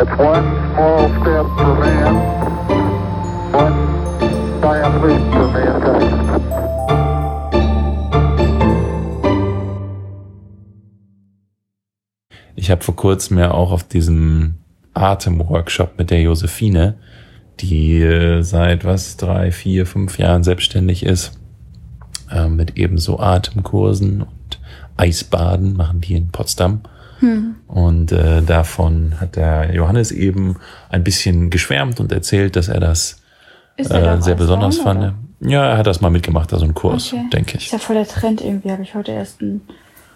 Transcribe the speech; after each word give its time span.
It's 0.00 0.10
one 0.10 0.46
small 0.74 1.08
step 1.18 1.46
for 1.58 1.74
man, 1.74 2.14
one 3.52 3.78
giant 4.62 5.02
leap 5.02 5.24
for 5.32 5.48
mankind. 5.48 6.18
Ich 12.54 12.70
habe 12.70 12.84
vor 12.84 12.94
kurzem 12.94 13.38
ja 13.38 13.50
auch 13.50 13.72
auf 13.72 13.82
diesem 13.82 14.54
Atemworkshop 14.94 15.98
mit 15.98 16.10
der 16.10 16.20
Josephine, 16.20 16.94
die 17.58 18.00
äh, 18.00 18.42
seit 18.42 18.84
was 18.84 19.16
drei, 19.16 19.50
vier, 19.50 19.84
fünf 19.84 20.16
Jahren 20.20 20.44
selbstständig 20.44 21.04
ist, 21.04 21.40
äh, 22.30 22.46
mit 22.46 22.76
eben 22.76 22.98
so 22.98 23.18
Atemkursen 23.18 24.22
und 24.22 24.60
Eisbaden 24.96 25.76
machen 25.76 26.02
die 26.02 26.14
in 26.14 26.28
Potsdam. 26.28 26.82
Und 27.66 28.12
äh, 28.12 28.42
davon 28.42 29.14
hat 29.20 29.36
der 29.36 29.74
Johannes 29.74 30.10
eben 30.12 30.56
ein 30.90 31.02
bisschen 31.04 31.50
geschwärmt 31.50 32.00
und 32.00 32.12
erzählt, 32.12 32.56
dass 32.56 32.68
er 32.68 32.80
das 32.80 33.20
Ist 33.76 33.90
da 33.90 34.14
äh, 34.16 34.22
sehr 34.22 34.34
besonders 34.36 34.78
fand. 34.78 35.14
Ja, 35.40 35.66
er 35.70 35.78
hat 35.78 35.86
das 35.86 36.00
mal 36.00 36.10
mitgemacht, 36.10 36.52
also 36.52 36.64
einen 36.64 36.74
Kurs, 36.74 37.12
Okay. 37.12 37.24
denke 37.32 37.56
Ist 37.58 37.64
ich. 37.66 37.72
ja 37.72 37.78
voll 37.78 37.96
der 37.96 38.06
Trend 38.08 38.40
irgendwie, 38.40 38.70
habe 38.72 38.82
ich 38.82 38.94
heute 38.94 39.12
erst 39.12 39.40
ein, 39.40 39.60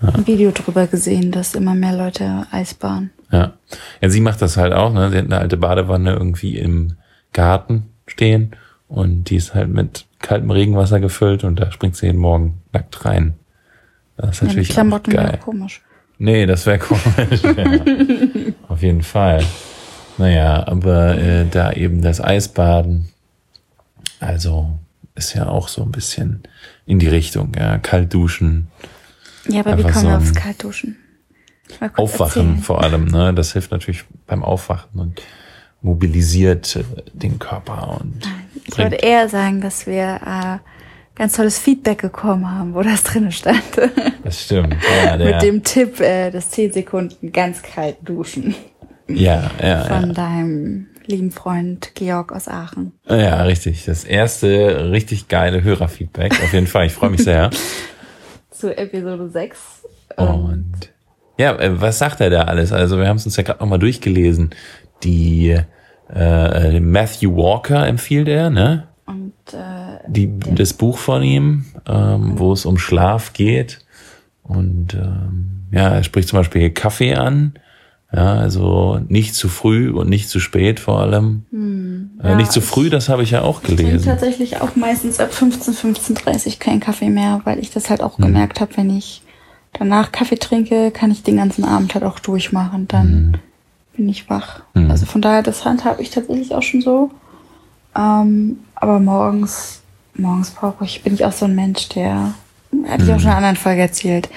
ein 0.00 0.26
Video 0.26 0.50
drüber 0.50 0.86
gesehen, 0.88 1.30
dass 1.30 1.54
immer 1.54 1.74
mehr 1.74 1.96
Leute 1.96 2.46
Eisbahnen. 2.50 3.10
Ja. 3.30 3.52
ja, 4.00 4.08
sie 4.10 4.20
macht 4.20 4.42
das 4.42 4.56
halt 4.56 4.72
auch. 4.72 4.92
Ne? 4.92 5.10
Sie 5.10 5.16
hat 5.18 5.24
eine 5.26 5.38
alte 5.38 5.56
Badewanne 5.56 6.12
irgendwie 6.12 6.58
im 6.58 6.94
Garten 7.32 7.86
stehen 8.06 8.50
und 8.88 9.30
die 9.30 9.36
ist 9.36 9.54
halt 9.54 9.68
mit 9.70 10.06
kaltem 10.20 10.50
Regenwasser 10.50 11.00
gefüllt 11.00 11.44
und 11.44 11.58
da 11.60 11.70
springt 11.72 11.96
sie 11.96 12.06
jeden 12.06 12.18
Morgen 12.18 12.60
nackt 12.72 13.04
rein. 13.04 13.34
Das 14.16 14.30
ist 14.30 14.40
Ja, 14.40 14.40
die 14.40 14.46
natürlich 14.48 14.70
auch 14.70 14.74
Klamotten 14.74 15.10
geil. 15.12 15.24
wäre 15.28 15.38
komisch. 15.38 15.82
Nee, 16.18 16.46
das 16.46 16.66
wäre 16.66 16.78
komisch. 16.78 17.42
ja. 17.42 18.52
Auf 18.68 18.82
jeden 18.82 19.02
Fall. 19.02 19.44
Naja, 20.18 20.66
aber 20.66 21.18
äh, 21.18 21.46
da 21.50 21.72
eben 21.72 22.02
das 22.02 22.20
Eisbaden, 22.20 23.08
also 24.20 24.78
ist 25.14 25.34
ja 25.34 25.48
auch 25.48 25.68
so 25.68 25.82
ein 25.82 25.90
bisschen 25.90 26.42
in 26.86 26.98
die 26.98 27.08
Richtung, 27.08 27.52
ja, 27.58 27.78
kalt 27.78 28.12
duschen, 28.14 28.68
Ja, 29.48 29.60
aber 29.60 29.72
Einfach 29.72 29.88
wie 29.88 29.92
kommen 29.92 30.04
so 30.04 30.08
wir 30.10 30.16
aufs 30.18 30.34
Kaltduschen? 30.34 30.96
Mal 31.80 31.88
kurz 31.90 31.98
Aufwachen 31.98 32.42
erzählen. 32.42 32.62
vor 32.62 32.82
allem, 32.82 33.04
ne? 33.06 33.32
Das 33.34 33.52
hilft 33.52 33.70
natürlich 33.70 34.04
beim 34.26 34.42
Aufwachen 34.44 35.00
und 35.00 35.22
mobilisiert 35.80 36.76
äh, 36.76 36.84
den 37.12 37.38
Körper 37.38 38.00
und 38.00 38.22
Ich 38.66 38.78
würde 38.78 38.96
eher 38.96 39.28
sagen, 39.28 39.60
dass 39.60 39.86
wir 39.86 40.20
äh, 40.24 40.58
ganz 41.14 41.36
tolles 41.36 41.58
Feedback 41.58 42.02
bekommen 42.02 42.50
haben, 42.50 42.74
wo 42.74 42.82
das 42.82 43.02
drin 43.02 43.30
stand. 43.32 43.62
das 44.24 44.42
stimmt. 44.42 44.76
Ja, 45.04 45.16
der, 45.18 45.34
Mit 45.34 45.42
dem 45.42 45.62
Tipp, 45.62 46.00
äh, 46.00 46.30
das 46.30 46.50
10 46.50 46.72
Sekunden 46.72 47.32
ganz 47.32 47.62
kalt 47.62 47.96
duschen 48.02 48.54
ja, 49.08 49.50
ja, 49.62 49.84
von 49.84 50.08
ja. 50.08 50.12
deinem 50.12 50.86
lieben 51.06 51.30
Freund 51.32 51.94
Georg 51.94 52.32
aus 52.32 52.48
Aachen. 52.48 52.92
ja, 53.08 53.42
richtig. 53.42 53.84
Das 53.84 54.04
erste 54.04 54.90
richtig 54.90 55.28
geile 55.28 55.62
Hörerfeedback. 55.62 56.32
Auf 56.42 56.52
jeden 56.52 56.66
Fall. 56.66 56.86
Ich 56.86 56.92
freue 56.92 57.10
mich 57.10 57.24
sehr. 57.24 57.50
Zu 58.50 58.76
Episode 58.76 59.28
6. 59.28 59.58
Und 60.16 60.92
ja, 61.38 61.58
äh, 61.58 61.80
was 61.80 61.98
sagt 61.98 62.20
er 62.20 62.30
da 62.30 62.42
alles? 62.42 62.72
Also 62.72 62.98
wir 62.98 63.08
haben 63.08 63.16
es 63.16 63.26
uns 63.26 63.36
ja 63.36 63.42
gerade 63.42 63.60
nochmal 63.60 63.78
durchgelesen. 63.78 64.50
Die 65.02 65.58
äh, 66.14 66.80
Matthew 66.80 67.34
Walker 67.36 67.86
empfiehlt 67.86 68.28
er, 68.28 68.50
ne? 68.50 68.88
Und 69.06 69.32
äh, 69.52 69.98
Die, 70.08 70.38
das 70.38 70.72
Buch 70.74 70.98
von 70.98 71.22
ihm, 71.22 71.64
ähm, 71.86 72.38
wo 72.38 72.52
es 72.52 72.64
um 72.66 72.78
Schlaf 72.78 73.32
geht. 73.32 73.84
Und 74.42 74.94
ähm, 74.94 75.62
ja, 75.70 75.88
er 75.88 76.04
spricht 76.04 76.28
zum 76.28 76.38
Beispiel 76.38 76.70
Kaffee 76.70 77.14
an. 77.14 77.54
Ja, 78.14 78.34
also 78.34 79.00
nicht 79.08 79.34
zu 79.34 79.48
früh 79.48 79.90
und 79.90 80.10
nicht 80.10 80.28
zu 80.28 80.38
spät 80.38 80.80
vor 80.80 81.00
allem. 81.00 81.44
äh, 81.50 81.54
Hm. 81.56 82.10
ja, 82.22 82.34
nicht 82.36 82.52
zu 82.52 82.60
früh, 82.60 82.90
das 82.90 83.08
habe 83.08 83.22
ich 83.22 83.30
ja 83.30 83.40
auch 83.40 83.60
ich 83.62 83.68
trinke 83.68 83.84
gelesen. 83.84 84.04
tatsächlich 84.04 84.60
auch 84.60 84.76
meistens 84.76 85.18
ab 85.18 85.32
15, 85.32 85.74
15.30 85.74 86.58
keinen 86.58 86.80
Kaffee 86.80 87.08
mehr, 87.08 87.40
weil 87.44 87.58
ich 87.58 87.70
das 87.70 87.88
halt 87.88 88.02
auch 88.02 88.18
Mhm. 88.18 88.24
gemerkt 88.24 88.60
habe, 88.60 88.76
wenn 88.76 88.94
ich 88.96 89.22
danach 89.72 90.12
Kaffee 90.12 90.36
trinke, 90.36 90.90
kann 90.90 91.10
ich 91.10 91.22
den 91.22 91.38
ganzen 91.38 91.64
Abend 91.64 91.94
halt 91.94 92.04
auch 92.04 92.18
durchmachen. 92.18 92.86
Dann 92.86 93.06
Mhm. 93.28 93.32
bin 93.96 94.08
ich 94.10 94.28
wach. 94.28 94.60
Also 94.74 95.06
von 95.06 95.22
daher, 95.22 95.42
das 95.42 95.64
handhabe 95.64 96.02
ich 96.02 96.10
tatsächlich 96.10 96.54
auch 96.54 96.62
schon 96.62 96.82
so. 96.82 97.10
Ähm, 97.96 98.58
aber 98.74 98.98
morgens, 98.98 99.82
morgens 100.14 100.50
brauche 100.50 100.84
ich, 100.84 101.02
bin 101.02 101.14
ich 101.14 101.24
auch 101.24 101.32
so 101.32 101.46
ein 101.46 101.54
Mensch, 101.54 101.88
der, 101.90 102.34
hatte 102.88 103.04
ich 103.04 103.10
auch 103.10 103.20
schon 103.20 103.22
in 103.22 103.28
einer 103.28 103.36
anderen 103.36 103.56
Folge 103.56 103.82
erzählt, 103.82 104.28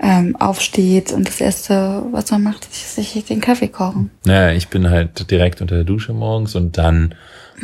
ähm, 0.00 0.36
aufsteht 0.36 1.12
und 1.12 1.28
das 1.28 1.40
erste, 1.40 2.02
was 2.10 2.30
man 2.30 2.42
macht, 2.42 2.66
ist 2.66 2.96
sich 2.96 3.24
den 3.24 3.40
Kaffee 3.40 3.68
kochen. 3.68 4.10
Naja, 4.24 4.54
ich 4.54 4.68
bin 4.68 4.90
halt 4.90 5.30
direkt 5.30 5.60
unter 5.60 5.76
der 5.76 5.84
Dusche 5.84 6.12
morgens 6.12 6.54
und 6.54 6.76
dann 6.78 7.14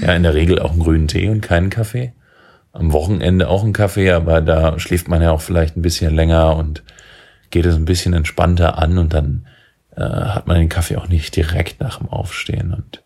ja 0.01 0.15
in 0.15 0.23
der 0.23 0.35
Regel 0.35 0.59
auch 0.61 0.71
einen 0.71 0.81
grünen 0.81 1.09
Tee 1.09 1.29
und 1.29 1.41
keinen 1.41 1.71
Kaffee. 1.71 2.13
Am 2.73 2.93
Wochenende 2.93 3.49
auch 3.49 3.65
einen 3.65 3.73
Kaffee, 3.73 4.13
aber 4.13 4.41
da 4.41 4.79
schläft 4.79 5.09
man 5.09 5.21
ja 5.21 5.33
auch 5.33 5.41
vielleicht 5.41 5.77
ein 5.77 5.83
bisschen 5.83 6.15
länger 6.15 6.57
und 6.57 6.85
geht 7.51 7.67
es 7.67 7.75
ein 7.75 7.85
bisschen 7.85 8.15
entspannter 8.15 8.79
an 8.79 8.97
und 8.97 9.13
dann 9.13 9.47
äh, 9.97 10.03
hat 10.03 10.47
man 10.47 10.57
den 10.57 10.69
Kaffee 10.69 10.97
auch 10.97 11.09
nicht 11.09 11.35
direkt 11.35 11.81
nach 11.81 11.99
dem 11.99 12.09
Aufstehen. 12.09 12.73
Und 12.73 13.03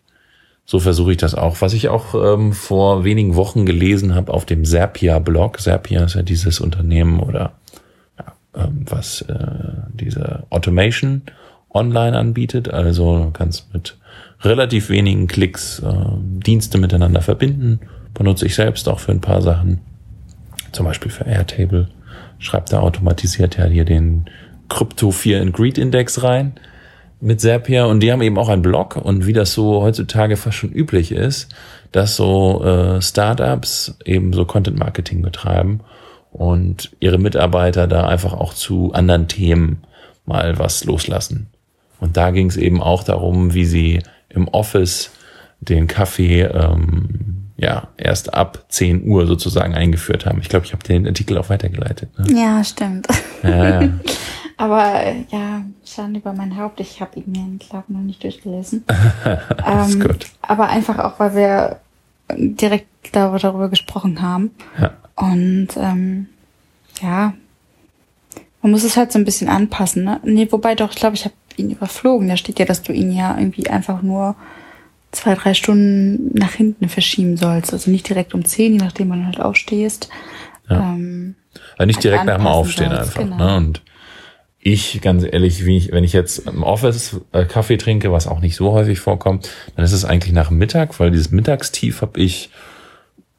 so 0.65 0.79
versuche 0.79 1.11
ich 1.11 1.17
das 1.17 1.35
auch. 1.35 1.61
Was 1.61 1.73
ich 1.73 1.89
auch 1.89 2.15
ähm, 2.15 2.51
vor 2.51 3.03
wenigen 3.03 3.35
Wochen 3.35 3.65
gelesen 3.65 4.15
habe 4.15 4.33
auf 4.33 4.45
dem 4.45 4.65
Serpia-Blog. 4.65 5.59
Serpia 5.59 6.03
ist 6.03 6.15
ja 6.15 6.23
dieses 6.23 6.59
Unternehmen 6.59 7.19
oder 7.19 7.53
ja, 8.17 8.33
ähm, 8.55 8.85
was 8.89 9.21
äh, 9.21 9.35
diese 9.93 10.43
Automation 10.49 11.21
online 11.69 12.17
anbietet. 12.17 12.73
Also 12.73 13.29
kannst 13.33 13.71
mit 13.73 13.95
relativ 14.41 14.89
wenigen 14.89 15.27
Klicks 15.27 15.79
äh, 15.79 15.93
Dienste 16.17 16.79
miteinander 16.79 17.21
verbinden. 17.21 17.81
Benutze 18.15 18.47
ich 18.47 18.55
selbst 18.55 18.89
auch 18.89 18.99
für 18.99 19.11
ein 19.11 19.21
paar 19.21 19.43
Sachen. 19.43 19.81
Zum 20.71 20.87
Beispiel 20.87 21.11
für 21.11 21.25
Airtable. 21.25 21.89
Schreibt 22.39 22.73
da 22.73 22.79
automatisiert 22.79 23.57
ja 23.57 23.65
hier 23.65 23.85
den 23.85 24.25
Crypto 24.67 25.11
4 25.11 25.41
and 25.41 25.53
Greed 25.53 25.77
Index 25.77 26.23
rein 26.23 26.53
mit 27.25 27.41
Zapier 27.41 27.87
und 27.87 28.01
die 28.01 28.11
haben 28.11 28.21
eben 28.21 28.37
auch 28.37 28.49
einen 28.49 28.61
Blog 28.61 28.97
und 28.97 29.25
wie 29.25 29.33
das 29.33 29.53
so 29.53 29.81
heutzutage 29.81 30.37
fast 30.37 30.57
schon 30.57 30.71
üblich 30.71 31.11
ist, 31.11 31.49
dass 31.91 32.15
so 32.15 32.63
äh, 32.63 33.01
Startups 33.01 33.97
eben 34.05 34.31
so 34.31 34.45
Content 34.45 34.77
Marketing 34.77 35.23
betreiben 35.23 35.79
und 36.31 36.91
ihre 36.99 37.17
Mitarbeiter 37.17 37.87
da 37.87 38.07
einfach 38.07 38.33
auch 38.33 38.53
zu 38.53 38.93
anderen 38.93 39.27
Themen 39.27 39.83
mal 40.25 40.59
was 40.59 40.85
loslassen. 40.85 41.47
Und 41.99 42.15
da 42.15 42.29
ging 42.29 42.47
es 42.47 42.57
eben 42.57 42.79
auch 42.79 43.03
darum, 43.03 43.55
wie 43.55 43.65
sie 43.65 44.03
im 44.29 44.47
Office 44.47 45.09
den 45.61 45.87
Kaffee 45.87 46.43
ähm, 46.43 47.49
ja 47.57 47.87
erst 47.97 48.35
ab 48.35 48.65
10 48.69 49.07
Uhr 49.07 49.25
sozusagen 49.25 49.73
eingeführt 49.73 50.27
haben. 50.27 50.39
Ich 50.41 50.49
glaube, 50.49 50.65
ich 50.67 50.73
habe 50.73 50.83
den 50.83 51.07
Artikel 51.07 51.39
auch 51.39 51.49
weitergeleitet. 51.49 52.09
Ne? 52.19 52.39
Ja, 52.39 52.63
stimmt. 52.63 53.07
Ja, 53.41 53.81
ja. 53.81 53.89
Aber 54.57 55.03
ja, 55.31 55.63
Schande 55.85 56.19
über 56.19 56.33
mein 56.33 56.57
Haupt. 56.57 56.79
Ich 56.79 57.01
habe 57.01 57.19
ihn 57.19 57.31
mir 57.31 57.59
glaube 57.59 57.91
noch 57.91 58.01
nicht 58.01 58.23
durchgelesen. 58.23 58.85
Ist 59.85 59.95
Ähm, 59.95 59.99
gut. 60.01 60.27
Aber 60.41 60.69
einfach 60.69 60.99
auch, 60.99 61.19
weil 61.19 61.35
wir 61.35 61.79
direkt 62.37 62.87
darüber, 63.11 63.69
gesprochen 63.69 64.21
haben. 64.21 64.51
Ja. 64.79 64.91
Und 65.15 65.69
ähm, 65.77 66.27
ja, 67.01 67.33
man 68.61 68.71
muss 68.71 68.83
es 68.83 68.97
halt 68.97 69.11
so 69.11 69.19
ein 69.19 69.25
bisschen 69.25 69.49
anpassen. 69.49 70.03
Ne? 70.05 70.19
Nee, 70.23 70.47
wobei 70.51 70.75
doch, 70.75 70.91
ich 70.91 70.95
glaube, 70.97 71.15
ich 71.15 71.25
habe 71.25 71.35
ihn 71.57 71.69
überflogen. 71.71 72.27
Da 72.27 72.37
steht 72.37 72.59
ja, 72.59 72.65
dass 72.65 72.81
du 72.81 72.93
ihn 72.93 73.11
ja 73.11 73.37
irgendwie 73.37 73.69
einfach 73.69 74.01
nur 74.01 74.35
zwei, 75.11 75.35
drei 75.35 75.53
Stunden 75.53 76.31
nach 76.37 76.51
hinten 76.53 76.89
verschieben 76.89 77.37
sollst. 77.37 77.73
Also 77.73 77.91
nicht 77.91 78.07
direkt 78.09 78.33
um 78.33 78.43
zehn, 78.43 78.73
je 78.73 78.79
nachdem 78.79 79.09
man 79.09 79.25
halt 79.25 79.39
aufstehst. 79.39 80.09
Ähm, 80.69 81.35
Also 81.77 81.85
nicht 81.85 81.97
halt 81.97 82.03
direkt 82.05 82.25
nach 82.25 82.37
dem 82.37 82.47
Aufstehen 82.47 82.89
sollst, 82.89 83.17
einfach. 83.17 83.21
genau. 83.21 83.37
Ne? 83.37 83.57
Und 83.57 83.81
ich, 84.67 84.99
ganz 84.99 85.23
ehrlich, 85.23 85.61
ich, 85.67 85.91
wenn 85.91 86.03
ich 86.03 86.11
jetzt 86.11 86.39
im 86.47 86.63
Office 86.63 87.21
äh, 87.33 87.45
Kaffee 87.45 87.77
trinke, 87.77 88.11
was 88.11 88.25
auch 88.25 88.39
nicht 88.39 88.55
so 88.55 88.71
häufig 88.71 88.99
vorkommt, 88.99 89.51
dann 89.75 89.85
ist 89.85 89.91
es 89.91 90.05
eigentlich 90.05 90.33
nach 90.33 90.49
Mittag, 90.49 90.99
weil 90.99 91.11
dieses 91.11 91.29
Mittagstief 91.29 92.01
habe 92.01 92.19
ich, 92.19 92.49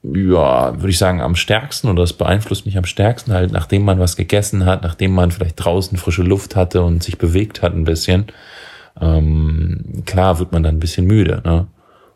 ja, 0.05 0.77
würde 0.77 0.91
ich 0.91 0.99
sagen, 0.99 1.21
am 1.21 1.35
stärksten 1.35 1.89
oder 1.89 2.05
das 2.05 2.13
beeinflusst 2.13 2.65
mich 2.65 2.79
am 2.79 2.85
stärksten 2.85 3.33
halt, 3.33 3.51
nachdem 3.51 3.85
man 3.85 3.99
was 3.99 4.15
gegessen 4.15 4.67
hat, 4.67 4.85
nachdem 4.85 5.15
man 5.15 5.33
vielleicht 5.33 5.57
draußen 5.57 5.99
frische 5.99 6.23
Luft 6.23 6.55
hatte 6.55 6.85
und 6.85 7.03
sich 7.03 7.19
bewegt 7.19 7.61
hat 7.61 7.75
ein 7.75 7.83
bisschen. 7.83 8.27
Ähm, 9.01 10.05
klar 10.07 10.39
wird 10.39 10.53
man 10.53 10.63
dann 10.63 10.77
ein 10.77 10.81
bisschen 10.81 11.07
müde. 11.07 11.43
Ne? 11.45 11.67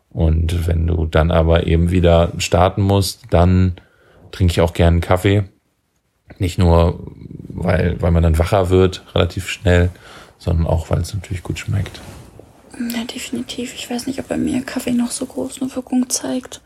Und 0.09 0.67
wenn 0.67 0.87
du 0.87 1.05
dann 1.05 1.31
aber 1.31 1.67
eben 1.67 1.91
wieder 1.91 2.31
starten 2.37 2.81
musst, 2.81 3.25
dann 3.29 3.73
trinke 4.31 4.51
ich 4.51 4.61
auch 4.61 4.71
gerne 4.71 5.01
Kaffee. 5.01 5.43
Nicht 6.39 6.57
nur, 6.57 6.99
weil, 7.49 8.01
weil 8.01 8.11
man 8.11 8.23
dann 8.23 8.37
wacher 8.37 8.69
wird, 8.69 9.03
relativ 9.13 9.47
schnell, 9.49 9.89
sondern 10.39 10.65
auch, 10.67 10.89
weil 10.89 10.99
es 11.01 11.13
natürlich 11.13 11.43
gut 11.43 11.59
schmeckt. 11.59 12.01
ja, 12.79 13.03
definitiv. 13.03 13.73
Ich 13.75 13.89
weiß 13.89 14.07
nicht, 14.07 14.19
ob 14.19 14.27
bei 14.27 14.37
mir 14.37 14.61
Kaffee 14.63 14.91
noch 14.93 15.11
so 15.11 15.25
groß 15.25 15.61
eine 15.61 15.75
Wirkung 15.75 16.09
zeigt. 16.09 16.61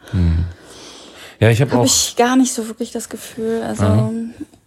Ja, 1.39 1.50
ich 1.50 1.59
habe 1.62 1.71
Habe 1.71 1.81
auch. 1.81 1.85
ich 1.85 2.15
gar 2.15 2.38
nicht 2.38 2.53
so 2.53 2.67
wirklich 2.67 2.91
das 2.91 3.09
Gefühl. 3.09 3.62
Also 3.63 4.13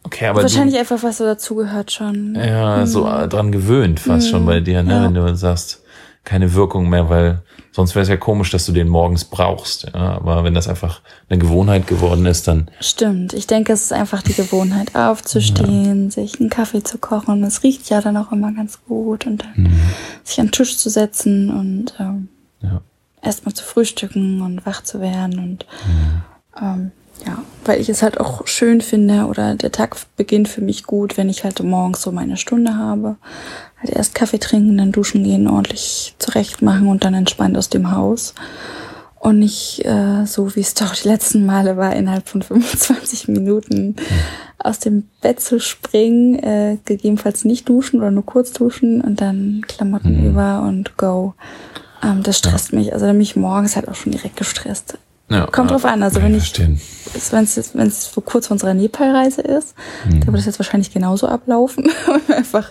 okay, 0.02 0.26
aber 0.26 0.42
wahrscheinlich 0.42 0.74
Mhm. 0.74 0.80
einfach, 0.80 1.02
was 1.02 1.16
so 1.18 1.24
dazugehört 1.24 1.90
schon. 1.92 2.34
du, 2.34 2.40
ja, 2.46 2.84
so 2.86 3.08
äh, 3.08 3.26
dran 3.28 3.50
gewöhnt 3.52 4.00
fast 4.00 4.28
schon 4.28 4.44
bei 4.44 4.60
dir, 4.60 4.82
ne? 4.82 5.04
Wenn 5.04 5.14
du 5.14 5.34
sagst, 5.36 5.82
keine 6.24 6.54
Wirkung 6.54 6.88
mehr, 6.88 7.08
weil 7.08 7.42
sonst 7.72 7.94
wäre 7.94 8.02
es 8.02 8.08
ja 8.08 8.16
komisch, 8.16 8.50
dass 8.50 8.66
du 8.66 8.72
den 8.72 8.88
morgens 8.88 9.24
brauchst. 9.24 9.84
Ja, 9.94 10.16
aber 10.16 10.44
wenn 10.44 10.54
das 10.54 10.68
einfach 10.68 11.00
eine 11.28 11.38
Gewohnheit 11.38 11.86
geworden 11.86 12.26
ist, 12.26 12.48
dann 12.48 12.70
Stimmt. 12.80 13.32
Ich 13.34 13.46
denke, 13.46 13.72
es 13.72 13.82
ist 13.82 13.92
einfach 13.92 14.22
die 14.22 14.34
Gewohnheit, 14.34 14.94
aufzustehen, 14.94 16.10
sich 16.10 16.40
einen 16.40 16.50
Kaffee 16.50 16.82
zu 16.82 16.98
kochen. 16.98 17.42
Es 17.44 17.62
riecht 17.62 17.88
ja 17.88 18.00
dann 18.00 18.16
auch 18.16 18.32
immer 18.32 18.52
ganz 18.52 18.80
gut 18.84 19.26
und 19.26 19.44
dann 19.44 19.72
sich 20.24 20.40
an 20.40 20.46
den 20.46 20.52
Tisch 20.52 20.76
zu 20.76 20.90
setzen 20.90 21.50
und 21.50 21.94
ähm, 22.00 22.28
ja. 22.62 22.80
erstmal 23.22 23.54
zu 23.54 23.64
frühstücken 23.64 24.42
und 24.42 24.66
wach 24.66 24.82
zu 24.82 25.00
werden 25.00 25.38
und 25.38 25.66
ähm, 26.60 26.92
ja, 27.26 27.42
weil 27.64 27.80
ich 27.80 27.88
es 27.88 28.02
halt 28.02 28.20
auch 28.20 28.46
schön 28.46 28.80
finde 28.80 29.26
oder 29.26 29.54
der 29.54 29.72
Tag 29.72 29.96
beginnt 30.16 30.48
für 30.48 30.60
mich 30.60 30.84
gut, 30.84 31.16
wenn 31.16 31.28
ich 31.28 31.44
halt 31.44 31.62
morgens 31.62 32.02
so 32.02 32.12
meine 32.12 32.36
Stunde 32.36 32.76
habe. 32.76 33.16
Halt 33.78 33.90
erst 33.90 34.14
Kaffee 34.14 34.38
trinken, 34.38 34.78
dann 34.78 34.92
duschen 34.92 35.24
gehen, 35.24 35.48
ordentlich 35.48 36.14
zurecht 36.18 36.62
machen 36.62 36.88
und 36.88 37.04
dann 37.04 37.14
entspannt 37.14 37.56
aus 37.56 37.68
dem 37.68 37.92
Haus. 37.92 38.34
Und 39.20 39.40
nicht 39.40 39.84
äh, 39.84 40.24
so, 40.26 40.54
wie 40.54 40.60
es 40.60 40.74
doch 40.74 40.94
die 40.94 41.08
letzten 41.08 41.44
Male 41.44 41.76
war, 41.76 41.94
innerhalb 41.94 42.28
von 42.28 42.42
25 42.42 43.28
Minuten 43.28 43.96
aus 44.58 44.78
dem 44.78 45.04
Bett 45.20 45.40
zu 45.40 45.60
springen, 45.60 46.38
äh, 46.38 46.78
gegebenenfalls 46.84 47.44
nicht 47.44 47.68
duschen 47.68 48.00
oder 48.00 48.10
nur 48.10 48.26
kurz 48.26 48.52
duschen 48.52 49.00
und 49.00 49.20
dann 49.20 49.62
Klamotten 49.66 50.24
über 50.24 50.62
und 50.62 50.96
go. 50.96 51.34
Ähm, 52.02 52.22
das 52.22 52.38
stresst 52.38 52.72
mich. 52.72 52.92
Also 52.92 53.06
dann 53.06 53.16
bin 53.16 53.22
ich 53.22 53.36
morgens 53.36 53.76
halt 53.76 53.88
auch 53.88 53.94
schon 53.94 54.12
direkt 54.12 54.36
gestresst. 54.36 54.98
Ja, 55.30 55.46
Kommt 55.46 55.70
drauf 55.70 55.84
an. 55.84 56.02
Also 56.02 56.22
wenn 56.22 56.34
ich, 56.34 56.58
wenn 56.58 56.78
es 57.44 57.74
wenn 57.74 57.86
es 57.86 58.12
so 58.12 58.20
kurz 58.22 58.46
vor 58.46 58.54
unserer 58.54 58.72
Nepal-Reise 58.74 59.42
ist, 59.42 59.74
dann 60.08 60.26
wird 60.26 60.38
das 60.38 60.46
jetzt 60.46 60.58
wahrscheinlich 60.58 60.92
genauso 60.92 61.28
ablaufen. 61.28 61.90
Einfach 62.34 62.70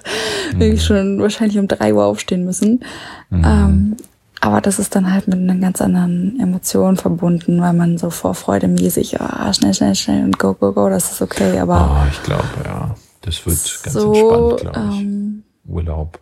irgendwie 0.51 0.80
schon 0.80 1.19
wahrscheinlich 1.21 1.59
um 1.59 1.68
drei 1.68 1.94
Uhr 1.94 2.06
aufstehen 2.06 2.45
müssen. 2.45 2.83
Ähm, 3.31 3.95
aber 4.42 4.62
das 4.62 4.80
ist 4.80 4.95
dann 4.95 5.12
halt 5.12 5.27
mit 5.27 5.38
einer 5.39 5.56
ganz 5.56 5.81
anderen 5.81 6.39
Emotion 6.39 6.98
verbunden, 6.98 7.59
weil 7.62 7.74
man 7.74 7.98
so 7.98 8.09
vor 8.09 8.33
Freude 8.36 8.68
mäßig, 8.68 9.19
ah, 9.21 9.51
schnell, 9.53 9.74
schnell, 9.74 9.95
schnell 9.95 10.24
und 10.24 10.38
go, 10.39 10.53
go, 10.53 10.74
go, 10.74 10.89
das 10.89 11.12
ist 11.12 11.21
okay. 11.21 11.60
Aber 11.60 12.03
Oh, 12.06 12.07
ich 12.12 12.24
glaube, 12.24 12.44
ja. 12.65 12.95
Das 13.21 13.45
wird 13.45 13.80
ganz 13.83 13.94
so, 13.94 14.13
entspannt, 14.13 14.74
glaube 14.74 14.89
ich. 14.94 15.00
ähm, 15.01 15.44
Urlaub. 15.68 16.19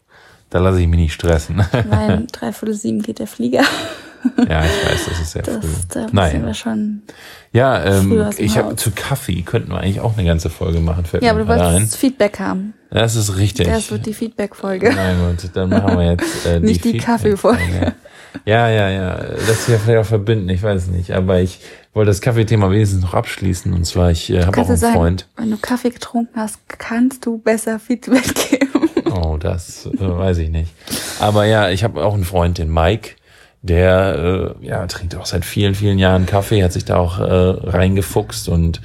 Da 0.50 0.60
lasse 0.60 0.82
ich 0.82 0.88
mich 0.88 1.00
nicht 1.00 1.14
stressen. 1.14 1.64
nein, 1.90 2.28
dreiviertel 2.32 2.74
sieben 2.76 3.02
geht 3.02 3.20
der 3.20 3.28
Flieger. 3.28 3.64
Ja, 4.50 4.64
ich 4.66 4.92
weiß, 4.92 5.06
das 5.10 5.20
ist 5.22 5.32
sehr 5.32 5.42
Das, 5.44 5.58
früh. 5.58 5.68
da 5.90 6.08
Naja. 6.12 6.46
wir 6.46 6.54
schon. 6.54 7.02
Ja, 7.52 7.84
ähm, 7.84 8.30
ich 8.38 8.58
habe 8.58 8.76
zu 8.76 8.92
Kaffee 8.92 9.42
könnten 9.42 9.72
wir 9.72 9.80
eigentlich 9.80 10.02
auch 10.02 10.18
eine 10.18 10.26
ganze 10.28 10.50
Folge 10.50 10.80
machen. 10.80 11.06
Fällt 11.06 11.24
Ja, 11.24 11.32
aber 11.32 11.42
du 11.42 11.48
wolltest 11.48 11.96
Feedback 11.96 12.40
haben. 12.40 12.74
Das 12.92 13.16
ist 13.16 13.38
richtig. 13.38 13.68
Das 13.68 13.92
wird 13.92 14.06
die 14.06 14.14
Feedback-Folge. 14.14 14.94
Na 14.96 15.14
gut, 15.30 15.50
dann 15.54 15.70
machen 15.70 15.98
wir 15.98 16.12
jetzt 16.12 16.46
äh, 16.46 16.60
Nicht 16.62 16.84
die 16.84 16.98
Kaffeefolge. 16.98 17.94
Ja, 18.46 18.70
ja, 18.70 18.90
ja. 18.90 19.16
Das 19.16 19.50
ist 19.50 19.70
ja 19.70 19.78
vielleicht 19.78 20.00
auch 20.00 20.06
verbinden, 20.10 20.50
ich 20.50 20.62
weiß 20.62 20.88
nicht. 20.88 21.12
Aber 21.12 21.40
ich 21.40 21.60
wollte 21.94 22.10
das 22.10 22.22
Kaffeethema 22.22 22.70
wenigstens 22.70 23.02
noch 23.02 23.14
abschließen. 23.14 23.74
Und 23.74 23.86
zwar, 23.86 24.12
ich 24.12 24.30
äh, 24.30 24.44
habe 24.46 24.62
auch 24.62 24.68
einen 24.68 24.78
sagen, 24.78 24.94
Freund. 24.94 25.28
wenn 25.38 25.52
du 25.52 25.58
Kaffee 25.58 25.90
getrunken 25.92 26.40
hast, 26.40 26.60
kannst 26.68 27.26
du 27.26 27.38
besser 27.38 27.80
Feedback 27.80 28.36
geben. 28.50 28.90
Oh, 29.12 29.38
das 29.40 29.86
äh, 29.86 29.92
weiß 30.00 30.40
ich 30.40 30.50
nicht. 30.50 30.72
Aber 31.20 31.46
ja, 31.46 31.70
ich 31.70 31.84
habe 31.86 32.04
auch 32.04 32.14
einen 32.14 32.26
Freund, 32.26 32.58
den 32.58 32.74
Mike, 32.74 33.12
der 33.68 34.56
äh, 34.62 34.68
ja 34.68 34.86
trinkt 34.88 35.16
auch 35.16 35.26
seit 35.26 35.46
vielen, 35.46 35.76
vielen 35.76 35.98
Jahren 35.98 36.26
Kaffee, 36.26 36.64
hat 36.64 36.74
sich 36.74 36.86
da 36.86 36.98
auch 36.98 37.20
äh, 37.20 37.24
reingefuchst 37.24 38.48
und 38.48 38.82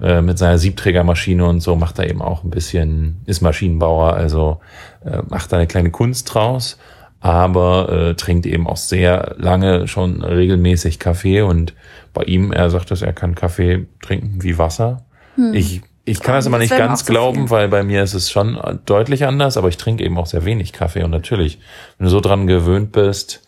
äh, 0.00 0.22
mit 0.22 0.38
seiner 0.38 0.58
Siebträgermaschine 0.58 1.44
und 1.44 1.60
so 1.60 1.76
macht 1.76 1.98
er 1.98 2.08
eben 2.08 2.22
auch 2.22 2.42
ein 2.42 2.50
bisschen, 2.50 3.20
ist 3.26 3.42
Maschinenbauer, 3.42 4.14
also 4.14 4.60
äh, 5.04 5.22
macht 5.28 5.52
da 5.52 5.58
eine 5.58 5.66
kleine 5.66 5.90
Kunst 5.90 6.32
draus, 6.32 6.78
aber 7.20 7.92
äh, 7.92 8.14
trinkt 8.14 8.46
eben 8.46 8.66
auch 8.66 8.78
sehr 8.78 9.36
lange 9.38 9.86
schon 9.86 10.22
regelmäßig 10.22 10.98
Kaffee 10.98 11.42
und 11.42 11.74
bei 12.14 12.24
ihm, 12.24 12.52
er 12.52 12.70
sagt, 12.70 12.90
dass 12.90 13.02
er 13.02 13.12
kann 13.12 13.34
Kaffee 13.34 13.86
trinken 14.02 14.42
wie 14.42 14.58
Wasser. 14.58 15.04
Ich, 15.54 15.82
ich 16.04 16.20
kann 16.20 16.34
das 16.34 16.46
immer 16.46 16.58
nicht 16.58 16.76
ganz 16.76 17.04
zu 17.04 17.12
glauben, 17.12 17.48
viel. 17.48 17.50
weil 17.50 17.68
bei 17.68 17.82
mir 17.82 18.02
ist 18.02 18.14
es 18.14 18.30
schon 18.30 18.58
deutlich 18.84 19.24
anders, 19.24 19.56
aber 19.56 19.68
ich 19.68 19.76
trinke 19.76 20.04
eben 20.04 20.18
auch 20.18 20.26
sehr 20.26 20.44
wenig 20.44 20.72
Kaffee 20.72 21.04
und 21.04 21.10
natürlich, 21.10 21.58
wenn 21.96 22.06
du 22.06 22.10
so 22.10 22.20
dran 22.20 22.46
gewöhnt 22.46 22.92
bist, 22.92 23.42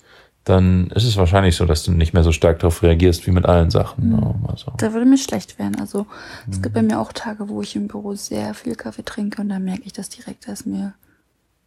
dann 0.44 0.88
ist 0.88 1.04
es 1.04 1.16
wahrscheinlich 1.16 1.56
so, 1.56 1.64
dass 1.64 1.82
du 1.84 1.92
nicht 1.92 2.12
mehr 2.12 2.22
so 2.22 2.30
stark 2.32 2.58
darauf 2.58 2.82
reagierst 2.82 3.26
wie 3.26 3.30
mit 3.30 3.46
allen 3.46 3.70
Sachen. 3.70 4.10
ne? 4.10 4.34
Also, 4.48 4.72
Da 4.76 4.92
würde 4.92 5.06
mir 5.06 5.16
schlecht 5.18 5.58
werden. 5.58 5.80
Also 5.80 6.06
es 6.50 6.60
gibt 6.60 6.74
bei 6.74 6.82
mir 6.82 7.00
auch 7.00 7.12
Tage, 7.12 7.48
wo 7.48 7.62
ich 7.62 7.74
im 7.76 7.88
Büro 7.88 8.14
sehr 8.14 8.52
viel 8.54 8.74
Kaffee 8.74 9.02
trinke 9.04 9.40
und 9.40 9.48
dann 9.48 9.64
merke 9.64 9.82
ich 9.84 9.92
das 9.94 10.10
direkt, 10.10 10.46
da 10.46 10.52
ist 10.52 10.66
mir 10.66 10.92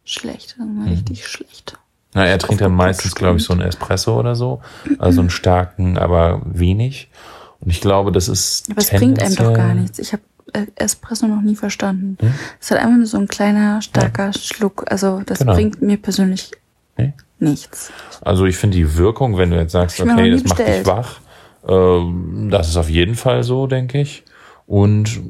schlecht. 0.04 0.54
Dann 0.58 0.76
Mhm. 0.76 0.88
richtig 0.88 1.26
schlecht. 1.26 1.76
na, 2.14 2.24
er 2.24 2.38
trinkt 2.38 2.60
dann 2.62 2.72
meistens, 2.72 3.14
glaube 3.14 3.38
ich, 3.38 3.44
so 3.44 3.52
einen 3.52 3.62
Espresso 3.62 4.18
oder 4.18 4.34
so, 4.34 4.60
also 4.98 5.20
einen 5.20 5.30
starken, 5.30 5.98
aber 5.98 6.40
wenig. 6.44 7.10
Und 7.60 7.70
ich 7.70 7.80
glaube, 7.80 8.12
das 8.12 8.28
ist 8.28 8.70
Aber 8.70 8.80
es 8.80 8.90
bringt 8.90 9.20
einem 9.20 9.34
doch 9.34 9.52
gar 9.54 9.74
nichts. 9.74 9.98
Ich 9.98 10.12
habe 10.12 10.22
äh, 10.54 10.66
Espresso 10.76 11.26
noch 11.26 11.42
nie 11.42 11.56
verstanden. 11.56 12.16
Es 12.60 12.66
ist 12.66 12.70
halt 12.70 12.80
einfach 12.82 12.96
nur 12.96 13.06
so 13.06 13.18
ein 13.18 13.26
kleiner, 13.28 13.82
starker 13.82 14.32
Schluck. 14.32 14.84
Also 14.90 15.20
das 15.26 15.40
Genau. 15.40 15.54
bringt 15.54 15.82
mir 15.82 15.96
persönlich 15.98 16.52
Nee? 16.96 17.12
Nichts. 17.40 17.92
Also 18.20 18.44
ich 18.46 18.56
finde 18.56 18.76
die 18.76 18.96
Wirkung, 18.96 19.36
wenn 19.36 19.50
du 19.50 19.56
jetzt 19.56 19.72
sagst, 19.72 20.00
okay, 20.00 20.30
das 20.30 20.44
macht 20.44 20.58
dich 20.58 20.86
wach, 20.86 21.20
ähm, 21.66 22.48
das 22.50 22.68
ist 22.68 22.76
auf 22.76 22.90
jeden 22.90 23.14
Fall 23.14 23.42
so, 23.42 23.66
denke 23.66 24.00
ich. 24.00 24.24
Und 24.66 25.20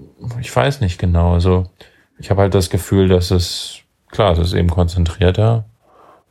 ich 0.41 0.55
weiß 0.55 0.81
nicht 0.81 0.99
genau. 0.99 1.35
Also 1.35 1.67
ich 2.19 2.31
habe 2.31 2.43
halt 2.43 2.55
das 2.55 2.71
Gefühl, 2.71 3.09
dass 3.09 3.31
es, 3.31 3.79
klar, 4.11 4.33
es 4.33 4.39
ist 4.39 4.55
eben 4.55 4.69
konzentrierter. 4.69 5.65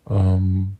Ähm, 0.10 0.78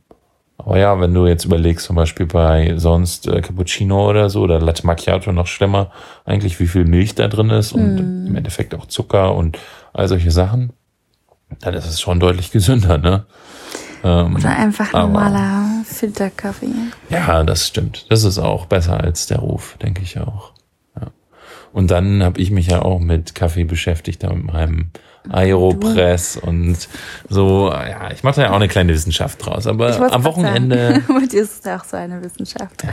aber 0.58 0.78
ja, 0.78 1.00
wenn 1.00 1.14
du 1.14 1.26
jetzt 1.26 1.44
überlegst, 1.44 1.86
zum 1.86 1.96
Beispiel 1.96 2.26
bei 2.26 2.74
sonst 2.76 3.28
äh, 3.28 3.40
Cappuccino 3.40 4.10
oder 4.10 4.28
so 4.28 4.42
oder 4.42 4.60
Latte 4.60 4.86
Macchiato 4.86 5.32
noch 5.32 5.46
schlimmer, 5.46 5.92
eigentlich 6.24 6.58
wie 6.60 6.66
viel 6.66 6.84
Milch 6.84 7.14
da 7.14 7.28
drin 7.28 7.50
ist 7.50 7.72
und 7.72 8.26
im 8.26 8.36
Endeffekt 8.36 8.74
auch 8.74 8.86
Zucker 8.86 9.34
und 9.34 9.58
all 9.92 10.08
solche 10.08 10.32
Sachen, 10.32 10.72
dann 11.60 11.74
ist 11.74 11.86
es 11.86 12.00
schon 12.00 12.20
deutlich 12.20 12.50
gesünder, 12.50 12.98
ne? 12.98 13.24
Ähm, 14.04 14.36
Oder 14.36 14.56
einfach 14.56 14.92
normaler 14.92 15.82
Filterkaffee. 15.84 16.66
ja, 17.10 17.42
das 17.44 17.66
stimmt. 17.66 18.06
Das 18.10 18.24
ist 18.24 18.38
auch 18.38 18.66
besser 18.66 19.00
als 19.00 19.26
der 19.26 19.38
Ruf, 19.38 19.76
denke 19.82 20.02
ich 20.02 20.18
auch. 20.18 20.52
Ja. 21.00 21.08
Und 21.72 21.90
dann 21.90 22.22
habe 22.22 22.40
ich 22.40 22.50
mich 22.50 22.68
ja 22.68 22.82
auch 22.82 23.00
mit 23.00 23.34
Kaffee 23.34 23.64
beschäftigt, 23.64 24.22
da 24.22 24.32
mit 24.32 24.44
meinem 24.46 24.90
Aeropress 25.30 26.36
und 26.36 26.88
so. 27.28 27.70
Ja, 27.70 28.10
ich 28.12 28.22
mache 28.22 28.36
da 28.36 28.42
ja 28.46 28.50
auch 28.50 28.56
eine 28.56 28.68
kleine 28.68 28.92
Wissenschaft 28.94 29.44
draus. 29.44 29.66
Aber 29.66 30.12
am 30.12 30.24
Wochenende. 30.24 31.02
Bei 31.08 31.26
dir 31.26 31.42
ist 31.42 31.66
es 31.66 31.70
auch 31.70 31.84
so 31.84 31.96
eine 31.96 32.22
Wissenschaft. 32.22 32.84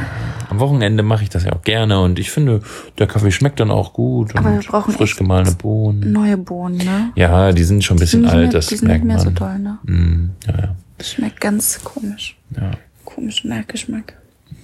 am 0.49 0.59
Wochenende 0.59 1.03
mache 1.03 1.23
ich 1.23 1.29
das 1.29 1.45
ja 1.45 1.53
auch 1.53 1.61
gerne 1.61 2.01
und 2.01 2.19
ich 2.19 2.31
finde, 2.31 2.61
der 2.97 3.07
Kaffee 3.07 3.31
schmeckt 3.31 3.59
dann 3.59 3.71
auch 3.71 3.93
gut 3.93 4.35
Aber 4.35 4.49
wir 4.49 4.57
und 4.57 4.67
brauchen 4.67 4.93
frisch 4.93 5.15
gemahlene 5.15 5.53
Bohnen. 5.53 6.11
Neue 6.11 6.37
Bohnen, 6.37 6.77
ne? 6.77 7.11
Ja, 7.15 7.51
die 7.51 7.63
sind 7.63 7.83
schon 7.83 7.97
ein 7.97 7.99
bisschen 8.01 8.25
alt, 8.25 8.33
nicht 8.35 8.41
mehr, 8.43 8.51
das 8.51 8.67
die 8.67 8.75
sind 8.75 8.87
nicht 8.87 9.03
merkt 9.03 9.05
mehr 9.05 9.15
man. 9.17 9.25
so 9.25 9.31
toll, 9.31 9.59
ne? 9.59 9.77
Mm, 9.83 10.29
ja, 10.47 10.57
ja, 10.57 10.75
Schmeckt 11.01 11.41
ganz 11.41 11.83
komisch. 11.83 12.37
ja. 12.55 12.71
Komisch 13.03 13.43
Nachgeschmack. 13.43 14.17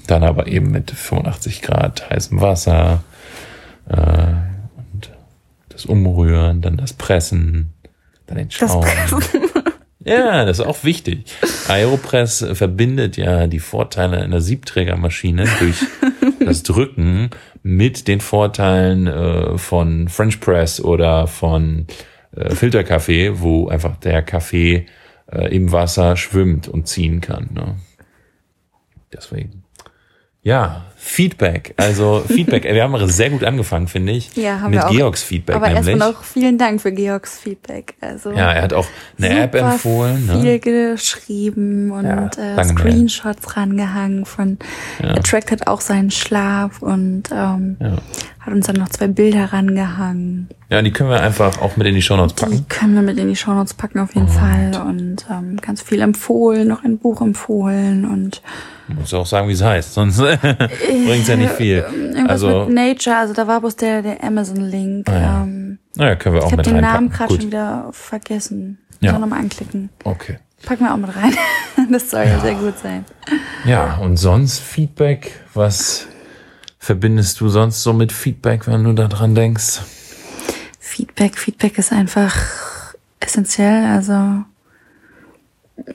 Dann 0.07 0.23
aber 0.23 0.47
eben 0.47 0.71
mit 0.71 0.91
85 0.91 1.61
Grad 1.61 2.09
heißem 2.09 2.41
Wasser 2.41 3.03
äh, 3.87 3.95
und 3.97 5.11
das 5.69 5.85
Umrühren, 5.85 6.61
dann 6.61 6.77
das 6.77 6.93
Pressen, 6.93 7.73
dann 8.27 8.37
den 8.37 8.49
Das 8.49 8.57
Schaum. 8.57 8.81
Pressen. 8.81 9.23
Ja, 10.03 10.45
das 10.45 10.57
ist 10.57 10.65
auch 10.65 10.83
wichtig. 10.83 11.25
Aeropress 11.67 12.43
verbindet 12.53 13.17
ja 13.17 13.45
die 13.45 13.59
Vorteile 13.59 14.17
einer 14.19 14.41
Siebträgermaschine 14.41 15.45
durch 15.59 15.75
das 16.43 16.63
Drücken 16.63 17.29
mit 17.61 18.07
den 18.07 18.19
Vorteilen 18.19 19.05
äh, 19.05 19.59
von 19.59 20.07
French 20.09 20.39
Press 20.39 20.81
oder 20.81 21.27
von 21.27 21.85
äh, 22.35 22.49
Filterkaffee, 22.55 23.41
wo 23.41 23.67
einfach 23.69 23.95
der 23.97 24.23
Kaffee 24.23 24.87
äh, 25.31 25.55
im 25.55 25.71
Wasser 25.71 26.15
schwimmt 26.17 26.67
und 26.67 26.87
ziehen 26.87 27.21
kann. 27.21 27.49
Ne? 27.53 27.75
Deswegen. 29.13 29.63
Ja, 30.43 30.85
Feedback. 31.03 31.73
Also 31.77 32.23
Feedback. 32.27 32.63
Wir 32.63 32.83
haben 32.83 33.07
sehr 33.09 33.31
gut 33.31 33.43
angefangen, 33.43 33.87
finde 33.87 34.11
ich. 34.13 34.35
Ja, 34.35 34.61
haben 34.61 34.69
mit 34.69 34.79
wir 34.79 34.87
auch. 34.87 34.91
Georgs 34.91 35.23
Feedback 35.23 35.55
Aber 35.55 35.67
nämlich. 35.67 35.87
erstmal 35.87 36.11
noch 36.11 36.23
vielen 36.23 36.57
Dank 36.59 36.79
für 36.79 36.91
Georgs 36.91 37.39
Feedback. 37.39 37.95
Also 37.99 38.31
ja, 38.31 38.51
er 38.51 38.61
hat 38.61 38.73
auch 38.73 38.85
eine 39.17 39.41
App 39.41 39.55
empfohlen. 39.55 40.27
Ne? 40.27 40.41
Viel 40.41 40.59
geschrieben 40.59 41.91
und 41.91 42.05
Ja, 42.05 42.29
äh. 42.57 42.63
Screenshots 42.63 43.57
rangehangen 43.57 44.25
von 44.25 44.59
er 44.99 45.21
trackt 45.23 45.49
halt 45.51 45.65
auch 45.67 45.81
seinen 45.81 46.11
Schlaf 46.11 46.81
und 46.81 47.23
ähm, 47.33 47.77
Ja. 47.79 47.97
hat 48.39 48.53
uns 48.53 48.67
dann 48.67 48.75
noch 48.75 48.89
zwei 48.89 49.07
Bilder 49.07 49.51
rangehangen. 49.51 50.49
Ja, 50.69 50.81
die 50.81 50.91
können 50.91 51.09
wir 51.09 51.19
einfach 51.21 51.61
auch 51.61 51.75
mit 51.77 51.87
in 51.87 51.95
die 51.95 52.01
Shownotes 52.01 52.35
Die 52.35 52.43
packen. 52.45 52.65
können 52.69 52.93
wir 52.95 53.01
mit 53.01 53.17
in 53.17 53.27
die 53.27 53.35
Shownotes 53.35 53.73
packen 53.73 53.99
auf 53.99 54.13
jeden 54.15 54.29
Fall 54.29 54.71
und 54.87 55.25
ähm, 55.29 55.57
ganz 55.57 55.81
viel 55.81 55.99
empfohlen, 56.01 56.67
noch 56.67 56.83
ein 56.85 56.97
Buch 56.99 57.21
empfohlen 57.21 58.05
und 58.05 58.41
Muss 58.87 59.13
auch 59.13 59.25
sagen, 59.25 59.47
wie 59.49 59.53
es 59.53 59.61
heißt, 59.63 59.93
sonst 59.93 60.19
bringt's 61.05 61.27
ja 61.27 61.35
nicht 61.35 61.53
viel. 61.53 61.77
irgendwas 61.77 62.29
Also, 62.29 62.65
mit 62.65 62.75
Nature, 62.75 63.17
also 63.17 63.33
da 63.33 63.47
war 63.47 63.59
bloß 63.61 63.75
der, 63.75 64.01
der 64.01 64.23
Amazon-Link. 64.23 65.07
ja. 65.07 65.43
Ähm, 65.43 65.79
naja, 65.95 66.15
können 66.15 66.35
wir 66.35 66.43
auch 66.43 66.47
ich 66.47 66.51
habe 66.53 66.57
mit 66.57 66.65
den 66.67 66.75
Namen 66.81 67.07
reinpacken. 67.07 67.17
gerade 67.27 67.33
schon 67.41 67.51
wieder 67.51 67.89
vergessen. 67.91 68.77
Ja. 69.01 69.13
Ja. 69.13 69.19
nochmal 69.19 69.39
anklicken. 69.39 69.89
Okay. 70.03 70.37
Packen 70.63 70.85
wir 70.85 70.93
auch 70.93 70.97
mit 70.97 71.15
rein. 71.15 71.35
das 71.91 72.11
soll 72.11 72.23
ja 72.23 72.39
sehr 72.39 72.53
gut 72.53 72.77
sein. 72.77 73.03
Ja, 73.65 73.97
und 73.97 74.17
sonst 74.17 74.59
Feedback, 74.59 75.31
was 75.53 76.07
verbindest 76.77 77.39
du 77.41 77.49
sonst 77.49 77.81
so 77.81 77.93
mit 77.93 78.11
Feedback, 78.11 78.67
wenn 78.67 78.83
du 78.83 78.93
daran 78.93 79.33
denkst? 79.33 79.81
Feedback, 80.79 81.37
Feedback 81.37 81.77
ist 81.77 81.91
einfach 81.91 82.35
essentiell. 83.19 83.85
Also 83.85 84.13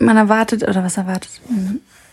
man 0.00 0.16
erwartet, 0.16 0.62
oder 0.64 0.82
was 0.82 0.96
erwartet? 0.96 1.30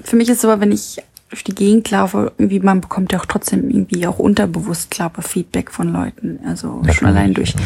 Für 0.04 0.16
mich 0.16 0.30
ist 0.30 0.38
es 0.38 0.42
so, 0.42 0.60
wenn 0.60 0.72
ich 0.72 1.02
durch 1.34 1.44
die 1.44 1.56
Gegend 1.56 1.90
laufe, 1.90 2.32
irgendwie, 2.38 2.60
man 2.60 2.80
bekommt 2.80 3.12
ja 3.12 3.20
auch 3.20 3.25
trotzdem 3.25 3.68
irgendwie 3.68 4.06
auch 4.06 4.20
unterbewusst, 4.20 4.92
glaube 4.92 5.16
ich, 5.22 5.25
Feedback 5.25 5.72
von 5.72 5.92
Leuten. 5.92 6.38
Also 6.46 6.68
Natürlich, 6.75 6.96
schon 6.96 7.08
allein 7.08 7.34
durch 7.34 7.56
ja. 7.56 7.60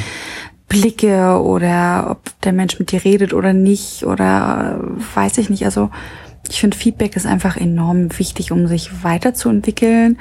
Blicke 0.69 1.41
oder 1.41 2.07
ob 2.09 2.41
der 2.43 2.53
Mensch 2.53 2.79
mit 2.79 2.93
dir 2.93 3.03
redet 3.03 3.33
oder 3.33 3.51
nicht 3.51 4.05
oder 4.05 4.79
äh, 4.81 5.15
weiß 5.15 5.37
ich 5.39 5.49
nicht. 5.49 5.65
Also 5.65 5.89
ich 6.49 6.61
finde 6.61 6.77
Feedback 6.77 7.17
ist 7.17 7.25
einfach 7.25 7.57
enorm 7.57 8.17
wichtig, 8.17 8.53
um 8.53 8.67
sich 8.67 9.03
weiterzuentwickeln, 9.03 10.17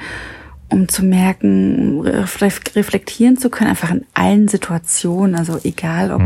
um 0.67 0.89
zu 0.89 1.05
merken, 1.05 2.01
reflek- 2.01 2.75
reflektieren 2.75 3.37
zu 3.37 3.49
können, 3.49 3.69
einfach 3.69 3.91
in 3.91 4.05
allen 4.13 4.49
Situationen. 4.49 5.35
Also 5.35 5.57
egal 5.63 6.11
ob 6.11 6.21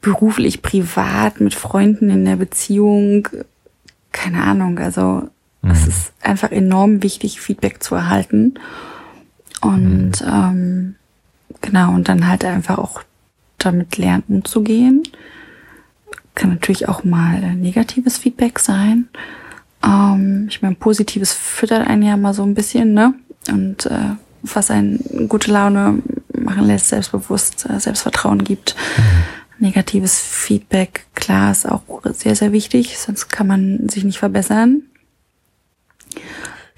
beruflich, 0.00 0.62
privat, 0.62 1.40
mit 1.40 1.56
Freunden 1.56 2.08
in 2.08 2.24
der 2.24 2.36
Beziehung, 2.36 3.26
keine 4.12 4.44
Ahnung. 4.44 4.78
Also 4.78 5.28
es 5.70 5.86
ist 5.86 6.12
einfach 6.22 6.50
enorm 6.50 7.02
wichtig, 7.02 7.40
Feedback 7.40 7.82
zu 7.82 7.94
erhalten. 7.94 8.54
Und 9.60 10.12
ähm, 10.26 10.96
genau, 11.60 11.92
und 11.94 12.08
dann 12.08 12.28
halt 12.28 12.44
einfach 12.44 12.78
auch 12.78 13.02
damit 13.58 13.96
lernen 13.96 14.24
umzugehen. 14.28 15.02
Kann 16.34 16.50
natürlich 16.50 16.88
auch 16.88 17.04
mal 17.04 17.54
negatives 17.54 18.18
Feedback 18.18 18.58
sein. 18.58 19.08
Ähm, 19.82 20.46
ich 20.50 20.62
meine, 20.62 20.74
positives 20.74 21.32
füttert 21.32 21.86
einen 21.86 22.02
ja 22.02 22.16
mal 22.16 22.34
so 22.34 22.42
ein 22.42 22.54
bisschen, 22.54 22.92
ne? 22.92 23.14
Und 23.48 23.86
äh, 23.86 24.16
was 24.42 24.70
einen 24.70 25.28
gute 25.28 25.50
Laune 25.50 26.02
machen 26.34 26.66
lässt, 26.66 26.88
selbstbewusst, 26.88 27.68
äh, 27.68 27.80
Selbstvertrauen 27.80 28.44
gibt. 28.44 28.76
Negatives 29.58 30.20
Feedback, 30.20 31.06
klar, 31.14 31.50
ist 31.50 31.66
auch 31.66 31.82
sehr, 32.12 32.36
sehr 32.36 32.52
wichtig, 32.52 32.98
sonst 32.98 33.28
kann 33.30 33.46
man 33.46 33.88
sich 33.88 34.04
nicht 34.04 34.18
verbessern. 34.18 34.82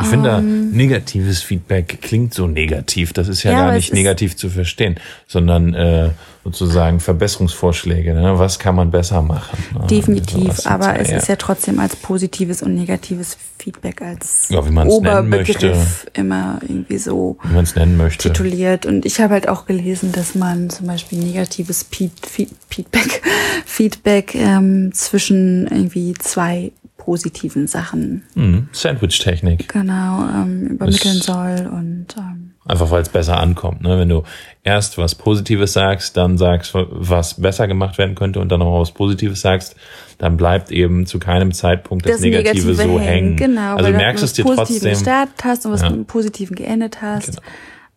Ich 0.01 0.07
finde, 0.07 0.31
Ähm. 0.31 0.71
negatives 0.71 1.43
Feedback 1.43 1.99
klingt 2.01 2.33
so 2.33 2.47
negativ. 2.47 3.13
Das 3.13 3.27
ist 3.27 3.43
ja, 3.43 3.51
Ja, 3.51 3.67
gar 3.67 3.73
nicht 3.73 3.93
negativ 3.93 4.37
zu 4.37 4.49
verstehen, 4.49 4.95
sondern 5.27 5.75
äh, 5.75 6.11
sozusagen 6.45 7.01
Verbesserungsvorschläge. 7.01 8.15
Ne? 8.15 8.39
Was 8.39 8.61
kann 8.61 8.77
man 8.77 8.93
besser 8.93 9.23
machen? 9.23 9.59
Ne? 9.75 9.89
Definitiv, 9.89 10.53
Sowas 10.53 10.67
aber 10.67 11.01
es 11.01 11.11
ist 11.11 11.27
ja 11.27 11.35
trotzdem 11.35 11.81
als 11.81 11.97
positives 11.97 12.63
und 12.63 12.77
negatives 12.77 13.37
Feedback 13.59 14.01
als 14.01 14.49
Ja, 14.51 14.65
wie 14.65 14.71
man's 14.71 14.93
Oberbegriff 14.93 16.07
immer 16.15 16.61
irgendwie 16.63 16.99
so 16.99 17.37
wie 17.43 17.55
man 17.55 17.65
es 17.65 17.75
nennen 17.75 17.97
möchte. 17.97 18.29
tituliert. 18.29 18.87
Und 18.87 19.05
ich 19.05 19.21
habe 19.21 19.35
halt 19.35 19.49
auch 19.49 19.67
gelesen, 19.67 20.13
dass 20.13 20.37
man 20.37 20.71
zum 20.71 20.87
Beispiel 20.87 21.19
negatives 21.19 21.85
Feed, 21.91 22.13
Feed, 22.25 22.51
Feedback, 22.71 23.21
Feedback 23.67 24.37
ähm, 24.37 24.93
zwischen 24.93 25.67
irgendwie 25.67 26.15
zwei 26.15 26.71
positiven 26.99 27.67
Sachen 27.67 28.23
Mhm. 28.35 28.69
Sandwich-Technik. 28.73 29.69
genau 29.69 30.29
ähm, 30.29 30.67
übermitteln 30.67 31.17
Das- 31.17 31.25
soll 31.27 31.67
und 31.73 32.07
ähm, 32.19 32.45
Einfach 32.67 32.91
weil 32.91 33.01
es 33.01 33.09
besser 33.09 33.39
ankommt. 33.41 33.81
Ne? 33.81 33.99
Wenn 33.99 34.11
du 34.11 34.25
erst 34.63 34.99
was 34.99 35.15
Positives 35.15 35.73
sagst, 35.73 36.19
dann 36.19 36.37
sagst, 36.37 36.75
was 36.75 37.41
besser 37.41 37.67
gemacht 37.67 37.97
werden 37.97 38.15
könnte 38.15 38.41
und 38.41 38.53
dann 38.53 38.61
noch 38.61 38.79
was 38.79 38.91
Positives 38.93 39.41
sagst, 39.41 39.75
dann 40.19 40.37
bleibt 40.37 40.71
eben 40.71 41.07
zu 41.07 41.19
keinem 41.19 41.53
Zeitpunkt 41.53 42.05
das, 42.07 42.21
Negative, 42.21 42.75
so 42.75 43.01
hängen. 43.01 43.37
Genau, 43.37 43.73
also 43.77 43.85
weil 43.87 43.93
du 43.93 43.97
merkst 43.99 44.21
du 44.23 44.27
es 44.27 44.33
dir 44.35 44.45
mit 44.45 44.57
Positiven 44.57 44.91
trotzdem, 44.91 44.91
gestartet 45.07 45.45
hast 45.45 45.65
und 45.65 45.73
was 45.73 45.81
Ja. 45.81 45.89
mit 45.89 45.97
dem 46.01 46.05
Positiven 46.05 46.57
geendet 46.57 47.01
hast. 47.01 47.41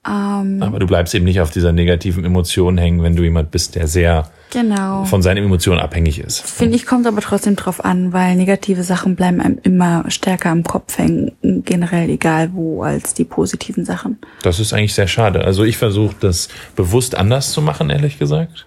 Ähm, 0.04 0.64
aber 0.64 0.80
du 0.80 0.88
bleibst 0.88 1.14
eben 1.14 1.26
nicht 1.26 1.42
auf 1.42 1.52
dieser 1.52 1.72
negativen 1.72 2.26
Emotion 2.26 2.78
hängen, 2.80 3.04
wenn 3.04 3.16
du 3.16 3.22
jemand 3.22 3.52
bist, 3.52 3.76
der 3.76 3.88
sehr 3.88 4.32
genau. 4.52 5.06
von 5.06 5.22
seinen 5.22 5.46
Emotionen 5.46 5.80
abhängig 5.80 6.20
ist. 6.20 6.42
Finde 6.42 6.76
ich, 6.76 6.88
kommt 6.88 7.06
aber 7.06 7.22
trotzdem 7.22 7.56
drauf 7.56 7.86
an, 7.86 8.12
weil 8.12 8.36
negative 8.36 8.82
Sachen 8.82 9.16
bleiben 9.16 9.40
einem 9.40 9.60
immer 9.62 10.06
stärker 10.10 10.52
im 10.52 10.64
Kopf 10.64 10.98
hängen, 10.98 11.32
generell 11.42 12.10
egal 12.10 12.52
wo, 12.54 12.82
als 12.82 13.14
die 13.14 13.26
positiven 13.26 13.86
Sachen. 13.86 14.18
Das 14.42 14.60
ist 14.60 14.74
eigentlich 14.74 14.96
sehr 14.96 15.08
schade. 15.08 15.46
Also 15.46 15.64
ich 15.64 15.78
versuche 15.78 16.16
das 16.20 16.50
bewusst 16.76 17.16
anders 17.16 17.52
zu 17.52 17.62
machen, 17.62 17.92
ehrlich 17.92 18.18
gesagt. 18.18 18.66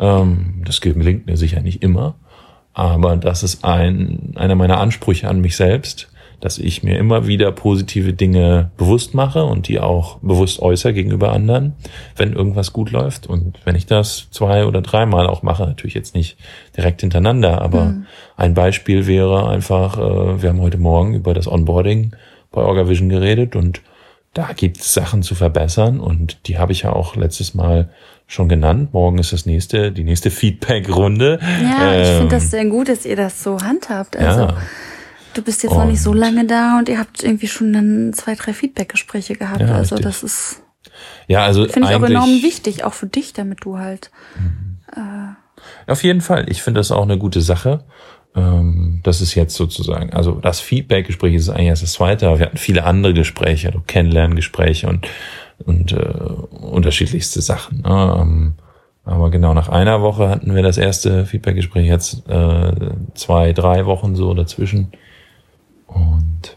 Ähm, 0.00 0.62
das 0.66 0.80
gelingt 0.80 1.26
mir 1.26 1.36
sicher 1.36 1.60
nicht 1.60 1.84
immer. 1.84 2.16
Aber 2.72 3.16
das 3.16 3.44
ist 3.44 3.64
ein, 3.64 4.32
einer 4.34 4.56
meiner 4.56 4.78
Ansprüche 4.78 5.28
an 5.28 5.40
mich 5.40 5.54
selbst, 5.54 6.08
dass 6.40 6.58
ich 6.58 6.82
mir 6.82 6.98
immer 6.98 7.26
wieder 7.26 7.52
positive 7.52 8.12
Dinge 8.12 8.70
bewusst 8.76 9.14
mache 9.14 9.44
und 9.44 9.68
die 9.68 9.80
auch 9.80 10.18
bewusst 10.18 10.60
äußere 10.60 10.92
gegenüber 10.92 11.32
anderen, 11.32 11.74
wenn 12.16 12.32
irgendwas 12.32 12.72
gut 12.72 12.90
läuft. 12.90 13.26
Und 13.26 13.58
wenn 13.64 13.76
ich 13.76 13.86
das 13.86 14.28
zwei 14.30 14.66
oder 14.66 14.82
dreimal 14.82 15.26
auch 15.26 15.42
mache, 15.42 15.64
natürlich 15.64 15.94
jetzt 15.94 16.14
nicht 16.14 16.36
direkt 16.76 17.00
hintereinander, 17.00 17.62
aber 17.62 17.94
ein 18.36 18.54
Beispiel 18.54 19.06
wäre 19.06 19.48
einfach, 19.48 19.98
äh, 19.98 20.42
wir 20.42 20.48
haben 20.50 20.60
heute 20.60 20.78
Morgen 20.78 21.14
über 21.14 21.34
das 21.34 21.46
Onboarding 21.46 22.12
bei 22.52 22.62
Orgavision 22.62 23.08
geredet 23.08 23.56
und 23.56 23.80
da 24.32 24.50
gibt 24.54 24.78
es 24.78 24.92
Sachen 24.92 25.22
zu 25.22 25.34
verbessern 25.36 26.00
und 26.00 26.48
die 26.48 26.58
habe 26.58 26.72
ich 26.72 26.82
ja 26.82 26.92
auch 26.92 27.14
letztes 27.14 27.54
Mal 27.54 27.90
schon 28.26 28.48
genannt. 28.48 28.92
Morgen 28.92 29.18
ist 29.18 29.32
das 29.32 29.46
nächste, 29.46 29.92
die 29.92 30.02
nächste 30.02 30.30
Feedback-Runde. 30.30 31.38
Ja, 31.62 31.94
ich 32.00 32.08
Ähm, 32.08 32.16
finde 32.18 32.34
das 32.36 32.50
sehr 32.50 32.64
gut, 32.64 32.88
dass 32.88 33.04
ihr 33.06 33.16
das 33.16 33.42
so 33.42 33.60
handhabt. 33.60 34.16
Also 34.16 34.40
ja. 34.40 34.56
Du 35.34 35.42
bist 35.42 35.62
jetzt 35.62 35.72
noch 35.72 35.84
nicht 35.86 36.00
so 36.02 36.10
Und- 36.12 36.18
lange 36.18 36.46
da 36.46 36.78
und 36.78 36.88
ihr 36.88 36.98
habt 36.98 37.22
irgendwie 37.22 37.48
schon 37.48 37.72
dann 37.72 38.12
zwei, 38.14 38.34
drei 38.34 38.52
Feedback-Gespräche 38.52 39.34
gehabt. 39.34 39.60
Ja, 39.60 39.74
also 39.74 39.96
richtig. 39.96 40.12
das 40.12 40.22
ist, 40.22 40.62
Ja, 41.28 41.44
also 41.44 41.66
finde 41.68 41.90
ich 41.90 41.94
auch 41.96 42.02
enorm 42.02 42.42
wichtig, 42.42 42.84
auch 42.84 42.94
für 42.94 43.06
dich, 43.06 43.32
damit 43.32 43.64
du 43.64 43.78
halt. 43.78 44.10
auf 45.86 46.02
jeden 46.04 46.20
Fall. 46.20 46.46
Ich 46.48 46.62
finde 46.62 46.80
das 46.80 46.90
auch 46.92 47.02
eine 47.02 47.18
gute 47.18 47.40
Sache. 47.40 47.84
Ähm, 48.36 49.00
das 49.04 49.20
ist 49.20 49.34
jetzt 49.34 49.54
sozusagen, 49.54 50.12
also 50.12 50.32
das 50.32 50.60
Feedback-Gespräch 50.60 51.34
ist 51.34 51.48
eigentlich 51.50 51.66
erst 51.68 51.82
das 51.84 51.92
zweite, 51.92 52.26
aber 52.28 52.38
wir 52.40 52.46
hatten 52.46 52.56
viele 52.56 52.84
andere 52.84 53.14
Gespräche, 53.14 53.68
also 53.68 53.80
Kennenlerngespräche 53.86 54.88
und 54.88 55.06
und 55.66 55.92
äh, 55.92 55.96
unterschiedlichste 55.96 57.40
Sachen. 57.40 57.82
Ne? 57.82 58.16
Ähm, 58.20 58.54
aber 59.04 59.30
genau 59.30 59.54
nach 59.54 59.68
einer 59.68 60.02
Woche 60.02 60.28
hatten 60.28 60.52
wir 60.52 60.62
das 60.64 60.78
erste 60.78 61.26
Feedback-Gespräch, 61.26 61.86
jetzt 61.86 62.28
äh, 62.28 62.72
zwei, 63.14 63.52
drei 63.52 63.86
Wochen 63.86 64.16
so 64.16 64.34
dazwischen. 64.34 64.90
Und 65.94 66.56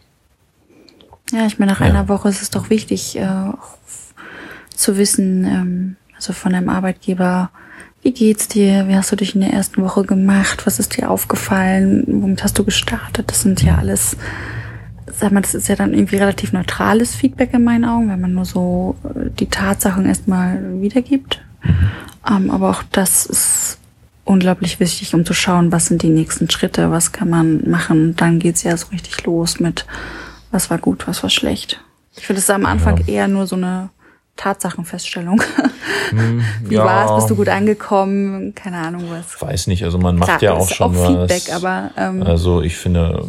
Ja, 1.31 1.45
ich 1.45 1.59
meine, 1.59 1.71
nach 1.73 1.79
Ja. 1.81 1.87
einer 1.87 2.07
Woche 2.09 2.29
ist 2.29 2.41
es 2.41 2.49
doch 2.49 2.69
wichtig, 2.69 3.17
äh, 3.17 3.27
zu 4.73 4.97
wissen, 4.97 5.43
ähm, 5.45 5.95
also 6.15 6.33
von 6.33 6.53
deinem 6.53 6.69
Arbeitgeber, 6.69 7.49
wie 8.01 8.11
geht's 8.13 8.47
dir? 8.47 8.87
Wie 8.87 8.95
hast 8.95 9.11
du 9.11 9.15
dich 9.17 9.35
in 9.35 9.41
der 9.41 9.51
ersten 9.51 9.81
Woche 9.83 10.03
gemacht? 10.03 10.65
Was 10.65 10.79
ist 10.79 10.95
dir 10.95 11.09
aufgefallen? 11.09 12.05
Womit 12.07 12.43
hast 12.43 12.57
du 12.57 12.63
gestartet? 12.63 13.29
Das 13.29 13.41
sind 13.41 13.61
ja 13.63 13.75
alles, 13.77 14.15
sag 15.11 15.31
mal, 15.33 15.41
das 15.41 15.55
ist 15.55 15.67
ja 15.67 15.75
dann 15.75 15.93
irgendwie 15.93 16.15
relativ 16.17 16.53
neutrales 16.53 17.13
Feedback 17.15 17.53
in 17.53 17.63
meinen 17.63 17.83
Augen, 17.85 18.09
wenn 18.09 18.21
man 18.21 18.33
nur 18.33 18.45
so 18.45 18.95
äh, 19.03 19.29
die 19.37 19.47
Tatsachen 19.47 20.05
erstmal 20.05 20.79
wiedergibt. 20.81 21.41
Ähm, 22.29 22.51
aber 22.51 22.69
auch 22.69 22.83
das 22.91 23.25
ist 23.25 23.79
unglaublich 24.27 24.79
wichtig, 24.79 25.13
um 25.13 25.25
zu 25.25 25.33
schauen, 25.33 25.71
was 25.71 25.87
sind 25.87 26.03
die 26.03 26.09
nächsten 26.09 26.49
Schritte, 26.49 26.91
was 26.91 27.11
kann 27.11 27.29
man 27.29 27.69
machen. 27.69 28.15
Dann 28.15 28.39
geht's 28.39 28.63
ja 28.63 28.75
so 28.75 28.87
richtig 28.87 29.23
los 29.25 29.59
mit, 29.59 29.85
was 30.51 30.69
war 30.69 30.77
gut, 30.77 31.07
was 31.07 31.23
war 31.23 31.29
schlecht. 31.29 31.81
Ich 32.17 32.27
finde 32.27 32.41
es 32.41 32.49
am 32.49 32.65
Anfang 32.65 33.05
eher 33.07 33.27
nur 33.27 33.47
so 33.47 33.55
eine 33.55 33.89
Tatsachenfeststellung. 34.35 35.41
Wie 36.63 36.75
ja. 36.75 36.85
war's? 36.85 37.15
Bist 37.15 37.29
du 37.29 37.35
gut 37.35 37.49
angekommen? 37.49 38.53
Keine 38.55 38.77
Ahnung 38.77 39.05
was. 39.09 39.41
weiß 39.41 39.67
nicht, 39.67 39.83
also 39.83 39.97
man 39.97 40.17
macht 40.17 40.39
Klar, 40.39 40.41
ja 40.41 40.53
auch 40.53 40.69
schon 40.69 40.95
auch 40.95 40.99
was. 40.99 41.29
Feedback, 41.29 41.55
aber, 41.55 41.91
ähm, 41.97 42.23
also 42.23 42.61
ich 42.61 42.77
finde, 42.77 43.27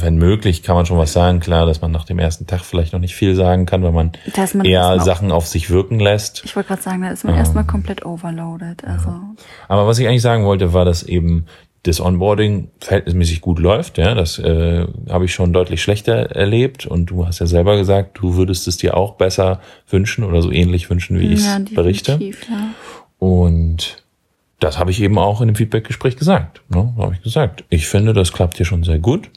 wenn 0.00 0.16
möglich, 0.16 0.62
kann 0.62 0.76
man 0.76 0.86
schon 0.86 0.98
was 0.98 1.12
sagen. 1.12 1.40
Klar, 1.40 1.66
dass 1.66 1.80
man 1.80 1.90
nach 1.92 2.04
dem 2.04 2.18
ersten 2.18 2.46
Tag 2.46 2.60
vielleicht 2.60 2.92
noch 2.92 3.00
nicht 3.00 3.14
viel 3.14 3.34
sagen 3.34 3.66
kann, 3.66 3.82
weil 3.82 3.92
man, 3.92 4.12
man 4.54 4.64
eher 4.64 5.00
Sachen 5.00 5.30
auf 5.30 5.46
sich 5.46 5.70
wirken 5.70 6.00
lässt. 6.00 6.42
Ich 6.44 6.56
wollte 6.56 6.68
gerade 6.68 6.82
sagen, 6.82 7.02
da 7.02 7.10
ist 7.10 7.24
man 7.24 7.34
erstmal 7.34 7.64
komplett 7.64 8.04
overloaded. 8.04 8.84
Also 8.84 9.10
Aber 9.68 9.86
was 9.86 9.98
ich 9.98 10.08
eigentlich 10.08 10.22
sagen 10.22 10.44
wollte, 10.44 10.72
war, 10.72 10.84
dass 10.84 11.02
eben 11.02 11.46
das 11.84 12.00
Onboarding 12.00 12.70
verhältnismäßig 12.80 13.42
gut 13.42 13.58
läuft. 13.58 13.98
Ja, 13.98 14.14
das 14.14 14.38
äh, 14.38 14.86
habe 15.08 15.26
ich 15.26 15.34
schon 15.34 15.52
deutlich 15.52 15.82
schlechter 15.82 16.30
erlebt. 16.30 16.86
Und 16.86 17.06
du 17.06 17.26
hast 17.26 17.40
ja 17.40 17.46
selber 17.46 17.76
gesagt, 17.76 18.18
du 18.20 18.36
würdest 18.36 18.66
es 18.66 18.78
dir 18.78 18.96
auch 18.96 19.14
besser 19.14 19.60
wünschen 19.88 20.24
oder 20.24 20.40
so 20.40 20.50
ähnlich 20.50 20.88
wünschen, 20.88 21.20
wie 21.20 21.34
ich 21.34 21.44
ja, 21.44 21.58
es 21.58 21.74
berichte. 21.74 22.12
definitiv, 22.12 22.48
ja. 22.48 22.70
Und 23.18 24.02
das 24.60 24.78
habe 24.78 24.90
ich 24.90 25.00
eben 25.02 25.18
auch 25.18 25.40
in 25.40 25.48
dem 25.48 25.56
Feedback-Gespräch 25.56 26.16
gesagt. 26.16 26.62
Ne? 26.68 26.94
Da 26.96 27.02
habe 27.04 27.14
ich 27.14 27.22
gesagt, 27.22 27.64
ich 27.68 27.86
finde, 27.86 28.14
das 28.14 28.32
klappt 28.32 28.56
hier 28.56 28.66
schon 28.66 28.82
sehr 28.82 28.98
gut. 28.98 29.30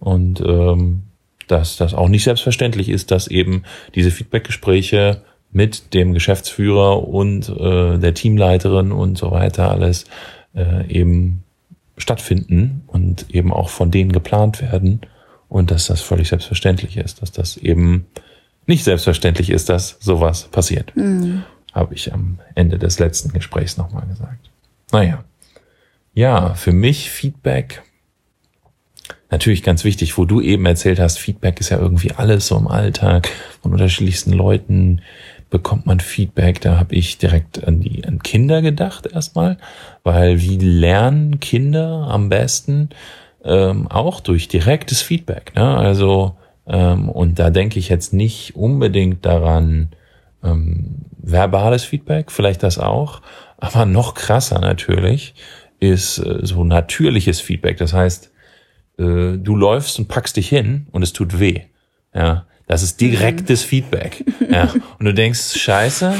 Und 0.00 0.40
ähm, 0.40 1.02
dass 1.46 1.76
das 1.76 1.94
auch 1.94 2.08
nicht 2.08 2.24
selbstverständlich 2.24 2.88
ist, 2.88 3.10
dass 3.10 3.26
eben 3.26 3.64
diese 3.94 4.10
Feedback-Gespräche 4.10 5.22
mit 5.50 5.94
dem 5.94 6.12
Geschäftsführer 6.12 7.08
und 7.08 7.48
äh, 7.48 7.98
der 7.98 8.14
Teamleiterin 8.14 8.92
und 8.92 9.16
so 9.16 9.30
weiter 9.30 9.70
alles 9.70 10.04
äh, 10.54 10.86
eben 10.88 11.42
stattfinden 11.96 12.82
und 12.86 13.30
eben 13.30 13.52
auch 13.52 13.70
von 13.70 13.90
denen 13.90 14.12
geplant 14.12 14.60
werden 14.60 15.00
und 15.48 15.70
dass 15.70 15.86
das 15.86 16.00
völlig 16.00 16.28
selbstverständlich 16.28 16.96
ist, 16.96 17.22
dass 17.22 17.32
das 17.32 17.56
eben 17.56 18.06
nicht 18.66 18.84
selbstverständlich 18.84 19.50
ist, 19.50 19.68
dass 19.70 19.96
sowas 20.00 20.44
passiert. 20.48 20.94
Mhm. 20.94 21.44
Habe 21.72 21.94
ich 21.94 22.12
am 22.12 22.38
Ende 22.54 22.78
des 22.78 22.98
letzten 22.98 23.32
Gesprächs 23.32 23.76
nochmal 23.76 24.06
gesagt. 24.06 24.50
Naja. 24.92 25.24
Ja, 26.14 26.54
für 26.54 26.72
mich 26.72 27.10
Feedback 27.10 27.82
natürlich 29.30 29.62
ganz 29.62 29.84
wichtig, 29.84 30.16
wo 30.16 30.24
du 30.24 30.40
eben 30.40 30.66
erzählt 30.66 31.00
hast, 31.00 31.18
Feedback 31.18 31.60
ist 31.60 31.70
ja 31.70 31.78
irgendwie 31.78 32.12
alles 32.12 32.46
so 32.46 32.56
im 32.56 32.68
Alltag 32.68 33.28
von 33.62 33.72
unterschiedlichsten 33.72 34.32
Leuten 34.32 35.02
bekommt 35.50 35.86
man 35.86 36.00
Feedback. 36.00 36.60
Da 36.60 36.78
habe 36.78 36.94
ich 36.94 37.18
direkt 37.18 37.64
an 37.64 37.80
die 37.80 38.04
an 38.04 38.22
Kinder 38.22 38.62
gedacht 38.62 39.06
erstmal, 39.06 39.58
weil 40.02 40.40
wie 40.40 40.58
lernen 40.58 41.40
Kinder 41.40 42.08
am 42.08 42.28
besten 42.28 42.90
ähm, 43.44 43.88
auch 43.88 44.20
durch 44.20 44.48
direktes 44.48 45.02
Feedback. 45.02 45.54
Ne? 45.54 45.76
Also 45.76 46.36
ähm, 46.66 47.08
und 47.08 47.38
da 47.38 47.50
denke 47.50 47.78
ich 47.78 47.88
jetzt 47.88 48.12
nicht 48.12 48.56
unbedingt 48.56 49.24
daran 49.24 49.90
ähm, 50.42 51.06
verbales 51.18 51.84
Feedback, 51.84 52.30
vielleicht 52.30 52.62
das 52.62 52.78
auch, 52.78 53.22
aber 53.58 53.86
noch 53.86 54.14
krasser 54.14 54.60
natürlich 54.60 55.34
ist 55.80 56.18
äh, 56.18 56.40
so 56.42 56.64
natürliches 56.64 57.40
Feedback. 57.40 57.78
Das 57.78 57.92
heißt 57.92 58.32
äh, 58.98 59.36
du 59.36 59.56
läufst 59.56 59.98
und 59.98 60.08
packst 60.08 60.36
dich 60.36 60.48
hin 60.48 60.86
und 60.90 61.02
es 61.02 61.12
tut 61.12 61.38
weh. 61.38 61.62
Ja, 62.14 62.46
das 62.68 62.82
ist 62.82 63.00
direktes 63.00 63.64
mhm. 63.64 63.68
Feedback. 63.68 64.24
Ja. 64.50 64.72
Und 64.98 65.04
du 65.04 65.14
denkst, 65.14 65.58
scheiße, 65.58 66.14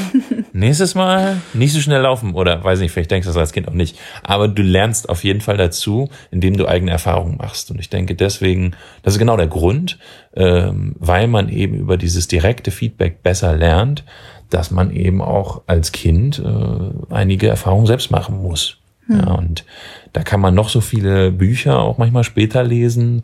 nächstes 0.53 0.95
Mal 0.95 1.37
nicht 1.53 1.73
so 1.73 1.79
schnell 1.79 2.01
laufen. 2.01 2.33
Oder 2.33 2.63
weiß 2.63 2.79
nicht, 2.79 2.91
vielleicht 2.91 3.11
denkst 3.11 3.25
du 3.25 3.29
das 3.29 3.37
als 3.37 3.53
Kind 3.53 3.67
auch 3.67 3.73
nicht. 3.73 3.97
Aber 4.23 4.47
du 4.47 4.61
lernst 4.61 5.09
auf 5.09 5.23
jeden 5.23 5.41
Fall 5.41 5.57
dazu, 5.57 6.09
indem 6.31 6.57
du 6.57 6.67
eigene 6.67 6.91
Erfahrungen 6.91 7.37
machst. 7.37 7.71
Und 7.71 7.79
ich 7.79 7.89
denke 7.89 8.15
deswegen, 8.15 8.75
das 9.03 9.13
ist 9.13 9.19
genau 9.19 9.37
der 9.37 9.47
Grund, 9.47 9.99
ähm, 10.35 10.95
weil 10.99 11.27
man 11.27 11.49
eben 11.49 11.75
über 11.75 11.97
dieses 11.97 12.27
direkte 12.27 12.71
Feedback 12.71 13.23
besser 13.23 13.55
lernt, 13.55 14.03
dass 14.49 14.71
man 14.71 14.91
eben 14.91 15.21
auch 15.21 15.63
als 15.67 15.91
Kind 15.91 16.39
äh, 16.39 17.13
einige 17.13 17.47
Erfahrungen 17.47 17.85
selbst 17.85 18.09
machen 18.09 18.41
muss. 18.41 18.77
Ja, 19.09 19.25
hm. 19.25 19.35
und 19.35 19.65
da 20.13 20.23
kann 20.23 20.39
man 20.39 20.53
noch 20.53 20.69
so 20.69 20.81
viele 20.81 21.31
Bücher 21.31 21.79
auch 21.79 21.97
manchmal 21.97 22.23
später 22.23 22.63
lesen. 22.63 23.23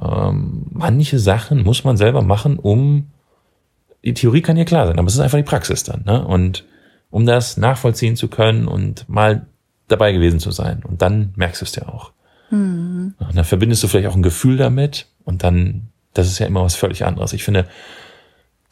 Ähm, 0.00 0.66
manche 0.70 1.18
Sachen 1.18 1.62
muss 1.62 1.84
man 1.84 1.96
selber 1.96 2.22
machen, 2.22 2.58
um 2.58 3.06
die 4.04 4.14
Theorie 4.14 4.42
kann 4.42 4.56
ja 4.56 4.64
klar 4.64 4.86
sein, 4.86 4.98
aber 4.98 5.08
es 5.08 5.14
ist 5.14 5.20
einfach 5.20 5.38
die 5.38 5.44
Praxis 5.44 5.84
dann. 5.84 6.02
Ne? 6.04 6.24
Und 6.24 6.64
um 7.10 7.26
das 7.26 7.56
nachvollziehen 7.56 8.16
zu 8.16 8.28
können 8.28 8.66
und 8.66 9.08
mal 9.08 9.46
dabei 9.88 10.12
gewesen 10.12 10.40
zu 10.40 10.50
sein. 10.50 10.82
Und 10.86 11.02
dann 11.02 11.32
merkst 11.36 11.60
du 11.60 11.64
es 11.64 11.74
ja 11.74 11.88
auch. 11.88 12.12
Mhm. 12.50 13.14
Und 13.18 13.36
dann 13.36 13.44
verbindest 13.44 13.82
du 13.82 13.88
vielleicht 13.88 14.08
auch 14.08 14.16
ein 14.16 14.22
Gefühl 14.22 14.56
damit 14.56 15.06
und 15.24 15.42
dann, 15.42 15.88
das 16.14 16.28
ist 16.28 16.38
ja 16.38 16.46
immer 16.46 16.62
was 16.62 16.76
völlig 16.76 17.04
anderes. 17.04 17.32
Ich 17.32 17.44
finde, 17.44 17.66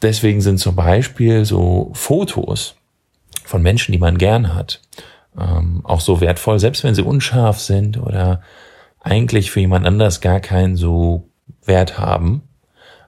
deswegen 0.01 0.41
sind 0.41 0.59
zum 0.59 0.75
Beispiel 0.75 1.45
so 1.45 1.91
Fotos 1.93 2.75
von 3.45 3.61
Menschen, 3.61 3.91
die 3.91 3.97
man 3.97 4.17
gern 4.17 4.53
hat, 4.53 4.81
ähm, 5.39 5.81
auch 5.83 6.01
so 6.01 6.21
wertvoll, 6.21 6.59
selbst 6.59 6.83
wenn 6.83 6.95
sie 6.95 7.03
unscharf 7.03 7.59
sind 7.59 7.97
oder 7.97 8.41
eigentlich 8.99 9.51
für 9.51 9.59
jemand 9.59 9.85
anders 9.85 10.21
gar 10.21 10.39
keinen 10.39 10.75
so 10.75 11.29
Wert 11.63 11.97
haben. 11.97 12.43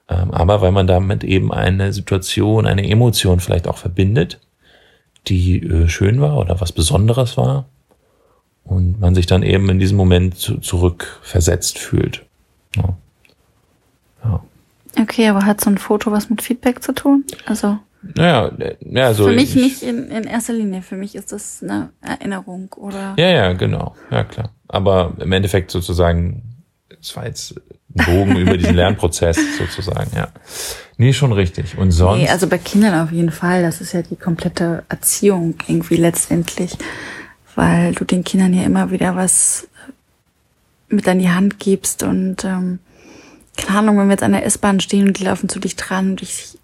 Ähm, 0.08 0.30
aber 0.32 0.60
weil 0.60 0.72
man 0.72 0.86
damit 0.86 1.24
eben 1.24 1.52
eine 1.52 1.92
Situation, 1.92 2.66
eine 2.66 2.88
Emotion 2.88 3.40
vielleicht 3.40 3.68
auch 3.68 3.78
verbindet, 3.78 4.40
die 5.28 5.62
äh, 5.62 5.88
schön 5.88 6.20
war 6.20 6.38
oder 6.38 6.60
was 6.60 6.72
Besonderes 6.72 7.36
war 7.36 7.66
und 8.64 9.00
man 9.00 9.14
sich 9.14 9.26
dann 9.26 9.42
eben 9.42 9.68
in 9.68 9.78
diesem 9.78 9.96
Moment 9.96 10.36
zu, 10.36 10.58
zurückversetzt 10.58 11.78
fühlt. 11.78 12.24
Ja. 12.76 12.96
ja. 14.24 14.42
Okay, 15.00 15.28
aber 15.28 15.44
hat 15.44 15.60
so 15.60 15.70
ein 15.70 15.78
Foto 15.78 16.10
was 16.10 16.30
mit 16.30 16.42
Feedback 16.42 16.82
zu 16.82 16.92
tun? 16.92 17.24
Also 17.46 17.78
naja, 18.02 18.50
ja, 18.80 19.14
so. 19.14 19.26
Für 19.26 19.34
mich 19.34 19.54
nicht 19.54 19.82
in, 19.82 20.10
in 20.10 20.24
erster 20.24 20.52
Linie. 20.52 20.82
Für 20.82 20.96
mich 20.96 21.14
ist 21.14 21.32
das 21.32 21.62
eine 21.62 21.90
Erinnerung 22.00 22.72
oder. 22.72 23.14
Ja, 23.16 23.28
ja, 23.28 23.52
genau. 23.52 23.94
Ja, 24.10 24.24
klar. 24.24 24.50
Aber 24.68 25.12
im 25.20 25.30
Endeffekt 25.30 25.70
sozusagen, 25.70 26.42
es 27.00 27.14
war 27.16 27.26
jetzt 27.26 27.54
ein 27.94 28.04
Bogen 28.04 28.36
über 28.36 28.56
diesen 28.56 28.74
Lernprozess 28.74 29.38
sozusagen, 29.58 30.10
ja. 30.16 30.28
Nee, 30.96 31.12
schon 31.12 31.32
richtig. 31.32 31.78
Und 31.78 31.92
sonst? 31.92 32.22
Nee, 32.22 32.28
also 32.28 32.48
bei 32.48 32.58
Kindern 32.58 33.00
auf 33.00 33.12
jeden 33.12 33.30
Fall. 33.30 33.62
Das 33.62 33.80
ist 33.80 33.92
ja 33.92 34.02
die 34.02 34.16
komplette 34.16 34.84
Erziehung 34.88 35.54
irgendwie 35.66 35.96
letztendlich. 35.96 36.76
Weil 37.54 37.94
du 37.94 38.04
den 38.04 38.24
Kindern 38.24 38.52
ja 38.52 38.64
immer 38.64 38.90
wieder 38.90 39.14
was 39.14 39.68
mit 40.88 41.06
an 41.06 41.18
die 41.18 41.30
Hand 41.30 41.58
gibst 41.58 42.02
und, 42.02 42.44
ähm, 42.44 42.78
keine 43.56 43.78
Ahnung, 43.78 43.98
wenn 43.98 44.06
wir 44.06 44.12
jetzt 44.12 44.22
an 44.22 44.32
der 44.32 44.46
S-Bahn 44.46 44.80
stehen 44.80 45.06
und 45.06 45.18
die 45.18 45.24
laufen 45.24 45.48
zu 45.48 45.60
dich 45.60 45.76
dran 45.76 46.12
und 46.12 46.22
ich 46.22 46.58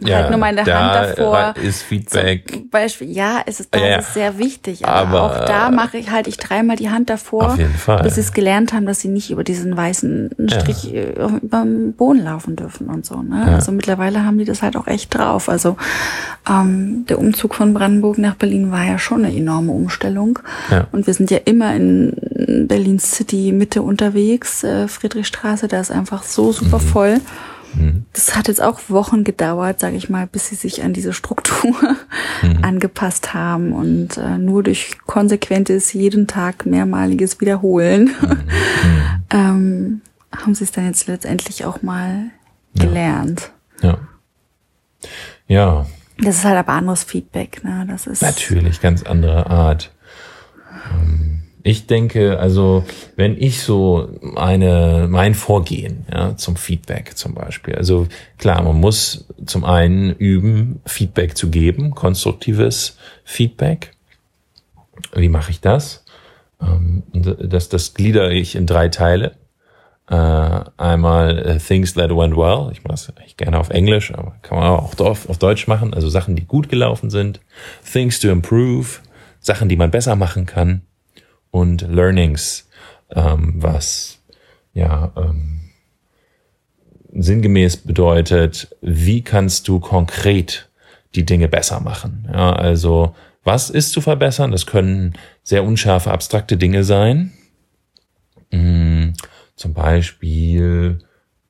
ja, 0.00 0.18
halt 0.18 0.30
nur 0.30 0.38
meine 0.38 0.62
da 0.62 0.80
Hand 0.80 1.18
davor. 1.18 1.54
Ist 1.60 1.82
Feedback. 1.82 2.50
Zum 2.50 2.70
Beispiel, 2.70 3.10
ja, 3.10 3.40
es 3.46 3.60
ist, 3.60 3.74
das 3.74 3.82
ja, 3.82 3.96
ist 3.96 4.14
sehr 4.14 4.38
wichtig. 4.38 4.86
Aber, 4.86 5.20
aber 5.20 5.22
auch 5.22 5.44
da 5.44 5.70
mache 5.70 5.98
ich 5.98 6.10
halt 6.10 6.28
ich 6.28 6.36
dreimal 6.36 6.76
die 6.76 6.90
Hand 6.90 7.10
davor, 7.10 7.48
auf 7.48 7.58
jeden 7.58 7.74
Fall. 7.74 8.02
bis 8.02 8.14
sie 8.14 8.20
es 8.20 8.32
gelernt 8.32 8.72
haben, 8.72 8.86
dass 8.86 9.00
sie 9.00 9.08
nicht 9.08 9.30
über 9.30 9.42
diesen 9.42 9.76
weißen 9.76 10.30
Strich 10.46 10.84
ja. 10.84 11.00
Äh, 11.00 11.38
über 11.42 11.62
den 11.62 11.94
Boden 11.94 12.22
laufen 12.24 12.54
dürfen 12.54 12.88
und 12.88 13.04
so. 13.04 13.22
Ne? 13.22 13.44
Ja. 13.46 13.54
Also 13.56 13.72
mittlerweile 13.72 14.24
haben 14.24 14.38
die 14.38 14.44
das 14.44 14.62
halt 14.62 14.76
auch 14.76 14.86
echt 14.86 15.14
drauf. 15.14 15.48
Also 15.48 15.76
ähm, 16.48 17.04
der 17.08 17.18
Umzug 17.18 17.54
von 17.54 17.74
Brandenburg 17.74 18.18
nach 18.18 18.36
Berlin 18.36 18.70
war 18.70 18.84
ja 18.84 18.98
schon 18.98 19.24
eine 19.24 19.36
enorme 19.36 19.72
Umstellung. 19.72 20.38
Ja. 20.70 20.86
Und 20.92 21.08
wir 21.08 21.14
sind 21.14 21.30
ja 21.30 21.38
immer 21.44 21.74
in 21.74 22.66
Berlin 22.68 23.00
City 23.00 23.52
Mitte 23.52 23.82
unterwegs, 23.82 24.62
äh, 24.62 24.86
Friedrichstraße, 24.86 25.66
da 25.66 25.80
ist 25.80 25.90
einfach 25.90 26.22
so 26.22 26.52
super 26.52 26.78
mhm. 26.78 26.82
voll. 26.82 27.14
Mhm. 27.16 27.22
Das 28.12 28.34
hat 28.36 28.48
jetzt 28.48 28.62
auch 28.62 28.80
Wochen 28.88 29.24
gedauert, 29.24 29.80
sage 29.80 29.96
ich 29.96 30.08
mal, 30.08 30.26
bis 30.26 30.48
sie 30.48 30.54
sich 30.54 30.82
an 30.82 30.92
diese 30.92 31.12
Struktur 31.12 31.74
mhm. 32.42 32.58
angepasst 32.62 33.34
haben 33.34 33.72
und 33.72 34.16
äh, 34.16 34.38
nur 34.38 34.62
durch 34.62 34.98
konsequentes 35.06 35.92
jeden 35.92 36.26
Tag 36.26 36.66
mehrmaliges 36.66 37.40
Wiederholen 37.40 38.10
mhm. 38.20 38.28
mhm. 38.28 39.22
ähm, 39.30 40.00
haben 40.34 40.54
sie 40.54 40.64
es 40.64 40.72
dann 40.72 40.86
jetzt 40.86 41.06
letztendlich 41.06 41.64
auch 41.64 41.82
mal 41.82 42.30
gelernt. 42.74 43.50
Ja. 43.82 43.98
Ja. 45.46 45.86
Das 46.18 46.36
ist 46.36 46.44
halt 46.44 46.56
aber 46.56 46.72
anderes 46.72 47.04
Feedback, 47.04 47.62
ne? 47.64 47.86
Das 47.88 48.06
ist 48.06 48.22
natürlich 48.22 48.80
ganz 48.80 49.04
andere 49.04 49.46
Art. 49.46 49.92
Ähm 50.92 51.27
ich 51.68 51.86
denke, 51.86 52.38
also 52.38 52.84
wenn 53.16 53.40
ich 53.40 53.60
so 53.62 54.08
eine 54.36 55.06
mein 55.08 55.34
Vorgehen 55.34 56.06
ja, 56.10 56.34
zum 56.36 56.56
Feedback 56.56 57.16
zum 57.16 57.34
Beispiel, 57.34 57.74
also 57.74 58.06
klar, 58.38 58.62
man 58.62 58.80
muss 58.80 59.26
zum 59.44 59.64
einen 59.64 60.14
üben, 60.14 60.80
Feedback 60.86 61.36
zu 61.36 61.50
geben, 61.50 61.90
konstruktives 61.90 62.96
Feedback. 63.24 63.92
Wie 65.14 65.28
mache 65.28 65.50
ich 65.50 65.60
das? 65.60 66.04
Ähm, 66.60 67.02
das, 67.12 67.68
das 67.68 67.92
gliedere 67.92 68.32
ich 68.32 68.54
in 68.56 68.66
drei 68.66 68.88
Teile. 68.88 69.36
Uh, 70.10 70.64
einmal 70.78 71.44
uh, 71.46 71.58
Things 71.58 71.92
that 71.92 72.08
went 72.08 72.34
well. 72.34 72.70
Ich 72.72 72.82
mache 72.82 72.92
das 72.92 73.14
eigentlich 73.14 73.36
gerne 73.36 73.58
auf 73.58 73.68
Englisch, 73.68 74.10
aber 74.14 74.36
kann 74.40 74.58
man 74.58 74.68
auch 74.68 74.98
auf 74.98 75.38
Deutsch 75.38 75.68
machen. 75.68 75.92
Also 75.92 76.08
Sachen, 76.08 76.34
die 76.34 76.46
gut 76.46 76.70
gelaufen 76.70 77.10
sind. 77.10 77.42
Things 77.84 78.18
to 78.18 78.28
improve. 78.28 79.00
Sachen, 79.38 79.68
die 79.68 79.76
man 79.76 79.90
besser 79.90 80.16
machen 80.16 80.46
kann 80.46 80.80
und 81.50 81.82
Learnings, 81.82 82.68
ähm, 83.10 83.54
was 83.56 84.18
ja 84.72 85.12
ähm, 85.16 85.70
sinngemäß 87.12 87.78
bedeutet, 87.78 88.76
wie 88.80 89.22
kannst 89.22 89.68
du 89.68 89.80
konkret 89.80 90.68
die 91.14 91.24
Dinge 91.24 91.48
besser 91.48 91.80
machen? 91.80 92.28
Ja, 92.32 92.52
also 92.52 93.14
was 93.44 93.70
ist 93.70 93.92
zu 93.92 94.00
verbessern? 94.00 94.52
Das 94.52 94.66
können 94.66 95.14
sehr 95.42 95.64
unscharfe, 95.64 96.10
abstrakte 96.10 96.56
Dinge 96.56 96.84
sein. 96.84 97.32
Hm, 98.50 99.14
zum 99.56 99.74
Beispiel 99.74 100.98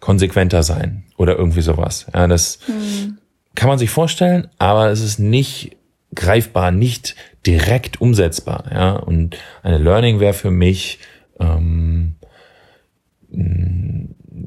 konsequenter 0.00 0.62
sein 0.62 1.04
oder 1.16 1.36
irgendwie 1.36 1.60
sowas. 1.60 2.06
Ja, 2.14 2.26
das 2.26 2.60
hm. 2.66 3.18
kann 3.54 3.68
man 3.68 3.78
sich 3.78 3.90
vorstellen, 3.90 4.48
aber 4.58 4.90
es 4.90 5.00
ist 5.00 5.18
nicht 5.18 5.76
greifbar, 6.14 6.70
nicht 6.70 7.16
direkt 7.46 8.00
umsetzbar. 8.00 8.64
Ja? 8.72 8.92
Und 8.92 9.36
eine 9.62 9.78
Learning 9.78 10.20
wäre 10.20 10.34
für 10.34 10.50
mich 10.50 10.98
ähm, 11.38 12.16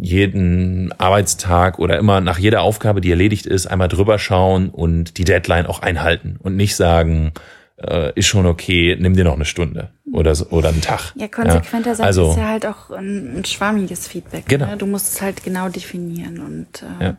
jeden 0.01 0.91
Arbeitstag 0.93 1.79
oder 1.79 1.99
immer 1.99 2.21
nach 2.21 2.39
jeder 2.39 2.61
Aufgabe, 2.61 3.01
die 3.01 3.11
erledigt 3.11 3.45
ist, 3.45 3.67
einmal 3.67 3.87
drüber 3.87 4.17
schauen 4.17 4.69
und 4.69 5.17
die 5.17 5.23
Deadline 5.23 5.67
auch 5.67 5.81
einhalten 5.81 6.37
und 6.41 6.55
nicht 6.55 6.75
sagen, 6.75 7.33
äh, 7.77 8.11
ist 8.15 8.27
schon 8.27 8.45
okay, 8.45 8.97
nimm 8.99 9.15
dir 9.15 9.23
noch 9.23 9.35
eine 9.35 9.45
Stunde 9.45 9.91
oder 10.11 10.35
so, 10.35 10.47
oder 10.47 10.69
einen 10.69 10.81
Tag. 10.81 11.13
Ja, 11.15 11.27
konsequenter 11.27 11.91
ja. 11.91 11.95
sein 11.95 12.05
also, 12.05 12.31
ist 12.31 12.37
ja 12.37 12.47
halt 12.47 12.65
auch 12.65 12.91
ein, 12.91 13.37
ein 13.37 13.45
schwammiges 13.45 14.07
Feedback. 14.07 14.45
Genau. 14.47 14.67
Ne? 14.67 14.77
Du 14.77 14.85
musst 14.85 15.13
es 15.13 15.21
halt 15.21 15.43
genau 15.43 15.69
definieren 15.69 16.39
und 16.39 16.83
äh, 16.99 17.03
ja. 17.03 17.17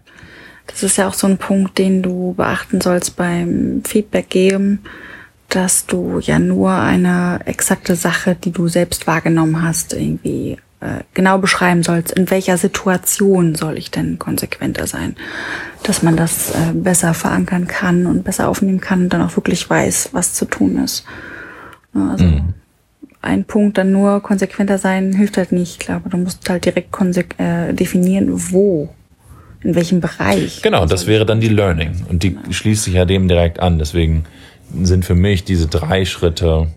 Das 0.66 0.82
ist 0.82 0.96
ja 0.96 1.08
auch 1.08 1.14
so 1.14 1.26
ein 1.26 1.38
Punkt, 1.38 1.78
den 1.78 2.02
du 2.02 2.34
beachten 2.34 2.80
sollst 2.80 3.16
beim 3.16 3.82
Feedback 3.84 4.30
geben 4.30 4.80
dass 5.54 5.84
du 5.84 6.18
ja 6.18 6.38
nur 6.38 6.72
eine 6.72 7.40
exakte 7.44 7.94
Sache, 7.94 8.34
die 8.34 8.52
du 8.52 8.68
selbst 8.68 9.06
wahrgenommen 9.06 9.62
hast, 9.62 9.92
irgendwie 9.92 10.56
äh, 10.80 11.00
genau 11.12 11.36
beschreiben 11.38 11.82
sollst. 11.82 12.12
In 12.12 12.30
welcher 12.30 12.56
Situation 12.56 13.54
soll 13.54 13.76
ich 13.76 13.90
denn 13.90 14.18
konsequenter 14.18 14.86
sein? 14.86 15.14
Dass 15.82 16.02
man 16.02 16.16
das 16.16 16.52
äh, 16.52 16.72
besser 16.72 17.12
verankern 17.12 17.66
kann 17.66 18.06
und 18.06 18.24
besser 18.24 18.48
aufnehmen 18.48 18.80
kann 18.80 19.02
und 19.02 19.08
dann 19.12 19.20
auch 19.20 19.36
wirklich 19.36 19.68
weiß, 19.68 20.10
was 20.12 20.32
zu 20.32 20.46
tun 20.46 20.82
ist. 20.82 21.04
Ja, 21.94 22.08
Also 22.12 22.24
ein 23.20 23.44
Punkt 23.44 23.76
dann 23.76 23.92
nur 23.92 24.22
konsequenter 24.22 24.78
sein 24.78 25.12
hilft 25.12 25.36
halt 25.36 25.52
nicht. 25.52 25.72
Ich 25.72 25.86
glaube, 25.86 26.08
du 26.08 26.16
musst 26.16 26.48
halt 26.48 26.64
direkt 26.64 26.98
äh, 27.38 27.74
definieren, 27.74 28.28
wo, 28.30 28.88
in 29.62 29.74
welchem 29.74 30.00
Bereich. 30.00 30.62
Genau, 30.62 30.86
das 30.86 31.06
wäre 31.06 31.26
dann 31.26 31.40
die 31.40 31.48
Learning. 31.48 32.04
Und 32.08 32.22
die 32.22 32.36
schließt 32.50 32.84
sich 32.84 32.94
ja 32.94 33.04
dem 33.04 33.28
direkt 33.28 33.60
an. 33.60 33.78
Deswegen 33.78 34.24
sind 34.82 35.04
für 35.04 35.14
mich 35.14 35.44
diese 35.44 35.68
drei 35.68 36.04
Schritte 36.04 36.68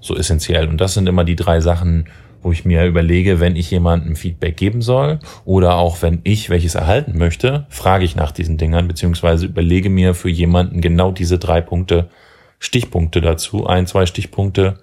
so 0.00 0.16
essentiell. 0.16 0.68
Und 0.68 0.80
das 0.80 0.94
sind 0.94 1.08
immer 1.08 1.24
die 1.24 1.36
drei 1.36 1.60
Sachen, 1.60 2.06
wo 2.42 2.52
ich 2.52 2.64
mir 2.64 2.84
überlege, 2.84 3.40
wenn 3.40 3.56
ich 3.56 3.70
jemandem 3.70 4.16
Feedback 4.16 4.56
geben 4.56 4.82
soll 4.82 5.18
oder 5.46 5.76
auch 5.76 6.02
wenn 6.02 6.20
ich 6.24 6.50
welches 6.50 6.74
erhalten 6.74 7.16
möchte, 7.16 7.66
frage 7.70 8.04
ich 8.04 8.16
nach 8.16 8.32
diesen 8.32 8.58
Dingern, 8.58 8.86
beziehungsweise 8.86 9.46
überlege 9.46 9.88
mir 9.88 10.14
für 10.14 10.28
jemanden 10.28 10.82
genau 10.82 11.10
diese 11.10 11.38
drei 11.38 11.62
Punkte, 11.62 12.10
Stichpunkte 12.58 13.22
dazu, 13.22 13.66
ein, 13.66 13.86
zwei 13.86 14.04
Stichpunkte 14.04 14.78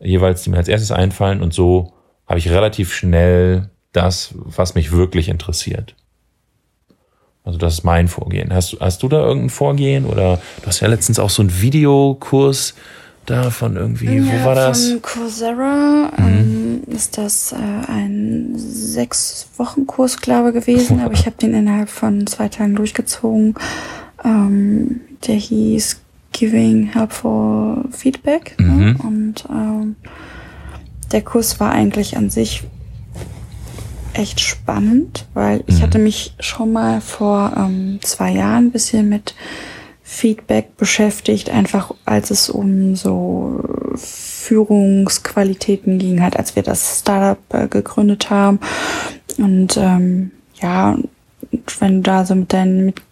jeweils, 0.00 0.42
die 0.42 0.50
mir 0.50 0.58
als 0.58 0.68
erstes 0.68 0.90
einfallen. 0.90 1.42
Und 1.42 1.54
so 1.54 1.92
habe 2.26 2.40
ich 2.40 2.50
relativ 2.50 2.92
schnell 2.92 3.70
das, 3.92 4.34
was 4.36 4.74
mich 4.74 4.92
wirklich 4.92 5.28
interessiert. 5.28 5.94
Also 7.46 7.58
das 7.58 7.74
ist 7.74 7.84
mein 7.84 8.08
Vorgehen. 8.08 8.52
Hast, 8.52 8.72
du- 8.74 8.80
hast 8.80 9.02
du 9.02 9.08
da 9.08 9.24
irgendein 9.24 9.50
Vorgehen 9.50 10.04
oder 10.04 10.40
du 10.60 10.66
hast 10.66 10.80
ja 10.80 10.88
letztens 10.88 11.18
auch 11.18 11.30
so 11.30 11.40
einen 11.42 11.62
Videokurs 11.62 12.74
da 13.24 13.50
von 13.50 13.76
irgendwie, 13.76 14.22
wo 14.24 14.44
war 14.44 14.54
das? 14.54 14.88
Von 14.90 15.02
Coursera 15.02 16.10
ähm, 16.18 16.82
ist 16.88 17.18
das 17.18 17.52
äh, 17.52 17.56
ein 17.90 18.52
sechs 18.56 19.48
Wochen 19.56 19.86
Kurs, 19.86 20.18
glaube 20.20 20.50
ich, 20.50 20.54
gewesen, 20.56 21.00
aber 21.00 21.12
ich 21.14 21.26
habe 21.26 21.36
den 21.40 21.54
innerhalb 21.54 21.88
von 21.88 22.26
zwei 22.26 22.48
Tagen 22.48 22.74
durchgezogen. 22.76 23.54
Ähm, 24.24 25.00
der 25.26 25.36
hieß 25.36 26.00
Giving 26.32 26.92
Helpful 26.92 27.84
Feedback. 27.90 28.54
Ne? 28.58 28.96
Und 29.02 29.44
ähm, 29.50 29.96
der 31.12 31.22
Kurs 31.22 31.58
war 31.60 31.70
eigentlich 31.72 32.16
an 32.16 32.28
sich 32.30 32.62
echt 34.18 34.40
spannend, 34.40 35.26
weil 35.34 35.62
ich 35.66 35.82
hatte 35.82 35.98
mich 35.98 36.34
schon 36.40 36.72
mal 36.72 37.00
vor 37.00 37.52
ähm, 37.56 38.00
zwei 38.02 38.32
Jahren 38.32 38.66
ein 38.66 38.72
bisschen 38.72 39.08
mit 39.08 39.34
Feedback 40.02 40.76
beschäftigt, 40.76 41.50
einfach 41.50 41.92
als 42.04 42.30
es 42.30 42.48
um 42.48 42.94
so 42.94 43.60
Führungsqualitäten 43.96 45.98
ging, 45.98 46.22
halt 46.22 46.36
als 46.36 46.54
wir 46.54 46.62
das 46.62 47.00
Startup 47.00 47.38
äh, 47.52 47.66
gegründet 47.66 48.30
haben. 48.30 48.60
Und 49.38 49.76
ähm, 49.76 50.30
ja, 50.60 50.96
wenn 51.80 51.96
du 51.96 52.02
da 52.02 52.24
so 52.24 52.34
mit 52.34 52.52
deinen 52.52 52.86
mit 52.86 53.02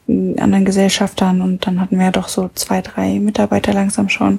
anderen 0.40 0.64
Gesellschaftern 0.64 1.40
und 1.40 1.66
dann 1.66 1.80
hatten 1.80 1.98
wir 1.98 2.06
ja 2.06 2.12
doch 2.12 2.28
so 2.28 2.50
zwei, 2.54 2.80
drei 2.80 3.18
Mitarbeiter 3.18 3.72
langsam 3.72 4.08
schon, 4.08 4.38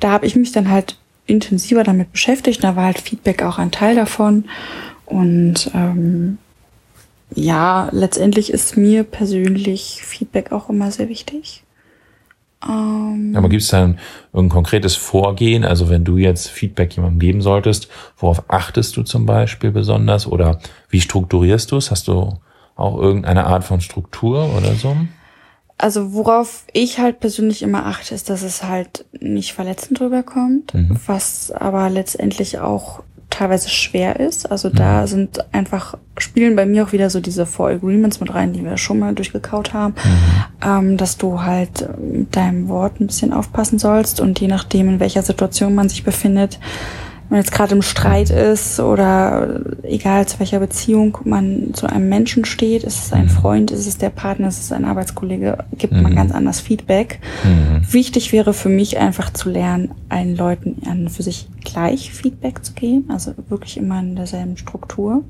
da 0.00 0.10
habe 0.10 0.26
ich 0.26 0.36
mich 0.36 0.52
dann 0.52 0.70
halt 0.70 0.96
intensiver 1.26 1.84
damit 1.84 2.12
beschäftigt. 2.12 2.64
Da 2.64 2.76
war 2.76 2.84
halt 2.84 3.00
Feedback 3.00 3.42
auch 3.42 3.58
ein 3.58 3.70
Teil 3.70 3.94
davon. 3.94 4.44
Und 5.06 5.70
ähm, 5.74 6.38
ja, 7.34 7.88
letztendlich 7.92 8.52
ist 8.52 8.76
mir 8.76 9.04
persönlich 9.04 10.02
Feedback 10.02 10.52
auch 10.52 10.68
immer 10.70 10.90
sehr 10.90 11.08
wichtig. 11.08 11.64
Ähm, 12.66 13.34
Aber 13.36 13.48
gibt 13.48 13.62
es 13.62 13.68
dann 13.68 13.98
irgendein 14.32 14.54
konkretes 14.54 14.96
Vorgehen? 14.96 15.64
Also 15.64 15.90
wenn 15.90 16.04
du 16.04 16.16
jetzt 16.16 16.48
Feedback 16.48 16.96
jemandem 16.96 17.18
geben 17.18 17.42
solltest, 17.42 17.88
worauf 18.16 18.44
achtest 18.48 18.96
du 18.96 19.02
zum 19.02 19.26
Beispiel 19.26 19.70
besonders 19.70 20.26
oder 20.26 20.58
wie 20.88 21.00
strukturierst 21.00 21.70
du 21.72 21.76
es? 21.76 21.90
Hast 21.90 22.08
du 22.08 22.38
auch 22.76 22.98
irgendeine 22.98 23.46
Art 23.46 23.64
von 23.64 23.80
Struktur 23.80 24.56
oder 24.56 24.74
so? 24.74 24.96
Also 25.76 26.14
worauf 26.14 26.64
ich 26.72 26.98
halt 26.98 27.20
persönlich 27.20 27.62
immer 27.62 27.86
achte, 27.86 28.14
ist, 28.14 28.30
dass 28.30 28.42
es 28.42 28.62
halt 28.62 29.04
nicht 29.20 29.54
verletzend 29.54 30.00
rüberkommt, 30.00 30.72
was 31.06 31.50
aber 31.50 31.90
letztendlich 31.90 32.60
auch 32.60 33.02
teilweise 33.34 33.68
schwer 33.68 34.20
ist. 34.20 34.50
Also 34.50 34.68
da 34.68 35.06
sind 35.06 35.44
einfach, 35.52 35.96
spielen 36.18 36.56
bei 36.56 36.66
mir 36.66 36.84
auch 36.84 36.92
wieder 36.92 37.10
so 37.10 37.20
diese 37.20 37.46
Four 37.46 37.68
Agreements 37.68 38.20
mit 38.20 38.32
rein, 38.32 38.52
die 38.52 38.64
wir 38.64 38.76
schon 38.76 38.98
mal 38.98 39.14
durchgekaut 39.14 39.74
haben, 39.74 39.94
ähm, 40.64 40.96
dass 40.96 41.18
du 41.18 41.42
halt 41.42 41.88
mit 41.98 42.36
deinem 42.36 42.68
Wort 42.68 43.00
ein 43.00 43.06
bisschen 43.06 43.32
aufpassen 43.32 43.78
sollst 43.78 44.20
und 44.20 44.40
je 44.40 44.48
nachdem, 44.48 44.88
in 44.88 45.00
welcher 45.00 45.22
Situation 45.22 45.74
man 45.74 45.88
sich 45.88 46.04
befindet, 46.04 46.60
man 47.30 47.40
jetzt 47.40 47.52
gerade 47.52 47.74
im 47.74 47.82
Streit 47.82 48.30
ist 48.30 48.80
oder 48.80 49.60
egal 49.82 50.26
zu 50.26 50.38
welcher 50.40 50.60
Beziehung 50.60 51.18
man 51.24 51.70
zu 51.72 51.86
einem 51.86 52.08
Menschen 52.08 52.44
steht, 52.44 52.84
ist 52.84 53.06
es 53.06 53.12
ein 53.12 53.28
Freund, 53.28 53.70
ist 53.70 53.86
es 53.86 53.98
der 53.98 54.10
Partner, 54.10 54.48
ist 54.48 54.60
es 54.60 54.72
ein 54.72 54.84
Arbeitskollege, 54.84 55.58
gibt 55.78 55.94
man 55.94 56.14
ganz 56.14 56.32
anders 56.32 56.60
Feedback. 56.60 57.20
Wichtig 57.90 58.32
wäre 58.32 58.52
für 58.54 58.68
mich 58.68 58.98
einfach 58.98 59.32
zu 59.32 59.50
lernen, 59.50 59.90
allen 60.08 60.36
Leuten 60.36 60.82
an 60.88 61.08
für 61.08 61.22
sich 61.22 61.48
gleich 61.64 62.12
Feedback 62.12 62.64
zu 62.64 62.72
geben, 62.74 63.06
also 63.08 63.32
wirklich 63.48 63.76
immer 63.78 64.00
in 64.00 64.16
derselben 64.16 64.56
Struktur, 64.56 65.22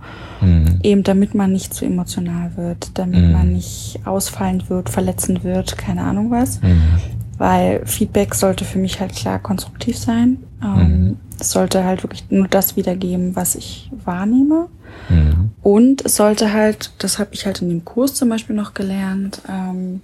eben 0.83 1.03
damit 1.05 1.35
man 1.35 1.53
nicht 1.53 1.73
zu 1.73 1.85
emotional 1.85 2.57
wird, 2.57 2.99
damit 2.99 3.31
man 3.33 3.53
nicht 3.53 4.01
ausfallend 4.05 4.69
wird, 4.69 4.91
verletzend 4.91 5.45
wird, 5.45 5.79
keine 5.79 6.03
Ahnung 6.03 6.31
was. 6.31 6.61
Weil 7.39 7.85
Feedback 7.85 8.35
sollte 8.35 8.65
für 8.65 8.79
mich 8.79 9.01
halt 9.01 9.15
klar 9.15 9.39
konstruktiv 9.41 9.99
sein. 9.99 10.39
Ähm, 10.63 11.17
Es 11.39 11.51
sollte 11.51 11.85
halt 11.85 12.03
wirklich 12.03 12.25
nur 12.31 12.49
das 12.49 12.77
wiedergeben, 12.77 13.37
was 13.37 13.55
ich 13.55 13.91
wahrnehme. 14.05 14.69
Und 15.63 16.05
es 16.05 16.17
sollte 16.17 16.53
halt, 16.53 16.93
das 16.99 17.19
habe 17.19 17.31
ich 17.33 17.47
halt 17.47 17.63
in 17.63 17.69
dem 17.69 17.85
Kurs 17.85 18.15
zum 18.15 18.29
Beispiel 18.29 18.55
noch 18.57 18.75
gelernt, 18.75 19.41
ähm, 19.49 20.03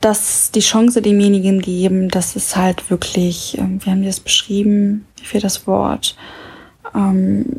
dass 0.00 0.50
die 0.50 0.60
Chance 0.60 1.00
demjenigen 1.00 1.60
geben, 1.60 2.08
dass 2.10 2.36
es 2.36 2.56
halt 2.56 2.90
wirklich, 2.90 3.56
ähm, 3.58 3.80
wie 3.82 3.90
haben 3.90 4.02
die 4.02 4.06
das 4.06 4.20
beschrieben, 4.20 5.06
wie 5.18 5.24
viel 5.24 5.40
das 5.40 5.66
Wort, 5.66 6.16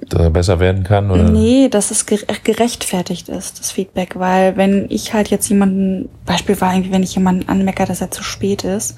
Dass 0.09 0.21
er 0.21 0.29
besser 0.29 0.59
werden 0.61 0.83
kann? 0.85 1.11
Oder? 1.11 1.29
Nee, 1.29 1.67
dass 1.69 1.91
es 1.91 2.07
gere- 2.07 2.25
gerechtfertigt 2.43 3.27
ist, 3.27 3.59
das 3.59 3.71
Feedback. 3.71 4.17
Weil 4.17 4.55
wenn 4.55 4.85
ich 4.89 5.13
halt 5.13 5.29
jetzt 5.29 5.49
jemanden, 5.49 6.07
Beispiel 6.25 6.59
war 6.61 6.73
irgendwie, 6.73 6.91
wenn 6.93 7.03
ich 7.03 7.15
jemanden 7.15 7.49
anmeckere, 7.49 7.87
dass 7.87 7.99
er 8.01 8.11
zu 8.11 8.23
spät 8.23 8.63
ist, 8.63 8.97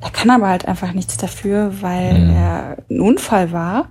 er 0.00 0.10
kann 0.10 0.28
aber 0.30 0.48
halt 0.48 0.68
einfach 0.68 0.92
nichts 0.92 1.16
dafür, 1.16 1.72
weil 1.80 2.14
er 2.30 2.76
ein 2.90 3.00
Unfall 3.00 3.52
war, 3.52 3.88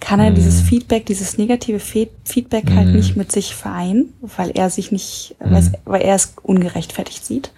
kann 0.00 0.18
er 0.18 0.32
dieses 0.32 0.60
Feedback, 0.60 1.06
dieses 1.06 1.38
negative 1.38 1.78
Fe 1.78 2.08
Feedback 2.24 2.64
halt 2.74 2.88
nicht 2.88 3.16
mit 3.16 3.30
sich 3.30 3.54
vereinen, 3.54 4.12
weil 4.36 4.50
er 4.50 4.68
sich 4.68 4.90
nicht, 4.90 5.36
weil, 5.38 5.62
weil 5.84 6.02
er 6.02 6.16
es 6.16 6.34
ungerechtfertigt 6.42 7.24
sieht 7.24 7.52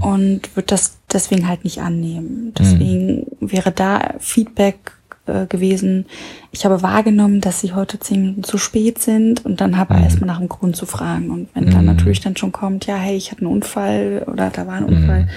und 0.00 0.42
wird 0.54 0.70
das 0.70 0.98
deswegen 1.12 1.48
halt 1.48 1.64
nicht 1.64 1.80
annehmen. 1.80 2.52
Deswegen 2.56 3.26
wäre 3.40 3.72
da 3.72 4.14
Feedback 4.20 4.92
äh, 5.28 5.46
gewesen. 5.46 6.06
Ich 6.52 6.64
habe 6.64 6.82
wahrgenommen, 6.82 7.40
dass 7.40 7.60
sie 7.60 7.72
heute 7.74 7.98
zehn 7.98 8.20
Minuten 8.20 8.44
zu 8.44 8.58
spät 8.58 8.98
sind 8.98 9.44
und 9.44 9.60
dann 9.60 9.76
habe 9.76 9.94
er 9.94 10.02
erstmal 10.02 10.26
nach 10.28 10.38
dem 10.38 10.48
Grund 10.48 10.76
zu 10.76 10.86
fragen. 10.86 11.30
Und 11.30 11.48
wenn 11.54 11.70
dann 11.70 11.84
natürlich 11.84 12.20
dann 12.20 12.36
schon 12.36 12.52
kommt, 12.52 12.86
ja, 12.86 12.96
hey, 12.96 13.16
ich 13.16 13.30
hatte 13.30 13.42
einen 13.42 13.50
Unfall 13.52 14.24
oder 14.26 14.50
da 14.50 14.66
war 14.66 14.74
ein 14.74 14.84
Unfall, 14.84 15.28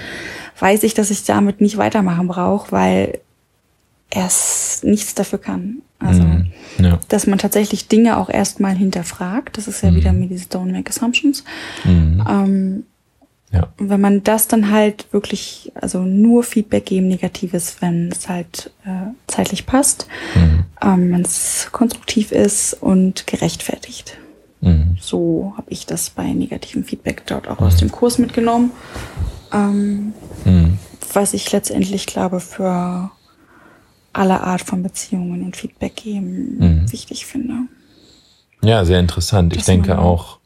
weiß 0.58 0.82
ich, 0.84 0.94
dass 0.94 1.10
ich 1.10 1.24
damit 1.24 1.60
nicht 1.60 1.76
weitermachen 1.76 2.28
brauche, 2.28 2.72
weil 2.72 3.18
er 4.10 4.26
es 4.26 4.82
nichts 4.84 5.14
dafür 5.14 5.38
kann. 5.38 5.76
Also, 5.98 6.22
Ja. 6.78 6.98
dass 7.08 7.26
man 7.26 7.38
tatsächlich 7.38 7.88
Dinge 7.88 8.16
auch 8.18 8.28
erstmal 8.28 8.74
hinterfragt. 8.74 9.56
Das 9.56 9.68
ist 9.68 9.82
ja 9.82 9.94
wieder 9.94 10.12
mit 10.12 10.30
diese 10.30 10.46
Don't 10.46 10.72
Make 10.72 10.90
Assumptions. 10.90 11.44
Ähm, 11.84 12.84
Ja. 13.52 13.68
und 13.78 13.90
wenn 13.90 14.00
man 14.00 14.22
das 14.24 14.48
dann 14.48 14.70
halt 14.70 15.06
wirklich, 15.12 15.70
also 15.74 16.00
nur 16.02 16.42
Feedback 16.42 16.86
geben, 16.86 17.08
negatives, 17.08 17.76
wenn 17.80 18.10
es 18.10 18.28
halt 18.28 18.70
äh, 18.86 19.12
zeitlich 19.26 19.66
passt, 19.66 20.06
ähm, 20.34 21.12
wenn 21.12 21.20
es 21.20 21.68
konstruktiv 21.70 22.32
ist 22.32 22.74
und 22.74 23.26
gerechtfertigt. 23.26 24.16
So 25.00 25.54
habe 25.56 25.72
ich 25.72 25.86
das 25.86 26.10
bei 26.10 26.32
negativem 26.32 26.84
Feedback 26.84 27.24
dort 27.26 27.48
auch 27.48 27.58
aus 27.58 27.76
dem 27.78 27.90
Kurs 27.90 28.18
mitgenommen. 28.18 28.70
Ähm, 29.52 30.12
Was 31.12 31.34
ich 31.34 31.50
letztendlich 31.50 32.06
glaube 32.06 32.38
für 32.38 33.10
alle 34.12 34.40
Art 34.42 34.62
von 34.62 34.84
Beziehungen 34.84 35.42
und 35.44 35.56
Feedback 35.56 35.96
geben 35.96 36.86
wichtig 36.90 37.26
finde. 37.26 37.54
ja, 38.62 38.84
sehr 38.84 39.00
interessant. 39.00 39.52
Ich 39.52 39.58
Dass 39.58 39.66
denke 39.66 39.98
auch, 39.98 40.38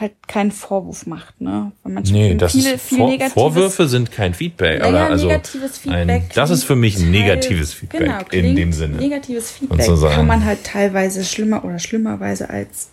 Halt 0.00 0.12
keinen 0.26 0.50
Vorwurf 0.50 1.06
macht, 1.06 1.40
ne? 1.40 1.70
Weil 1.82 1.92
man 1.92 2.02
nee, 2.04 2.34
das 2.34 2.52
viele, 2.52 2.72
ist, 2.74 2.86
viel 2.88 2.98
Vor 2.98 3.10
Negatives 3.10 3.32
Vorwürfe 3.34 3.88
sind 3.88 4.10
kein 4.10 4.34
Feedback. 4.34 4.80
Naja, 4.80 4.90
oder 4.90 5.10
also 5.10 5.28
negatives 5.28 5.80
ein, 5.86 6.08
Feedback. 6.08 6.32
das 6.34 6.50
ist 6.50 6.64
für 6.64 6.74
mich 6.76 6.98
ein 6.98 7.10
negatives 7.10 7.72
Feedback 7.74 8.00
genau, 8.00 8.18
in 8.30 8.56
dem 8.56 8.72
Sinne. 8.72 8.96
Negatives 8.96 9.52
Feedback 9.52 9.82
Sozusagen. 9.82 10.14
kann 10.16 10.26
man 10.26 10.44
halt 10.44 10.64
teilweise 10.64 11.24
schlimmer 11.24 11.64
oder 11.64 11.78
schlimmerweise 11.78 12.50
als 12.50 12.90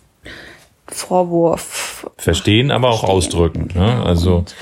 Vorwurf 0.88 2.10
Verstehen, 2.18 2.70
aber 2.70 2.90
auch 2.90 3.00
verstehen. 3.00 3.16
ausdrücken. 3.16 3.60
Ne? 3.74 3.86
Genau. 3.86 4.02
Also 4.04 4.36
Und 4.36 4.54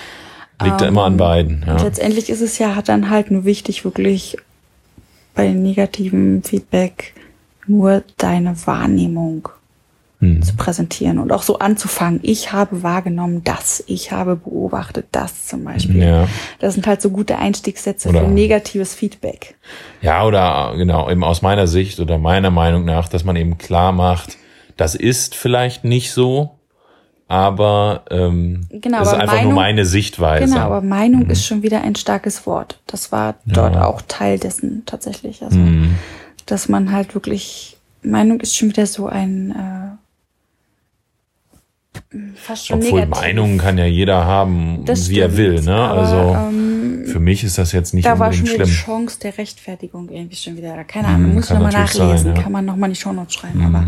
Liegt 0.62 0.80
ja 0.80 0.88
immer 0.88 1.04
an 1.04 1.16
beiden. 1.16 1.62
Und 1.62 1.66
Ja. 1.66 1.82
letztendlich 1.82 2.30
ist 2.30 2.40
es 2.42 2.58
ja 2.58 2.74
hat 2.76 2.88
dann 2.88 3.10
halt 3.10 3.30
nur 3.30 3.44
wichtig, 3.44 3.84
wirklich 3.84 4.36
bei 5.34 5.48
negativem 5.48 6.42
Feedback 6.42 7.14
nur 7.66 8.02
deine 8.18 8.54
Wahrnehmung 8.66 9.48
Hm. 10.20 10.42
zu 10.42 10.54
präsentieren 10.54 11.18
und 11.18 11.32
auch 11.32 11.42
so 11.42 11.58
anzufangen. 11.60 12.20
Ich 12.22 12.52
habe 12.52 12.82
wahrgenommen 12.82 13.42
das, 13.42 13.82
ich 13.86 14.12
habe 14.12 14.36
beobachtet 14.36 15.06
das 15.12 15.46
zum 15.46 15.64
Beispiel. 15.64 16.02
Ja. 16.02 16.28
Das 16.58 16.74
sind 16.74 16.86
halt 16.86 17.00
so 17.00 17.08
gute 17.08 17.38
Einstiegssätze 17.38 18.10
Oder- 18.10 18.20
für 18.20 18.28
negatives 18.28 18.94
Feedback. 18.94 19.56
Ja, 20.02 20.24
oder 20.26 20.74
genau, 20.76 21.08
eben 21.10 21.24
aus 21.24 21.40
meiner 21.40 21.66
Sicht 21.66 22.00
oder 22.00 22.18
meiner 22.18 22.50
Meinung 22.50 22.84
nach, 22.84 23.08
dass 23.08 23.24
man 23.24 23.34
eben 23.36 23.56
klar 23.56 23.92
macht, 23.92 24.36
das 24.76 24.94
ist 24.94 25.34
vielleicht 25.34 25.84
nicht 25.84 26.12
so, 26.12 26.50
aber 27.28 28.04
ähm, 28.10 28.66
Genau, 28.70 28.98
das 28.98 29.08
ist 29.08 29.14
aber 29.14 29.22
einfach 29.22 29.34
Meinung- 29.36 29.52
nur 29.52 29.62
meine 29.62 29.86
Sichtweise. 29.86 30.44
Genau, 30.46 30.60
aber 30.66 30.82
Meinung 30.82 31.24
Mhm. 31.24 31.30
ist 31.30 31.46
schon 31.46 31.62
wieder 31.62 31.82
ein 31.82 31.94
starkes 31.94 32.44
Wort. 32.46 32.80
Das 32.86 33.12
war 33.12 33.36
dort 33.46 33.76
auch 33.76 34.02
Teil 34.08 34.38
dessen 34.38 34.82
tatsächlich. 34.84 35.42
Also, 35.42 35.58
Mhm. 35.58 35.94
dass 36.46 36.68
man 36.68 36.92
halt 36.92 37.14
wirklich, 37.14 37.76
Meinung 38.02 38.40
ist 38.40 38.56
schon 38.56 38.68
wieder 38.70 38.86
so 38.86 39.06
ein, 39.06 39.50
äh, 39.52 39.96
fast 42.34 42.66
schon 42.66 42.78
Obwohl 42.78 43.00
negativ. 43.00 43.20
Meinungen 43.22 43.58
kann 43.58 43.78
ja 43.78 43.84
jeder 43.86 44.24
haben, 44.24 44.84
Das 44.84 45.08
wie 45.08 45.20
er 45.20 45.30
stimmt, 45.30 45.38
will. 45.38 45.62
Ne? 45.62 45.74
aber, 45.76 46.00
Also 46.00 46.48
ähm, 46.48 47.04
für 47.06 47.20
mich 47.20 47.44
ist 47.44 47.56
das 47.58 47.72
jetzt 47.72 47.94
nicht 47.94 48.04
da 48.06 48.18
war 48.18 48.32
schon 48.32 48.40
unbedingt 48.40 48.54
wieder 48.54 48.64
die 48.64 48.70
schlimm. 48.72 48.86
Chance 49.06 49.20
der 49.20 49.38
Rechtfertigung 49.38 50.08
irgendwie 50.08 50.36
schon 50.36 50.56
wieder. 50.56 50.82
Keine 50.84 51.08
Ahnung, 51.08 51.34
muss 51.34 51.44
ich 51.44 51.50
kann 51.50 51.62
nochmal 51.62 51.82
nachlesen, 51.82 52.18
sein, 52.18 52.36
ja. 52.36 52.42
kann 52.42 52.52
man 52.52 52.64
nochmal 52.64 52.88
in 52.88 52.94
die 52.94 53.00
Shownotes 53.00 53.34
schreiben, 53.34 53.64
aber 53.64 53.86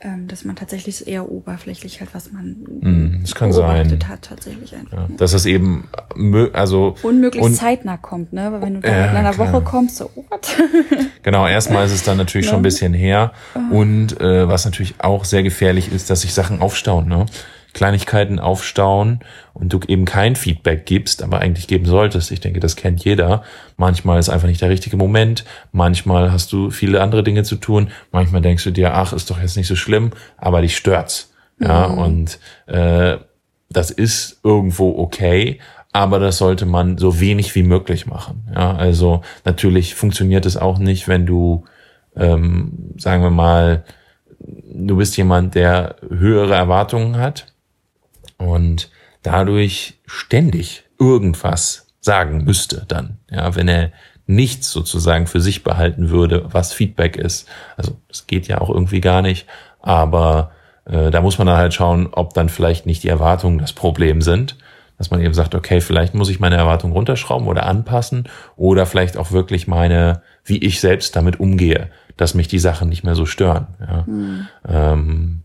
ähm, 0.00 0.28
dass 0.28 0.44
man 0.44 0.54
tatsächlich 0.56 1.08
eher 1.08 1.28
oberflächlich 1.30 2.00
halt, 2.00 2.10
was 2.14 2.30
man 2.30 2.54
Mhm, 2.82 3.18
das 3.22 3.34
kann 3.34 3.50
beobachtet 3.50 4.02
sein. 4.02 4.08
hat, 4.10 4.22
tatsächlich 4.22 4.74
einfach. 4.76 4.92
Ja, 4.98 5.08
dass 5.16 5.32
es 5.32 5.46
eben 5.46 5.88
also 6.52 6.94
Unmöglich 7.02 7.42
und 7.42 7.54
zeitnah 7.54 7.96
kommt, 7.96 8.32
ne? 8.32 8.52
Weil 8.52 8.60
wenn 8.62 8.74
du 8.74 8.80
da 8.80 8.88
Ja, 8.88 9.10
in 9.10 9.16
einer 9.16 9.32
klar. 9.32 9.52
Woche 9.54 9.62
kommst, 9.62 9.96
so, 9.96 10.10
what? 10.14 10.56
Genau, 11.22 11.48
erstmal 11.48 11.86
ist 11.86 11.92
es 11.92 12.02
dann 12.04 12.18
natürlich 12.18 12.46
schon 12.46 12.56
ein 12.58 12.62
bisschen 12.62 12.94
her. 12.94 13.32
Und 13.72 14.20
äh, 14.20 14.46
was 14.46 14.64
natürlich 14.66 14.94
auch 14.98 15.24
sehr 15.24 15.42
gefährlich 15.42 15.90
ist, 15.90 16.10
dass 16.10 16.20
sich 16.20 16.32
Sachen 16.34 16.60
aufstauen. 16.60 17.08
Ne? 17.08 17.26
Kleinigkeiten 17.76 18.38
aufstauen 18.38 19.20
und 19.52 19.70
du 19.70 19.80
eben 19.86 20.06
kein 20.06 20.34
Feedback 20.34 20.86
gibst, 20.86 21.22
aber 21.22 21.40
eigentlich 21.40 21.68
geben 21.68 21.84
solltest. 21.84 22.30
Ich 22.30 22.40
denke, 22.40 22.58
das 22.58 22.74
kennt 22.74 23.04
jeder. 23.04 23.42
Manchmal 23.76 24.18
ist 24.18 24.30
einfach 24.30 24.48
nicht 24.48 24.62
der 24.62 24.70
richtige 24.70 24.96
Moment. 24.96 25.44
Manchmal 25.72 26.32
hast 26.32 26.50
du 26.54 26.70
viele 26.70 27.02
andere 27.02 27.22
Dinge 27.22 27.42
zu 27.42 27.56
tun. 27.56 27.90
Manchmal 28.12 28.40
denkst 28.40 28.64
du 28.64 28.70
dir, 28.70 28.94
ach, 28.94 29.12
ist 29.12 29.28
doch 29.28 29.42
jetzt 29.42 29.58
nicht 29.58 29.66
so 29.66 29.76
schlimm, 29.76 30.12
aber 30.38 30.62
dich 30.62 30.74
stört's. 30.74 31.34
Ja, 31.60 31.84
und 31.84 32.38
äh, 32.66 33.18
das 33.68 33.90
ist 33.90 34.40
irgendwo 34.42 34.98
okay, 34.98 35.58
aber 35.92 36.18
das 36.18 36.38
sollte 36.38 36.64
man 36.64 36.96
so 36.96 37.20
wenig 37.20 37.54
wie 37.54 37.62
möglich 37.62 38.06
machen. 38.06 38.48
Ja, 38.54 38.74
also 38.74 39.20
natürlich 39.44 39.94
funktioniert 39.94 40.46
es 40.46 40.56
auch 40.56 40.78
nicht, 40.78 41.08
wenn 41.08 41.26
du, 41.26 41.64
ähm, 42.16 42.94
sagen 42.96 43.22
wir 43.22 43.30
mal, 43.30 43.84
du 44.38 44.96
bist 44.96 45.18
jemand, 45.18 45.54
der 45.54 45.96
höhere 46.08 46.54
Erwartungen 46.54 47.18
hat 47.18 47.52
und 48.38 48.90
dadurch 49.22 49.98
ständig 50.06 50.84
irgendwas 50.98 51.88
sagen 52.00 52.44
müsste 52.44 52.84
dann, 52.86 53.18
ja, 53.30 53.54
wenn 53.56 53.68
er 53.68 53.90
nichts 54.26 54.70
sozusagen 54.70 55.26
für 55.26 55.40
sich 55.40 55.62
behalten 55.62 56.10
würde, 56.10 56.46
was 56.52 56.72
Feedback 56.72 57.16
ist. 57.16 57.48
Also 57.76 57.96
das 58.08 58.26
geht 58.26 58.48
ja 58.48 58.60
auch 58.60 58.70
irgendwie 58.70 59.00
gar 59.00 59.22
nicht, 59.22 59.46
aber 59.80 60.50
äh, 60.84 61.10
da 61.10 61.20
muss 61.20 61.38
man 61.38 61.46
dann 61.46 61.56
halt 61.56 61.74
schauen, 61.74 62.08
ob 62.10 62.34
dann 62.34 62.48
vielleicht 62.48 62.86
nicht 62.86 63.04
die 63.04 63.08
Erwartungen 63.08 63.58
das 63.58 63.72
Problem 63.72 64.22
sind, 64.22 64.56
dass 64.98 65.10
man 65.10 65.20
eben 65.20 65.34
sagt, 65.34 65.54
okay, 65.54 65.80
vielleicht 65.80 66.14
muss 66.14 66.28
ich 66.28 66.40
meine 66.40 66.56
Erwartungen 66.56 66.92
runterschrauben 66.92 67.46
oder 67.46 67.66
anpassen 67.66 68.28
oder 68.56 68.86
vielleicht 68.86 69.16
auch 69.16 69.30
wirklich 69.30 69.68
meine, 69.68 70.22
wie 70.44 70.58
ich 70.58 70.80
selbst 70.80 71.14
damit 71.14 71.38
umgehe, 71.38 71.90
dass 72.16 72.34
mich 72.34 72.48
die 72.48 72.58
Sachen 72.58 72.88
nicht 72.88 73.04
mehr 73.04 73.14
so 73.14 73.26
stören. 73.26 73.66
Ja. 73.80 74.06
Ähm, 74.66 75.42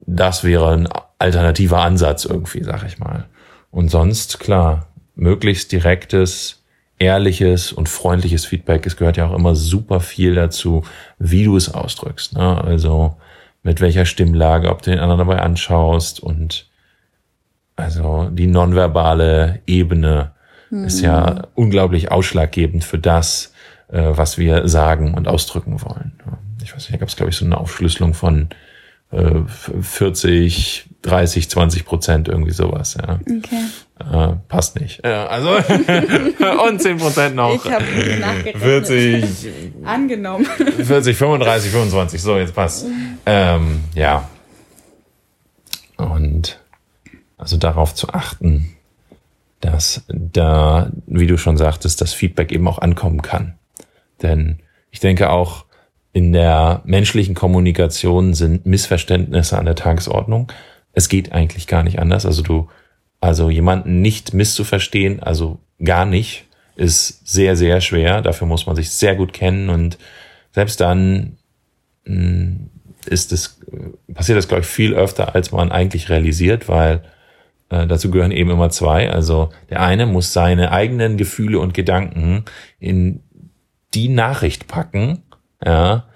das 0.00 0.42
wäre 0.42 0.72
ein 0.72 0.88
alternativer 1.18 1.80
Ansatz 1.80 2.24
irgendwie, 2.24 2.62
sag 2.62 2.84
ich 2.86 2.98
mal. 2.98 3.26
Und 3.70 3.90
sonst, 3.90 4.40
klar, 4.40 4.88
möglichst 5.14 5.72
direktes, 5.72 6.62
ehrliches 6.98 7.72
und 7.72 7.88
freundliches 7.88 8.44
Feedback. 8.44 8.86
Es 8.86 8.96
gehört 8.96 9.16
ja 9.16 9.28
auch 9.28 9.34
immer 9.34 9.54
super 9.54 10.00
viel 10.00 10.34
dazu, 10.34 10.84
wie 11.18 11.44
du 11.44 11.56
es 11.56 11.72
ausdrückst. 11.72 12.34
Ne? 12.34 12.62
Also 12.62 13.16
mit 13.62 13.80
welcher 13.80 14.04
Stimmlage, 14.04 14.70
ob 14.70 14.82
du 14.82 14.90
den 14.90 15.00
anderen 15.00 15.18
dabei 15.18 15.40
anschaust 15.40 16.20
und 16.20 16.66
also 17.76 18.28
die 18.32 18.48
nonverbale 18.48 19.60
Ebene 19.66 20.32
ist 20.70 21.00
ja 21.00 21.46
unglaublich 21.54 22.10
ausschlaggebend 22.10 22.84
für 22.84 22.98
das, 22.98 23.54
äh, 23.88 24.02
was 24.02 24.36
wir 24.36 24.68
sagen 24.68 25.14
und 25.14 25.28
ausdrücken 25.28 25.80
wollen. 25.82 26.12
Ich 26.62 26.74
weiß 26.74 26.82
nicht, 26.82 26.94
da 26.94 26.96
gab 26.98 27.08
es, 27.08 27.16
glaube 27.16 27.30
ich, 27.30 27.36
so 27.36 27.44
eine 27.44 27.56
Aufschlüsselung 27.56 28.14
von 28.14 28.48
äh, 29.12 29.40
40, 29.46 30.87
30, 31.02 31.48
20 31.48 31.84
Prozent, 31.84 32.28
irgendwie 32.28 32.50
sowas. 32.50 32.96
Ja. 33.00 33.20
Okay. 33.20 33.64
Äh, 34.00 34.36
passt 34.48 34.80
nicht. 34.80 35.00
Ja, 35.04 35.26
also 35.26 35.50
und 36.68 36.82
10 36.82 36.98
Prozent 36.98 37.36
noch. 37.36 37.54
Ich 37.54 37.70
habe 37.70 37.84
nachgerechnet. 38.20 38.62
40, 38.62 39.24
Angenommen. 39.84 40.44
40, 40.44 41.16
35, 41.16 41.70
25. 41.70 42.22
So, 42.22 42.36
jetzt 42.36 42.54
passt. 42.54 42.86
Ähm, 43.26 43.84
ja. 43.94 44.28
Und 45.96 46.60
also 47.36 47.56
darauf 47.56 47.94
zu 47.94 48.08
achten, 48.10 48.74
dass 49.60 50.02
da, 50.08 50.90
wie 51.06 51.26
du 51.26 51.36
schon 51.36 51.56
sagtest, 51.56 52.00
das 52.00 52.12
Feedback 52.12 52.52
eben 52.52 52.66
auch 52.68 52.78
ankommen 52.78 53.22
kann. 53.22 53.54
Denn 54.22 54.58
ich 54.90 55.00
denke 55.00 55.30
auch, 55.30 55.64
in 56.12 56.32
der 56.32 56.82
menschlichen 56.84 57.34
Kommunikation 57.34 58.34
sind 58.34 58.66
Missverständnisse 58.66 59.58
an 59.58 59.66
der 59.66 59.74
Tagesordnung. 59.74 60.50
Es 60.98 61.08
geht 61.08 61.30
eigentlich 61.30 61.68
gar 61.68 61.84
nicht 61.84 62.00
anders. 62.00 62.26
Also 62.26 62.42
du, 62.42 62.68
also 63.20 63.50
jemanden 63.50 64.02
nicht 64.02 64.34
misszuverstehen, 64.34 65.22
also 65.22 65.60
gar 65.80 66.04
nicht, 66.04 66.46
ist 66.74 67.24
sehr, 67.24 67.54
sehr 67.54 67.80
schwer. 67.80 68.20
Dafür 68.20 68.48
muss 68.48 68.66
man 68.66 68.74
sich 68.74 68.90
sehr 68.90 69.14
gut 69.14 69.32
kennen 69.32 69.70
und 69.70 69.96
selbst 70.50 70.80
dann 70.80 71.38
mh, 72.04 72.66
ist 73.06 73.30
es, 73.30 73.60
passiert 74.12 74.38
das, 74.38 74.48
glaube 74.48 74.62
ich, 74.62 74.66
viel 74.66 74.92
öfter, 74.92 75.36
als 75.36 75.52
man 75.52 75.70
eigentlich 75.70 76.08
realisiert, 76.08 76.68
weil 76.68 77.04
äh, 77.70 77.86
dazu 77.86 78.10
gehören 78.10 78.32
eben 78.32 78.50
immer 78.50 78.70
zwei. 78.70 79.08
Also 79.08 79.50
der 79.70 79.80
eine 79.80 80.04
muss 80.04 80.32
seine 80.32 80.72
eigenen 80.72 81.16
Gefühle 81.16 81.60
und 81.60 81.74
Gedanken 81.74 82.44
in 82.80 83.22
die 83.94 84.08
Nachricht 84.08 84.66
packen, 84.66 85.22
ja, 85.64 86.07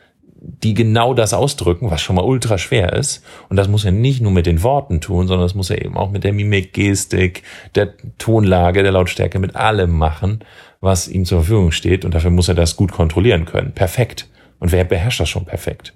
die 0.63 0.75
genau 0.75 1.13
das 1.13 1.35
ausdrücken, 1.35 1.91
was 1.91 2.01
schon 2.01 2.17
mal 2.17 2.25
ultra 2.25 2.57
schwer 2.57 2.93
ist. 2.93 3.25
Und 3.49 3.57
das 3.57 3.69
muss 3.69 3.85
er 3.85 3.93
nicht 3.93 4.21
nur 4.21 4.33
mit 4.33 4.47
den 4.47 4.63
Worten 4.63 5.01
tun, 5.01 5.27
sondern 5.27 5.45
das 5.47 5.55
muss 5.55 5.71
er 5.71 5.85
eben 5.85 5.97
auch 5.97 6.11
mit 6.11 6.25
der 6.25 6.33
Mimik, 6.33 6.73
Gestik, 6.73 7.43
der 7.75 7.95
Tonlage, 8.19 8.83
der 8.83 8.93
Lautstärke, 8.93 9.39
mit 9.39 9.57
allem 9.57 9.91
machen, 9.91 10.45
was 10.81 11.09
ihm 11.09 11.25
zur 11.25 11.41
Verfügung 11.41 11.73
steht. 11.73 12.05
Und 12.05 12.15
dafür 12.15 12.31
muss 12.31 12.49
er 12.49 12.55
das 12.55 12.77
gut 12.77 12.93
kontrollieren 12.93 13.45
können. 13.45 13.73
Perfekt. 13.73 14.29
Und 14.61 14.71
wer 14.71 14.85
beherrscht 14.85 15.21
das 15.21 15.29
schon 15.29 15.45
perfekt? 15.45 15.95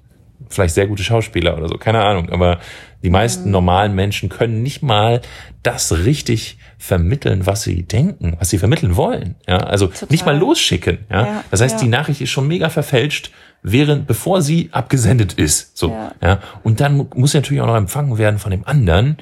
Vielleicht 0.48 0.74
sehr 0.74 0.86
gute 0.86 1.02
Schauspieler 1.02 1.56
oder 1.56 1.68
so, 1.68 1.76
keine 1.78 2.02
Ahnung. 2.02 2.30
Aber 2.30 2.58
die 3.02 3.10
meisten 3.10 3.50
normalen 3.50 3.94
Menschen 3.94 4.28
können 4.28 4.62
nicht 4.62 4.82
mal 4.82 5.20
das 5.62 6.04
richtig 6.04 6.58
vermitteln, 6.78 7.46
was 7.46 7.62
sie 7.62 7.84
denken, 7.84 8.36
was 8.38 8.50
sie 8.50 8.58
vermitteln 8.58 8.96
wollen. 8.96 9.36
Ja, 9.46 9.58
also 9.58 9.90
nicht 10.08 10.26
mal 10.26 10.36
losschicken. 10.36 10.98
Ja, 11.10 11.26
Ja, 11.26 11.44
das 11.50 11.60
heißt, 11.60 11.76
ja. 11.76 11.82
die 11.82 11.88
Nachricht 11.88 12.20
ist 12.20 12.30
schon 12.30 12.48
mega 12.48 12.68
verfälscht, 12.68 13.30
während 13.62 14.06
bevor 14.06 14.42
sie 14.42 14.68
abgesendet 14.72 15.34
ist. 15.34 15.76
So, 15.76 15.90
Ja. 15.90 16.12
ja. 16.22 16.38
Und 16.62 16.80
dann 16.80 17.08
muss 17.14 17.32
sie 17.32 17.38
natürlich 17.38 17.60
auch 17.62 17.66
noch 17.66 17.76
empfangen 17.76 18.16
werden 18.18 18.38
von 18.38 18.50
dem 18.50 18.66
anderen. 18.66 19.16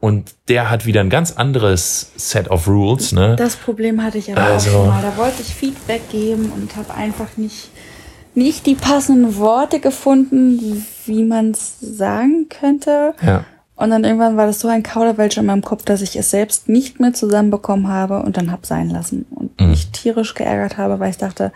Und 0.00 0.34
der 0.46 0.70
hat 0.70 0.86
wieder 0.86 1.00
ein 1.00 1.10
ganz 1.10 1.32
anderes 1.32 2.12
Set 2.16 2.48
of 2.50 2.68
Rules. 2.68 3.10
Ne? 3.12 3.34
Das 3.36 3.56
Problem 3.56 4.02
hatte 4.02 4.18
ich 4.18 4.30
aber 4.30 4.40
Also- 4.42 4.70
auch 4.70 4.74
schon 4.74 4.86
mal. 4.88 5.02
Da 5.02 5.16
wollte 5.16 5.42
ich 5.42 5.48
Feedback 5.52 6.08
geben 6.10 6.52
und 6.54 6.76
habe 6.76 6.94
einfach 6.94 7.36
nicht, 7.36 7.70
nicht 8.34 8.66
die 8.66 8.76
passenden 8.76 9.36
Worte 9.38 9.80
gefunden, 9.80 10.86
wie 11.06 11.24
man 11.24 11.50
es 11.50 11.80
sagen 11.80 12.46
könnte. 12.48 13.14
Ja. 13.26 13.44
Und 13.74 13.90
dann 13.90 14.04
irgendwann 14.04 14.36
war 14.36 14.46
das 14.46 14.60
so 14.60 14.68
ein 14.68 14.84
Kauderwelsch 14.84 15.36
in 15.36 15.46
meinem 15.46 15.62
Kopf, 15.62 15.84
dass 15.84 16.00
ich 16.02 16.14
es 16.16 16.30
selbst 16.30 16.68
nicht 16.68 17.00
mehr 17.00 17.12
zusammenbekommen 17.12 17.88
habe 17.88 18.22
und 18.22 18.36
dann 18.36 18.52
hab 18.52 18.66
sein 18.66 18.90
lassen. 18.90 19.26
Und 19.30 19.60
Mhm. 19.60 19.70
mich 19.70 19.90
tierisch 19.90 20.34
geärgert 20.34 20.76
habe, 20.78 21.00
weil 21.00 21.10
ich 21.10 21.16
dachte, 21.16 21.52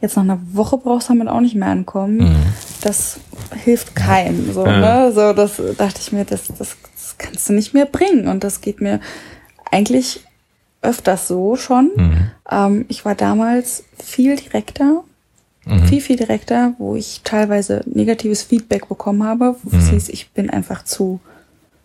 jetzt 0.00 0.16
nach 0.16 0.22
einer 0.24 0.38
Woche 0.52 0.78
brauchst 0.78 1.08
du 1.08 1.12
damit 1.14 1.28
auch 1.28 1.40
nicht 1.40 1.54
mehr 1.56 1.68
ankommen. 1.68 2.18
Mhm. 2.18 2.36
Das 2.82 3.18
hilft 3.64 3.94
keinem. 3.96 4.52
So, 4.52 4.64
ne? 4.64 5.10
so 5.14 5.32
das 5.32 5.60
dachte 5.76 6.00
ich 6.00 6.12
mir, 6.12 6.24
das, 6.24 6.46
das, 6.48 6.76
das 6.94 7.16
kannst 7.18 7.48
du 7.48 7.52
nicht 7.52 7.74
mehr 7.74 7.86
bringen. 7.86 8.28
Und 8.28 8.44
das 8.44 8.60
geht 8.60 8.80
mir 8.80 9.00
eigentlich 9.70 10.20
öfters 10.82 11.26
so 11.28 11.56
schon. 11.56 11.90
Mhm. 11.96 12.30
Ähm, 12.50 12.84
ich 12.88 13.04
war 13.04 13.14
damals 13.14 13.84
viel 14.02 14.36
direkter, 14.36 15.02
Mhm. 15.66 15.84
viel, 15.86 16.00
viel 16.00 16.16
direkter, 16.16 16.72
wo 16.78 16.94
ich 16.96 17.20
teilweise 17.24 17.82
negatives 17.84 18.42
Feedback 18.42 18.88
bekommen 18.88 19.22
habe, 19.24 19.56
wo 19.64 19.76
Mhm. 19.76 19.82
es 19.82 19.90
hieß, 19.90 20.08
ich 20.08 20.30
bin 20.30 20.48
einfach 20.48 20.82
zu, 20.84 21.20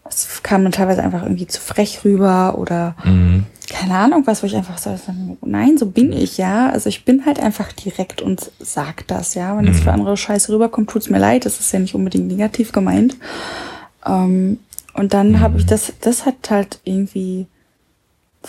es 0.07 0.43
kam 0.43 0.63
dann 0.63 0.71
teilweise 0.71 1.01
einfach 1.03 1.23
irgendwie 1.23 1.47
zu 1.47 1.59
frech 1.61 2.03
rüber 2.03 2.57
oder 2.57 2.95
Mhm. 3.05 3.45
keine 3.69 3.95
Ahnung 3.95 4.23
was, 4.27 4.43
wo 4.43 4.47
ich 4.47 4.55
einfach 4.55 4.77
so, 4.77 4.95
nein, 5.41 5.77
so 5.77 5.85
bin 5.87 6.11
ich, 6.11 6.37
ja. 6.37 6.69
Also 6.69 6.89
ich 6.89 7.05
bin 7.05 7.25
halt 7.25 7.39
einfach 7.39 7.71
direkt 7.71 8.21
und 8.21 8.51
sag 8.59 9.07
das, 9.07 9.33
ja. 9.33 9.57
Wenn 9.57 9.67
es 9.67 9.77
Mhm. 9.79 9.81
für 9.83 9.91
andere 9.93 10.17
Scheiße 10.17 10.51
rüberkommt, 10.53 10.89
tut's 10.89 11.09
mir 11.09 11.19
leid. 11.19 11.45
Das 11.45 11.59
ist 11.59 11.71
ja 11.71 11.79
nicht 11.79 11.95
unbedingt 11.95 12.27
negativ 12.27 12.71
gemeint. 12.73 13.15
Ähm, 14.05 14.59
und 14.93 15.13
dann 15.13 15.39
habe 15.39 15.53
Mhm. 15.53 15.59
ich 15.61 15.65
das, 15.65 15.93
das 16.01 16.25
hat 16.25 16.49
halt 16.49 16.79
irgendwie, 16.83 17.47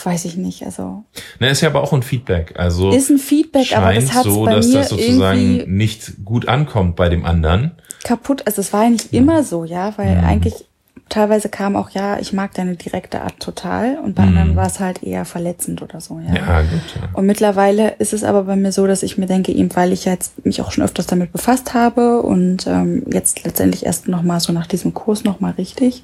weiß 0.03 0.25
ich 0.25 0.37
nicht, 0.37 0.65
also 0.67 1.05
Ne, 1.39 1.51
ist 1.51 1.61
ja 1.61 1.69
aber 1.71 1.83
auch 1.83 1.93
ein 1.93 2.03
Feedback. 2.03 2.55
Also 2.59 2.91
ist 2.91 3.11
ein 3.11 3.19
Feedback, 3.19 3.75
aber 3.77 3.95
das 3.95 4.13
hat's 4.13 4.25
so, 4.25 4.45
bei 4.45 4.55
dass 4.57 4.67
mir 4.67 4.79
das 4.81 4.89
sozusagen 4.91 5.77
nicht 5.77 6.25
gut 6.25 6.49
ankommt 6.49 6.97
bei 6.97 7.09
dem 7.09 7.25
anderen. 7.25 7.71
kaputt. 8.03 8.43
Also 8.47 8.61
es 8.61 8.73
war 8.73 8.85
ja 8.85 8.91
nicht 8.91 9.15
immer 9.15 9.45
so, 9.45 9.65
ja, 9.65 9.97
weil 9.97 10.17
Mhm. 10.19 10.25
eigentlich 10.25 10.67
teilweise 11.09 11.49
kam 11.49 11.77
auch, 11.77 11.91
ja, 11.91 12.19
ich 12.19 12.33
mag 12.33 12.55
deine 12.55 12.77
direkte 12.77 13.21
Art 13.21 13.39
total 13.39 13.99
und 13.99 14.15
bei 14.15 14.23
Mhm. 14.23 14.29
anderen 14.29 14.57
war 14.57 14.67
es 14.67 14.81
halt 14.81 15.03
eher 15.03 15.25
verletzend 15.25 15.83
oder 15.83 16.01
so, 16.01 16.19
ja. 16.21 16.35
Ja, 16.35 16.61
gut. 16.63 16.81
Ja. 17.01 17.09
Und 17.13 17.27
mittlerweile 17.27 17.91
ist 17.99 18.13
es 18.13 18.25
aber 18.25 18.45
bei 18.45 18.57
mir 18.57 18.73
so, 18.73 18.87
dass 18.87 19.03
ich 19.03 19.19
mir 19.19 19.27
denke, 19.27 19.53
eben 19.53 19.75
weil 19.77 19.93
ich 19.93 20.05
jetzt 20.07 20.45
mich 20.45 20.61
auch 20.63 20.73
schon 20.73 20.83
öfters 20.85 21.07
damit 21.07 21.31
befasst 21.33 21.75
habe 21.75 22.23
und 22.23 22.67
ähm, 22.67 23.05
jetzt 23.13 23.45
letztendlich 23.45 23.85
erst 23.87 24.09
nochmal 24.09 24.41
so 24.41 24.53
nach 24.53 24.67
diesem 24.67 24.95
Kurs 24.95 25.25
nochmal 25.25 25.53
richtig, 25.53 26.03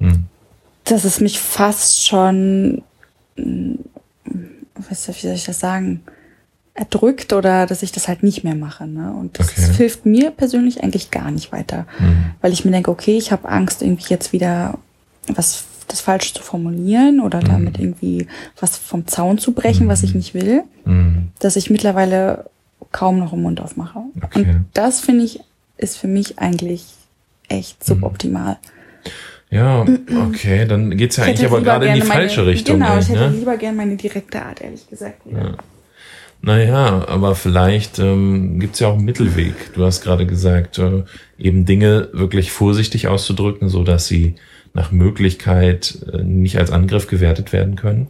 Hm. 0.00 0.24
dass 0.84 1.04
es 1.04 1.20
mich 1.20 1.40
fast 1.40 2.06
schon, 2.06 2.82
mm, 3.36 3.74
was, 4.90 5.08
wie 5.08 5.12
soll 5.26 5.32
ich 5.34 5.44
das 5.44 5.58
sagen, 5.60 6.02
erdrückt 6.76 7.32
oder 7.32 7.66
dass 7.66 7.82
ich 7.82 7.90
das 7.92 8.06
halt 8.08 8.22
nicht 8.22 8.44
mehr 8.44 8.54
mache. 8.54 8.86
Ne? 8.86 9.12
Und 9.18 9.38
das 9.38 9.48
Okay. 9.48 9.72
hilft 9.76 10.06
mir 10.06 10.30
persönlich 10.30 10.82
eigentlich 10.82 11.10
gar 11.10 11.30
nicht 11.30 11.50
weiter, 11.52 11.86
Hm. 11.98 12.32
weil 12.42 12.52
ich 12.52 12.64
mir 12.64 12.70
denke, 12.70 12.90
okay, 12.90 13.16
ich 13.16 13.32
habe 13.32 13.48
Angst, 13.48 13.82
irgendwie 13.82 14.06
jetzt 14.08 14.32
wieder 14.32 14.78
was 15.28 15.64
das 15.88 16.00
falsch 16.00 16.34
zu 16.34 16.42
formulieren 16.42 17.20
oder 17.20 17.38
Mhm. 17.40 17.44
damit 17.46 17.78
irgendwie 17.78 18.26
was 18.60 18.76
vom 18.76 19.06
Zaun 19.06 19.38
zu 19.38 19.52
brechen, 19.52 19.88
was 19.88 20.02
ich 20.02 20.14
nicht 20.14 20.34
will, 20.34 20.62
Hm. 20.84 21.28
dass 21.38 21.56
ich 21.56 21.70
mittlerweile 21.70 22.46
kaum 22.92 23.18
noch 23.18 23.30
den 23.30 23.42
Mund 23.42 23.60
aufmache. 23.60 24.00
Okay. 24.22 24.40
Und 24.40 24.66
das 24.74 25.00
finde 25.00 25.24
ich 25.24 25.40
ist 25.78 25.96
für 25.98 26.08
mich 26.08 26.38
eigentlich 26.38 26.84
echt 27.48 27.80
Mhm. 27.88 27.94
suboptimal. 27.94 28.56
Ja, 29.50 29.84
okay, 30.28 30.66
dann 30.66 30.96
geht's 30.96 31.16
ja 31.16 31.24
Ich 31.24 31.30
eigentlich 31.30 31.46
aber 31.46 31.60
gerade 31.62 31.86
in 31.86 31.94
die 31.94 32.00
falsche 32.00 32.40
meine, 32.40 32.50
Richtung. 32.52 32.78
Genau, 32.80 32.98
ich 32.98 33.08
hätte 33.08 33.30
ne? 33.30 33.36
lieber 33.36 33.56
gerne 33.56 33.76
meine 33.76 33.96
direkte 33.96 34.42
Art, 34.42 34.60
ehrlich 34.60 34.88
gesagt. 34.88 35.20
Ja. 35.30 35.54
Naja, 36.46 37.04
aber 37.08 37.34
vielleicht 37.34 37.98
ähm, 37.98 38.60
gibt's 38.60 38.78
ja 38.78 38.86
auch 38.86 38.94
einen 38.94 39.04
Mittelweg. 39.04 39.74
Du 39.74 39.84
hast 39.84 40.00
gerade 40.00 40.26
gesagt, 40.26 40.78
äh, 40.78 41.02
eben 41.36 41.64
Dinge 41.64 42.08
wirklich 42.12 42.52
vorsichtig 42.52 43.08
auszudrücken, 43.08 43.68
so 43.68 43.82
dass 43.82 44.06
sie 44.06 44.36
nach 44.72 44.92
Möglichkeit 44.92 45.98
äh, 46.12 46.22
nicht 46.22 46.56
als 46.56 46.70
Angriff 46.70 47.08
gewertet 47.08 47.52
werden 47.52 47.74
können. 47.74 48.06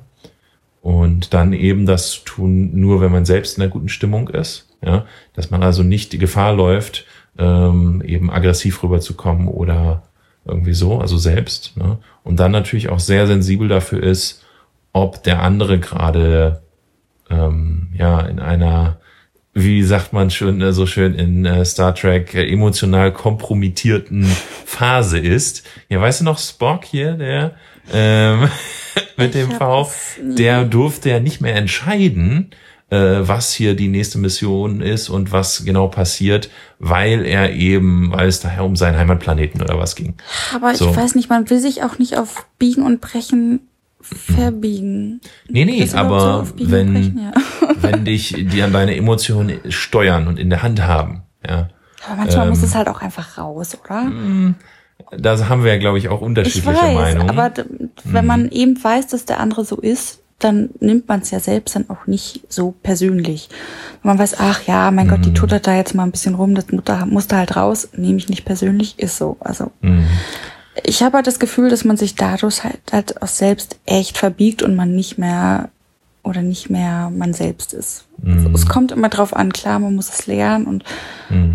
Und 0.83 1.33
dann 1.33 1.55
eben 1.55 1.87
das 1.87 2.11
zu 2.11 2.25
tun, 2.27 2.79
nur 2.79 3.01
wenn 3.01 3.11
man 3.11 3.25
selbst 3.25 3.57
in 3.57 3.63
einer 3.63 3.73
guten 3.73 3.89
Stimmung 3.89 4.29
ist. 4.29 4.69
Ja? 4.85 5.07
Dass 5.33 5.51
man 5.51 5.63
also 5.63 5.83
nicht 5.83 6.13
die 6.13 6.19
Gefahr 6.19 6.53
läuft, 6.53 7.07
ähm, 7.39 8.03
eben 8.05 8.31
aggressiv 8.31 8.83
rüberzukommen 8.83 9.49
oder 9.49 10.03
irgendwie 10.45 10.75
so, 10.75 10.99
also 10.99 11.17
selbst. 11.17 11.75
Ne? 11.79 11.97
Und 12.23 12.39
dann 12.39 12.53
natürlich 12.53 12.91
auch 12.91 13.01
sehr 13.01 13.27
sensibel 13.27 13.67
dafür 13.67 14.03
ist, 14.03 14.45
ob 14.93 15.23
der 15.23 15.43
andere 15.43 15.81
gerade 15.81 16.61
ähm, 17.31 17.89
ja 17.97 18.21
in 18.21 18.39
einer 18.41 18.99
wie 19.59 19.83
sagt 19.83 20.13
man 20.13 20.31
schön 20.31 20.61
äh, 20.61 20.73
so 20.75 20.85
schön 20.87 21.15
in 21.15 21.47
äh, 21.47 21.65
Star 21.65 21.95
Trek 21.95 22.35
äh, 22.35 22.47
emotional 22.47 23.11
kompromittierten 23.11 24.25
Phase 24.67 25.19
ist. 25.19 25.65
Ja, 25.89 25.99
weißt 25.99 26.21
du 26.21 26.25
noch 26.27 26.39
Spock 26.39 26.85
hier, 26.85 27.13
der 27.13 27.53
ähm, 27.91 28.49
mit 29.17 29.35
dem 29.35 29.51
V, 29.53 29.91
der 30.21 30.65
durfte 30.65 31.09
ja 31.09 31.21
nicht 31.21 31.41
mehr 31.41 31.57
entscheiden, 31.57 32.51
was 32.89 33.53
hier 33.53 33.75
die 33.75 33.89
nächste 33.89 34.17
Mission 34.19 34.81
ist 34.81 35.09
und 35.09 35.33
was 35.33 35.65
genau 35.65 35.89
passiert, 35.89 36.51
weil 36.79 37.27
er 37.27 37.53
eben, 37.53 38.13
weil 38.13 38.29
es 38.29 38.39
daher 38.39 38.65
um 38.65 38.77
seinen 38.77 38.97
Heimatplaneten 38.97 39.61
oder 39.61 39.77
was 39.77 39.97
ging. 39.97 40.15
Aber 40.55 40.71
ich 40.71 40.79
So. 40.79 40.95
weiß 40.95 41.17
nicht, 41.17 41.29
man 41.29 41.51
will 41.51 41.59
sich 41.59 41.83
auch 41.83 41.99
nicht 41.99 42.17
auf 42.17 42.47
Biegen 42.61 42.85
und 42.85 43.01
Brechen 43.01 43.67
verbiegen. 44.15 45.21
Nee, 45.49 45.65
nee, 45.65 45.85
so 45.87 45.97
aber 45.99 46.41
und 46.41 46.71
wenn, 46.71 46.93
Brechen, 46.95 47.19
ja. 47.19 47.33
wenn 47.81 48.05
dich 48.05 48.35
die 48.39 48.63
an 48.63 48.73
deine 48.73 48.97
Emotionen 48.97 49.59
steuern 49.69 50.27
und 50.29 50.39
in 50.39 50.51
der 50.51 50.63
Hand 50.63 50.83
haben, 50.87 51.23
ja, 51.47 51.69
Aber 52.07 52.17
manchmal 52.17 52.49
muss 52.49 52.59
Ähm, 52.59 52.65
es 52.65 52.75
halt 52.75 52.89
auch 52.89 53.01
einfach 53.03 53.39
raus, 53.39 53.77
oder? 53.85 54.11
da 55.17 55.49
haben 55.49 55.63
wir 55.65 55.73
ja, 55.73 55.79
glaube 55.79 55.99
ich, 55.99 56.09
auch 56.09 56.21
Ich 56.21 56.27
unterschiedliche 56.27 56.67
weiß, 56.69 56.95
Meinungen. 56.95 57.31
aber 57.31 57.53
wenn 58.05 58.27
man 58.27 58.49
eben 58.51 58.83
weiß, 58.83 59.09
dass 59.09 59.25
der 59.25 59.41
andere 59.41 59.65
so 59.65 59.77
ist, 59.77 60.21
dann 60.39 60.69
nimmt 60.81 61.09
man 61.09 61.21
es 61.21 61.31
ja 61.31 61.41
selbst 61.41 61.77
dann 61.77 61.89
auch 61.89 62.07
nicht 62.07 62.43
so 62.51 62.75
persönlich. 62.83 63.49
Wenn 64.03 64.11
man 64.11 64.19
weiß, 64.19 64.37
ach 64.39 64.63
ja, 64.67 64.91
mein 64.91 65.09
Gott, 65.09 65.25
die 65.25 65.33
tuttert 65.33 65.67
da 65.67 65.75
jetzt 65.75 65.95
mal 65.95 66.03
ein 66.03 66.11
bisschen 66.11 66.35
rum, 66.35 66.55
das 66.55 66.71
Mutter 66.71 67.07
musste 67.07 67.37
halt 67.37 67.57
raus, 67.57 67.89
nehme 67.97 68.19
ich 68.19 68.29
nicht 68.29 68.45
persönlich, 68.45 68.99
ist 68.99 69.17
so. 69.17 69.37
Also 69.41 69.71
Mhm. 69.81 70.05
Ich 70.85 71.03
habe 71.03 71.17
halt 71.17 71.27
das 71.27 71.39
Gefühl, 71.39 71.71
dass 71.71 71.85
man 71.85 71.97
sich 71.97 72.15
dadurch 72.15 72.65
halt, 72.65 72.81
halt 72.93 73.23
auch 73.23 73.29
selbst 73.29 73.79
echt 73.87 74.19
verbiegt 74.19 74.63
und 74.63 74.75
man 74.75 74.95
nicht 74.95 75.19
mehr 75.19 75.71
oder 76.23 76.43
nicht 76.43 76.71
mehr 76.71 77.11
man 77.17 77.33
selbst 77.33 77.73
ist. 77.73 78.05
Also 78.27 78.51
es 78.53 78.67
kommt 78.67 78.91
immer 78.91 79.09
drauf 79.09 79.37
an, 79.37 79.53
klar, 79.53 79.79
man 79.79 79.95
muss 79.95 80.09
es 80.09 80.27
lernen 80.27 80.67
und 80.67 80.83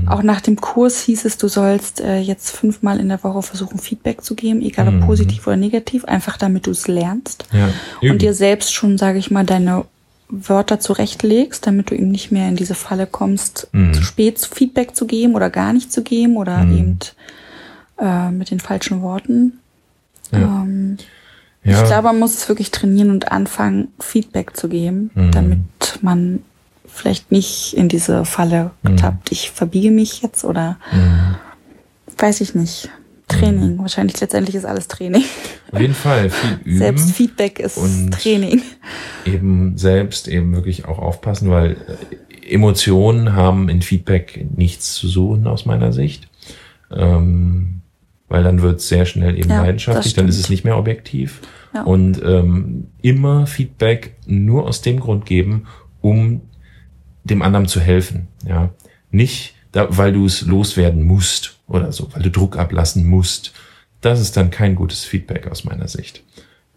auch 0.07 0.23
nach 0.23 0.39
dem 0.39 0.61
Kurs 0.61 1.01
hieß 1.01 1.25
es, 1.25 1.37
du 1.37 1.49
sollst 1.49 1.99
äh, 1.99 2.19
jetzt 2.19 2.51
fünfmal 2.55 2.99
in 3.01 3.09
der 3.09 3.21
Woche 3.23 3.41
versuchen, 3.41 3.79
Feedback 3.79 4.21
zu 4.23 4.33
geben, 4.35 4.61
egal 4.61 4.87
ob 4.87 5.05
positiv 5.05 5.45
oder 5.47 5.57
negativ, 5.57 6.05
einfach 6.05 6.37
damit 6.37 6.67
du 6.67 6.71
es 6.71 6.87
lernst 6.87 7.45
ja, 7.51 7.67
üben. 8.01 8.13
und 8.13 8.21
dir 8.21 8.33
selbst 8.33 8.73
schon, 8.73 8.97
sage 8.97 9.17
ich 9.19 9.29
mal, 9.29 9.45
deine 9.45 9.83
Wörter 10.29 10.79
zurechtlegst, 10.79 11.67
damit 11.67 11.89
du 11.91 11.95
eben 11.95 12.09
nicht 12.09 12.31
mehr 12.31 12.47
in 12.47 12.55
diese 12.55 12.75
Falle 12.75 13.07
kommst, 13.07 13.67
Mhm. 13.73 13.93
zu 13.93 14.03
spät 14.03 14.39
Feedback 14.39 14.95
zu 14.95 15.05
geben 15.05 15.35
oder 15.35 15.49
gar 15.49 15.73
nicht 15.73 15.91
zu 15.91 16.01
geben 16.01 16.37
oder 16.37 16.61
eben 16.61 16.97
äh, 18.01 18.31
mit 18.31 18.51
den 18.51 18.59
falschen 18.59 19.01
Worten. 19.01 19.59
Ja. 20.31 20.39
Ähm, 20.39 20.97
ja, 21.63 21.79
Ich 21.81 21.87
glaube, 21.87 22.07
man 22.07 22.19
muss 22.19 22.33
es 22.35 22.49
wirklich 22.49 22.71
trainieren 22.71 23.11
und 23.11 23.31
anfangen, 23.31 23.89
Feedback 23.99 24.57
zu 24.57 24.67
geben, 24.67 25.11
Mhm. 25.13 25.31
damit 25.31 25.59
man 26.01 26.39
vielleicht 26.87 27.31
nicht 27.31 27.73
in 27.77 27.87
diese 27.87 28.25
Falle 28.25 28.71
getappt. 28.83 29.31
Ich 29.31 29.51
verbiege 29.51 29.91
mich 29.91 30.21
jetzt 30.21 30.43
oder 30.43 30.77
Mhm. 30.91 31.35
weiß 32.17 32.41
ich 32.41 32.55
nicht. 32.55 32.89
Training. 33.27 33.77
Wahrscheinlich 33.79 34.19
letztendlich 34.19 34.55
ist 34.57 34.65
alles 34.65 34.89
Training. 34.89 35.23
auf 35.71 35.79
jeden 35.79 35.93
Fall 35.93 36.29
viel 36.29 36.59
üben. 36.65 36.77
Selbst 36.79 37.11
Feedback 37.11 37.59
ist 37.59 37.77
und- 37.77 38.11
Training. 38.11 38.61
eben 39.25 39.77
selbst 39.77 40.27
eben 40.27 40.53
wirklich 40.53 40.83
auch 40.85 40.99
aufpassen, 40.99 41.49
weil 41.49 41.77
äh, 42.41 42.53
Emotionen 42.53 43.33
haben 43.33 43.69
in 43.69 43.81
Feedback 43.81 44.45
nichts 44.57 44.95
zu 44.95 45.07
suchen 45.07 45.47
aus 45.47 45.65
meiner 45.65 45.93
Sicht. 45.93 46.27
Ähm, 46.91 47.80
weil 48.31 48.43
dann 48.43 48.61
wird 48.61 48.79
es 48.79 48.87
sehr 48.87 49.05
schnell 49.05 49.37
eben 49.37 49.49
Ja, 49.49 49.61
leidenschaftlich, 49.61 50.13
dann 50.13 50.29
ist 50.29 50.39
es 50.39 50.49
nicht 50.49 50.63
mehr 50.63 50.77
objektiv. 50.77 51.41
Ja. 51.73 51.83
Und 51.83 52.21
ähm, 52.23 52.87
immer 53.01 53.45
Feedback 53.45 54.15
nur 54.25 54.67
aus 54.67 54.81
dem 54.81 55.01
Grund 55.01 55.25
geben, 55.25 55.67
um 55.99 56.41
dem 57.25 57.41
anderen 57.41 57.67
zu 57.67 57.81
helfen. 57.81 58.29
Ja, 58.47 58.69
nicht, 59.11 59.55
da, 59.73 59.87
weil 59.89 60.13
du 60.13 60.25
es 60.25 60.41
loswerden 60.41 61.03
musst 61.03 61.59
oder 61.67 61.91
so, 61.91 62.07
weil 62.13 62.23
du 62.23 62.31
Druck 62.31 62.57
ablassen 62.57 63.05
musst. 63.05 63.53
Das 63.99 64.21
ist 64.21 64.37
dann 64.37 64.49
kein 64.49 64.75
gutes 64.75 65.03
Feedback 65.03 65.47
aus 65.47 65.65
meiner 65.65 65.89
Sicht. 65.89 66.23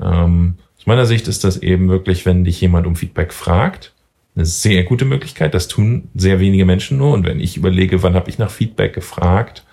Ähm, 0.01 0.57
aus 0.77 0.87
meiner 0.87 1.07
Sicht 1.07 1.29
ist 1.29 1.45
das 1.45 1.57
eben 1.59 1.89
wirklich, 1.89 2.27
wenn 2.27 2.45
dich 2.45 2.61
jemand 2.61 2.87
um 2.87 2.97
Feedback 2.97 3.33
fragt, 3.33 3.93
eine 4.35 4.45
sehr 4.45 4.83
gute 4.83 5.05
Möglichkeit. 5.05 5.55
Das 5.55 5.69
tun 5.69 6.09
sehr 6.17 6.41
wenige 6.41 6.65
Menschen 6.65 6.99
nur. 6.99 7.13
Und 7.13 7.25
wenn 7.25 7.39
ich 7.39 7.57
überlege, 7.57 8.03
wann 8.03 8.15
habe 8.15 8.29
ich 8.29 8.39
nach 8.39 8.51
Feedback 8.51 8.93
gefragt, 8.93 9.65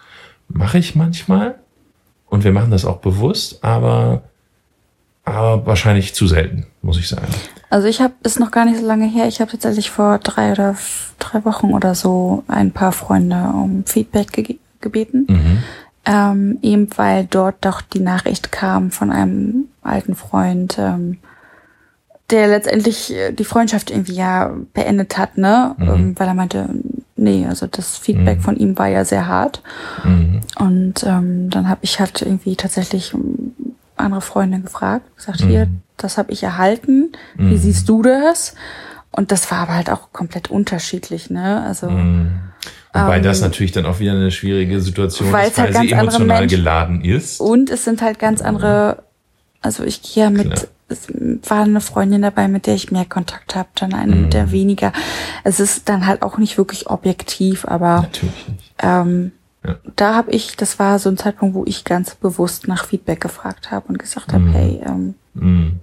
mache 0.47 0.77
ich 0.77 0.95
manchmal. 0.95 1.55
Und 2.31 2.45
wir 2.45 2.53
machen 2.53 2.71
das 2.71 2.85
auch 2.85 2.99
bewusst, 2.99 3.61
aber, 3.61 4.21
aber 5.25 5.65
wahrscheinlich 5.65 6.15
zu 6.15 6.27
selten, 6.27 6.65
muss 6.81 6.97
ich 6.97 7.09
sagen. 7.09 7.27
Also 7.69 7.89
ich 7.89 7.99
habe, 7.99 8.13
ist 8.23 8.39
noch 8.39 8.51
gar 8.51 8.63
nicht 8.63 8.79
so 8.79 8.85
lange 8.87 9.05
her, 9.05 9.27
ich 9.27 9.41
habe 9.41 9.51
tatsächlich 9.51 9.91
vor 9.91 10.17
drei 10.17 10.53
oder 10.53 10.77
drei 11.19 11.43
Wochen 11.43 11.73
oder 11.73 11.93
so 11.93 12.45
ein 12.47 12.71
paar 12.71 12.93
Freunde 12.93 13.35
um 13.53 13.83
Feedback 13.85 14.31
ge 14.31 14.57
gebeten. 14.79 15.27
Mhm. 15.29 15.63
Ähm, 16.05 16.59
eben 16.61 16.87
weil 16.95 17.27
dort 17.29 17.57
doch 17.61 17.81
die 17.81 17.99
Nachricht 17.99 18.51
kam 18.51 18.91
von 18.91 19.11
einem 19.11 19.65
alten 19.83 20.15
Freund, 20.15 20.77
ähm, 20.79 21.17
der 22.29 22.47
letztendlich 22.47 23.13
äh, 23.13 23.33
die 23.33 23.43
Freundschaft 23.43 23.91
irgendwie 23.91 24.15
ja 24.15 24.51
beendet 24.73 25.17
hat, 25.17 25.37
ne? 25.37 25.75
Mhm. 25.77 25.89
Ähm, 25.89 26.15
weil 26.17 26.27
er 26.27 26.33
meinte, 26.33 26.69
nee, 27.21 27.45
also 27.47 27.67
das 27.67 27.97
Feedback 27.97 28.39
Mhm. 28.39 28.41
von 28.41 28.57
ihm 28.57 28.77
war 28.77 28.87
ja 28.87 29.05
sehr 29.05 29.27
hart. 29.27 29.61
Mhm. 30.03 30.41
Und 30.57 31.03
ähm, 31.03 31.49
dann 31.49 31.69
habe 31.69 31.79
ich 31.83 31.99
halt 31.99 32.21
irgendwie 32.21 32.55
tatsächlich 32.55 33.13
ähm, 33.13 33.53
andere 33.95 34.21
Freunde 34.21 34.59
gefragt, 34.59 35.15
gesagt, 35.15 35.41
hier, 35.41 35.67
Mhm. 35.67 35.81
das 35.97 36.17
habe 36.17 36.31
ich 36.31 36.43
erhalten, 36.43 37.11
wie 37.35 37.43
Mhm. 37.53 37.57
siehst 37.57 37.87
du 37.87 38.01
das? 38.01 38.55
Und 39.11 39.31
das 39.31 39.49
war 39.51 39.59
aber 39.59 39.75
halt 39.75 39.89
auch 39.89 40.11
komplett 40.13 40.49
unterschiedlich, 40.49 41.29
ne? 41.29 41.63
Also 41.65 41.89
Mhm. 41.89 42.31
Wobei 42.93 43.17
Ähm, 43.17 43.23
das 43.23 43.39
natürlich 43.39 43.71
dann 43.71 43.85
auch 43.85 43.99
wieder 43.99 44.11
eine 44.11 44.31
schwierige 44.31 44.81
Situation 44.81 45.27
ist, 45.29 45.33
weil 45.33 45.41
halt 45.43 45.53
sie 45.55 45.63
ganz 45.63 45.77
andere 45.77 45.99
emotional 46.01 46.47
geladen 46.47 47.01
ist. 47.05 47.39
Und 47.39 47.69
es 47.69 47.85
sind 47.85 48.01
halt 48.01 48.19
ganz 48.19 48.41
andere, 48.41 49.03
also 49.61 49.83
ich 49.85 50.01
gehe 50.01 50.25
ja 50.25 50.29
mit 50.29 50.51
Klar. 50.51 50.65
Es 50.91 51.07
war 51.49 51.63
eine 51.63 51.81
Freundin 51.81 52.21
dabei, 52.21 52.47
mit 52.47 52.67
der 52.67 52.75
ich 52.75 52.91
mehr 52.91 53.05
Kontakt 53.05 53.55
habe, 53.55 53.69
dann 53.75 53.93
eine 53.93 54.15
mit 54.15 54.33
der 54.33 54.51
weniger. 54.51 54.91
Es 55.43 55.59
ist 55.59 55.89
dann 55.89 56.05
halt 56.05 56.21
auch 56.21 56.37
nicht 56.37 56.57
wirklich 56.57 56.87
objektiv, 56.89 57.65
aber 57.65 58.01
Natürlich 58.01 58.47
nicht. 58.47 58.73
ähm, 58.79 59.31
Ja. 59.65 59.75
da 59.95 60.15
habe 60.15 60.31
ich, 60.31 60.55
das 60.57 60.79
war 60.79 60.97
so 60.99 61.09
ein 61.09 61.17
Zeitpunkt, 61.17 61.55
wo 61.55 61.63
ich 61.65 61.83
ganz 61.83 62.15
bewusst 62.15 62.67
nach 62.67 62.85
Feedback 62.85 63.21
gefragt 63.21 63.71
habe 63.71 63.87
und 63.89 63.99
gesagt 63.99 64.33
habe, 64.33 64.49
hey, 64.51 64.81
ähm, 64.85 65.15
Mhm. 65.33 65.79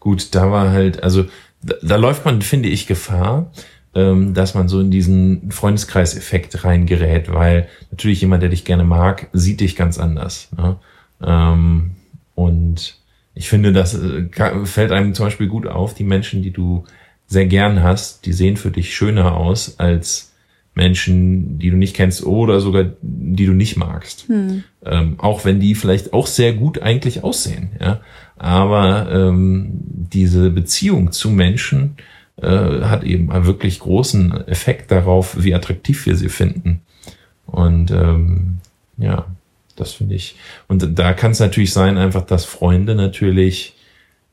Gut, 0.00 0.34
da 0.34 0.50
war 0.50 0.70
halt, 0.70 1.02
also 1.02 1.24
da, 1.62 1.74
da 1.82 1.96
läuft 1.96 2.24
man, 2.24 2.42
finde 2.42 2.68
ich, 2.68 2.86
Gefahr, 2.86 3.50
ähm, 3.94 4.34
dass 4.34 4.54
man 4.54 4.68
so 4.68 4.80
in 4.80 4.90
diesen 4.90 5.50
Freundeskreiseffekt 5.52 6.64
reingerät, 6.64 7.32
weil 7.32 7.68
natürlich 7.90 8.20
jemand, 8.20 8.42
der 8.42 8.50
dich 8.50 8.64
gerne 8.64 8.84
mag, 8.84 9.28
sieht 9.32 9.60
dich 9.60 9.74
ganz 9.76 9.98
anders. 9.98 10.48
Ne? 10.56 10.76
Ähm, 11.22 11.92
und 12.34 12.98
ich 13.36 13.48
finde, 13.50 13.72
das 13.72 13.94
äh, 13.94 14.24
fällt 14.64 14.90
einem 14.90 15.14
zum 15.14 15.26
Beispiel 15.26 15.46
gut 15.46 15.66
auf, 15.66 15.94
die 15.94 16.04
Menschen, 16.04 16.42
die 16.42 16.50
du 16.50 16.84
sehr 17.26 17.46
gern 17.46 17.82
hast, 17.82 18.24
die 18.24 18.32
sehen 18.32 18.56
für 18.56 18.70
dich 18.70 18.94
schöner 18.94 19.36
aus 19.36 19.78
als 19.78 20.32
Menschen, 20.74 21.58
die 21.58 21.70
du 21.70 21.76
nicht 21.76 21.94
kennst 21.94 22.24
oder 22.24 22.60
sogar 22.60 22.86
die 23.02 23.46
du 23.46 23.52
nicht 23.52 23.76
magst. 23.76 24.26
Ähm, 24.84 25.14
auch 25.18 25.44
wenn 25.44 25.60
die 25.60 25.74
vielleicht 25.74 26.12
auch 26.12 26.26
sehr 26.26 26.54
gut 26.54 26.80
eigentlich 26.82 27.24
aussehen, 27.24 27.70
ja. 27.80 28.00
Aber 28.38 29.10
ähm, 29.10 29.70
diese 29.72 30.50
Beziehung 30.50 31.12
zu 31.12 31.30
Menschen 31.30 31.96
äh, 32.36 32.46
hat 32.48 33.04
eben 33.04 33.30
einen 33.30 33.46
wirklich 33.46 33.80
großen 33.80 34.46
Effekt 34.46 34.90
darauf, 34.90 35.42
wie 35.42 35.54
attraktiv 35.54 36.04
wir 36.06 36.16
sie 36.16 36.28
finden. 36.28 36.82
Und 37.46 37.90
ähm, 37.90 38.58
ja, 38.98 39.26
das 39.76 39.92
finde 39.92 40.14
ich. 40.14 40.36
Und 40.68 40.98
da 40.98 41.12
kann 41.12 41.30
es 41.32 41.40
natürlich 41.40 41.72
sein, 41.72 41.96
einfach, 41.98 42.24
dass 42.26 42.44
Freunde 42.44 42.94
natürlich 42.94 43.74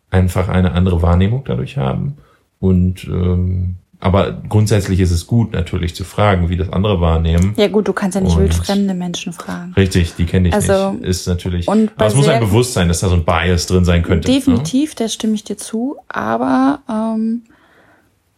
einfach 0.09 0.47
eine 0.49 0.71
andere 0.73 1.01
Wahrnehmung 1.01 1.43
dadurch 1.45 1.77
haben. 1.77 2.17
Und 2.59 3.03
ähm, 3.05 3.75
aber 3.99 4.33
grundsätzlich 4.49 4.99
ist 4.99 5.11
es 5.11 5.27
gut, 5.27 5.53
natürlich 5.53 5.95
zu 5.95 6.03
fragen, 6.03 6.49
wie 6.49 6.57
das 6.57 6.71
andere 6.73 6.99
wahrnehmen. 6.99 7.53
ja 7.55 7.69
gut, 7.69 7.87
du 7.87 7.93
kannst 7.93 8.15
ja 8.15 8.21
nicht 8.21 8.35
Und- 8.35 8.41
wildfremde 8.43 8.93
Menschen 8.93 9.31
fragen. 9.31 9.71
Richtig, 9.77 10.15
die 10.15 10.25
kenne 10.25 10.49
ich 10.49 10.53
Also, 10.53 10.91
nicht. 10.91 11.05
Ist 11.05 11.25
natürlich. 11.27 11.67
und 11.69 11.89
aber 11.95 12.07
es 12.07 12.15
muss 12.15 12.25
sehr- 12.25 12.35
einem 12.35 12.47
bewusst 12.49 12.73
sein, 12.73 12.89
dass 12.89 12.99
da 12.99 13.07
so 13.07 13.15
ein 13.15 13.23
Bias 13.23 13.65
drin 13.65 13.85
sein 13.85 14.03
könnte. 14.03 14.27
ne? 14.29 14.35
Definitiv, 14.35 14.93
da 14.95 15.07
stimme 15.07 15.35
ich 15.35 15.45
dir 15.45 15.57
zu. 15.57 15.95
Aber 16.09 16.79
ähm, 16.89 17.43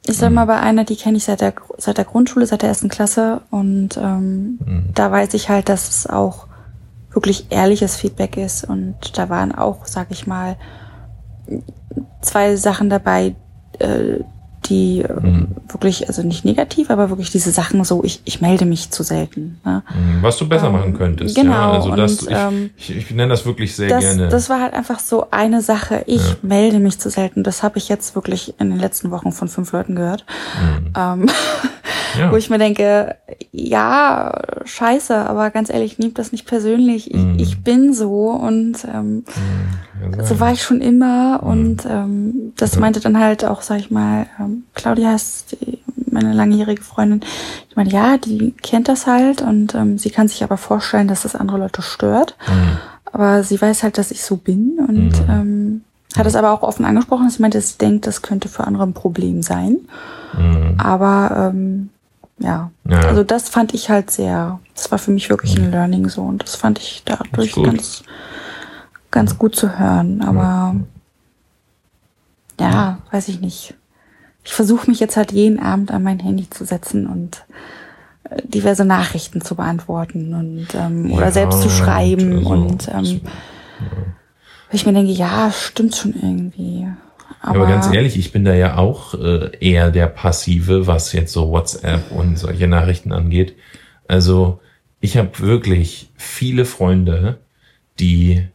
ich 0.07 0.17
sag 0.17 0.31
mal, 0.31 0.45
bei 0.45 0.59
einer, 0.59 0.83
die 0.85 0.97
kenne 0.97 1.17
ich 1.17 1.23
seit 1.23 1.41
der, 1.41 1.55
seit 1.79 1.97
der 1.97 2.05
Grundschule, 2.05 2.45
seit 2.45 2.61
der 2.61 2.69
ersten 2.69 2.89
Klasse. 2.89 3.41
Und 3.49 3.97
ähm, 3.97 4.59
da 4.93 5.11
weiß 5.11 5.33
ich 5.33 5.49
halt, 5.49 5.67
dass 5.67 5.89
es 5.89 6.07
auch 6.07 6.45
wirklich 7.15 7.47
ehrliches 7.49 7.95
Feedback 7.95 8.37
ist. 8.37 8.63
Und 8.65 8.95
da 9.17 9.29
waren 9.29 9.53
auch, 9.55 9.85
sag 9.85 10.07
ich 10.11 10.27
mal, 10.27 10.57
zwei 12.21 12.55
Sachen 12.55 12.89
dabei, 12.89 13.35
äh, 13.79 14.19
die 14.65 15.01
äh, 15.01 15.09
wirklich, 15.69 16.07
also 16.07 16.23
nicht 16.23 16.43
negativ, 16.43 16.89
aber 16.89 17.09
wirklich 17.09 17.29
diese 17.29 17.51
Sachen 17.51 17.83
so, 17.83 18.03
ich, 18.03 18.21
ich 18.25 18.41
melde 18.41 18.65
mich 18.65 18.89
zu 18.89 19.03
selten. 19.03 19.59
Ne? 19.63 19.83
Mhm, 19.93 20.23
Was 20.23 20.37
du 20.37 20.49
besser 20.49 20.71
machen 20.71 20.97
könntest. 20.97 21.35
genau, 21.35 21.51
Ja, 21.51 21.71
also 21.73 21.95
das, 21.95 22.23
und, 22.23 22.31
ich, 22.31 22.35
ähm, 22.35 22.69
ich, 22.75 22.95
ich 22.97 23.11
nenne 23.11 23.29
das 23.29 23.45
wirklich 23.45 23.75
sehr 23.75 23.89
das, 23.89 23.99
gerne. 23.99 24.27
das 24.27 24.49
war 24.49 24.59
halt 24.61 24.73
einfach 24.73 24.97
so 24.99 25.27
eine 25.29 25.61
Sache. 25.61 26.03
Ich 26.07 26.41
melde 26.41 26.79
mich 26.79 26.97
zu 26.97 27.11
selten. 27.11 27.43
Das 27.43 27.61
habe 27.61 27.77
ich 27.77 27.89
jetzt 27.89 28.15
wirklich 28.15 28.55
in 28.59 28.71
den 28.71 28.79
letzten 28.79 29.11
Wochen 29.11 29.31
von 29.31 29.47
fünf 29.49 29.71
Leuten 29.71 29.95
gehört. 29.95 30.25
Ähm, 30.97 31.19
Mhm. 31.21 31.29
ja. 32.19 32.31
Wo 32.31 32.35
ich 32.35 32.49
mir 32.49 32.57
denke, 32.57 33.15
ja, 33.51 34.41
scheiße, 34.65 35.15
aber 35.15 35.49
ganz 35.51 35.69
ehrlich, 35.69 35.99
nehmt 35.99 36.17
das 36.17 36.31
nicht 36.31 36.45
persönlich. 36.45 37.11
Ich, 37.13 37.17
Mhm. 37.21 37.39
ich 37.39 37.63
bin 37.63 37.93
so 37.93 38.29
und 38.29 38.77
ähm, 38.93 39.23
so 40.23 40.39
war 40.39 40.51
ich 40.51 40.61
schon 40.61 40.81
immer. 40.81 41.41
Mhm. 41.41 41.47
Und 41.49 41.85
ähm, 41.89 42.53
das 42.57 42.77
meinte 42.77 42.99
dann 42.99 43.19
halt 43.19 43.45
auch, 43.45 43.61
sag 43.61 43.79
ich 43.79 43.91
mal, 43.91 44.27
ähm, 44.39 44.63
Claudia 44.73 45.09
heißt 45.11 45.57
die, 45.61 45.79
meine 46.11 46.33
langjährige 46.33 46.81
Freundin. 46.81 47.21
Ich 47.69 47.75
meine, 47.75 47.89
ja, 47.89 48.17
die 48.17 48.51
kennt 48.61 48.87
das 48.87 49.05
halt 49.07 49.41
und 49.41 49.75
ähm, 49.75 49.97
sie 49.97 50.09
kann 50.09 50.27
sich 50.27 50.43
aber 50.43 50.57
vorstellen, 50.57 51.07
dass 51.07 51.23
das 51.23 51.35
andere 51.35 51.57
Leute 51.57 51.81
stört. 51.81 52.35
Mhm. 52.47 52.77
Aber 53.11 53.43
sie 53.43 53.61
weiß 53.61 53.83
halt, 53.83 53.97
dass 53.97 54.11
ich 54.11 54.23
so 54.23 54.35
bin 54.37 54.77
und 54.79 55.13
ähm, 55.29 55.81
hat 56.17 56.25
es 56.25 56.35
aber 56.35 56.51
auch 56.51 56.61
offen 56.61 56.85
angesprochen, 56.85 57.25
dass 57.25 57.35
sie 57.35 57.41
meinte, 57.41 57.59
sie 57.59 57.77
denkt, 57.77 58.07
das 58.07 58.21
könnte 58.21 58.49
für 58.49 58.65
andere 58.65 58.83
ein 58.83 58.93
Problem 58.93 59.41
sein. 59.41 59.79
Mhm. 60.37 60.75
Aber 60.77 61.51
ähm, 61.53 61.89
ja. 62.39 62.71
Ja. 62.87 62.99
also 62.99 63.23
das 63.23 63.49
fand 63.49 63.73
ich 63.73 63.89
halt 63.89 64.11
sehr, 64.11 64.59
das 64.75 64.91
war 64.91 64.99
für 64.99 65.11
mich 65.11 65.29
wirklich 65.29 65.57
ein 65.57 65.71
Learning 65.71 66.09
so 66.09 66.21
und 66.21 66.43
das 66.43 66.55
fand 66.55 66.79
ich 66.79 67.03
dadurch 67.05 67.53
gut. 67.53 67.65
ganz, 67.65 68.03
ganz 69.11 69.37
gut 69.37 69.55
zu 69.55 69.79
hören. 69.79 70.21
Aber 70.21 70.75
ja, 72.59 72.99
weiß 73.11 73.29
ich 73.29 73.39
nicht. 73.39 73.73
Ich 74.43 74.53
versuche 74.53 74.89
mich 74.89 74.99
jetzt 74.99 75.17
halt 75.17 75.31
jeden 75.31 75.59
Abend 75.59 75.91
an 75.91 76.03
mein 76.03 76.19
Handy 76.19 76.49
zu 76.49 76.65
setzen 76.65 77.07
und 77.07 77.45
äh, 78.29 78.41
diverse 78.43 78.85
Nachrichten 78.85 79.41
zu 79.41 79.55
beantworten 79.55 80.33
und 80.33 80.67
ähm, 80.75 81.11
oder 81.11 81.25
Ja, 81.25 81.31
selbst 81.31 81.61
zu 81.61 81.69
schreiben 81.69 82.37
also, 82.37 82.49
und 82.49 82.87
ähm, 82.89 83.21
weil 84.69 84.75
ich 84.75 84.85
mir 84.85 84.93
denke, 84.93 85.11
ja, 85.11 85.51
stimmt 85.51 85.95
schon 85.95 86.13
irgendwie. 86.13 86.87
Aber, 87.41 87.59
Aber 87.59 87.67
ganz 87.67 87.87
ehrlich, 87.93 88.17
ich 88.17 88.31
bin 88.31 88.43
da 88.45 88.53
ja 88.53 88.77
auch 88.77 89.13
äh, 89.13 89.51
eher 89.59 89.91
der 89.91 90.07
Passive, 90.07 90.87
was 90.87 91.13
jetzt 91.13 91.31
so 91.33 91.49
WhatsApp 91.51 92.11
und 92.11 92.37
solche 92.37 92.67
Nachrichten 92.67 93.11
angeht. 93.11 93.55
Also 94.07 94.59
ich 94.99 95.17
habe 95.17 95.39
wirklich 95.39 96.09
viele 96.15 96.65
Freunde, 96.65 97.37
die 97.99 98.47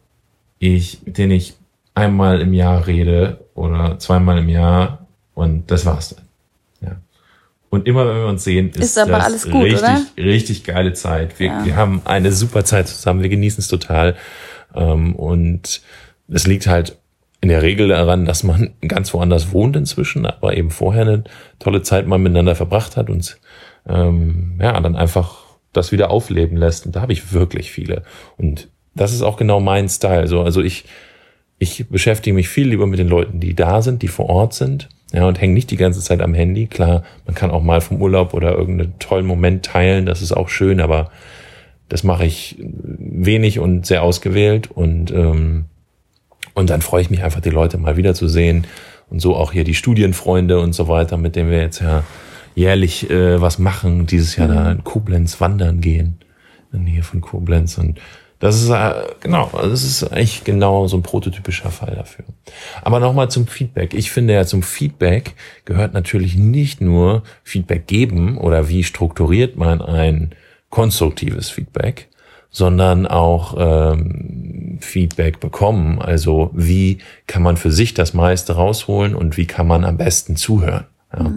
ich, 0.59 0.99
mit 1.05 1.17
denen 1.17 1.31
ich 1.31 1.53
einmal 1.95 2.41
im 2.41 2.53
Jahr 2.53 2.87
rede 2.87 3.45
oder 3.55 3.97
zweimal 3.99 4.37
im 4.37 4.49
Jahr 4.49 5.07
und 5.33 5.71
das 5.71 5.85
war's 5.85 6.15
dann. 6.15 6.25
Ja. 6.81 6.97
Und 7.69 7.87
immer 7.87 8.07
wenn 8.07 8.17
wir 8.17 8.27
uns 8.27 8.43
sehen, 8.43 8.69
ist, 8.69 8.79
Ist 8.79 8.97
aber 8.97 9.11
das 9.13 9.25
alles 9.25 9.43
gut, 9.49 9.63
richtig, 9.63 9.81
oder? 9.81 10.05
richtig 10.17 10.63
geile 10.63 10.93
Zeit. 10.93 11.39
Wir, 11.39 11.47
Ja. 11.47 11.65
wir 11.65 11.75
haben 11.75 12.01
eine 12.05 12.31
super 12.31 12.63
Zeit 12.65 12.87
zusammen, 12.87 13.21
wir 13.21 13.29
genießen 13.29 13.59
es 13.61 13.67
total. 13.67 14.15
Ähm, 14.75 15.15
und 15.15 15.81
es 16.27 16.47
liegt 16.47 16.67
halt 16.67 16.97
in 17.41 17.49
der 17.49 17.63
Regel 17.63 17.87
daran, 17.87 18.25
dass 18.25 18.43
man 18.43 18.71
ganz 18.87 19.13
woanders 19.13 19.51
wohnt 19.51 19.75
inzwischen, 19.75 20.25
aber 20.25 20.55
eben 20.55 20.69
vorher 20.69 21.01
eine 21.01 21.23
tolle 21.59 21.81
Zeit 21.81 22.07
mal 22.07 22.19
miteinander 22.19 22.55
verbracht 22.55 22.97
hat 22.97 23.09
und 23.09 23.37
ähm, 23.87 24.59
ja, 24.61 24.79
dann 24.79 24.95
einfach 24.95 25.39
das 25.73 25.91
wieder 25.91 26.11
aufleben 26.11 26.57
lässt. 26.57 26.85
Und 26.85 26.95
da 26.95 27.01
habe 27.01 27.13
ich 27.13 27.33
wirklich 27.33 27.71
viele. 27.71 28.03
Und 28.37 28.69
das 28.93 29.13
ist 29.13 29.21
auch 29.21 29.37
genau 29.37 29.59
mein 29.59 29.89
Style. 29.89 30.27
So, 30.27 30.41
also 30.41 30.61
ich, 30.61 30.85
ich 31.57 31.87
beschäftige 31.89 32.33
mich 32.33 32.49
viel 32.49 32.67
lieber 32.67 32.85
mit 32.85 32.99
den 32.99 33.07
Leuten, 33.07 33.39
die 33.39 33.55
da 33.55 33.81
sind, 33.81 34.01
die 34.01 34.07
vor 34.07 34.29
Ort 34.29 34.53
sind. 34.53 34.89
Ja, 35.13 35.25
und 35.25 35.41
hänge 35.41 35.53
nicht 35.53 35.71
die 35.71 35.77
ganze 35.77 35.99
Zeit 35.99 36.21
am 36.21 36.33
Handy. 36.33 36.67
Klar, 36.67 37.03
man 37.25 37.35
kann 37.35 37.51
auch 37.51 37.63
mal 37.63 37.81
vom 37.81 38.01
Urlaub 38.01 38.33
oder 38.33 38.53
irgendeinen 38.53 38.97
tollen 38.99 39.25
Moment 39.25 39.65
teilen, 39.65 40.05
das 40.05 40.21
ist 40.21 40.31
auch 40.31 40.47
schön, 40.47 40.79
aber 40.79 41.11
das 41.91 42.05
mache 42.05 42.23
ich 42.25 42.55
wenig 42.57 43.59
und 43.59 43.85
sehr 43.85 44.01
ausgewählt 44.01 44.71
und 44.71 45.11
ähm, 45.11 45.65
und 46.53 46.69
dann 46.69 46.81
freue 46.81 47.01
ich 47.01 47.09
mich 47.09 47.21
einfach, 47.21 47.41
die 47.41 47.49
Leute 47.49 47.77
mal 47.77 47.97
wiederzusehen 47.97 48.65
und 49.09 49.19
so 49.19 49.35
auch 49.35 49.51
hier 49.51 49.65
die 49.65 49.73
Studienfreunde 49.73 50.61
und 50.61 50.71
so 50.71 50.87
weiter, 50.87 51.17
mit 51.17 51.35
denen 51.35 51.51
wir 51.51 51.59
jetzt 51.59 51.81
ja 51.81 52.03
jährlich 52.55 53.09
äh, 53.09 53.41
was 53.41 53.59
machen, 53.59 54.05
dieses 54.05 54.37
Jahr 54.37 54.47
da 54.47 54.71
in 54.71 54.85
Koblenz 54.85 55.41
wandern 55.41 55.81
gehen, 55.81 56.19
in 56.71 56.85
der 56.85 56.93
Nähe 56.93 57.03
von 57.03 57.19
Koblenz 57.19 57.77
und 57.77 57.99
das 58.39 58.61
ist 58.61 58.69
äh, 58.69 58.93
genau, 59.19 59.49
also 59.51 59.69
das 59.69 59.83
ist 59.83 60.03
eigentlich 60.13 60.45
genau 60.45 60.87
so 60.87 60.95
ein 60.95 61.03
prototypischer 61.03 61.71
Fall 61.71 61.95
dafür. 61.95 62.23
Aber 62.83 63.01
nochmal 63.01 63.29
zum 63.29 63.47
Feedback. 63.47 63.93
Ich 63.93 64.11
finde 64.11 64.33
ja 64.33 64.45
zum 64.45 64.63
Feedback 64.63 65.33
gehört 65.65 65.93
natürlich 65.93 66.37
nicht 66.37 66.79
nur 66.79 67.23
Feedback 67.43 67.85
geben 67.85 68.37
oder 68.37 68.69
wie 68.69 68.85
strukturiert 68.85 69.57
man 69.57 69.81
ein 69.81 70.31
konstruktives 70.71 71.49
Feedback, 71.51 72.09
sondern 72.49 73.05
auch 73.07 73.55
ähm, 73.57 74.79
Feedback 74.81 75.39
bekommen. 75.39 75.99
Also 76.01 76.49
wie 76.53 76.97
kann 77.27 77.43
man 77.43 77.55
für 77.57 77.71
sich 77.71 77.93
das 77.93 78.13
meiste 78.13 78.53
rausholen 78.55 79.13
und 79.15 79.37
wie 79.37 79.45
kann 79.45 79.67
man 79.67 79.85
am 79.85 79.97
besten 79.97 80.35
zuhören. 80.35 80.85
Ja. 81.17 81.31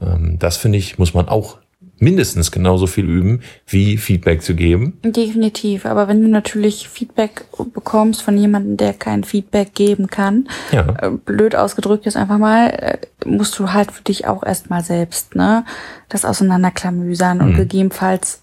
Ähm, 0.00 0.38
das 0.38 0.56
finde 0.56 0.78
ich, 0.78 0.98
muss 0.98 1.14
man 1.14 1.28
auch 1.28 1.58
mindestens 1.98 2.50
genauso 2.50 2.88
viel 2.88 3.04
üben, 3.08 3.42
wie 3.68 3.96
Feedback 3.96 4.42
zu 4.42 4.56
geben. 4.56 4.98
Definitiv, 5.04 5.86
aber 5.86 6.08
wenn 6.08 6.20
du 6.20 6.26
natürlich 6.28 6.88
Feedback 6.88 7.44
bekommst 7.72 8.22
von 8.22 8.36
jemandem, 8.36 8.76
der 8.76 8.92
kein 8.92 9.22
Feedback 9.22 9.72
geben 9.76 10.08
kann, 10.08 10.48
Ja. 10.72 10.96
äh, 11.00 11.10
blöd 11.10 11.54
ausgedrückt 11.54 12.04
jetzt 12.04 12.16
einfach 12.16 12.38
mal, 12.38 12.70
äh, 12.70 12.98
musst 13.24 13.56
du 13.58 13.72
halt 13.72 13.92
für 13.92 14.02
dich 14.02 14.26
auch 14.26 14.42
erstmal 14.42 14.82
selbst, 14.82 15.36
ne, 15.36 15.64
das 16.08 16.24
auseinanderklamüsern 16.24 17.38
Mhm. 17.38 17.44
und 17.44 17.54
gegebenenfalls 17.54 18.41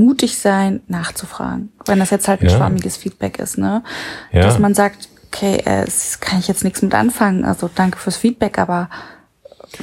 mutig 0.00 0.38
sein, 0.38 0.80
nachzufragen. 0.88 1.72
Wenn 1.86 1.98
das 1.98 2.10
jetzt 2.10 2.28
halt 2.28 2.40
ein 2.42 2.48
Ja. 2.48 2.56
schwammiges 2.56 2.96
Feedback 2.96 3.38
ist, 3.38 3.58
ne? 3.58 3.82
Ja. 4.32 4.42
Dass 4.42 4.58
man 4.58 4.74
sagt, 4.74 5.08
okay, 5.32 5.62
äh, 5.64 5.84
es 5.86 6.20
kann 6.20 6.38
ich 6.38 6.48
jetzt 6.48 6.64
nichts 6.64 6.82
mit 6.82 6.94
anfangen, 6.94 7.44
also 7.44 7.70
danke 7.74 7.98
fürs 7.98 8.16
Feedback, 8.16 8.58
aber 8.58 8.88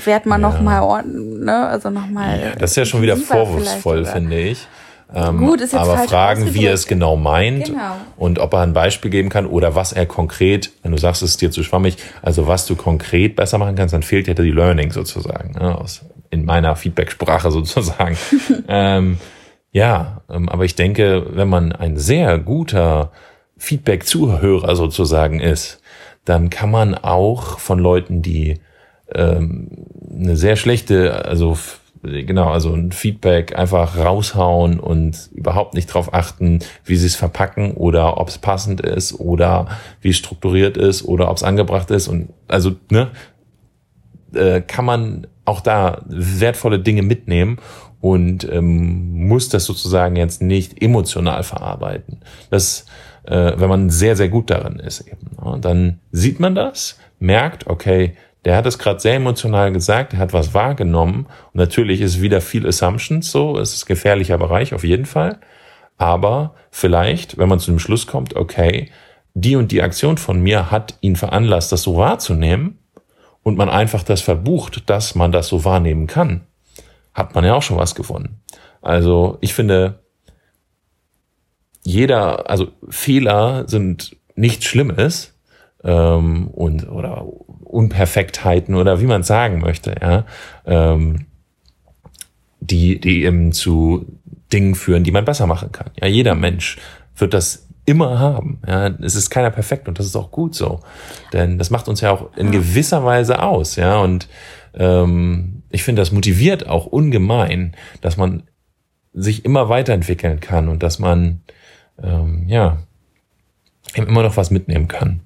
werd 0.05 0.25
mal 0.25 0.37
noch 0.37 0.61
mal 0.61 0.81
ordnen, 0.81 1.43
ne? 1.45 1.67
Also 1.67 1.89
noch 1.89 2.07
mal. 2.07 2.53
Das 2.59 2.71
ist 2.71 2.75
ja 2.77 2.85
schon 2.85 3.01
wieder 3.01 3.17
vorwurfsvoll, 3.17 4.05
finde 4.05 4.39
ich. 4.39 4.67
Ähm, 5.13 5.39
Gut, 5.39 5.59
ist 5.61 5.73
jetzt 5.73 5.81
aber 5.81 5.97
fragen, 5.97 6.53
wie 6.53 6.65
er 6.65 6.73
es 6.73 6.85
genau 6.85 7.15
meint 7.15 7.65
Genau. 7.65 7.95
und 8.15 8.37
ob 8.37 8.53
er 8.53 8.59
ein 8.59 8.73
Beispiel 8.73 9.09
geben 9.09 9.29
kann 9.29 9.47
oder 9.47 9.73
was 9.73 9.91
er 9.91 10.05
konkret, 10.05 10.71
wenn 10.83 10.91
du 10.91 10.99
sagst, 10.99 11.23
es 11.23 11.31
ist 11.31 11.41
dir 11.41 11.49
zu 11.49 11.63
schwammig, 11.63 11.97
also 12.21 12.45
was 12.45 12.67
du 12.67 12.75
konkret 12.75 13.35
besser 13.35 13.57
machen 13.57 13.75
kannst, 13.75 13.95
dann 13.95 14.03
fehlt 14.03 14.27
ja 14.27 14.35
die 14.35 14.51
Learning 14.51 14.91
sozusagen, 14.91 15.53
ne, 15.53 15.75
aus, 15.75 16.01
in 16.29 16.45
meiner 16.45 16.75
Feedback-Sprache 16.75 17.49
sozusagen. 17.59 18.15
ähm, 18.67 19.17
ja, 19.71 20.21
ähm, 20.29 20.49
aber 20.49 20.65
ich 20.65 20.75
denke, 20.75 21.27
wenn 21.31 21.49
man 21.49 21.71
ein 21.71 21.97
sehr 21.97 22.39
guter 22.39 23.11
Feedback-Zuhörer 23.57 24.75
sozusagen 24.75 25.39
ist, 25.39 25.81
dann 26.25 26.49
kann 26.49 26.71
man 26.71 26.95
auch 26.95 27.59
von 27.59 27.79
Leuten, 27.79 28.21
die 28.21 28.59
ähm, 29.13 29.85
eine 30.11 30.35
sehr 30.35 30.55
schlechte, 30.55 31.25
also 31.25 31.57
genau, 32.01 32.49
also 32.49 32.73
ein 32.73 32.91
Feedback 32.91 33.57
einfach 33.57 33.97
raushauen 33.97 34.79
und 34.79 35.29
überhaupt 35.33 35.73
nicht 35.73 35.89
darauf 35.89 36.13
achten, 36.13 36.59
wie 36.85 36.95
sie 36.95 37.07
es 37.07 37.15
verpacken 37.15 37.73
oder 37.73 38.17
ob 38.17 38.29
es 38.29 38.37
passend 38.37 38.81
ist 38.81 39.19
oder 39.19 39.67
wie 40.01 40.09
es 40.09 40.17
strukturiert 40.17 40.77
ist 40.77 41.03
oder 41.03 41.29
ob 41.29 41.37
es 41.37 41.43
angebracht 41.43 41.91
ist 41.91 42.07
und 42.07 42.29
also 42.47 42.75
ne, 42.89 43.09
äh, 44.33 44.61
kann 44.61 44.85
man 44.85 45.27
auch 45.45 45.61
da 45.61 46.03
wertvolle 46.05 46.79
Dinge 46.79 47.01
mitnehmen 47.01 47.57
und 48.01 48.49
ähm, 48.49 49.27
muss 49.27 49.49
das 49.49 49.65
sozusagen 49.65 50.15
jetzt 50.15 50.41
nicht 50.41 50.81
emotional 50.81 51.43
verarbeiten. 51.43 52.21
Das, 52.49 52.85
äh, 53.23 53.53
wenn 53.57 53.69
man 53.69 53.89
sehr, 53.89 54.15
sehr 54.15 54.29
gut 54.29 54.49
darin 54.49 54.79
ist 54.79 55.01
eben. 55.01 55.31
Ne? 55.43 55.57
Dann 55.59 55.99
sieht 56.11 56.39
man 56.39 56.55
das, 56.55 56.97
merkt, 57.19 57.67
okay, 57.67 58.15
der 58.45 58.55
hat 58.55 58.65
es 58.65 58.79
gerade 58.79 59.01
sehr 59.01 59.15
emotional 59.15 59.73
gesagt, 59.73 60.13
er 60.13 60.19
hat 60.19 60.33
was 60.33 60.53
wahrgenommen. 60.53 61.25
Und 61.53 61.55
natürlich 61.55 61.99
ist 61.99 62.21
wieder 62.21 62.39
viel 62.39 62.65
Assumptions 62.65 63.31
so, 63.31 63.57
es 63.57 63.73
ist 63.73 63.85
gefährlicher 63.85 64.37
Bereich 64.37 64.73
auf 64.73 64.83
jeden 64.83 65.05
Fall. 65.05 65.39
Aber 65.97 66.55
vielleicht, 66.71 67.37
wenn 67.37 67.49
man 67.49 67.59
zu 67.59 67.71
dem 67.71 67.79
Schluss 67.79 68.07
kommt, 68.07 68.35
okay, 68.37 68.89
die 69.33 69.57
und 69.57 69.71
die 69.73 69.81
Aktion 69.81 70.17
von 70.17 70.41
mir 70.41 70.71
hat 70.71 70.95
ihn 71.01 71.17
veranlasst, 71.17 71.71
das 71.73 71.83
so 71.83 71.97
wahrzunehmen, 71.97 72.79
und 73.43 73.57
man 73.57 73.69
einfach 73.69 74.03
das 74.03 74.21
verbucht, 74.21 74.89
dass 74.89 75.15
man 75.15 75.31
das 75.31 75.47
so 75.47 75.65
wahrnehmen 75.65 76.07
kann, 76.07 76.41
hat 77.19 77.35
man 77.35 77.45
ja 77.45 77.53
auch 77.53 77.61
schon 77.61 77.77
was 77.77 77.93
gewonnen. 77.93 78.41
Also 78.81 79.37
ich 79.41 79.53
finde, 79.53 79.99
jeder, 81.83 82.49
also 82.49 82.69
Fehler 82.89 83.67
sind 83.67 84.15
nichts 84.35 84.65
Schlimmes 84.65 85.33
ähm, 85.83 86.47
und 86.47 86.89
oder 86.89 87.25
Unperfektheiten 87.63 88.75
oder 88.75 88.99
wie 89.01 89.05
man 89.05 89.23
sagen 89.23 89.59
möchte, 89.59 89.95
ja, 90.01 90.25
ähm, 90.65 91.27
die 92.59 92.99
die 92.99 93.23
eben 93.23 93.51
zu 93.51 94.05
Dingen 94.51 94.75
führen, 94.75 95.03
die 95.03 95.11
man 95.11 95.25
besser 95.25 95.45
machen 95.45 95.71
kann. 95.71 95.91
Ja, 96.01 96.07
jeder 96.07 96.35
Mensch 96.35 96.77
wird 97.15 97.33
das 97.33 97.67
immer 97.85 98.19
haben. 98.19 98.59
Ja, 98.67 98.87
es 98.87 99.15
ist 99.15 99.29
keiner 99.29 99.51
perfekt 99.51 99.87
und 99.87 99.99
das 99.99 100.05
ist 100.05 100.15
auch 100.15 100.31
gut 100.31 100.55
so, 100.55 100.79
denn 101.33 101.57
das 101.57 101.69
macht 101.69 101.87
uns 101.87 102.01
ja 102.01 102.11
auch 102.11 102.35
in 102.35 102.51
gewisser 102.51 103.03
Weise 103.03 103.41
aus. 103.41 103.75
Ja, 103.75 103.99
und 103.99 104.27
ähm, 104.73 105.58
ich 105.69 105.83
finde, 105.83 106.01
das 106.01 106.11
motiviert 106.11 106.67
auch 106.67 106.85
ungemein, 106.85 107.75
dass 108.01 108.17
man 108.17 108.43
sich 109.13 109.45
immer 109.45 109.69
weiterentwickeln 109.69 110.39
kann 110.39 110.69
und 110.69 110.83
dass 110.83 110.99
man 110.99 111.41
ähm, 112.01 112.45
ja 112.47 112.77
immer 113.95 114.23
noch 114.23 114.37
was 114.37 114.51
mitnehmen 114.51 114.87
kann. 114.87 115.21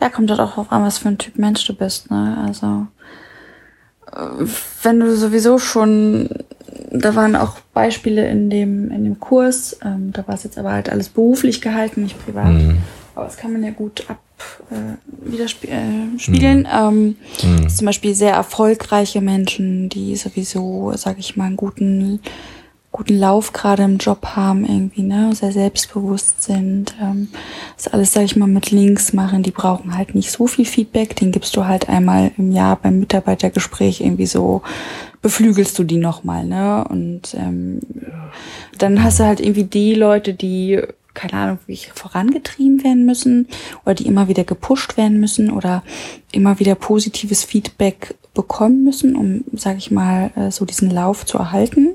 Ja, 0.00 0.10
kommt 0.10 0.30
halt 0.30 0.40
auch 0.40 0.54
drauf 0.54 0.72
an, 0.72 0.82
was 0.82 0.98
für 0.98 1.08
ein 1.08 1.18
Typ 1.18 1.38
Mensch 1.38 1.66
du 1.66 1.74
bist, 1.74 2.10
ne? 2.10 2.44
Also, 2.46 2.86
äh, 4.12 4.46
wenn 4.82 5.00
du 5.00 5.16
sowieso 5.16 5.58
schon, 5.58 6.28
da 6.90 7.14
waren 7.14 7.36
auch 7.36 7.58
Beispiele 7.72 8.28
in 8.28 8.50
dem, 8.50 8.90
in 8.90 9.04
dem 9.04 9.20
Kurs, 9.20 9.78
ähm, 9.82 10.12
da 10.12 10.26
war 10.26 10.34
es 10.34 10.44
jetzt 10.44 10.58
aber 10.58 10.72
halt 10.72 10.90
alles 10.90 11.08
beruflich 11.08 11.62
gehalten, 11.62 12.02
nicht 12.02 12.22
privat. 12.22 12.52
Mhm. 12.52 12.78
Aber 13.16 13.24
das 13.24 13.36
kann 13.36 13.52
man 13.52 13.64
ja 13.64 13.70
gut 13.70 14.04
ab 14.08 14.20
äh, 14.70 15.42
sp 15.42 15.66
äh, 15.66 16.18
spiegeln. 16.18 16.68
Ähm, 16.72 17.16
Mhm. 17.42 17.68
Zum 17.68 17.86
Beispiel 17.86 18.14
sehr 18.14 18.32
erfolgreiche 18.34 19.20
Menschen, 19.20 19.88
die 19.88 20.16
sowieso, 20.16 20.92
sag 20.96 21.18
ich 21.18 21.36
mal, 21.36 21.46
einen 21.46 21.56
guten 21.56 22.20
guten 22.96 23.18
Lauf 23.18 23.52
gerade 23.52 23.82
im 23.82 23.98
Job 23.98 24.24
haben 24.36 24.64
irgendwie, 24.64 25.02
ne, 25.02 25.34
sehr 25.34 25.52
selbstbewusst 25.52 26.42
sind, 26.42 26.94
ähm, 26.98 27.28
das 27.76 27.88
alles, 27.88 28.14
sag 28.14 28.24
ich 28.24 28.36
mal, 28.36 28.46
mit 28.48 28.70
Links 28.70 29.12
machen, 29.12 29.42
die 29.42 29.50
brauchen 29.50 29.98
halt 29.98 30.14
nicht 30.14 30.30
so 30.30 30.46
viel 30.46 30.64
Feedback, 30.64 31.14
den 31.14 31.30
gibst 31.30 31.54
du 31.56 31.66
halt 31.66 31.90
einmal 31.90 32.30
im 32.38 32.52
Jahr 32.52 32.76
beim 32.76 32.98
Mitarbeitergespräch 32.98 34.00
irgendwie 34.00 34.24
so, 34.24 34.62
beflügelst 35.20 35.78
du 35.78 35.84
die 35.84 35.98
nochmal, 35.98 36.46
ne, 36.46 36.86
und 36.88 37.34
ähm, 37.34 37.80
dann 38.78 39.04
hast 39.04 39.20
du 39.20 39.24
halt 39.24 39.40
irgendwie 39.40 39.64
die 39.64 39.92
Leute, 39.92 40.32
die 40.32 40.80
keine 41.16 41.32
Ahnung, 41.32 41.58
wie 41.66 41.76
vorangetrieben 41.76 42.84
werden 42.84 43.04
müssen 43.04 43.48
oder 43.84 43.94
die 43.94 44.06
immer 44.06 44.28
wieder 44.28 44.44
gepusht 44.44 44.96
werden 44.96 45.18
müssen 45.18 45.50
oder 45.50 45.82
immer 46.30 46.60
wieder 46.60 46.76
positives 46.76 47.42
Feedback 47.42 48.14
bekommen 48.34 48.84
müssen, 48.84 49.16
um, 49.16 49.44
sag 49.54 49.78
ich 49.78 49.90
mal, 49.90 50.30
äh, 50.36 50.50
so 50.52 50.64
diesen 50.64 50.90
Lauf 50.90 51.26
zu 51.26 51.38
erhalten. 51.38 51.94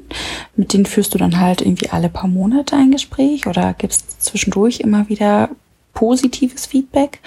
Mit 0.57 0.74
denen 0.74 0.86
führst 0.86 1.13
du 1.13 1.17
dann 1.17 1.39
halt 1.39 1.61
irgendwie 1.61 1.89
alle 1.89 2.09
paar 2.09 2.28
Monate 2.28 2.76
ein 2.76 2.91
Gespräch 2.91 3.47
oder 3.47 3.74
gibst 3.78 4.22
zwischendurch 4.22 4.80
immer 4.82 5.07
wieder 5.07 5.49
positives 5.93 6.65
Feedback. 6.65 7.19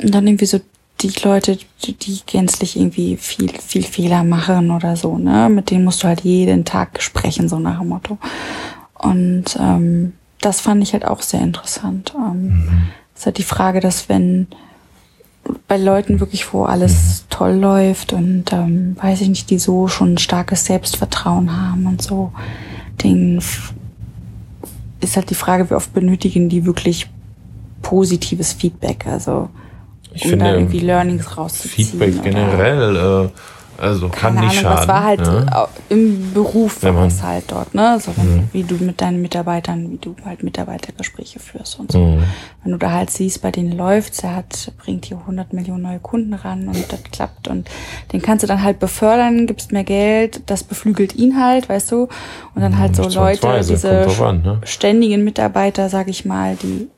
Und 0.00 0.14
dann 0.14 0.26
irgendwie 0.26 0.46
so 0.46 0.60
die 1.00 1.12
Leute, 1.22 1.58
die 1.82 2.20
gänzlich 2.26 2.76
irgendwie 2.76 3.16
viel, 3.16 3.48
viel 3.48 3.82
Fehler 3.82 4.22
machen 4.24 4.70
oder 4.70 4.96
so, 4.96 5.18
ne? 5.18 5.48
Mit 5.48 5.70
denen 5.70 5.84
musst 5.84 6.02
du 6.02 6.08
halt 6.08 6.20
jeden 6.20 6.64
Tag 6.64 7.02
sprechen, 7.02 7.48
so 7.48 7.58
nach 7.58 7.80
dem 7.80 7.88
Motto. 7.88 8.18
Und 8.94 9.56
ähm, 9.58 10.12
das 10.44 10.60
fand 10.60 10.82
ich 10.82 10.92
halt 10.92 11.04
auch 11.06 11.22
sehr 11.22 11.40
interessant. 11.40 12.14
Ähm, 12.16 12.88
ist 13.14 13.26
halt 13.26 13.38
die 13.38 13.44
Frage, 13.44 13.80
dass 13.80 14.08
wenn 14.08 14.48
bei 15.68 15.76
Leuten 15.76 16.20
wirklich, 16.20 16.52
wo 16.52 16.64
alles 16.64 17.26
toll 17.30 17.52
läuft 17.52 18.12
und 18.12 18.52
ähm, 18.52 18.96
weiß 19.00 19.20
ich 19.22 19.28
nicht, 19.28 19.50
die 19.50 19.58
so 19.58 19.88
schon 19.88 20.14
ein 20.14 20.18
starkes 20.18 20.64
Selbstvertrauen 20.64 21.56
haben 21.56 21.86
und 21.86 22.02
so, 22.02 22.32
den 23.02 23.40
ist 25.00 25.16
halt 25.16 25.30
die 25.30 25.34
Frage, 25.34 25.68
wie 25.68 25.74
oft 25.74 25.92
benötigen 25.92 26.48
die 26.48 26.64
wirklich 26.64 27.08
positives 27.82 28.54
Feedback, 28.54 29.06
also 29.06 29.50
Ich 30.14 30.24
um 30.24 30.30
finde, 30.30 30.44
da 30.46 30.54
irgendwie 30.54 30.80
Learnings 30.80 31.36
rauszuziehen. 31.36 31.88
Feedback 31.88 32.22
generell, 32.22 32.96
äh, 32.96 33.28
also 33.78 34.08
kann 34.08 34.34
keine 34.34 34.46
nicht 34.46 34.58
Ahnung, 34.58 34.72
schaden. 34.72 34.78
was 34.78 34.88
war 34.88 35.04
halt 35.04 35.20
ne? 35.20 35.46
au- 35.56 35.68
im 35.88 36.32
Beruf 36.32 36.82
war 36.82 37.06
es 37.06 37.22
halt 37.22 37.44
dort, 37.48 37.74
ne? 37.74 37.98
So, 38.00 38.12
wenn, 38.16 38.48
wie 38.52 38.62
du 38.62 38.76
mit 38.76 39.00
deinen 39.00 39.20
Mitarbeitern, 39.22 39.90
wie 39.90 39.96
du 39.98 40.14
halt 40.24 40.42
Mitarbeitergespräche 40.42 41.38
führst 41.40 41.78
und 41.80 41.92
so. 41.92 41.98
Mhm. 41.98 42.22
Wenn 42.62 42.72
du 42.72 42.78
da 42.78 42.92
halt 42.92 43.10
siehst, 43.10 43.42
bei 43.42 43.50
denen 43.50 43.76
läuft's, 43.76 44.22
er 44.22 44.36
hat, 44.36 44.72
bringt 44.78 45.06
hier 45.06 45.18
100 45.18 45.52
Millionen 45.52 45.82
neue 45.82 45.98
Kunden 45.98 46.34
ran 46.34 46.68
und 46.68 46.92
das 46.92 47.02
klappt 47.04 47.48
und 47.48 47.68
den 48.12 48.22
kannst 48.22 48.42
du 48.42 48.46
dann 48.46 48.62
halt 48.62 48.78
befördern, 48.78 49.46
gibst 49.46 49.72
mehr 49.72 49.84
Geld, 49.84 50.42
das 50.46 50.64
beflügelt 50.64 51.14
ihn 51.16 51.40
halt, 51.42 51.68
weißt 51.68 51.92
du? 51.92 52.08
Und 52.54 52.62
dann 52.62 52.78
halt 52.78 52.96
so 52.96 53.08
Leute, 53.08 53.60
diese 53.66 54.06
an, 54.22 54.42
ne? 54.42 54.60
ständigen 54.64 55.24
Mitarbeiter, 55.24 55.88
sag 55.88 56.08
ich 56.08 56.24
mal, 56.24 56.56
die 56.56 56.88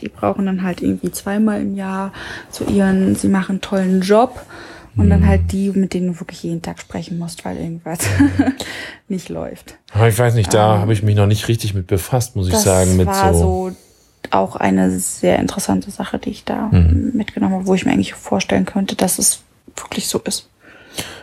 die 0.00 0.08
brauchen 0.08 0.46
dann 0.46 0.64
halt 0.64 0.82
irgendwie 0.82 1.12
zweimal 1.12 1.60
im 1.60 1.76
Jahr 1.76 2.12
zu 2.50 2.64
ihren, 2.64 3.14
sie 3.14 3.28
machen 3.28 3.52
einen 3.52 3.60
tollen 3.60 4.00
Job 4.00 4.40
und 4.96 5.06
Mhm. 5.06 5.10
dann 5.10 5.26
halt 5.26 5.52
die, 5.52 5.70
mit 5.70 5.94
denen 5.94 6.08
du 6.12 6.20
wirklich 6.20 6.42
jeden 6.42 6.62
Tag 6.62 6.78
sprechen 6.80 7.18
musst, 7.18 7.44
weil 7.44 7.56
irgendwas 7.56 7.98
nicht 9.08 9.28
läuft. 9.28 9.76
Aber 9.92 10.08
ich 10.08 10.18
weiß 10.18 10.34
nicht, 10.34 10.52
da 10.54 10.78
habe 10.78 10.92
ich 10.92 11.02
mich 11.02 11.16
noch 11.16 11.26
nicht 11.26 11.48
richtig 11.48 11.74
mit 11.74 11.86
befasst, 11.86 12.36
muss 12.36 12.46
ich 12.48 12.52
Ähm, 12.54 12.56
Das 12.58 12.64
sagen, 12.64 12.96
mit 12.96 13.06
war 13.06 13.34
so. 13.34 13.40
so 13.70 13.76
auch 14.30 14.56
eine 14.56 14.90
sehr 14.98 15.38
interessante 15.38 15.90
Sache, 15.90 16.18
die 16.18 16.30
ich 16.30 16.44
da 16.44 16.68
Mhm. 16.72 17.10
mitgenommen 17.14 17.54
habe, 17.54 17.66
wo 17.66 17.74
ich 17.74 17.84
mir 17.84 17.92
eigentlich 17.92 18.14
vorstellen 18.14 18.64
könnte, 18.64 18.96
dass 18.96 19.18
es 19.18 19.42
wirklich 19.76 20.08
so 20.08 20.18
ist. 20.20 20.48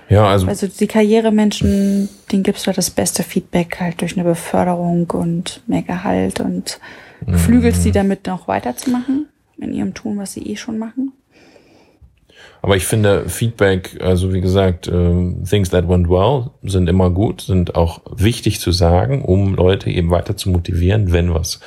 Ja, 0.10 0.28
also 0.28 0.48
Also 0.48 0.68
die 0.68 0.88
Karrieremenschen, 0.88 2.10
denen 2.32 2.44
gibst 2.44 2.64
du 2.64 2.68
halt 2.68 2.78
das 2.78 2.90
beste 2.90 3.24
Feedback 3.24 3.80
halt 3.80 4.02
durch 4.02 4.14
eine 4.18 4.24
Beförderung 4.26 5.10
und 5.12 5.62
mehr 5.68 5.82
Gehalt 5.84 6.40
und 6.42 6.80
beflügelst 7.26 7.80
Mhm. 7.80 7.84
die 7.84 7.92
damit 7.92 8.28
noch 8.28 8.48
weiterzumachen 8.48 9.28
in 9.58 9.74
ihrem 9.74 9.94
Tun, 9.94 10.18
was 10.18 10.34
sie 10.34 10.42
eh 10.42 10.58
schon 10.58 10.78
machen. 10.78 11.14
Aber 12.62 12.76
ich 12.76 12.86
finde 12.86 13.28
Feedback, 13.28 14.00
also 14.02 14.34
wie 14.34 14.42
gesagt, 14.42 14.88
äh, 14.88 15.34
things 15.50 15.70
that 15.72 15.90
went 15.90 16.10
well 16.10 16.52
sind 16.62 16.88
immer 16.88 17.10
gut, 17.10 17.42
sind 17.42 17.76
auch 17.76 18.02
wichtig 18.16 18.60
zu 18.60 18.72
sagen, 18.72 19.24
um 19.24 19.56
Leute 19.56 19.90
eben 19.90 20.12
weiter 20.12 20.38
zu 20.38 20.50
motivieren, 20.50 21.12
wenn 21.12 21.34
was, 21.34 21.60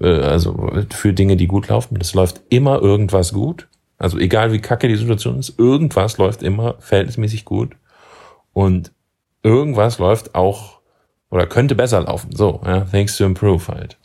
äh, 0.00 0.08
also 0.08 0.70
für 0.90 1.12
Dinge, 1.12 1.36
die 1.36 1.48
gut 1.48 1.68
laufen. 1.68 1.98
Es 2.00 2.14
läuft 2.14 2.40
immer 2.48 2.80
irgendwas 2.80 3.32
gut. 3.32 3.68
Also 3.98 4.18
egal 4.18 4.52
wie 4.52 4.60
kacke 4.60 4.88
die 4.88 4.96
Situation 4.96 5.38
ist, 5.38 5.58
irgendwas 5.58 6.16
läuft 6.16 6.42
immer 6.42 6.76
verhältnismäßig 6.78 7.44
gut. 7.44 7.76
Und 8.54 8.92
irgendwas 9.42 9.98
läuft 9.98 10.34
auch 10.34 10.78
oder 11.30 11.46
könnte 11.46 11.74
besser 11.74 12.00
laufen. 12.00 12.34
So, 12.34 12.60
ja, 12.64 12.80
things 12.82 13.16
to 13.18 13.24
improve 13.24 13.68
halt. 13.68 13.98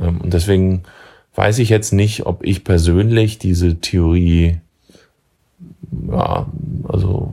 Ähm, 0.00 0.20
und 0.20 0.32
deswegen 0.32 0.84
weiß 1.34 1.58
ich 1.58 1.68
jetzt 1.68 1.92
nicht, 1.92 2.26
ob 2.26 2.44
ich 2.44 2.62
persönlich 2.62 3.38
diese 3.38 3.80
Theorie 3.80 4.60
ja, 6.10 6.46
also 6.88 7.32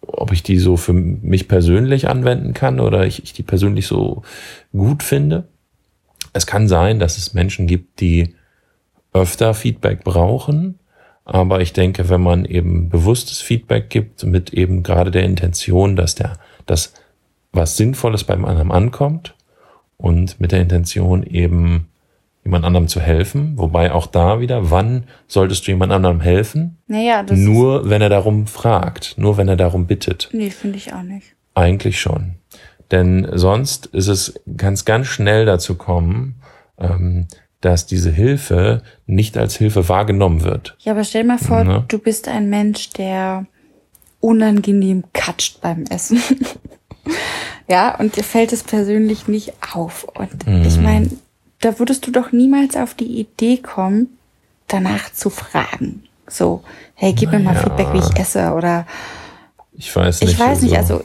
ob 0.00 0.32
ich 0.32 0.42
die 0.42 0.58
so 0.58 0.76
für 0.76 0.92
mich 0.92 1.48
persönlich 1.48 2.08
anwenden 2.08 2.54
kann 2.54 2.80
oder 2.80 3.06
ich, 3.06 3.22
ich 3.22 3.32
die 3.32 3.42
persönlich 3.42 3.86
so 3.86 4.22
gut 4.72 5.02
finde. 5.02 5.48
Es 6.32 6.46
kann 6.46 6.68
sein, 6.68 6.98
dass 6.98 7.18
es 7.18 7.34
Menschen 7.34 7.66
gibt, 7.66 8.00
die 8.00 8.34
öfter 9.12 9.54
Feedback 9.54 10.04
brauchen. 10.04 10.78
Aber 11.24 11.60
ich 11.60 11.74
denke, 11.74 12.08
wenn 12.08 12.22
man 12.22 12.46
eben 12.46 12.88
bewusstes 12.88 13.40
Feedback 13.40 13.90
gibt, 13.90 14.24
mit 14.24 14.54
eben 14.54 14.82
gerade 14.82 15.10
der 15.10 15.24
Intention, 15.24 15.94
dass 15.94 16.14
der, 16.14 16.38
dass 16.64 16.94
was 17.52 17.76
Sinnvolles 17.76 18.24
beim 18.24 18.44
anderen 18.44 18.72
ankommt 18.72 19.34
und 19.98 20.40
mit 20.40 20.52
der 20.52 20.62
Intention 20.62 21.22
eben 21.22 21.88
jemand 22.48 22.64
anderem 22.64 22.88
zu 22.88 23.00
helfen, 23.00 23.52
wobei 23.56 23.92
auch 23.92 24.06
da 24.06 24.40
wieder, 24.40 24.70
wann 24.70 25.04
solltest 25.26 25.66
du 25.66 25.70
jemand 25.72 25.92
anderem 25.92 26.20
helfen? 26.20 26.78
Naja, 26.86 27.22
das 27.22 27.38
Nur 27.38 27.90
wenn 27.90 28.00
er 28.00 28.08
darum 28.08 28.46
fragt, 28.46 29.14
nur 29.18 29.36
wenn 29.36 29.48
er 29.48 29.56
darum 29.56 29.86
bittet. 29.86 30.30
nee, 30.32 30.50
finde 30.50 30.78
ich 30.78 30.92
auch 30.94 31.02
nicht. 31.02 31.34
Eigentlich 31.54 32.00
schon. 32.00 32.36
Denn 32.90 33.28
sonst 33.34 33.86
ist 33.86 34.08
es 34.08 34.40
ganz, 34.56 34.86
ganz 34.86 35.08
schnell 35.08 35.44
dazu 35.44 35.74
kommen, 35.74 36.36
ähm, 36.78 37.26
dass 37.60 37.84
diese 37.84 38.10
Hilfe 38.10 38.82
nicht 39.06 39.36
als 39.36 39.56
Hilfe 39.56 39.88
wahrgenommen 39.90 40.42
wird. 40.42 40.74
Ja, 40.80 40.92
aber 40.92 41.04
stell 41.04 41.24
mal 41.24 41.38
vor, 41.38 41.64
Ne? 41.64 41.84
du 41.88 41.98
bist 41.98 42.28
ein 42.28 42.48
Mensch, 42.48 42.90
der 42.90 43.44
unangenehm 44.20 45.04
katscht 45.12 45.60
beim 45.60 45.84
Essen. 45.90 46.20
ja, 47.68 47.94
und 47.98 48.16
dir 48.16 48.24
fällt 48.24 48.52
es 48.54 48.62
persönlich 48.62 49.28
nicht 49.28 49.52
auf. 49.74 50.04
Und 50.04 50.46
Mhm. 50.46 50.62
ich 50.62 50.78
meine, 50.80 51.10
da 51.60 51.78
würdest 51.78 52.06
du 52.06 52.10
doch 52.10 52.32
niemals 52.32 52.76
auf 52.76 52.94
die 52.94 53.18
Idee 53.20 53.56
kommen, 53.58 54.08
danach 54.68 55.12
zu 55.12 55.30
fragen. 55.30 56.04
So, 56.28 56.62
hey, 56.94 57.12
gib 57.14 57.32
mir 57.32 57.38
mal 57.38 57.54
Naja. 57.54 57.64
Feedback, 57.64 57.92
wie 57.94 57.98
ich 57.98 58.16
esse. 58.20 58.52
Oder 58.52 58.86
Ich 59.72 59.94
weiß 59.94 60.20
nicht. 60.20 60.32
ich 60.32 60.38
weiß 60.38 60.62
nicht, 60.62 60.76
also 60.76 61.02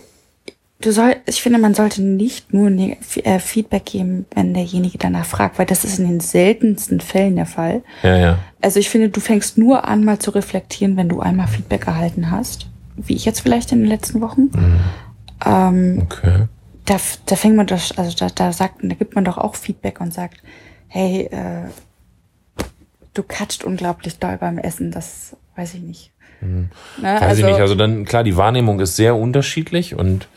du 0.82 0.92
soll, 0.92 1.16
ich 1.26 1.42
finde, 1.42 1.60
man 1.60 1.74
sollte 1.74 2.02
nicht 2.04 2.54
nur 2.54 2.70
ne, 2.70 2.98
äh, 3.24 3.40
Feedback 3.40 3.86
geben, 3.86 4.26
wenn 4.36 4.54
derjenige 4.54 4.98
danach 4.98 5.26
fragt, 5.26 5.58
weil 5.58 5.66
das 5.66 5.86
ist 5.86 5.98
in 5.98 6.08
den 6.08 6.20
seltensten 6.20 7.00
Fällen 7.00 7.38
der 7.38 7.46
Fall. 7.46 7.84
Ja, 8.04 8.18
ja. 8.18 8.38
Also 8.62 8.80
ich 8.80 8.90
finde, 8.90 9.08
du 9.10 9.22
fängst 9.22 9.58
nur 9.58 9.88
an, 9.88 10.04
mal 10.04 10.20
zu 10.20 10.32
reflektieren, 10.32 10.98
wenn 10.98 11.08
du 11.10 11.22
einmal 11.22 11.48
Feedback 11.48 11.88
erhalten 11.88 12.30
hast. 12.32 12.68
Wie 12.98 13.16
ich 13.16 13.24
jetzt 13.26 13.40
vielleicht 13.40 13.72
in 13.72 13.80
den 13.80 13.88
letzten 13.88 14.20
Wochen. 14.22 14.50
Ähm, 15.46 16.02
Okay. 16.04 16.48
Da, 16.86 16.98
da 17.26 17.36
fängt 17.36 17.56
man 17.56 17.68
das, 17.68 17.98
also 17.98 18.16
da, 18.18 18.28
da 18.30 18.52
sagt, 18.52 18.78
da 18.82 18.96
gibt 18.96 19.16
man 19.16 19.26
doch 19.26 19.38
auch 19.38 19.56
Feedback 19.56 20.02
und 20.02 20.14
sagt, 20.14 20.38
hey, 20.88 21.26
äh, 21.32 21.70
du 23.14 23.24
katscht 23.24 23.64
unglaublich 23.64 24.20
doll 24.20 24.38
beim 24.38 24.58
Essen, 24.58 24.92
das 24.92 25.36
weiß 25.56 25.76
ich 25.76 25.82
nicht. 25.82 26.12
Ne? 26.42 26.70
Weiß 27.02 27.38
ich 27.38 27.46
nicht. 27.46 27.60
Also 27.60 27.76
dann, 27.76 28.06
klar, 28.06 28.24
die 28.24 28.36
Wahrnehmung 28.36 28.80
ist 28.80 28.96
sehr 28.96 29.16
unterschiedlich 29.16 29.96
und 29.96 30.28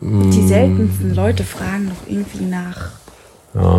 die 0.00 0.46
seltensten 0.46 1.14
Leute 1.14 1.42
fragen 1.42 1.88
doch 1.88 2.10
irgendwie 2.10 2.44
nach. 2.44 2.90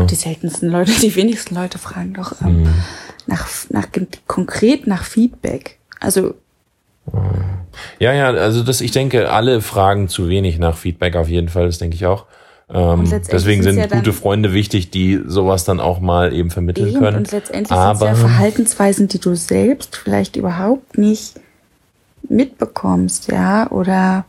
Die 0.09 0.15
seltensten 0.15 0.69
Leute, 0.69 0.91
die 0.91 1.15
wenigsten 1.15 1.53
Leute 1.53 1.77
fragen 1.77 2.15
doch 2.15 2.41
ähm, 2.41 2.67
nach, 3.27 3.47
nach 3.69 3.87
konkret 4.25 4.87
nach 4.87 5.03
Feedback. 5.03 5.77
Also 5.99 6.33
ja, 7.99 8.13
ja, 8.13 8.29
also 8.29 8.63
das, 8.63 8.81
ich 8.81 8.91
denke, 8.91 9.31
alle 9.31 9.61
fragen 9.61 10.07
zu 10.07 10.29
wenig 10.29 10.59
nach 10.59 10.77
Feedback 10.77 11.15
auf 11.15 11.29
jeden 11.29 11.49
Fall, 11.49 11.65
das 11.65 11.77
denke 11.77 11.95
ich 11.95 12.05
auch. 12.05 12.25
Ähm, 12.69 13.09
deswegen 13.31 13.63
sind 13.63 13.77
ja 13.77 13.87
gute 13.87 14.11
Freunde 14.11 14.51
wichtig, 14.51 14.91
die 14.91 15.21
sowas 15.25 15.63
dann 15.63 15.79
auch 15.79 16.01
mal 16.01 16.33
eben 16.33 16.49
vermitteln 16.49 16.89
Eben, 16.89 16.99
können. 16.99 17.17
und 17.17 17.31
letztendlich 17.31 17.69
sind 17.69 18.01
ja 18.01 18.15
Verhaltensweisen, 18.15 19.07
die 19.07 19.19
du 19.19 19.35
selbst 19.35 19.95
vielleicht 19.95 20.35
überhaupt 20.35 20.97
nicht 20.97 21.39
mitbekommst, 22.27 23.31
ja, 23.31 23.71
oder 23.71 24.25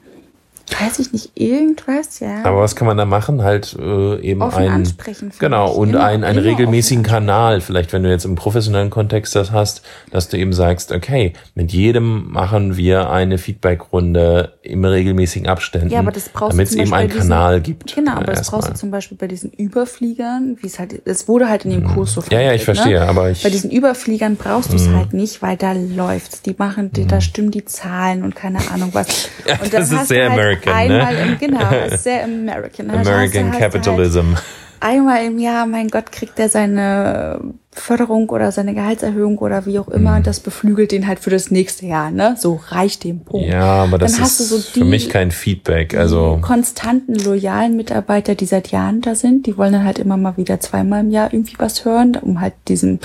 weiß 0.72 0.98
ich 0.98 1.12
nicht, 1.12 1.30
irgendwas, 1.38 2.20
ja. 2.20 2.42
Aber 2.44 2.60
was 2.60 2.74
kann 2.76 2.86
man 2.86 2.96
da 2.96 3.04
machen? 3.04 3.42
Halt 3.42 3.76
äh, 3.78 4.20
eben 4.20 4.42
Offen 4.42 4.64
ein 4.64 4.70
ansprechen, 4.70 5.30
finde 5.32 5.36
genau 5.38 5.70
und 5.72 5.90
Immer- 5.90 6.04
ein, 6.04 6.24
einen 6.24 6.38
immer 6.38 6.46
regelmäßigen 6.48 7.04
offen 7.04 7.10
Kanal. 7.12 7.60
Vielleicht, 7.60 7.92
wenn 7.92 8.02
du 8.02 8.10
jetzt 8.10 8.24
im 8.24 8.34
professionellen 8.34 8.90
Kontext 8.90 9.34
das 9.36 9.52
hast, 9.52 9.82
dass 10.10 10.28
du 10.28 10.36
eben 10.36 10.52
sagst, 10.52 10.92
okay, 10.92 11.32
mit 11.54 11.72
jedem 11.72 12.30
machen 12.32 12.76
wir 12.76 13.10
eine 13.10 13.38
Feedbackrunde 13.38 14.52
im 14.62 14.84
regelmäßigen 14.84 15.48
Abständen, 15.48 15.90
Ja, 15.90 16.00
aber 16.00 16.12
das 16.12 16.28
brauchst 16.28 16.52
damit 16.54 16.68
es 16.68 16.74
eben 16.76 16.92
einen 16.92 17.08
diesen- 17.10 17.22
Kanal 17.28 17.60
gibt. 17.60 17.94
Genau, 17.94 18.12
aber 18.12 18.32
das 18.32 18.50
brauchst 18.50 18.68
du 18.70 18.74
zum 18.74 18.90
Beispiel 18.90 19.16
bei 19.16 19.26
diesen 19.28 19.50
Überfliegern, 19.52 20.56
wie 20.60 20.66
es 20.66 20.78
halt, 20.78 21.00
es 21.04 21.28
wurde 21.28 21.48
halt 21.48 21.64
in 21.64 21.70
dem 21.70 21.84
Kurs 21.84 22.12
so 22.14 22.20
Mhm. 22.20 22.26
Ja, 22.30 22.40
ja, 22.40 22.52
ich 22.52 22.64
vermittelt, 22.64 22.76
verstehe, 22.84 23.00
ne? 23.00 23.08
aber 23.08 23.30
ich- 23.30 23.38
Mhm. 23.38 23.42
Bei 23.44 23.50
diesen 23.50 23.70
Überfliegern 23.70 24.36
brauchst 24.36 24.72
du 24.72 24.76
es 24.76 24.88
halt 24.88 25.14
nicht, 25.14 25.40
weil 25.42 25.56
da 25.56 25.72
läuft's. 25.72 26.42
Die 26.42 26.54
machen, 26.56 26.92
die, 26.92 27.06
da 27.06 27.20
stimmen 27.20 27.50
die 27.50 27.64
Zahlen 27.64 28.22
und 28.22 28.34
keine 28.36 28.58
Ahnung 28.72 28.90
was. 28.92 29.08
Ja, 29.46 29.54
und 29.62 29.72
das 29.72 29.90
ist 29.90 30.08
sehr 30.08 30.24
halt 30.24 30.32
American, 30.32 30.57
ne? 30.66 30.74
einmal 30.74 31.14
im, 31.16 31.38
genau, 31.38 31.70
ist 31.90 32.04
sehr 32.04 32.24
American. 32.24 32.90
Halt 32.92 33.06
American 33.06 33.50
halt 33.52 33.58
Capitalism. 33.60 34.34
einmal 34.80 35.24
im 35.24 35.38
Jahr, 35.38 35.66
mein 35.66 35.88
Gott, 35.88 36.12
kriegt 36.12 36.38
er 36.38 36.48
seine 36.48 37.40
Förderung 37.72 38.28
oder 38.30 38.50
seine 38.50 38.74
Gehaltserhöhung 38.74 39.38
oder 39.38 39.64
wie 39.64 39.78
auch 39.78 39.86
immer. 39.86 40.16
Und 40.16 40.26
das 40.26 40.40
beflügelt 40.40 40.90
den 40.90 41.06
halt 41.06 41.20
für 41.20 41.30
das 41.30 41.52
nächste 41.52 41.86
Jahr, 41.86 42.10
ne? 42.10 42.34
So 42.36 42.58
reicht 42.70 43.04
dem 43.04 43.20
Punkt. 43.20 43.46
Mhm. 43.46 43.52
Ja, 43.52 43.84
aber 43.84 43.98
das 43.98 44.12
Dann 44.14 44.22
hast 44.22 44.40
ist 44.40 44.50
du 44.50 44.56
so 44.56 44.62
für 44.62 44.80
die- 44.80 44.84
mich 44.84 45.08
kein 45.10 45.30
Feedback. 45.30 45.90
die 45.90 45.96
Also 45.96 46.38
konstanten, 46.42 47.14
loyalen 47.14 47.76
Mitarbeiter, 47.76 48.34
die 48.34 48.46
seit 48.46 48.68
Jahren 48.72 49.00
da 49.00 49.14
sind, 49.14 49.46
die 49.46 49.56
wollen 49.56 49.72
dann 49.72 49.84
halt 49.84 50.00
immer 50.00 50.16
mal 50.16 50.36
wieder 50.36 50.58
zweimal 50.58 51.00
im 51.00 51.10
Jahr 51.12 51.32
irgendwie 51.32 51.54
was 51.58 51.84
hören, 51.84 52.16
um 52.20 52.40
halt 52.40 52.54
diesem 52.66 52.98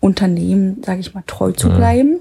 Unternehmen, 0.00 0.82
sage 0.84 1.00
ich 1.00 1.14
mal, 1.14 1.24
treu 1.26 1.52
zu 1.52 1.70
bleiben. 1.70 2.18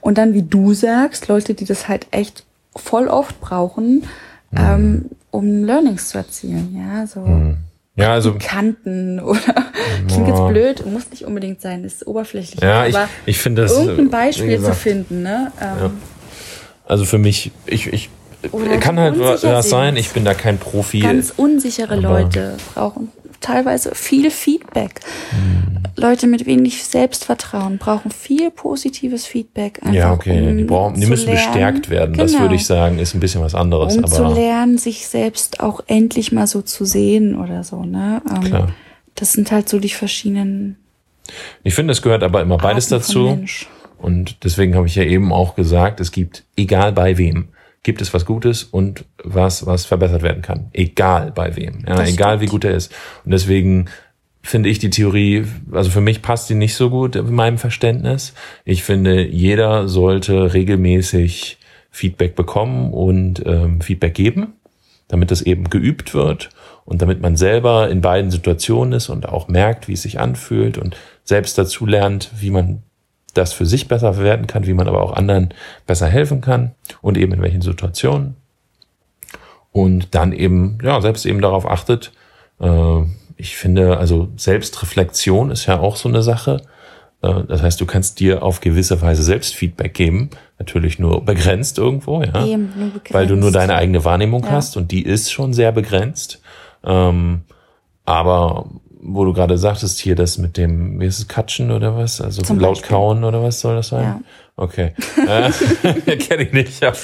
Und 0.00 0.18
dann, 0.18 0.34
wie 0.34 0.42
du 0.42 0.74
sagst, 0.74 1.28
Leute, 1.28 1.54
die 1.54 1.64
das 1.64 1.88
halt 1.88 2.06
echt 2.12 2.44
voll 2.76 3.08
oft 3.08 3.40
brauchen, 3.40 4.04
ähm, 4.56 5.06
um 5.30 5.64
Learnings 5.64 6.08
zu 6.08 6.18
erzielen, 6.18 6.74
ja, 6.76 7.06
so 7.06 7.54
ja, 7.96 8.12
also 8.12 8.36
Kanten 8.38 9.18
oder 9.20 9.40
klingt 10.06 10.28
jetzt 10.28 10.46
blöd, 10.48 10.86
muss 10.86 11.10
nicht 11.10 11.24
unbedingt 11.24 11.60
sein, 11.60 11.84
ist 11.84 12.06
oberflächlich, 12.06 12.62
ja, 12.62 12.86
ich, 12.86 12.96
aber 12.96 13.08
ich 13.26 13.38
finde 13.38 13.62
das. 13.62 13.72
irgendein 13.72 14.06
äh, 14.06 14.10
Beispiel 14.10 14.54
zu 14.56 14.60
gesagt, 14.60 14.76
finden, 14.76 15.22
ne? 15.22 15.52
Ähm, 15.60 15.90
Also 16.86 17.04
für 17.04 17.18
mich, 17.18 17.50
ich, 17.66 17.92
ich 17.92 18.08
kann 18.80 18.98
halt 18.98 19.18
was 19.18 19.68
sein. 19.68 19.96
Ich 19.96 20.10
bin 20.10 20.24
da 20.24 20.32
kein 20.32 20.58
Profi. 20.58 21.00
Ganz 21.00 21.32
unsichere 21.36 21.96
Leute 21.96 22.56
brauchen 22.72 23.10
teilweise 23.40 23.94
viel 23.94 24.30
Feedback. 24.30 25.00
Leute 25.96 26.26
mit 26.26 26.46
wenig 26.46 26.84
Selbstvertrauen 26.84 27.78
brauchen 27.78 28.10
viel 28.10 28.50
positives 28.50 29.26
Feedback. 29.26 29.80
Einfach, 29.82 29.94
ja, 29.94 30.12
okay. 30.12 30.48
um 30.48 30.56
die, 30.56 30.64
brauchen, 30.64 30.94
die 30.94 31.02
zu 31.02 31.08
müssen 31.08 31.26
lernen. 31.26 31.44
bestärkt 31.52 31.90
werden. 31.90 32.16
Das 32.16 32.32
Genau. 32.32 32.44
würde 32.44 32.54
ich 32.54 32.66
sagen, 32.66 32.98
ist 32.98 33.14
ein 33.14 33.20
bisschen 33.20 33.42
was 33.42 33.54
anderes. 33.54 33.96
Um 33.96 34.06
zu 34.06 34.24
aber 34.24 34.34
lernen, 34.34 34.78
sich 34.78 35.06
selbst 35.06 35.60
auch 35.60 35.80
endlich 35.86 36.32
mal 36.32 36.46
so 36.46 36.62
zu 36.62 36.84
sehen 36.84 37.36
oder 37.36 37.64
so. 37.64 37.84
Ne? 37.84 38.22
Ähm, 38.28 38.44
Klar. 38.44 38.72
Das 39.14 39.32
sind 39.32 39.50
halt 39.50 39.68
so 39.68 39.78
die 39.80 39.88
verschiedenen 39.88 40.76
ich 41.62 41.74
finde, 41.74 41.92
es 41.92 42.02
gehört 42.02 42.22
aber 42.22 42.40
immer 42.40 42.58
beides 42.58 42.88
dazu. 42.88 43.24
Mensch. 43.36 43.68
Und 43.98 44.44
deswegen 44.44 44.76
habe 44.76 44.86
ich 44.86 44.94
ja 44.94 45.02
eben 45.02 45.32
auch 45.32 45.56
gesagt, 45.56 46.00
es 46.00 46.12
gibt, 46.12 46.44
egal 46.56 46.92
bei 46.92 47.18
wem, 47.18 47.48
gibt 47.82 48.00
es 48.00 48.12
was 48.12 48.24
Gutes 48.24 48.64
und 48.64 49.04
was, 49.22 49.66
was 49.66 49.86
verbessert 49.86 50.22
werden 50.22 50.42
kann. 50.42 50.68
Egal 50.72 51.32
bei 51.32 51.56
wem. 51.56 51.84
Ja, 51.86 51.96
Das 51.96 52.10
egal 52.10 52.36
stimmt. 52.36 52.42
wie 52.42 52.52
gut 52.52 52.64
er 52.64 52.74
ist. 52.74 52.92
Und 53.24 53.30
deswegen 53.32 53.86
finde 54.42 54.68
ich 54.68 54.78
die 54.78 54.90
Theorie, 54.90 55.44
also 55.72 55.90
für 55.90 56.00
mich 56.00 56.22
passt 56.22 56.48
die 56.50 56.54
nicht 56.54 56.74
so 56.74 56.90
gut 56.90 57.16
in 57.16 57.34
meinem 57.34 57.58
Verständnis. 57.58 58.34
Ich 58.64 58.82
finde, 58.82 59.26
jeder 59.26 59.88
sollte 59.88 60.54
regelmäßig 60.54 61.58
Feedback 61.90 62.34
bekommen 62.34 62.92
und 62.92 63.42
ähm, 63.46 63.80
Feedback 63.80 64.14
geben, 64.14 64.54
damit 65.08 65.30
das 65.30 65.42
eben 65.42 65.64
geübt 65.70 66.14
wird 66.14 66.50
und 66.84 67.02
damit 67.02 67.20
man 67.20 67.36
selber 67.36 67.90
in 67.90 68.00
beiden 68.00 68.30
Situationen 68.30 68.92
ist 68.94 69.08
und 69.08 69.28
auch 69.28 69.48
merkt, 69.48 69.88
wie 69.88 69.94
es 69.94 70.02
sich 70.02 70.20
anfühlt 70.20 70.78
und 70.78 70.96
selbst 71.24 71.58
dazu 71.58 71.84
lernt, 71.86 72.30
wie 72.38 72.50
man 72.50 72.82
das 73.34 73.52
für 73.52 73.66
sich 73.66 73.88
besser 73.88 74.14
verwerten 74.14 74.46
kann, 74.46 74.66
wie 74.66 74.74
man 74.74 74.88
aber 74.88 75.02
auch 75.02 75.12
anderen 75.12 75.50
besser 75.86 76.06
helfen 76.06 76.40
kann 76.40 76.72
und 77.02 77.16
eben 77.16 77.32
in 77.32 77.42
welchen 77.42 77.62
Situationen. 77.62 78.36
Und 79.72 80.14
dann 80.14 80.32
eben, 80.32 80.78
ja, 80.82 81.00
selbst 81.00 81.26
eben 81.26 81.40
darauf 81.40 81.68
achtet. 81.68 82.12
Äh, 82.60 83.02
ich 83.36 83.56
finde, 83.56 83.98
also 83.98 84.28
Selbstreflexion 84.36 85.50
ist 85.50 85.66
ja 85.66 85.78
auch 85.78 85.96
so 85.96 86.08
eine 86.08 86.22
Sache. 86.22 86.62
Äh, 87.22 87.44
das 87.46 87.62
heißt, 87.62 87.80
du 87.80 87.86
kannst 87.86 88.18
dir 88.18 88.42
auf 88.42 88.60
gewisse 88.60 89.00
Weise 89.02 89.22
selbst 89.22 89.54
Feedback 89.54 89.94
geben. 89.94 90.30
Natürlich 90.58 90.98
nur 90.98 91.24
begrenzt 91.24 91.78
irgendwo, 91.78 92.22
ja. 92.22 92.44
Eben, 92.44 92.72
nur 92.76 92.88
begrenzt. 92.88 93.14
Weil 93.14 93.26
du 93.26 93.36
nur 93.36 93.52
deine 93.52 93.76
eigene 93.76 94.04
Wahrnehmung 94.04 94.42
Ja. 94.44 94.52
hast 94.52 94.76
und 94.76 94.90
die 94.90 95.02
ist 95.02 95.30
schon 95.30 95.52
sehr 95.52 95.70
begrenzt. 95.70 96.40
Ähm, 96.84 97.42
aber 98.04 98.66
wo 99.00 99.24
du 99.24 99.32
gerade 99.32 99.58
sagtest 99.58 99.98
hier, 99.98 100.14
das 100.16 100.38
mit 100.38 100.56
dem, 100.56 101.00
wie 101.00 101.06
ist 101.06 101.18
es, 101.18 101.28
Katschen 101.28 101.70
oder 101.70 101.96
was? 101.96 102.20
Also 102.20 102.42
Zum 102.42 102.58
laut 102.58 102.76
Beispiel. 102.76 102.88
kauen 102.88 103.24
oder 103.24 103.42
was 103.42 103.60
soll 103.60 103.76
das 103.76 103.88
sein? 103.88 104.02
Ja. 104.02 104.20
Okay. 104.56 104.92
äh, 105.28 106.16
Kenne 106.16 106.42
ich 106.42 106.52
nicht. 106.52 106.82
Aber, 106.82 106.96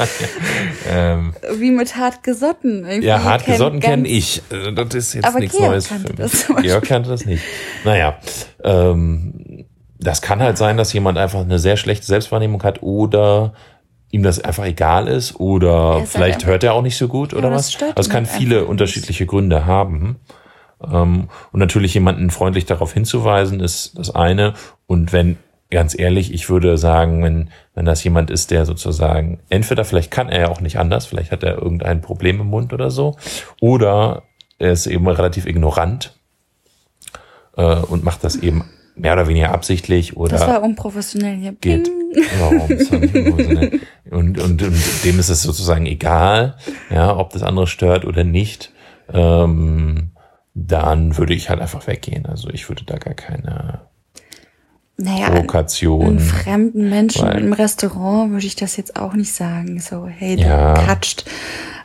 ähm, 0.91 1.35
Wie 1.57 1.71
mit 1.71 1.97
hart 1.97 2.25
gesotten. 2.25 2.85
Irgendwie 2.85 3.07
ja, 3.07 3.23
hart 3.23 3.45
kennt 3.45 3.59
gesotten 3.59 3.81
kenne 3.81 4.09
ich. 4.09 4.43
Also 4.51 4.73
Das 4.73 4.93
ist 4.95 5.15
jetzt 5.15 5.25
Aber 5.25 5.39
nichts 5.39 5.57
Georg 5.57 5.71
Neues 5.71 5.89
kannte 5.89 6.09
für 6.09 6.15
das. 6.15 6.47
Georg 6.63 6.85
kannte 6.85 7.11
das 7.11 7.25
nicht. 7.27 7.45
Naja, 7.85 8.19
ähm, 8.65 9.67
das 10.01 10.21
kann 10.21 10.41
halt 10.41 10.59
sein, 10.59 10.77
dass 10.77 10.93
jemand 10.93 11.17
einfach 11.17 11.41
eine 11.43 11.61
sehr 11.61 11.77
schlechte 11.77 12.07
Selbstwahrnehmung 12.07 12.63
hat 12.65 12.83
oder 12.83 13.55
ihm 14.11 14.23
das 14.23 14.41
einfach 14.41 14.65
egal 14.65 15.07
ist 15.09 15.39
oder 15.41 15.97
Er 15.99 16.03
ist 16.05 16.13
vielleicht 16.13 16.35
halt 16.41 16.47
hört 16.47 16.65
er 16.65 16.75
auch 16.75 16.83
nicht 16.83 16.97
so 16.97 17.07
gut 17.09 17.35
oder 17.35 17.51
das 17.51 17.59
was. 17.67 17.73
stört 17.73 17.97
Also 17.97 18.01
es 18.01 18.07
ihn 18.09 18.13
kann 18.13 18.27
halt 18.27 18.37
viele 18.37 18.65
unterschiedliche 18.65 19.27
Gründe 19.27 19.67
haben. 19.67 20.17
Ähm, 20.83 21.29
und 21.53 21.61
natürlich 21.61 21.95
jemanden 21.95 22.31
freundlich 22.31 22.65
darauf 22.65 22.93
hinzuweisen, 22.93 23.61
ist 23.61 23.99
das 23.99 24.15
eine. 24.15 24.55
Und 24.87 25.13
wenn, 25.13 25.37
ganz 25.71 25.99
ehrlich, 25.99 26.33
ich 26.33 26.49
würde 26.49 26.79
sagen, 26.79 27.23
wenn, 27.23 27.51
wenn 27.75 27.85
das 27.85 28.05
jemand 28.05 28.31
ist, 28.31 28.51
der 28.51 28.67
sozusagen, 28.67 29.41
entweder 29.49 29.85
vielleicht 29.85 30.11
kann 30.11 30.29
er 30.29 30.41
ja 30.41 30.49
auch 30.49 30.61
nicht 30.61 30.79
anders, 30.79 31.07
vielleicht 31.07 31.33
hat 31.33 31.43
er 31.43 31.57
irgendein 31.59 32.01
Problem 32.01 32.41
im 32.41 32.49
Mund 32.49 32.73
oder 32.73 32.91
so, 32.91 33.17
oder 33.61 34.23
er 34.59 34.73
ist 34.73 34.87
eben 34.87 35.07
relativ 35.09 35.47
ignorant 35.47 36.15
äh, 37.57 37.77
und 37.77 38.05
macht 38.05 38.25
das 38.25 38.37
eben 38.37 38.65
mehr 38.97 39.15
oder 39.15 39.27
weniger 39.27 39.51
absichtlich 39.51 40.17
oder 40.17 40.37
Das 40.37 40.47
war 40.47 40.63
unprofessionell 40.63 41.37
hier. 41.37 41.53
geht. 41.61 41.91
Unprofessionell. 42.41 43.81
und, 44.11 44.41
und, 44.41 44.63
und 44.63 45.05
dem 45.05 45.19
ist 45.19 45.29
es 45.29 45.43
sozusagen 45.43 45.87
egal, 45.87 46.57
ja, 46.91 47.17
ob 47.17 47.31
das 47.31 47.43
andere 47.43 47.67
stört 47.67 48.05
oder 48.05 48.23
nicht. 48.23 48.73
Ähm, 49.13 50.11
dann 50.55 51.17
würde 51.17 51.35
ich 51.35 51.51
halt 51.51 51.61
einfach 51.61 51.87
weggehen. 51.87 52.27
Also 52.27 52.49
ich 52.51 52.69
würde 52.69 52.85
da 52.85 52.97
gar 52.99 53.15
keine 53.15 53.81
Naja, 54.97 55.31
Provokation. 55.31 56.07
Einen 56.07 56.19
fremden 56.21 56.89
Menschen 56.91 57.27
Weil- 57.27 57.43
im 57.43 57.53
Restaurant 57.53 58.31
würde 58.33 58.47
ich 58.47 58.55
das 58.57 58.77
jetzt 58.77 58.97
auch 58.97 59.15
nicht 59.15 59.33
sagen. 59.33 59.81
So, 59.81 60.07
hey, 60.07 60.37
Ja. 60.41 60.75
du 60.75 60.87
katscht. 60.87 61.25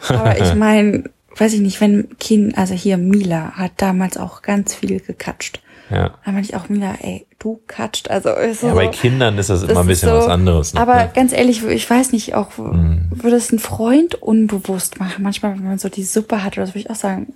Aber 0.08 0.40
ich 0.40 0.54
meine, 0.56 1.06
weiß 1.36 1.54
ich 1.54 1.62
nicht, 1.62 1.82
wenn 1.82 2.10
Kind, 2.20 2.58
also 2.58 2.76
hier 2.76 2.98
Mila 2.98 3.54
hat 3.54 3.72
damals 3.78 4.18
auch 4.18 4.42
ganz 4.44 4.76
viel 4.76 5.00
gekatscht. 5.00 5.62
Ja. 5.90 6.12
Da 6.24 6.32
meinte 6.32 6.50
ich 6.50 6.56
auch, 6.56 6.70
Mila, 6.70 6.94
ey, 7.02 7.26
du 7.40 7.60
katscht. 7.66 8.12
Also 8.12 8.30
ist 8.30 8.62
ja, 8.62 8.70
so, 8.70 8.76
bei 8.76 8.90
Kindern 8.90 9.40
ist 9.40 9.50
das, 9.50 9.62
das 9.62 9.72
immer 9.72 9.80
ein 9.80 9.88
bisschen 9.88 10.10
so- 10.10 10.18
was 10.18 10.28
anderes. 10.28 10.76
noch, 10.76 10.82
Aber 10.84 10.96
ne? 10.98 11.12
ganz 11.16 11.34
ehrlich, 11.34 11.66
ich 11.66 11.90
weiß 11.90 12.12
nicht, 12.12 12.36
auch 12.36 12.56
Mhm. 12.60 13.10
würde 13.12 13.38
es 13.38 13.52
ein 13.52 13.58
Freund 13.58 14.14
unbewusst 14.14 15.00
machen. 15.00 15.24
Manchmal, 15.24 15.54
wenn 15.58 15.64
man 15.66 15.80
so 15.80 15.90
die 15.90 16.04
Suppe 16.04 16.44
hat 16.44 16.58
oder 16.60 16.68
so, 16.68 16.74
würde 16.76 16.82
ich 16.82 16.90
auch 16.92 16.96
sagen, 16.96 17.34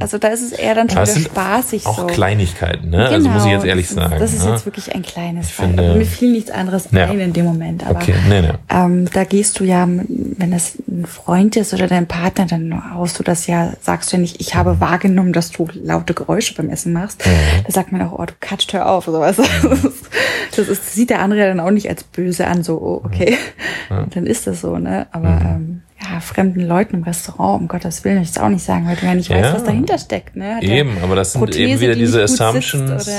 also 0.00 0.18
da 0.18 0.28
ist 0.28 0.42
es 0.42 0.52
eher 0.52 0.74
dann 0.74 0.88
schon 0.90 1.02
wieder 1.02 1.16
spaßig 1.20 1.86
auch 1.86 1.98
so. 2.00 2.06
Kleinigkeiten, 2.06 2.90
ne? 2.90 3.06
also 3.08 3.28
muss 3.28 3.44
ich 3.44 3.52
jetzt 3.52 3.64
ehrlich 3.64 3.88
Genau, 3.88 4.02
das 4.02 4.10
sagen. 4.10 4.22
ist, 4.24 4.32
Das 4.32 4.34
ist 4.40 4.44
ne? 4.46 4.50
jetzt 4.52 4.66
wirklich 4.66 4.94
ein 4.94 5.02
kleines 5.02 5.46
Ich 5.48 5.54
finde- 5.54 5.94
mir 5.94 6.04
fiel 6.06 6.32
nichts 6.32 6.50
anderes 6.50 6.88
Ja. 6.90 7.06
ein 7.06 7.20
in 7.20 7.32
dem 7.32 7.44
Moment. 7.44 7.86
Aber 7.86 8.00
Okay, 8.00 8.14
nee, 8.28 8.40
nee. 8.42 8.48
ähm, 8.70 9.08
da 9.12 9.24
gehst 9.24 9.60
du 9.60 9.64
ja, 9.64 9.86
wenn 9.86 10.50
das 10.50 10.74
ein 10.88 11.06
Freund 11.06 11.56
ist 11.56 11.72
oder 11.74 11.86
dein 11.86 12.06
Partner, 12.06 12.46
dann 12.46 12.94
haust 12.94 13.18
du 13.18 13.22
das 13.22 13.46
ja, 13.46 13.72
sagst 13.80 14.12
du 14.12 14.16
ja 14.16 14.20
nicht, 14.20 14.40
ich 14.40 14.54
habe 14.54 14.80
wahrgenommen, 14.80 15.32
dass 15.32 15.50
du 15.50 15.68
laute 15.74 16.14
Geräusche 16.14 16.54
beim 16.54 16.70
Essen 16.70 16.92
machst. 16.92 17.24
Mhm. 17.26 17.30
Da 17.66 17.72
sagt 17.72 17.92
man 17.92 18.02
auch, 18.02 18.18
oh, 18.18 18.24
du 18.24 18.32
katscht, 18.40 18.72
hör 18.72 18.88
auf. 18.88 19.06
Oder 19.08 19.20
was. 19.20 19.36
Das, 19.64 19.84
ist, 19.84 20.06
das 20.56 20.68
ist, 20.68 20.94
sieht 20.94 21.10
der 21.10 21.20
andere 21.20 21.46
dann 21.48 21.58
auch 21.60 21.70
nicht 21.70 21.88
als 21.88 22.04
böse 22.04 22.46
an, 22.46 22.62
so, 22.62 22.74
oh, 22.80 23.00
okay. 23.04 23.36
Und 23.90 24.14
dann 24.14 24.26
ist 24.26 24.46
das 24.46 24.60
so, 24.60 24.78
ne? 24.78 25.06
Aber 25.12 25.28
Mhm. 25.30 25.40
ähm, 25.46 25.82
ja, 26.12 26.20
fremden 26.20 26.60
Leuten 26.60 26.96
im 26.96 27.02
Restaurant, 27.04 27.62
um 27.62 27.68
Gottes 27.68 28.04
Willen, 28.04 28.20
ich 28.22 28.38
auch 28.40 28.48
nicht 28.48 28.62
sagen, 28.64 28.86
weil 28.86 28.96
du 28.96 29.06
ja 29.06 29.14
nicht 29.14 29.30
Ja. 29.30 29.36
weißt, 29.40 29.54
was 29.54 29.64
dahinter 29.64 29.98
steckt. 29.98 30.36
Ne? 30.36 30.58
Der 30.62 30.68
Eben, 30.68 30.98
aber 31.02 31.14
das 31.16 31.32
sind 31.32 31.40
Prothese, 31.40 31.62
eben 31.70 31.80
wieder 31.80 31.94
die 31.94 32.00
diese 32.00 32.22
Assumptions. 32.22 33.10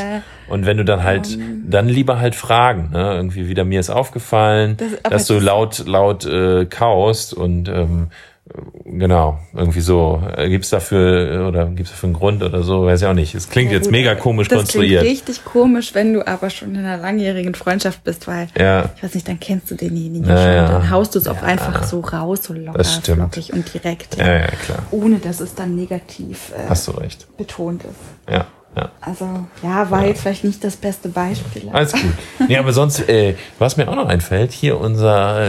und 0.50 0.66
wenn 0.66 0.78
du 0.78 0.86
dann 0.86 1.04
halt, 1.04 1.38
dann 1.68 1.88
lieber 1.88 2.20
halt 2.20 2.36
fragen, 2.36 2.90
ne? 2.92 3.16
Irgendwie 3.16 3.48
wieder 3.48 3.64
mir 3.66 3.80
ist 3.80 3.90
aufgefallen, 3.90 4.78
Das- 4.78 5.12
dass 5.12 5.28
du 5.28 5.36
es 5.36 5.44
laut, 5.44 5.84
laut 5.88 6.26
äh, 6.26 6.66
kaust 6.66 7.34
und 7.34 7.68
ähm, 7.70 8.08
genau, 8.86 9.40
irgendwie 9.54 9.82
so. 9.82 10.22
Äh, 10.36 10.50
Gibt's 10.50 10.70
dafür 10.70 11.32
äh, 11.32 11.38
oder 11.48 11.66
gibt's 11.68 11.92
dafür 11.92 12.08
einen 12.08 12.14
Grund 12.16 12.44
oder 12.44 12.64
so? 12.64 12.86
Weiß 12.86 13.02
ich 13.02 13.08
auch 13.08 13.14
nicht. 13.14 13.34
Es 13.36 13.50
klingt 13.50 13.72
Ja, 13.72 13.78
jetzt 13.78 13.90
mega 13.92 14.16
komisch 14.16 14.48
das 14.48 14.58
konstruiert. 14.60 15.02
Klingt 15.02 15.18
richtig 15.28 15.46
komisch, 15.46 15.94
wenn 15.96 16.14
du 16.14 16.26
aber 16.28 16.50
schon 16.50 16.76
in 16.76 16.78
einer 16.86 16.98
langjährigen 16.98 17.56
Freundschaft 17.56 18.04
bist, 18.04 18.28
weil 18.28 18.48
Ja. 18.58 18.90
ich 18.96 19.04
weiß 19.04 19.16
nicht, 19.16 19.28
dann 19.28 19.40
kennst 19.40 19.72
du 19.72 19.76
denjenigen 19.76 20.28
Ja, 20.30 20.38
schon. 20.38 20.54
ja. 20.54 20.68
Dann 20.68 20.90
haust 20.92 21.16
du 21.16 21.20
es 21.20 21.28
auch 21.28 21.42
einfach 21.42 21.84
so 21.84 22.00
raus, 22.02 22.44
so 22.44 22.54
locker, 22.54 22.78
Das 22.78 22.96
flockig 22.98 23.52
und 23.54 23.74
direkt. 23.74 24.18
Ja, 24.18 24.34
ja, 24.40 24.48
klar. 24.48 24.80
Ohne 24.92 25.18
dass 25.20 25.40
es 25.40 25.56
dann 25.56 25.76
negativ 25.76 26.52
äh, 26.56 26.70
Hast 26.70 26.88
du 26.88 26.92
recht. 26.92 27.28
betont 27.38 27.84
ist. 27.84 28.32
Ja, 28.34 28.46
ja. 28.76 28.92
Also 29.02 29.46
ja, 29.64 29.90
war 29.90 30.06
jetzt 30.06 30.22
vielleicht 30.22 30.44
nicht 30.44 30.64
das 30.64 30.76
beste 30.76 31.10
Beispiel. 31.10 31.70
Alles 31.72 31.94
gut. 31.94 32.14
Nee, 32.48 32.58
aber 32.58 32.74
sonst, 32.74 33.08
äh, 33.10 33.36
was 33.60 33.78
mir 33.78 33.88
auch 33.88 33.96
noch 33.96 34.08
einfällt, 34.08 34.52
hier 34.52 34.80
unser 34.80 35.42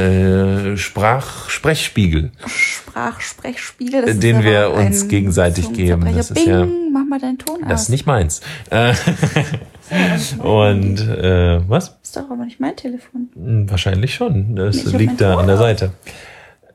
äh, 0.72 0.76
Sprach 0.76 1.48
Sprechspiegel. 1.48 2.30
Sprach, 2.46 3.20
Sprechspiegel, 3.20 4.04
das 4.06 4.18
Den 4.18 4.42
wir 4.42 4.70
uns 4.72 5.08
gegenseitig 5.08 5.72
geben. 5.72 6.04
Das 6.16 6.30
ist 6.30 6.34
Bing, 6.44 6.48
ja- 6.48 6.66
mach 6.92 7.04
mal 7.04 7.18
deinen 7.20 7.38
Ton 7.38 7.60
Das 7.62 7.72
aus. 7.72 7.82
ist 7.82 7.88
nicht 7.90 8.06
meins. 8.06 8.40
Äh, 8.70 8.94
und 10.38 11.00
äh, 11.00 11.60
was? 11.68 11.96
ist 12.02 12.16
doch 12.16 12.30
aber 12.30 12.44
nicht 12.44 12.58
mein 12.60 12.74
Telefon. 12.76 13.28
Hm, 13.34 13.70
Wahrscheinlich 13.70 14.14
schon. 14.14 14.56
Das 14.56 14.76
Ich 14.76 14.92
liegt 14.92 15.20
da 15.20 15.36
an 15.38 15.46
der. 15.46 15.56
Seite. 15.56 15.92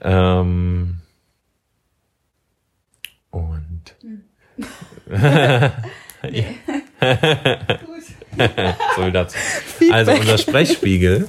Ähm, 0.02 0.98
und 3.30 3.82
so 8.96 9.02
viel 9.04 9.12
dazu. 9.12 9.38
Also 9.92 10.12
unser 10.12 10.38
Sprechspiegel, 10.38 11.28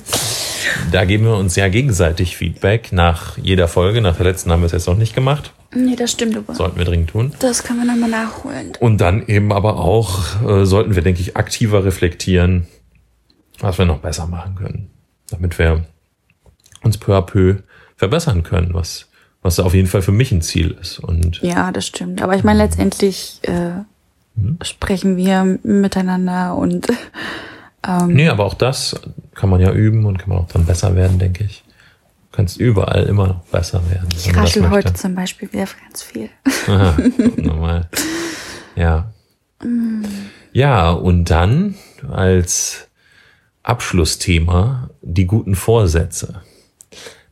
da 0.91 1.05
geben 1.05 1.25
wir 1.25 1.37
uns 1.37 1.57
ja 1.57 1.69
gegenseitig 1.69 2.37
Feedback 2.37 2.93
nach 2.93 3.39
jeder 3.39 3.69
Folge. 3.69 4.01
Nach 4.01 4.17
der 4.17 4.27
letzten 4.27 4.53
haben 4.53 4.63
wir 4.63 4.67
es 4.67 4.73
jetzt 4.73 4.87
noch 4.87 4.97
nicht 4.97 5.15
gemacht. 5.15 5.53
Nee, 5.75 5.97
das 5.97 6.13
stimmt 6.13 6.37
aber. 6.37 6.55
Sollten 6.55 6.79
wir 6.79 6.85
dringend 6.85 7.11
tun. 7.11 7.33
Das 7.39 7.65
können 7.65 7.81
wir 7.81 7.87
nochmal 7.87 8.11
nachholen. 8.11 8.73
Und 8.79 9.01
dann 9.01 9.27
eben 9.27 9.53
aber 9.53 9.79
auch 9.79 10.43
äh, 10.47 10.65
sollten 10.65 10.95
wir, 10.95 11.03
denke 11.03 11.21
ich, 11.21 11.37
aktiver 11.37 11.85
reflektieren, 11.85 12.67
was 13.59 13.79
wir 13.79 13.87
noch 13.87 13.99
besser 13.99 14.27
machen 14.27 14.55
können, 14.55 14.91
damit 15.31 15.59
wir 15.59 15.85
uns 16.83 16.99
peu 16.99 17.17
à 17.17 17.23
peu 17.23 17.63
verbessern 17.97 18.43
können, 18.43 18.75
was, 18.75 19.09
was 19.41 19.61
auf 19.61 19.73
jeden 19.73 19.89
Fall 19.89 20.03
für 20.03 20.13
mich 20.13 20.31
ein 20.31 20.43
Ziel 20.43 20.77
ist. 20.81 20.99
Und 20.99 21.41
Ja, 21.43 21.73
das 21.73 21.87
stimmt. 21.87 22.21
Aber 22.21 22.37
ich 22.37 22.45
meine, 22.45 22.59
letztendlich 22.59 23.39
äh, 23.43 23.83
Mhm. 24.35 24.59
sprechen 24.63 25.17
wir 25.17 25.59
miteinander 25.63 26.57
und 26.57 26.89
ähm, 27.87 28.15
nee, 28.15 28.29
aber 28.29 28.45
auch 28.45 28.55
das 28.55 29.01
kann 29.35 29.51
man 29.51 29.61
ja 29.61 29.73
üben 29.73 30.07
und 30.07 30.19
kann 30.19 30.31
man 30.31 30.39
auch 30.39 30.49
dann 30.49 30.65
besser 30.65 30.95
werden, 30.95 31.19
denke 31.19 31.45
ich. 31.45 31.65
Du 32.31 32.37
kannst 32.37 32.59
überall 32.59 33.05
immer 33.05 33.27
noch 33.27 33.45
besser 33.45 33.83
werden. 33.91 34.09
ich 34.17 34.35
raschel 34.35 34.71
heute 34.71 34.95
zum 34.95 35.15
Beispiel 35.15 35.53
wieder 35.53 35.67
ganz 35.85 36.03
viel. 36.03 36.31
Aha, 36.67 36.97
normal. 37.37 37.91
Ja. 38.75 39.13
Ja, 40.53 40.91
und 40.91 41.31
dann 41.31 41.75
als 42.11 42.89
Abschlussthema 43.63 44.91
die 45.03 45.27
guten 45.27 45.55
Vorsätze. 45.55 46.43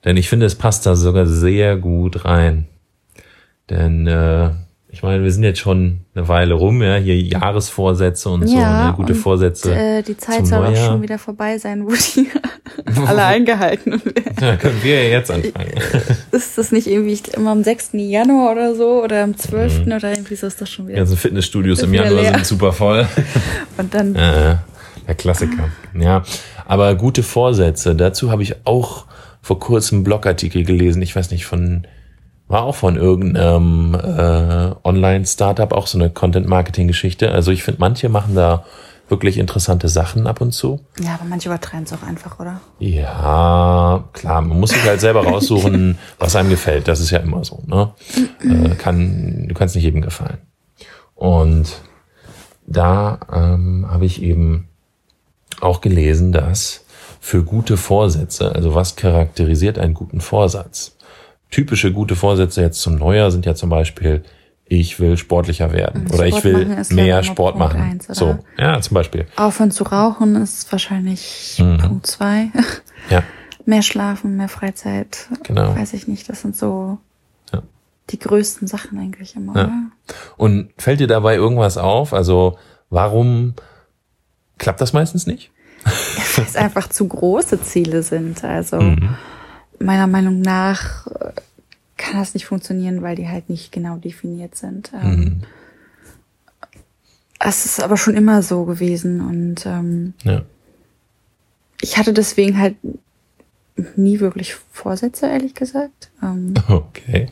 Denn 0.04 0.16
ich 0.16 0.28
finde, 0.28 0.46
es 0.46 0.54
passt 0.54 0.86
da 0.86 0.96
sogar 0.96 1.26
sehr 1.26 1.76
gut 1.76 2.24
rein. 2.24 2.66
Denn 3.68 4.06
äh, 4.06 4.50
ich 4.92 5.02
meine, 5.02 5.22
wir 5.22 5.30
sind 5.30 5.44
jetzt 5.44 5.60
schon 5.60 6.00
eine 6.14 6.26
Weile 6.28 6.54
rum, 6.54 6.82
ja, 6.82 6.96
hier 6.96 7.16
Jahresvorsätze 7.16 8.28
und 8.28 8.46
so, 8.48 8.56
ne, 8.56 8.92
gute 8.96 9.12
und, 9.12 9.18
Vorsätze. 9.18 9.72
Äh, 9.74 10.02
die 10.02 10.16
Zeit 10.16 10.46
soll 10.46 10.58
auch 10.58 10.70
Neujahr. 10.70 10.86
schon 10.92 11.02
wieder 11.02 11.18
vorbei 11.18 11.58
sein, 11.58 11.86
wo 11.86 11.90
die 11.90 12.28
alle 13.06 13.24
eingehalten 13.24 13.92
werden. 13.92 14.24
Ja, 14.40 14.56
können 14.56 14.80
wir 14.82 15.02
ja 15.04 15.10
jetzt 15.10 15.30
anfangen. 15.30 15.70
Ist 16.32 16.56
das 16.56 16.72
nicht 16.72 16.86
irgendwie 16.86 17.18
immer 17.34 17.50
am 17.50 17.62
6. 17.62 17.90
Januar 17.92 18.52
oder 18.52 18.74
so 18.74 19.02
oder 19.04 19.22
am 19.22 19.36
12. 19.36 19.82
oder 19.86 20.10
irgendwie 20.10 20.34
so 20.34 20.46
ist 20.46 20.60
das 20.62 20.70
schon 20.70 20.86
Die 20.86 20.92
wieder. 20.92 21.00
ganzen 21.02 21.18
Fitnessstudios 21.18 21.82
im 21.82 21.92
Januar 21.92 22.22
leer. 22.22 22.32
sind 22.34 22.46
super 22.46 22.72
voll. 22.72 23.06
Und 23.76 23.92
dann 23.94 24.14
Äh, 24.14 24.56
der 25.06 25.14
Klassiker. 25.16 25.68
Ja, 25.98 26.22
aber 26.66 26.94
gute 26.94 27.22
Vorsätze. 27.22 27.94
Dazu 27.94 28.30
habe 28.30 28.42
ich 28.42 28.54
auch 28.64 29.04
vor 29.42 29.58
kurzem 29.60 29.98
einen 29.98 30.04
Blogartikel 30.04 30.64
gelesen. 30.64 31.02
Ich 31.02 31.14
weiß 31.14 31.30
nicht 31.32 31.44
von 31.44 31.86
war 32.50 32.64
auch 32.64 32.74
von 32.74 32.96
irgendeinem 32.96 33.94
äh, 33.94 34.74
Online-Startup 34.82 35.72
auch 35.72 35.86
so 35.86 35.96
eine 35.96 36.10
Content-Marketing-Geschichte. 36.10 37.30
Also 37.30 37.52
ich 37.52 37.62
finde, 37.62 37.80
manche 37.80 38.08
machen 38.08 38.34
da 38.34 38.64
wirklich 39.08 39.38
interessante 39.38 39.88
Sachen 39.88 40.26
ab 40.26 40.40
und 40.40 40.50
zu. 40.50 40.80
Ja, 41.00 41.14
aber 41.14 41.24
manche 41.28 41.48
übertreiben 41.48 41.84
es 41.84 41.92
auch 41.92 42.02
einfach, 42.02 42.40
oder? 42.40 42.60
Ja, 42.80 44.02
klar, 44.12 44.40
man 44.42 44.58
muss 44.58 44.70
sich 44.70 44.82
halt 44.82 45.00
selber 45.00 45.24
raussuchen, 45.24 45.96
was 46.18 46.34
einem 46.34 46.50
gefällt. 46.50 46.88
Das 46.88 46.98
ist 46.98 47.10
ja 47.10 47.20
immer 47.20 47.44
so. 47.44 47.62
Ne? 47.66 47.92
Äh, 48.42 48.74
kann, 48.74 49.46
du 49.46 49.54
kannst 49.54 49.76
nicht 49.76 49.84
jedem 49.84 50.02
gefallen. 50.02 50.38
Und 51.14 51.80
da 52.66 53.20
ähm, 53.32 53.86
habe 53.88 54.06
ich 54.06 54.22
eben 54.22 54.68
auch 55.60 55.80
gelesen, 55.80 56.32
dass 56.32 56.84
für 57.20 57.44
gute 57.44 57.76
Vorsätze, 57.76 58.52
also 58.56 58.74
was 58.74 58.96
charakterisiert 58.96 59.78
einen 59.78 59.94
guten 59.94 60.20
Vorsatz? 60.20 60.96
Typische 61.50 61.92
gute 61.92 62.16
Vorsätze 62.16 62.62
jetzt 62.62 62.80
zum 62.80 62.96
Neujahr 62.96 63.30
sind 63.30 63.44
ja 63.46 63.54
zum 63.54 63.70
Beispiel, 63.70 64.22
ich 64.66 65.00
will 65.00 65.16
sportlicher 65.16 65.72
werden 65.72 66.06
oder 66.12 66.26
ich 66.26 66.36
Sport 66.38 66.44
will 66.44 66.84
mehr 66.90 67.22
Sport 67.24 67.56
Punkt 67.58 67.74
machen. 67.74 67.80
eins, 67.80 68.06
so, 68.06 68.38
ja, 68.56 68.80
zum 68.80 68.94
Beispiel. 68.94 69.26
Aufhören 69.36 69.72
zu 69.72 69.84
rauchen 69.84 70.36
ist 70.36 70.70
wahrscheinlich 70.70 71.56
Mhm. 71.60 71.78
Punkt 71.78 72.06
zwei. 72.06 72.50
Ja, 73.10 73.24
mehr 73.66 73.82
schlafen, 73.82 74.36
mehr 74.36 74.48
Freizeit. 74.48 75.28
Genau. 75.42 75.74
Weiß 75.74 75.92
ich 75.94 76.06
nicht. 76.06 76.28
Das 76.28 76.40
sind 76.42 76.56
so 76.56 76.98
Ja. 77.52 77.62
die 78.10 78.18
größten 78.20 78.68
Sachen 78.68 78.98
eigentlich 79.00 79.34
immer. 79.34 79.56
Ja. 79.56 79.72
Und 80.36 80.70
fällt 80.78 81.00
dir 81.00 81.08
dabei 81.08 81.34
irgendwas 81.34 81.76
auf? 81.76 82.12
Also 82.14 82.56
warum 82.90 83.54
klappt 84.58 84.80
das 84.80 84.92
meistens 84.92 85.26
nicht? 85.26 85.50
Weil 86.36 86.44
es 86.44 86.54
einfach 86.56 86.88
zu 86.88 87.08
große 87.08 87.60
Ziele 87.62 88.04
sind. 88.04 88.44
Also 88.44 88.80
Mhm. 88.80 89.16
Meiner 89.80 90.06
Meinung 90.06 90.40
nach 90.40 91.06
äh, 91.08 91.32
kann 91.96 92.18
das 92.18 92.34
nicht 92.34 92.46
funktionieren, 92.46 93.02
weil 93.02 93.16
die 93.16 93.28
halt 93.28 93.50
nicht 93.50 93.72
genau 93.72 93.96
definiert 93.96 94.54
sind. 94.54 94.90
Ähm, 94.94 95.10
Mhm. 95.20 95.42
Es 97.42 97.64
ist 97.64 97.82
aber 97.82 97.96
schon 97.96 98.14
immer 98.16 98.42
so 98.42 98.64
gewesen 98.66 99.22
und 99.22 99.64
ähm, 99.64 100.12
Ja. 100.24 100.42
ich 101.80 101.96
hatte 101.96 102.12
deswegen 102.12 102.58
halt 102.58 102.76
nie 103.96 104.20
wirklich 104.20 104.56
Vorsätze, 104.72 105.26
ehrlich 105.26 105.54
gesagt. 105.54 106.10
Ähm, 106.22 106.52
Okay. 106.68 107.28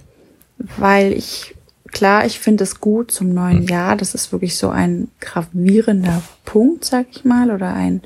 weil 0.78 1.12
ich, 1.12 1.54
klar, 1.92 2.24
ich 2.24 2.40
finde 2.40 2.64
es 2.64 2.80
gut 2.80 3.10
zum 3.10 3.34
neuen 3.34 3.64
Jahr. 3.64 3.96
Das 3.96 4.14
ist 4.14 4.32
wirklich 4.32 4.56
so 4.56 4.70
ein 4.70 5.08
gravierender 5.20 6.22
Punkt, 6.46 6.86
sag 6.86 7.06
ich 7.10 7.26
mal, 7.26 7.50
oder 7.50 7.74
ein, 7.74 8.00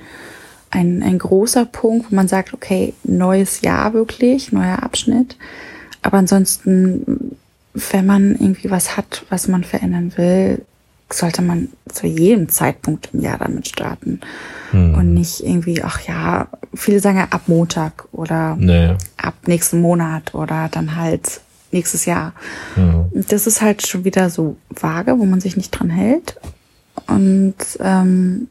ein, 0.72 1.02
ein 1.02 1.18
großer 1.18 1.64
Punkt, 1.66 2.10
wo 2.10 2.16
man 2.16 2.26
sagt, 2.26 2.52
okay, 2.52 2.94
neues 3.04 3.60
Jahr 3.60 3.92
wirklich, 3.92 4.50
neuer 4.52 4.82
Abschnitt. 4.82 5.36
Aber 6.00 6.16
ansonsten, 6.18 7.36
wenn 7.74 8.06
man 8.06 8.32
irgendwie 8.32 8.70
was 8.70 8.96
hat, 8.96 9.24
was 9.28 9.46
man 9.46 9.62
verändern 9.62 10.12
will, 10.16 10.62
sollte 11.10 11.42
man 11.42 11.68
zu 11.88 12.06
jedem 12.06 12.48
Zeitpunkt 12.48 13.10
im 13.12 13.20
Jahr 13.20 13.38
damit 13.38 13.68
starten. 13.68 14.20
Und 14.72 15.12
nicht 15.12 15.40
irgendwie, 15.40 15.82
ach 15.82 16.00
ja, 16.08 16.48
viele 16.74 17.00
sagen 17.00 17.18
ja 17.18 17.26
ab 17.28 17.42
Montag 17.46 18.08
oder 18.12 18.56
Naja. 18.58 18.96
ab 19.18 19.34
nächsten 19.46 19.82
Monat 19.82 20.34
oder 20.34 20.70
dann 20.72 20.96
halt 20.96 21.42
nächstes 21.72 22.06
Jahr. 22.06 22.32
Ja. 22.76 23.04
Das 23.12 23.46
ist 23.46 23.60
halt 23.60 23.86
schon 23.86 24.04
wieder 24.04 24.30
so 24.30 24.56
vage, 24.70 25.18
wo 25.18 25.26
man 25.26 25.42
sich 25.42 25.58
nicht 25.58 25.70
dran 25.72 25.90
hält. 25.90 26.40
Und 27.06 27.56
ähm, 27.80 28.48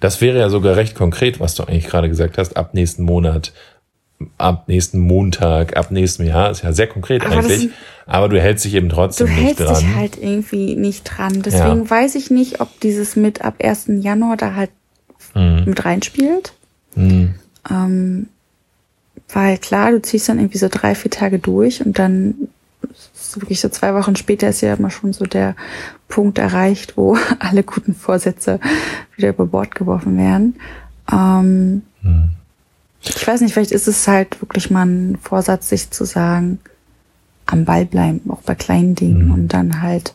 Das 0.00 0.20
wäre 0.20 0.38
ja 0.38 0.48
sogar 0.48 0.76
recht 0.76 0.94
konkret, 0.94 1.40
was 1.40 1.54
du 1.54 1.64
eigentlich 1.64 1.86
gerade 1.86 2.08
gesagt 2.08 2.38
hast, 2.38 2.56
ab 2.56 2.74
nächsten 2.74 3.02
Monat, 3.04 3.52
ab 4.38 4.64
nächsten 4.68 4.98
Montag, 5.00 5.76
ab 5.76 5.90
nächstem 5.90 6.26
Jahr. 6.26 6.50
Ist 6.50 6.62
ja 6.62 6.72
sehr 6.72 6.86
konkret 6.86 7.24
Aber 7.24 7.36
eigentlich. 7.38 7.58
sind- 7.60 7.72
aber 8.06 8.28
du 8.28 8.40
hältst 8.40 8.64
dich 8.64 8.74
eben 8.74 8.88
du 8.88 8.94
trotzdem 8.96 9.28
nicht 9.28 9.38
hältst 9.58 9.60
dran. 9.60 9.76
dich 9.76 9.94
halt 9.94 10.18
irgendwie 10.20 10.74
nicht 10.76 11.04
dran. 11.04 11.42
Deswegen 11.42 11.84
Ja. 11.84 11.90
weiß 11.90 12.14
ich 12.16 12.30
nicht, 12.30 12.60
ob 12.60 12.78
dieses 12.80 13.16
mit 13.16 13.42
ab 13.42 13.54
1. 13.58 14.00
Januar 14.02 14.36
da 14.36 14.54
halt 14.54 14.70
Mhm. 15.34 15.62
mit 15.66 15.84
reinspielt. 15.84 16.52
Mhm. 16.94 17.34
Ähm, 17.70 18.28
weil 19.32 19.56
klar, 19.58 19.92
du 19.92 20.02
ziehst 20.02 20.28
dann 20.28 20.38
irgendwie 20.38 20.58
so 20.58 20.68
drei, 20.70 20.94
vier 20.94 21.10
Tage 21.10 21.38
durch 21.38 21.84
und 21.84 21.98
dann 21.98 22.34
wirklich 23.40 23.60
so 23.60 23.68
zwei 23.68 23.94
Wochen 23.94 24.16
später 24.16 24.48
ist 24.48 24.60
ja 24.60 24.74
immer 24.74 24.90
schon 24.90 25.12
so 25.12 25.24
der 25.24 25.54
Punkt 26.08 26.38
erreicht, 26.38 26.96
wo 26.96 27.16
alle 27.38 27.62
guten 27.62 27.94
Vorsätze 27.94 28.60
wieder 29.16 29.30
über 29.30 29.46
Bord 29.46 29.74
geworfen 29.74 30.16
werden. 30.16 30.56
Ähm, 31.10 31.82
Ich 33.02 33.26
weiß 33.26 33.40
nicht, 33.40 33.52
vielleicht 33.54 33.72
ist 33.72 33.88
es 33.88 34.06
halt 34.06 34.40
wirklich 34.40 34.70
mal 34.70 34.86
ein 34.86 35.18
Vorsatz, 35.20 35.68
sich 35.68 35.90
zu 35.90 36.04
sagen, 36.04 36.58
am 37.46 37.64
Ball 37.64 37.84
bleiben, 37.84 38.20
auch 38.30 38.42
bei 38.42 38.54
kleinen 38.54 38.94
Dingen 38.94 39.30
und 39.32 39.48
dann 39.48 39.82
halt 39.82 40.14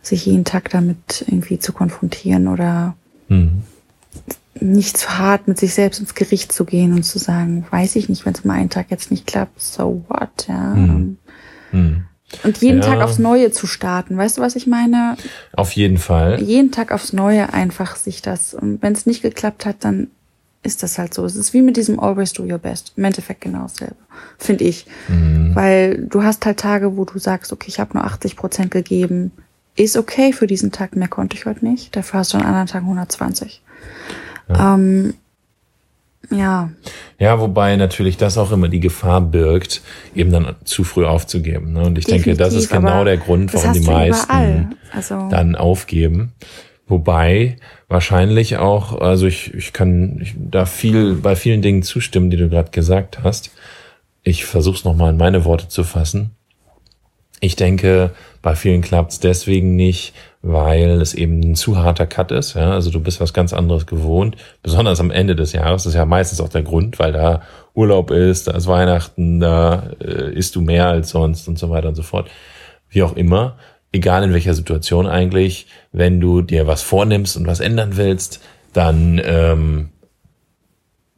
sich 0.00 0.24
jeden 0.26 0.44
Tag 0.44 0.70
damit 0.70 1.24
irgendwie 1.26 1.58
zu 1.58 1.72
konfrontieren 1.72 2.48
oder 2.48 2.94
Mhm. 3.28 3.62
nicht 4.58 4.96
zu 4.96 5.18
hart 5.18 5.46
mit 5.48 5.58
sich 5.58 5.74
selbst 5.74 6.00
ins 6.00 6.14
Gericht 6.14 6.50
zu 6.50 6.64
gehen 6.64 6.94
und 6.94 7.02
zu 7.02 7.18
sagen, 7.18 7.66
weiß 7.70 7.94
ich 7.96 8.08
nicht, 8.08 8.24
wenn 8.24 8.32
es 8.32 8.44
mal 8.44 8.54
einen 8.54 8.70
Tag 8.70 8.86
jetzt 8.90 9.10
nicht 9.10 9.26
klappt, 9.26 9.60
so 9.60 10.02
what, 10.08 10.48
ja. 10.48 10.74
Mhm. 10.74 11.18
Mhm. 11.72 12.04
Und 12.44 12.58
jeden 12.58 12.82
Ja. 12.82 12.86
Tag 12.86 13.00
aufs 13.00 13.18
Neue 13.18 13.50
zu 13.52 13.66
starten, 13.66 14.16
weißt 14.16 14.38
du, 14.38 14.42
was 14.42 14.54
ich 14.56 14.66
meine? 14.66 15.16
Auf 15.54 15.72
jeden 15.72 15.96
Fall. 15.98 16.42
Jeden 16.42 16.70
Tag 16.70 16.92
aufs 16.92 17.12
Neue 17.12 17.52
einfach 17.52 17.96
sich 17.96 18.20
das, 18.22 18.54
und 18.54 18.82
wenn 18.82 18.92
es 18.92 19.06
nicht 19.06 19.22
geklappt 19.22 19.64
hat, 19.64 19.76
dann 19.80 20.08
ist 20.62 20.82
das 20.82 20.98
halt 20.98 21.14
so. 21.14 21.24
Es 21.24 21.36
ist 21.36 21.54
wie 21.54 21.62
mit 21.62 21.76
diesem 21.76 21.98
Always 22.00 22.32
Do 22.32 22.42
Your 22.42 22.58
Best. 22.58 22.92
Im 22.96 23.04
Endeffekt 23.04 23.40
genau 23.40 23.62
dasselbe, 23.62 23.96
finde 24.38 24.64
ich. 24.64 24.86
Mhm. 25.08 25.54
Weil 25.54 25.98
du 25.98 26.22
hast 26.22 26.44
halt 26.44 26.58
Tage, 26.58 26.96
wo 26.96 27.04
du 27.04 27.18
sagst, 27.18 27.52
okay, 27.52 27.68
ich 27.68 27.80
habe 27.80 27.94
nur 27.94 28.04
80 28.04 28.36
Prozent 28.36 28.70
gegeben. 28.70 29.32
Ist 29.76 29.96
okay 29.96 30.32
für 30.32 30.46
diesen 30.48 30.72
Tag, 30.72 30.96
mehr 30.96 31.08
konnte 31.08 31.36
ich 31.36 31.46
heute 31.46 31.64
nicht. 31.64 31.94
Dafür 31.96 32.20
hast 32.20 32.34
du 32.34 32.38
an 32.38 32.44
anderen 32.44 32.66
Tagen 32.66 32.86
120. 32.86 33.62
Ja. 34.48 34.74
Ähm, 34.74 35.14
ja, 36.30 36.70
Ja, 37.18 37.40
wobei 37.40 37.76
natürlich 37.76 38.16
das 38.16 38.38
auch 38.38 38.52
immer 38.52 38.68
die 38.68 38.80
Gefahr 38.80 39.20
birgt, 39.20 39.82
eben 40.14 40.30
dann 40.30 40.56
zu 40.64 40.84
früh 40.84 41.04
aufzugeben. 41.06 41.72
Ne? 41.72 41.82
Und 41.82 41.98
ich 41.98 42.04
denke, 42.04 42.34
das 42.34 42.54
ist 42.54 42.70
Definitiv, 42.70 42.90
genau 42.90 43.04
der 43.04 43.16
Grund, 43.16 43.54
warum 43.54 43.72
die 43.72 43.80
meisten. 43.80 44.76
Also- 44.92 45.28
dann 45.30 45.56
aufgeben. 45.56 46.32
Wobei 46.86 47.56
wahrscheinlich 47.88 48.56
auch, 48.56 48.98
also 48.98 49.26
ich, 49.26 49.52
ich 49.54 49.72
kann 49.72 50.20
ich 50.22 50.34
da 50.36 50.64
viel 50.64 51.14
bei 51.14 51.36
vielen 51.36 51.60
Dingen 51.60 51.82
zustimmen, 51.82 52.30
die 52.30 52.38
du 52.38 52.48
gerade 52.48 52.70
gesagt 52.70 53.22
hast. 53.22 53.50
Ich 54.22 54.44
versuche 54.46 54.76
es 54.76 54.84
nochmal 54.84 55.10
in 55.10 55.18
meine 55.18 55.44
Worte 55.44 55.68
zu 55.68 55.84
fassen. 55.84 56.30
Ich 57.40 57.56
denke, 57.56 58.10
bei 58.42 58.54
vielen 58.54 58.80
klappt 58.80 59.12
es 59.12 59.20
deswegen 59.20 59.76
nicht, 59.76 60.12
weil 60.42 61.00
es 61.00 61.14
eben 61.14 61.40
ein 61.40 61.54
zu 61.54 61.78
harter 61.78 62.06
Cut 62.06 62.30
ist. 62.30 62.54
Ja? 62.54 62.72
Also 62.72 62.90
du 62.90 63.00
bist 63.00 63.20
was 63.20 63.32
ganz 63.32 63.52
anderes 63.52 63.86
gewohnt, 63.86 64.36
besonders 64.62 65.00
am 65.00 65.10
Ende 65.10 65.34
des 65.34 65.52
Jahres. 65.52 65.84
Das 65.84 65.92
ist 65.92 65.98
ja 65.98 66.04
meistens 66.04 66.40
auch 66.40 66.48
der 66.48 66.62
Grund, 66.62 66.98
weil 66.98 67.12
da 67.12 67.42
Urlaub 67.74 68.10
ist, 68.10 68.48
da 68.48 68.52
ist 68.52 68.66
Weihnachten, 68.66 69.40
da 69.40 69.90
äh, 70.00 70.32
isst 70.32 70.56
du 70.56 70.60
mehr 70.60 70.88
als 70.88 71.10
sonst 71.10 71.48
und 71.48 71.58
so 71.58 71.70
weiter 71.70 71.88
und 71.88 71.94
so 71.94 72.02
fort. 72.02 72.30
Wie 72.88 73.02
auch 73.02 73.16
immer, 73.16 73.56
egal 73.92 74.22
in 74.22 74.32
welcher 74.32 74.54
Situation 74.54 75.06
eigentlich, 75.06 75.66
wenn 75.92 76.20
du 76.20 76.42
dir 76.42 76.66
was 76.66 76.82
vornimmst 76.82 77.36
und 77.36 77.46
was 77.46 77.60
ändern 77.60 77.96
willst, 77.96 78.40
dann 78.72 79.20
ähm, 79.24 79.90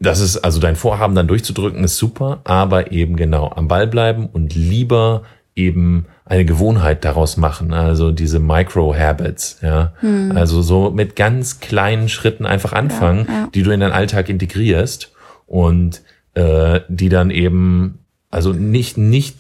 das 0.01 0.21
ist 0.21 0.39
also 0.39 0.61
dein 0.61 0.77
Vorhaben 0.77 1.15
dann 1.15 1.29
durchzudrücken 1.29 1.85
ist 1.85 1.99
super, 1.99 2.41
aber 2.45 2.91
eben 2.91 3.17
genau 3.17 3.53
am 3.55 3.69
Ball 3.69 3.87
bleiben 3.87 4.27
und 4.27 4.55
lieber 4.55 5.23
eben 5.61 6.07
eine 6.25 6.45
Gewohnheit 6.45 7.05
daraus 7.05 7.37
machen, 7.37 7.73
also 7.73 8.13
diese 8.13 8.39
Micro 8.39 8.95
Habits, 8.95 9.59
ja, 9.63 9.93
also 10.35 10.63
so 10.63 10.91
mit 10.91 11.17
ganz 11.17 11.59
kleinen 11.61 12.09
Schritten 12.09 12.47
einfach 12.47 12.73
anfangen, 12.73 13.27
ja. 13.29 13.49
die 13.53 13.63
du 13.63 13.71
in 13.73 13.81
deinen 13.81 13.93
Alltag 13.93 14.29
integrierst 14.29 15.13
und 15.47 16.03
äh, 16.35 16.81
die 16.89 17.09
dann 17.09 17.31
eben 17.31 17.99
also 18.31 18.53
nicht 18.53 18.97
nicht 18.97 19.37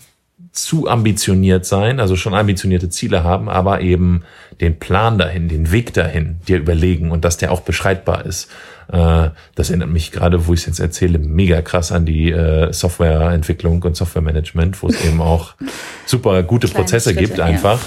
zu 0.53 0.89
ambitioniert 0.89 1.64
sein, 1.64 2.01
also 2.01 2.16
schon 2.16 2.35
ambitionierte 2.35 2.89
Ziele 2.89 3.23
haben, 3.23 3.49
aber 3.49 3.83
eben 3.83 4.23
den 4.61 4.79
Plan 4.79 5.16
dahin, 5.16 5.49
den 5.49 5.71
Weg 5.71 5.95
dahin 5.95 6.41
dir 6.49 6.59
überlegen 6.59 7.12
und 7.12 7.25
dass 7.25 7.37
der 7.37 7.53
auch 7.53 7.61
beschreibbar 7.61 8.27
ist. 8.27 8.51
Äh, 8.93 9.30
das 9.55 9.70
erinnert 9.70 9.91
mich 9.91 10.11
gerade, 10.11 10.47
wo 10.47 10.55
ich 10.55 10.61
es 10.61 10.66
jetzt 10.66 10.80
erzähle, 10.80 11.18
mega 11.18 11.62
krass 11.62 11.93
an 11.93 12.07
die 12.07 12.30
äh, 12.30 12.72
Softwareentwicklung 12.72 13.82
und 13.82 13.97
Softwaremanagement, 13.97 14.82
wo 14.82 14.88
es 14.88 15.05
eben 15.05 15.20
auch 15.20 15.55
super 16.07 16.43
gute 16.43 16.66
Kleine 16.68 16.84
Prozesse 16.84 17.11
Schritte, 17.11 17.26
gibt 17.26 17.38
ja. 17.38 17.45
einfach, 17.45 17.78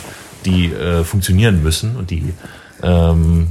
die 0.45 0.71
äh, 0.71 1.03
funktionieren 1.03 1.61
müssen 1.61 1.95
und 1.95 2.09
die 2.09 2.33
ähm, 2.81 3.47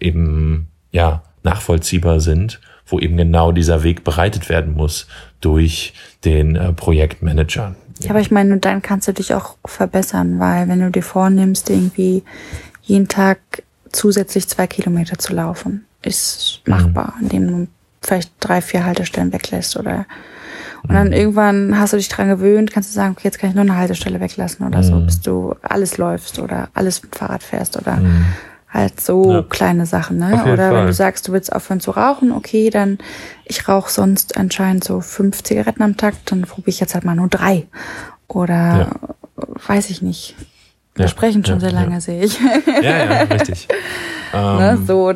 eben 0.00 0.68
ja 0.90 1.22
nachvollziehbar 1.44 2.20
sind, 2.20 2.60
wo 2.86 2.98
eben 2.98 3.16
genau 3.16 3.52
dieser 3.52 3.82
Weg 3.82 4.04
bereitet 4.04 4.48
werden 4.48 4.74
muss 4.74 5.06
durch 5.40 5.94
den 6.24 6.56
äh, 6.56 6.72
Projektmanager. 6.72 7.76
Ja, 8.00 8.10
aber 8.10 8.20
ich 8.20 8.30
meine, 8.30 8.58
dann 8.58 8.82
kannst 8.82 9.06
du 9.06 9.12
dich 9.12 9.34
auch 9.34 9.56
verbessern, 9.64 10.40
weil 10.40 10.68
wenn 10.68 10.80
du 10.80 10.90
dir 10.90 11.02
vornimmst, 11.02 11.70
irgendwie 11.70 12.24
jeden 12.82 13.06
Tag 13.06 13.62
zusätzlich 13.92 14.48
zwei 14.48 14.66
Kilometer 14.66 15.18
zu 15.18 15.34
laufen, 15.34 15.84
ist 16.02 16.60
machbar, 16.66 17.14
indem 17.20 17.46
du 17.48 17.68
vielleicht 18.00 18.32
drei, 18.40 18.60
vier 18.60 18.84
Haltestellen 18.84 19.32
weglässt 19.32 19.76
oder 19.76 20.06
und 20.84 20.94
dann 20.94 21.12
irgendwann 21.12 21.78
hast 21.78 21.92
du 21.92 21.96
dich 21.96 22.08
dran 22.08 22.28
gewöhnt, 22.28 22.72
kannst 22.72 22.90
du 22.90 22.94
sagen, 22.94 23.12
okay, 23.12 23.28
jetzt 23.28 23.38
kann 23.38 23.50
ich 23.50 23.54
nur 23.54 23.62
eine 23.62 23.76
Haltestelle 23.76 24.18
weglassen 24.18 24.66
oder 24.66 24.82
so, 24.82 24.98
bis 24.98 25.20
du 25.20 25.54
alles 25.62 25.96
läufst 25.96 26.40
oder 26.40 26.70
alles 26.74 27.04
mit 27.04 27.14
Fahrrad 27.14 27.44
fährst 27.44 27.76
oder 27.80 28.00
halt 28.68 29.00
so 29.00 29.30
Ja. 29.32 29.42
kleine 29.48 29.86
Sachen, 29.86 30.16
ne? 30.16 30.42
Oder 30.44 30.70
wenn 30.70 30.78
Fall. 30.78 30.86
du 30.86 30.92
sagst, 30.92 31.28
du 31.28 31.32
willst 31.32 31.52
aufhören 31.52 31.78
zu 31.78 31.92
rauchen, 31.92 32.32
okay, 32.32 32.68
dann 32.70 32.98
ich 33.44 33.68
rauche 33.68 33.92
sonst 33.92 34.36
anscheinend 34.36 34.82
so 34.82 35.00
fünf 35.00 35.44
Zigaretten 35.44 35.82
am 35.84 35.96
Tag, 35.96 36.14
dann 36.26 36.42
probiere 36.42 36.70
ich 36.70 36.80
jetzt 36.80 36.94
halt 36.94 37.04
mal 37.04 37.14
nur 37.14 37.28
drei. 37.28 37.68
Oder 38.26 38.90
weiß 39.66 39.88
ich 39.90 40.02
nicht. 40.02 40.34
Wir 40.96 41.04
Ja, 41.04 41.08
sprechen 41.08 41.44
schon 41.44 41.60
ja, 41.60 41.60
sehr 41.60 41.72
lange, 41.72 41.94
ja. 41.94 42.00
sehe 42.00 42.24
ich. 42.24 42.38
Ja, 42.82 43.04
ja, 43.04 43.22
richtig. 43.22 43.68
ne? 44.32 44.76
ähm, 44.80 44.86
So, 44.86 45.12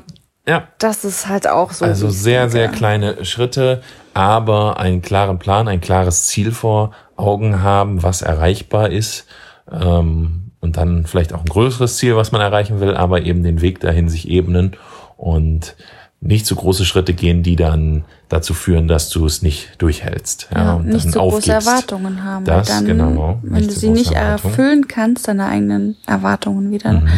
ja, 0.48 0.68
das 0.78 1.04
ist 1.04 1.28
halt 1.28 1.48
auch 1.48 1.72
so. 1.72 1.84
also 1.84 2.08
sehr, 2.08 2.48
sehr 2.48 2.68
kleine 2.68 3.24
Schritte, 3.24 3.82
aber 4.14 4.78
einen 4.78 5.02
klaren 5.02 5.38
Plan, 5.38 5.68
ein 5.68 5.80
klares 5.80 6.26
Ziel 6.26 6.52
vor 6.52 6.92
Augen 7.16 7.62
haben, 7.62 8.02
was 8.02 8.22
erreichbar 8.22 8.90
ist. 8.90 9.26
Ähm, 9.70 10.52
und 10.60 10.76
dann 10.76 11.06
vielleicht 11.06 11.32
auch 11.32 11.40
ein 11.40 11.46
größeres 11.48 11.96
Ziel, 11.96 12.16
was 12.16 12.32
man 12.32 12.40
erreichen 12.40 12.80
will, 12.80 12.94
aber 12.96 13.22
eben 13.22 13.42
den 13.42 13.60
Weg 13.60 13.80
dahin 13.80 14.08
sich 14.08 14.28
ebnen 14.28 14.72
und 15.16 15.76
nicht 16.20 16.46
zu 16.46 16.56
große 16.56 16.84
Schritte 16.84 17.12
gehen, 17.12 17.42
die 17.42 17.56
dann 17.56 18.04
dazu 18.28 18.54
führen, 18.54 18.88
dass 18.88 19.10
du 19.10 19.26
es 19.26 19.42
nicht 19.42 19.80
durchhältst. 19.80 20.48
Ja, 20.52 20.64
Ja, 20.64 20.74
und 20.74 20.86
nicht 20.86 21.04
dann 21.04 21.12
so 21.12 21.20
große 21.20 21.36
aufgibst. 21.36 21.66
Erwartungen 21.68 22.24
haben. 22.24 22.44
Das, 22.46 22.68
dann, 22.68 22.84
genau, 22.86 23.38
wenn 23.42 23.66
du 23.66 23.70
so 23.72 23.80
sie 23.80 23.86
große 23.88 23.98
nicht 24.00 24.12
erfüllen 24.12 24.88
kannst, 24.88 25.28
deine 25.28 25.46
eigenen 25.46 25.96
Erwartungen 26.06 26.70
wieder, 26.70 26.92
Mhm. 26.94 27.08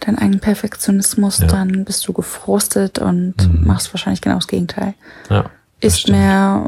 Deinen 0.00 0.18
eigenen 0.18 0.40
Perfektionismus, 0.40 1.38
Ja. 1.38 1.46
Mhm. 1.46 1.50
dann 1.50 1.84
bist 1.84 2.06
du 2.08 2.12
gefrustet 2.12 2.98
und 2.98 3.34
machst 3.66 3.92
wahrscheinlich 3.94 4.20
genau 4.20 4.36
das 4.36 4.48
Gegenteil. 4.48 4.94
Ja, 5.28 5.42
das 5.80 5.94
Ist 5.94 6.00
stimmt. 6.00 6.18
mehr, 6.18 6.66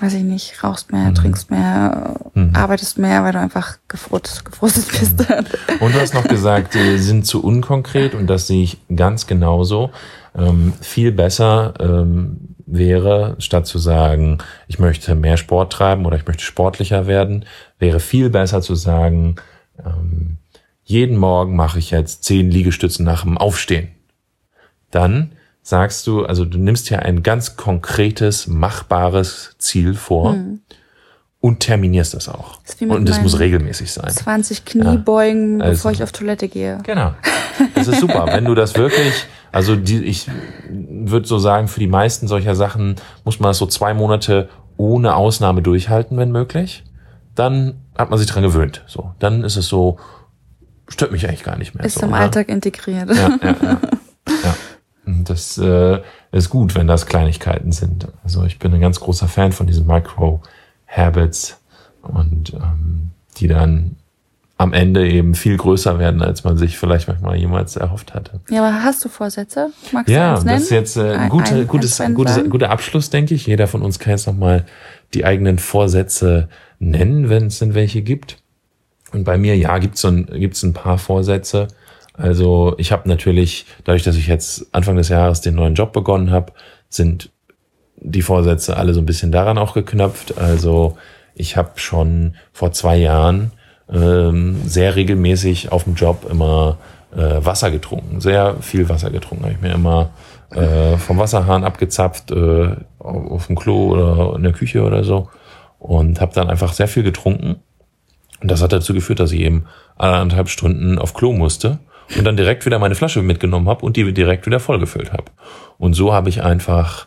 weiß 0.00 0.14
ich 0.14 0.22
nicht, 0.22 0.62
rauchst 0.64 0.92
mehr, 0.92 1.12
trinkst 1.14 1.50
mehr, 1.50 2.14
Mhm. 2.34 2.54
arbeitest 2.54 2.98
mehr, 2.98 3.22
weil 3.24 3.32
du 3.32 3.40
einfach 3.40 3.78
gefrustet, 3.88 4.44
gefrustet 4.44 4.86
bist. 4.90 5.20
Und 5.80 5.94
du 5.94 6.00
hast 6.00 6.14
noch 6.14 6.26
gesagt, 6.26 6.74
die 6.74 6.98
sind 6.98 7.26
zu 7.26 7.42
unkonkret 7.42 8.14
und 8.14 8.26
das 8.28 8.46
sehe 8.46 8.62
ich 8.62 8.78
ganz 8.94 9.26
genauso. 9.26 9.90
Ähm, 10.36 10.72
viel 10.80 11.10
besser 11.12 11.74
ähm, 11.80 12.54
wäre, 12.66 13.34
statt 13.38 13.66
zu 13.66 13.78
sagen, 13.78 14.38
ich 14.68 14.78
möchte 14.78 15.14
mehr 15.14 15.36
Sport 15.36 15.72
treiben 15.72 16.04
oder 16.06 16.16
ich 16.16 16.26
möchte 16.26 16.42
sportlicher 16.44 17.06
werden, 17.06 17.44
wäre 17.78 17.98
viel 17.98 18.28
besser 18.30 18.60
zu 18.60 18.74
sagen, 18.74 19.36
ähm, 19.84 20.36
jeden 20.88 21.18
Morgen 21.18 21.54
mache 21.54 21.78
ich 21.78 21.90
jetzt 21.90 22.24
zehn 22.24 22.50
Liegestützen 22.50 23.04
nach 23.04 23.22
dem 23.22 23.36
Aufstehen. 23.36 23.88
Dann 24.90 25.32
sagst 25.60 26.06
du, 26.06 26.24
also 26.24 26.46
du 26.46 26.56
nimmst 26.56 26.88
ja 26.88 27.00
ein 27.00 27.22
ganz 27.22 27.56
konkretes, 27.56 28.46
machbares 28.46 29.54
Ziel 29.58 29.92
vor 29.92 30.34
und 31.40 31.60
terminierst 31.60 32.14
das 32.14 32.30
auch. 32.30 32.58
Hm. 32.78 32.88
mit 32.88 32.96
Und 32.96 33.08
das 33.08 33.20
muss 33.20 33.38
regelmäßig 33.38 33.92
sein. 33.92 34.08
20 34.08 34.64
Kniebeugen, 34.64 35.60
Also- 35.60 35.72
bevor 35.72 35.90
ich 35.90 36.02
auf 36.02 36.12
Toilette 36.12 36.48
gehe. 36.48 36.78
Genau. 36.84 37.12
Das 37.74 37.88
ist 37.88 38.00
super. 38.00 38.26
Wenn 38.28 38.44
du 38.44 38.54
das 38.54 38.76
wirklich, 38.76 39.26
also 39.50 39.74
die, 39.74 40.04
ich 40.04 40.28
würde 40.70 41.26
so 41.26 41.40
sagen, 41.40 41.66
für 41.66 41.80
die 41.80 41.88
meisten 41.88 42.28
solcher 42.28 42.54
Sachen 42.54 42.94
muss 43.24 43.40
man 43.40 43.50
das 43.50 43.58
so 43.58 43.66
zwei 43.66 43.94
Monate 43.94 44.48
ohne 44.76 45.16
Ausnahme 45.16 45.60
durchhalten, 45.60 46.16
wenn 46.18 46.30
möglich. 46.30 46.84
Dann 47.34 47.74
hat 47.96 48.10
man 48.10 48.18
sich 48.20 48.28
dran 48.28 48.44
gewöhnt. 48.44 48.84
So, 48.86 49.12
dann 49.18 49.42
ist 49.42 49.56
es 49.56 49.66
so, 49.66 49.98
stört 50.88 51.12
mich 51.12 51.26
eigentlich 51.28 51.44
gar 51.44 51.56
nicht 51.58 51.74
mehr. 51.74 51.84
Ist 51.84 51.98
so, 51.98 52.06
im 52.06 52.10
ne? 52.10 52.16
Alltag 52.16 52.48
integriert. 52.48 53.08
Ja, 53.14 53.38
ja, 53.42 53.56
ja. 53.62 53.80
ja. 54.28 54.54
Das 55.06 55.56
äh, 55.56 56.00
ist 56.32 56.50
gut, 56.50 56.74
wenn 56.74 56.86
das 56.86 57.06
Kleinigkeiten 57.06 57.72
sind. 57.72 58.08
Also 58.24 58.44
ich 58.44 58.58
bin 58.58 58.74
ein 58.74 58.80
ganz 58.80 59.00
großer 59.00 59.26
Fan 59.26 59.52
von 59.52 59.66
diesen 59.66 59.86
Micro-Habits 59.86 61.60
und 62.02 62.52
ähm, 62.54 63.10
die 63.38 63.48
dann 63.48 63.96
am 64.58 64.72
Ende 64.72 65.08
eben 65.08 65.34
viel 65.34 65.56
größer 65.56 65.98
werden, 66.00 66.20
als 66.20 66.42
man 66.42 66.56
sich 66.58 66.76
vielleicht 66.78 67.06
manchmal 67.06 67.36
jemals 67.36 67.76
erhofft 67.76 68.12
hatte. 68.12 68.40
Ja, 68.50 68.66
aber 68.66 68.82
hast 68.82 69.04
du 69.04 69.08
Vorsätze? 69.08 69.70
Magst 69.92 70.08
du 70.08 70.12
Ja, 70.12 70.34
nennen? 70.34 70.46
das 70.46 70.62
ist 70.64 70.70
jetzt 70.70 70.96
äh, 70.96 71.12
ein, 71.14 71.28
guter, 71.28 71.54
ein- 71.54 71.66
gutes, 71.68 72.00
ein, 72.00 72.14
gutes, 72.14 72.40
guter 72.50 72.70
Abschluss, 72.70 73.08
denke 73.08 73.34
ich. 73.34 73.46
Jeder 73.46 73.68
von 73.68 73.82
uns 73.82 73.98
kann 74.00 74.10
jetzt 74.10 74.26
nochmal 74.26 74.66
die 75.14 75.24
eigenen 75.24 75.58
Vorsätze 75.58 76.48
nennen, 76.80 77.28
wenn 77.28 77.46
es 77.46 77.60
denn 77.60 77.74
welche 77.74 78.02
gibt. 78.02 78.42
Und 79.12 79.24
bei 79.24 79.38
mir, 79.38 79.56
ja, 79.56 79.78
gibt's 79.78 80.00
so 80.00 80.08
ein, 80.08 80.26
gibt's 80.26 80.62
ein 80.62 80.74
paar 80.74 80.98
Vorsätze. 80.98 81.68
Also 82.12 82.74
ich 82.78 82.92
habe 82.92 83.08
natürlich, 83.08 83.66
dadurch, 83.84 84.02
dass 84.02 84.16
ich 84.16 84.26
jetzt 84.26 84.66
Anfang 84.72 84.96
des 84.96 85.08
Jahres 85.08 85.40
den 85.40 85.54
neuen 85.54 85.74
Job 85.74 85.92
begonnen 85.92 86.30
habe, 86.30 86.52
sind 86.88 87.30
die 87.96 88.22
Vorsätze 88.22 88.76
alle 88.76 88.94
so 88.94 89.00
ein 89.00 89.06
bisschen 89.06 89.32
daran 89.32 89.58
auch 89.58 89.74
geknöpft. 89.74 90.38
Also 90.38 90.96
ich 91.34 91.56
habe 91.56 91.72
schon 91.76 92.34
vor 92.52 92.72
zwei 92.72 92.96
Jahren 92.96 93.52
ähm, 93.90 94.60
sehr 94.66 94.96
regelmäßig 94.96 95.72
auf 95.72 95.84
dem 95.84 95.94
Job 95.94 96.26
immer 96.28 96.78
äh, 97.16 97.44
Wasser 97.44 97.70
getrunken, 97.70 98.20
sehr 98.20 98.56
viel 98.60 98.88
Wasser 98.88 99.10
getrunken. 99.10 99.44
Habe 99.44 99.54
ich 99.54 99.60
mir 99.60 99.72
immer 99.72 100.10
äh, 100.50 100.96
vom 100.96 101.18
Wasserhahn 101.18 101.64
abgezapft 101.64 102.30
äh, 102.30 102.70
auf 102.98 103.46
dem 103.46 103.56
Klo 103.56 103.92
oder 103.92 104.36
in 104.36 104.42
der 104.42 104.52
Küche 104.52 104.82
oder 104.82 105.04
so 105.04 105.28
und 105.78 106.20
habe 106.20 106.34
dann 106.34 106.50
einfach 106.50 106.72
sehr 106.72 106.88
viel 106.88 107.02
getrunken. 107.02 107.56
Und 108.40 108.50
das 108.50 108.62
hat 108.62 108.72
dazu 108.72 108.94
geführt, 108.94 109.20
dass 109.20 109.32
ich 109.32 109.40
eben 109.40 109.66
anderthalb 109.96 110.48
Stunden 110.48 110.98
auf 110.98 111.14
Klo 111.14 111.32
musste 111.32 111.78
und 112.16 112.24
dann 112.24 112.36
direkt 112.36 112.66
wieder 112.66 112.78
meine 112.78 112.94
Flasche 112.94 113.22
mitgenommen 113.22 113.68
habe 113.68 113.84
und 113.84 113.96
die 113.96 114.12
direkt 114.12 114.46
wieder 114.46 114.60
vollgefüllt 114.60 115.12
habe. 115.12 115.24
Und 115.76 115.94
so 115.94 116.12
habe 116.12 116.28
ich 116.28 116.42
einfach 116.42 117.06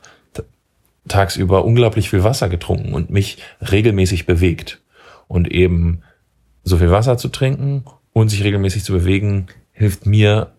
tagsüber 1.07 1.65
unglaublich 1.65 2.09
viel 2.09 2.23
Wasser 2.23 2.49
getrunken 2.49 2.93
und 2.93 3.09
mich 3.09 3.37
regelmäßig 3.61 4.25
bewegt. 4.25 4.81
Und 5.27 5.49
eben 5.49 6.03
so 6.63 6.77
viel 6.77 6.91
Wasser 6.91 7.17
zu 7.17 7.29
trinken 7.29 7.85
und 8.13 8.29
sich 8.29 8.43
regelmäßig 8.43 8.83
zu 8.83 8.93
bewegen, 8.93 9.47
hilft 9.71 10.05
mir, 10.05 10.51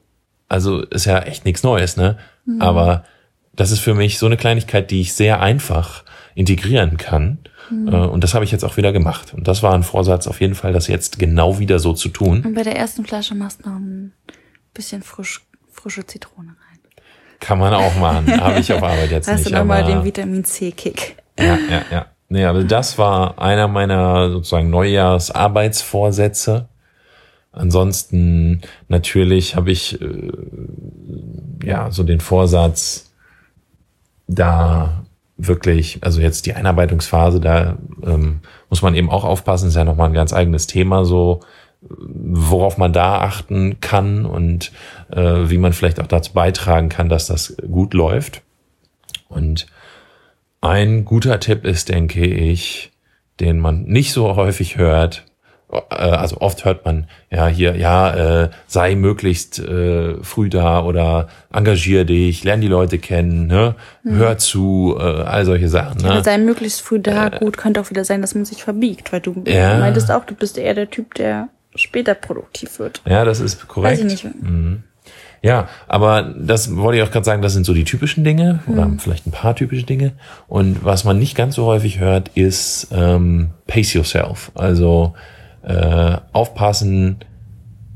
also 0.48 0.80
ist 0.80 1.04
ja 1.04 1.20
echt 1.20 1.44
nichts 1.44 1.62
Neues, 1.62 1.96
ne? 1.96 2.18
Aber 2.58 3.04
das 3.54 3.70
ist 3.70 3.80
für 3.80 3.94
mich 3.94 4.18
so 4.18 4.26
eine 4.26 4.36
Kleinigkeit, 4.36 4.90
die 4.90 5.00
ich 5.00 5.12
sehr 5.12 5.40
einfach 5.40 6.04
integrieren 6.34 6.96
kann. 6.96 7.38
Äh, 7.70 7.74
Und 7.74 8.22
das 8.24 8.34
habe 8.34 8.44
ich 8.44 8.50
jetzt 8.50 8.64
auch 8.64 8.76
wieder 8.76 8.92
gemacht. 8.92 9.32
Und 9.34 9.46
das 9.48 9.62
war 9.62 9.72
ein 9.74 9.82
Vorsatz 9.82 10.26
auf 10.26 10.40
jeden 10.40 10.54
Fall, 10.54 10.72
das 10.72 10.88
jetzt 10.88 11.18
genau 11.18 11.58
wieder 11.58 11.78
so 11.78 11.92
zu 11.92 12.08
tun. 12.08 12.42
Und 12.44 12.54
bei 12.54 12.62
der 12.62 12.76
ersten 12.76 13.04
Flasche 13.04 13.34
machst 13.34 13.64
du 13.64 13.68
noch 13.70 13.76
ein 13.76 14.12
bisschen 14.74 15.02
frisch, 15.02 15.40
frische 15.70 16.04
Zitrone 16.06 16.48
rein. 16.48 16.56
Kann 17.40 17.58
man 17.58 17.72
auch 17.74 17.94
machen. 17.96 18.40
habe 18.40 18.60
ich 18.60 18.72
auf 18.72 18.82
Arbeit 18.82 19.10
jetzt 19.10 19.28
Hast 19.28 19.44
du 19.46 19.50
nicht. 19.50 19.58
nochmal 19.58 19.82
aber- 19.82 19.92
den 19.92 20.04
Vitamin 20.04 20.44
C-Kick. 20.44 21.16
Ja, 21.38 21.56
ja, 21.70 21.82
ja. 21.90 22.06
Nee, 22.28 22.44
aber 22.46 22.64
das 22.64 22.96
war 22.98 23.38
einer 23.40 23.68
meiner 23.68 24.30
sozusagen 24.30 24.70
Neujahrsarbeitsvorsätze. 24.70 26.68
Ansonsten 27.52 28.62
natürlich 28.88 29.56
habe 29.56 29.70
ich 29.70 30.00
äh, 30.00 30.32
ja 31.64 31.90
so 31.90 32.02
den 32.04 32.20
Vorsatz, 32.20 33.12
da 34.26 35.04
wirklich, 35.46 35.98
also 36.02 36.20
jetzt 36.20 36.46
die 36.46 36.54
Einarbeitungsphase, 36.54 37.40
da 37.40 37.76
ähm, 38.04 38.40
muss 38.70 38.82
man 38.82 38.94
eben 38.94 39.10
auch 39.10 39.24
aufpassen, 39.24 39.68
ist 39.68 39.76
ja 39.76 39.84
nochmal 39.84 40.08
ein 40.08 40.14
ganz 40.14 40.32
eigenes 40.32 40.66
Thema, 40.66 41.04
so 41.04 41.40
worauf 41.80 42.78
man 42.78 42.92
da 42.92 43.20
achten 43.20 43.80
kann 43.80 44.24
und 44.24 44.72
äh, 45.10 45.50
wie 45.50 45.58
man 45.58 45.72
vielleicht 45.72 46.00
auch 46.00 46.06
dazu 46.06 46.32
beitragen 46.32 46.88
kann, 46.88 47.08
dass 47.08 47.26
das 47.26 47.56
gut 47.70 47.92
läuft. 47.92 48.42
Und 49.28 49.66
ein 50.60 51.04
guter 51.04 51.40
Tipp 51.40 51.64
ist, 51.64 51.88
denke 51.88 52.24
ich, 52.24 52.92
den 53.40 53.58
man 53.58 53.82
nicht 53.84 54.12
so 54.12 54.36
häufig 54.36 54.76
hört. 54.76 55.24
Äh, 55.72 55.94
Also 55.94 56.36
oft 56.40 56.64
hört 56.64 56.84
man 56.84 57.06
ja 57.30 57.46
hier, 57.48 57.76
ja, 57.76 58.42
äh, 58.44 58.50
sei 58.66 58.94
möglichst 58.94 59.58
äh, 59.58 60.22
früh 60.22 60.48
da 60.48 60.82
oder 60.84 61.28
engagier 61.52 62.04
dich, 62.04 62.44
lern 62.44 62.60
die 62.60 62.68
Leute 62.68 62.98
kennen, 62.98 63.46
ne? 63.46 63.74
hör 64.04 64.36
zu, 64.38 64.96
äh, 64.98 65.02
all 65.02 65.44
solche 65.44 65.68
Sachen. 65.68 66.00
Ja. 66.00 66.14
Ne? 66.16 66.24
Sei 66.24 66.38
möglichst 66.38 66.82
früh 66.82 66.98
da. 67.00 67.28
Gut, 67.30 67.56
könnte 67.56 67.80
auch 67.80 67.90
wieder 67.90 68.04
sein, 68.04 68.20
dass 68.20 68.34
man 68.34 68.44
sich 68.44 68.62
verbiegt, 68.62 69.12
weil 69.12 69.20
du 69.20 69.42
Ja. 69.46 69.78
meintest 69.78 70.10
auch, 70.10 70.24
du 70.24 70.34
bist 70.34 70.58
eher 70.58 70.74
der 70.74 70.90
Typ, 70.90 71.14
der 71.14 71.48
später 71.74 72.14
produktiv 72.14 72.78
wird. 72.78 73.00
Ja, 73.06 73.24
das 73.24 73.40
ist 73.40 73.66
korrekt. 73.66 73.92
Weiß 73.94 73.98
ich 74.00 74.24
nicht. 74.24 74.26
Ja, 75.44 75.68
aber 75.88 76.34
das 76.38 76.76
wollte 76.76 76.98
ich 76.98 77.02
auch 77.04 77.10
gerade 77.10 77.24
sagen, 77.24 77.42
das 77.42 77.52
sind 77.52 77.66
so 77.66 77.74
die 77.74 77.82
typischen 77.82 78.22
Dinge 78.22 78.60
oder 78.68 78.88
vielleicht 78.98 79.26
ein 79.26 79.32
paar 79.32 79.56
typische 79.56 79.82
Dinge. 79.84 80.12
Und 80.46 80.84
was 80.84 81.02
man 81.02 81.18
nicht 81.18 81.36
ganz 81.36 81.56
so 81.56 81.64
häufig 81.66 81.98
hört, 81.98 82.28
ist 82.36 82.88
ähm, 82.92 83.50
pace 83.66 83.94
yourself. 83.94 84.52
Also 84.54 85.14
äh, 85.62 86.16
aufpassen, 86.32 87.18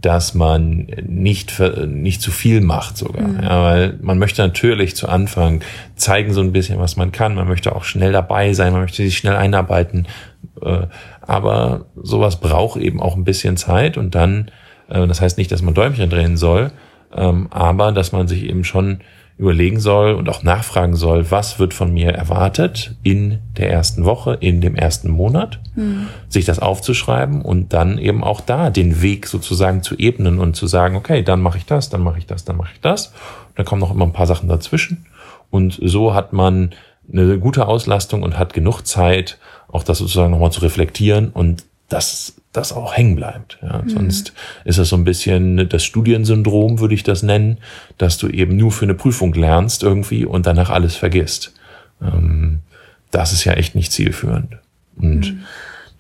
dass 0.02 0.34
man 0.34 0.86
nicht 1.04 1.60
nicht 1.86 2.22
zu 2.22 2.30
viel 2.30 2.60
macht 2.60 2.96
sogar. 2.96 3.42
Ja, 3.42 3.62
weil 3.62 3.98
man 4.00 4.18
möchte 4.18 4.42
natürlich 4.42 4.94
zu 4.94 5.08
Anfang 5.08 5.62
zeigen 5.96 6.32
so 6.32 6.42
ein 6.42 6.52
bisschen, 6.52 6.78
was 6.78 6.96
man 6.96 7.10
kann. 7.10 7.34
Man 7.34 7.48
möchte 7.48 7.74
auch 7.74 7.82
schnell 7.82 8.12
dabei 8.12 8.52
sein, 8.52 8.72
man 8.72 8.82
möchte 8.82 9.02
sich 9.02 9.18
schnell 9.18 9.34
einarbeiten. 9.34 10.06
Äh, 10.62 10.86
aber 11.22 11.86
sowas 12.00 12.38
braucht 12.40 12.80
eben 12.80 13.00
auch 13.00 13.16
ein 13.16 13.24
bisschen 13.24 13.56
Zeit 13.56 13.96
und 13.96 14.14
dann, 14.14 14.50
äh, 14.88 15.06
das 15.06 15.20
heißt 15.20 15.38
nicht, 15.38 15.50
dass 15.50 15.62
man 15.62 15.74
Däumchen 15.74 16.08
drehen 16.08 16.36
soll, 16.36 16.70
ähm, 17.14 17.48
aber 17.50 17.90
dass 17.90 18.12
man 18.12 18.28
sich 18.28 18.44
eben 18.44 18.62
schon 18.62 19.00
überlegen 19.38 19.80
soll 19.80 20.14
und 20.14 20.30
auch 20.30 20.42
nachfragen 20.42 20.96
soll, 20.96 21.30
was 21.30 21.58
wird 21.58 21.74
von 21.74 21.92
mir 21.92 22.10
erwartet 22.12 22.94
in 23.02 23.38
der 23.58 23.70
ersten 23.70 24.04
Woche, 24.06 24.34
in 24.40 24.62
dem 24.62 24.74
ersten 24.74 25.10
Monat, 25.10 25.60
sich 26.28 26.46
das 26.46 26.58
aufzuschreiben 26.58 27.42
und 27.42 27.74
dann 27.74 27.98
eben 27.98 28.24
auch 28.24 28.40
da 28.40 28.70
den 28.70 29.02
Weg 29.02 29.26
sozusagen 29.26 29.82
zu 29.82 29.94
ebnen 29.98 30.38
und 30.38 30.56
zu 30.56 30.66
sagen, 30.66 30.96
okay, 30.96 31.22
dann 31.22 31.42
mache 31.42 31.58
ich 31.58 31.66
das, 31.66 31.90
dann 31.90 32.02
mache 32.02 32.18
ich 32.18 32.26
das, 32.26 32.46
dann 32.46 32.56
mache 32.56 32.70
ich 32.72 32.80
das. 32.80 33.08
Und 33.08 33.58
dann 33.58 33.66
kommen 33.66 33.80
noch 33.80 33.90
immer 33.90 34.06
ein 34.06 34.14
paar 34.14 34.26
Sachen 34.26 34.48
dazwischen. 34.48 35.04
Und 35.50 35.78
so 35.82 36.14
hat 36.14 36.32
man 36.32 36.70
eine 37.12 37.38
gute 37.38 37.68
Auslastung 37.68 38.22
und 38.22 38.38
hat 38.38 38.54
genug 38.54 38.82
Zeit, 38.82 39.38
auch 39.68 39.82
das 39.82 39.98
sozusagen 39.98 40.30
nochmal 40.30 40.52
zu 40.52 40.60
reflektieren 40.62 41.28
und 41.28 41.64
dass 41.88 42.34
das 42.52 42.72
auch 42.72 42.96
hängen 42.96 43.16
bleibt. 43.16 43.58
Ja. 43.62 43.82
Sonst 43.86 44.32
ist 44.64 44.78
es 44.78 44.88
so 44.88 44.96
ein 44.96 45.04
bisschen 45.04 45.68
das 45.68 45.84
Studiensyndrom, 45.84 46.80
würde 46.80 46.94
ich 46.94 47.02
das 47.02 47.22
nennen, 47.22 47.58
dass 47.98 48.18
du 48.18 48.28
eben 48.28 48.56
nur 48.56 48.72
für 48.72 48.86
eine 48.86 48.94
Prüfung 48.94 49.34
lernst 49.34 49.82
irgendwie 49.82 50.24
und 50.24 50.46
danach 50.46 50.70
alles 50.70 50.96
vergisst. 50.96 51.52
Ähm, 52.02 52.60
das 53.10 53.32
ist 53.32 53.44
ja 53.44 53.52
echt 53.52 53.74
nicht 53.74 53.92
zielführend. 53.92 54.58
Und 54.96 55.36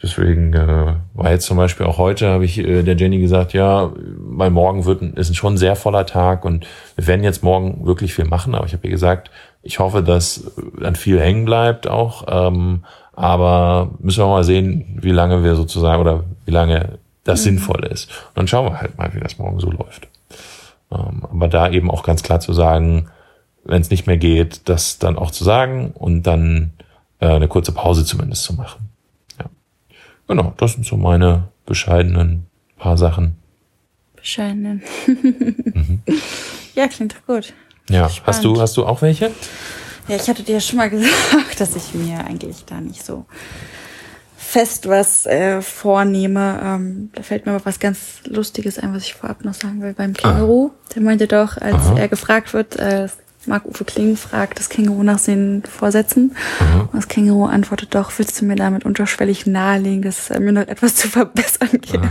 deswegen 0.02 0.52
äh, 0.54 0.94
war 1.14 1.30
jetzt 1.30 1.46
zum 1.46 1.56
Beispiel 1.56 1.86
auch 1.86 1.98
heute, 1.98 2.28
habe 2.28 2.44
ich 2.44 2.58
äh, 2.58 2.82
der 2.82 2.96
Jenny 2.96 3.18
gesagt, 3.18 3.52
ja, 3.52 3.92
mein 4.18 4.52
Morgen 4.52 4.84
wird, 4.84 5.02
ist 5.02 5.36
schon 5.36 5.54
ein 5.54 5.58
sehr 5.58 5.76
voller 5.76 6.06
Tag 6.06 6.44
und 6.44 6.66
wir 6.96 7.06
werden 7.06 7.24
jetzt 7.24 7.42
morgen 7.42 7.86
wirklich 7.86 8.14
viel 8.14 8.24
machen, 8.24 8.54
aber 8.54 8.66
ich 8.66 8.72
habe 8.72 8.86
ihr 8.86 8.90
gesagt, 8.92 9.30
ich 9.62 9.78
hoffe, 9.78 10.02
dass 10.02 10.38
äh, 10.38 10.62
dann 10.80 10.96
viel 10.96 11.20
hängen 11.20 11.44
bleibt 11.44 11.86
auch, 11.86 12.24
ähm, 12.28 12.84
aber 13.16 13.90
müssen 13.98 14.20
wir 14.20 14.26
mal 14.26 14.44
sehen, 14.44 14.98
wie 15.00 15.10
lange 15.10 15.42
wir 15.42 15.56
sozusagen 15.56 16.00
oder 16.00 16.24
wie 16.44 16.52
lange 16.52 16.98
das 17.24 17.42
sinnvoll 17.42 17.84
ist. 17.86 18.08
Und 18.28 18.36
dann 18.36 18.48
schauen 18.48 18.66
wir 18.66 18.80
halt 18.80 18.96
mal, 18.96 19.12
wie 19.14 19.20
das 19.20 19.38
morgen 19.38 19.58
so 19.58 19.70
läuft. 19.70 20.06
Ähm, 20.92 21.24
aber 21.24 21.48
da 21.48 21.68
eben 21.70 21.90
auch 21.90 22.04
ganz 22.04 22.22
klar 22.22 22.38
zu 22.38 22.52
sagen, 22.52 23.08
wenn 23.64 23.80
es 23.80 23.90
nicht 23.90 24.06
mehr 24.06 24.16
geht, 24.16 24.68
das 24.68 24.98
dann 24.98 25.18
auch 25.18 25.32
zu 25.32 25.42
sagen 25.42 25.90
und 25.92 26.22
dann 26.22 26.72
äh, 27.18 27.26
eine 27.26 27.48
kurze 27.48 27.72
Pause 27.72 28.04
zumindest 28.04 28.44
zu 28.44 28.54
machen. 28.54 28.90
Ja. 29.40 29.46
Genau, 30.28 30.54
das 30.58 30.74
sind 30.74 30.86
so 30.86 30.96
meine 30.96 31.48
bescheidenen 31.64 32.46
paar 32.78 32.96
Sachen. 32.96 33.36
Bescheidenen. 34.14 34.82
Ja, 36.76 36.88
klingt 36.88 37.14
doch 37.14 37.26
gut. 37.34 37.54
Ja, 37.88 38.08
Spannend. 38.08 38.26
hast 38.26 38.44
du, 38.44 38.60
hast 38.60 38.76
du 38.76 38.84
auch 38.84 39.00
welche? 39.00 39.30
Ja, 40.08 40.16
ich 40.16 40.28
hatte 40.28 40.42
dir 40.42 40.54
ja 40.54 40.60
schon 40.60 40.78
mal 40.78 40.90
gesagt, 40.90 41.60
dass 41.60 41.76
ich 41.76 41.94
mir 41.94 42.24
eigentlich 42.24 42.64
da 42.64 42.80
nicht 42.80 43.04
so 43.04 43.26
fest 44.36 44.88
was 44.88 45.26
äh, 45.26 45.60
vornehme. 45.60 46.60
Ähm, 46.62 47.10
da 47.14 47.22
fällt 47.22 47.46
mir 47.46 47.52
aber 47.52 47.66
was 47.66 47.80
ganz 47.80 48.20
Lustiges 48.26 48.78
ein, 48.78 48.94
was 48.94 49.02
ich 49.02 49.14
vorab 49.14 49.44
noch 49.44 49.54
sagen 49.54 49.82
will. 49.82 49.92
Beim 49.92 50.14
Känguru, 50.14 50.70
der 50.94 51.02
meinte 51.02 51.26
doch, 51.26 51.56
als 51.56 51.74
Aha. 51.74 51.98
er 51.98 52.08
gefragt 52.08 52.54
wird, 52.54 52.76
äh, 52.76 53.08
Marc-Uwe 53.46 53.84
Kling 53.84 54.16
fragt 54.16 54.58
das 54.58 54.68
Känguru 54.68 55.02
nach 55.02 55.18
seinen 55.18 55.62
Vorsätzen. 55.64 56.36
Und 56.80 56.94
das 56.94 57.08
Känguru 57.08 57.46
antwortet 57.46 57.94
doch, 57.94 58.12
willst 58.16 58.40
du 58.40 58.44
mir 58.44 58.56
damit 58.56 58.84
unterschwellig 58.84 59.46
nahelegen, 59.46 60.02
dass 60.02 60.30
es 60.30 60.38
mir 60.38 60.52
noch 60.52 60.66
etwas 60.66 60.96
zu 60.96 61.08
verbessern 61.08 61.70
gibt? 61.80 62.06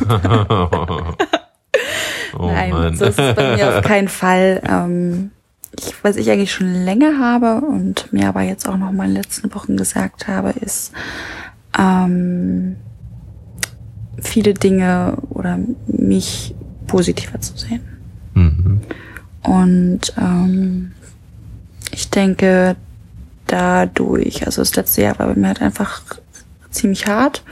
oh 2.38 2.48
Nein, 2.48 2.96
so 2.96 3.06
ist 3.06 3.20
es 3.20 3.36
bei 3.36 3.56
mir 3.56 3.78
auf 3.78 3.84
keinen 3.84 4.08
Fall. 4.08 4.62
Ähm, 4.68 5.32
ich, 5.78 6.04
was 6.04 6.16
ich 6.16 6.30
eigentlich 6.30 6.52
schon 6.52 6.74
länger 6.74 7.20
habe 7.20 7.66
und 7.66 8.12
mir 8.14 8.28
aber 8.28 8.42
jetzt 8.42 8.68
auch 8.68 8.78
noch 8.78 8.92
mal 8.92 9.06
in 9.06 9.14
den 9.14 9.22
letzten 9.22 9.54
Wochen 9.54 9.78
gesagt 9.78 10.28
habe, 10.28 10.52
ist 10.52 10.92
ähm, 11.78 12.76
viele 14.22 14.54
Dinge 14.54 15.18
oder 15.30 15.60
mich 15.88 16.56
positiver 16.88 17.40
zu 17.42 17.58
sehen. 17.58 17.82
Mhm. 18.34 18.82
Und 19.44 20.14
ähm, 20.18 20.92
ich 21.92 22.10
denke, 22.10 22.76
dadurch, 23.48 24.46
also 24.46 24.62
das 24.62 24.76
letzte 24.76 25.04
Jahr 25.04 25.20
war 25.20 25.28
bei 25.28 25.36
mir 25.36 25.48
halt 25.48 25.62
einfach 25.62 26.02
ziemlich 26.72 27.08
hart 27.08 27.44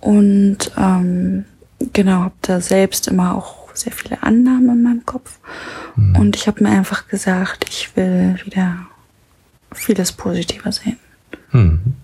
und 0.00 0.72
ähm, 0.78 1.44
genau, 1.92 2.20
habe 2.20 2.34
da 2.42 2.60
selbst 2.60 3.08
immer 3.08 3.34
auch 3.34 3.55
sehr 3.76 3.92
viele 3.92 4.22
Annahmen 4.22 4.70
in 4.70 4.82
meinem 4.82 5.06
Kopf. 5.06 5.38
Und 5.96 6.36
ich 6.36 6.46
habe 6.46 6.62
mir 6.62 6.70
einfach 6.70 7.08
gesagt, 7.08 7.64
ich 7.68 7.96
will 7.96 8.38
wieder 8.44 8.76
vieles 9.72 10.12
positiver 10.12 10.72
sehen. 10.72 10.98
Mhm. 11.52 11.94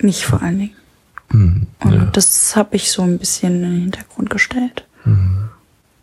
Mich 0.00 0.26
vor 0.26 0.42
allen 0.42 0.58
Dingen. 0.58 0.76
Mhm. 1.32 1.66
Und 1.80 1.92
Ja. 1.92 2.04
das 2.06 2.54
habe 2.56 2.76
ich 2.76 2.90
so 2.90 3.02
ein 3.02 3.18
bisschen 3.18 3.54
in 3.56 3.62
den 3.62 3.80
Hintergrund 3.82 4.30
gestellt. 4.30 4.86
Mhm. 5.04 5.48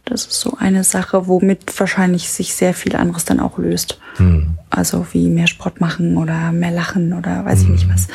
Das 0.06 0.26
ist 0.26 0.40
so 0.40 0.56
eine 0.58 0.84
Sache, 0.84 1.28
womit 1.28 1.78
wahrscheinlich 1.80 2.30
sich 2.30 2.56
sehr 2.56 2.74
viel 2.74 2.96
anderes 2.96 3.26
dann 3.26 3.40
auch 3.40 3.58
löst. 3.58 4.00
Mhm. 4.20 4.58
Also 4.70 5.06
wie 5.12 5.28
mehr 5.30 5.48
Sport 5.48 5.82
machen 5.82 6.18
oder 6.18 6.52
mehr 6.52 6.72
lachen 6.72 7.14
oder 7.14 7.44
weiß 7.46 7.64
ich 7.64 7.70
nicht 7.70 7.90
was. 7.90 8.08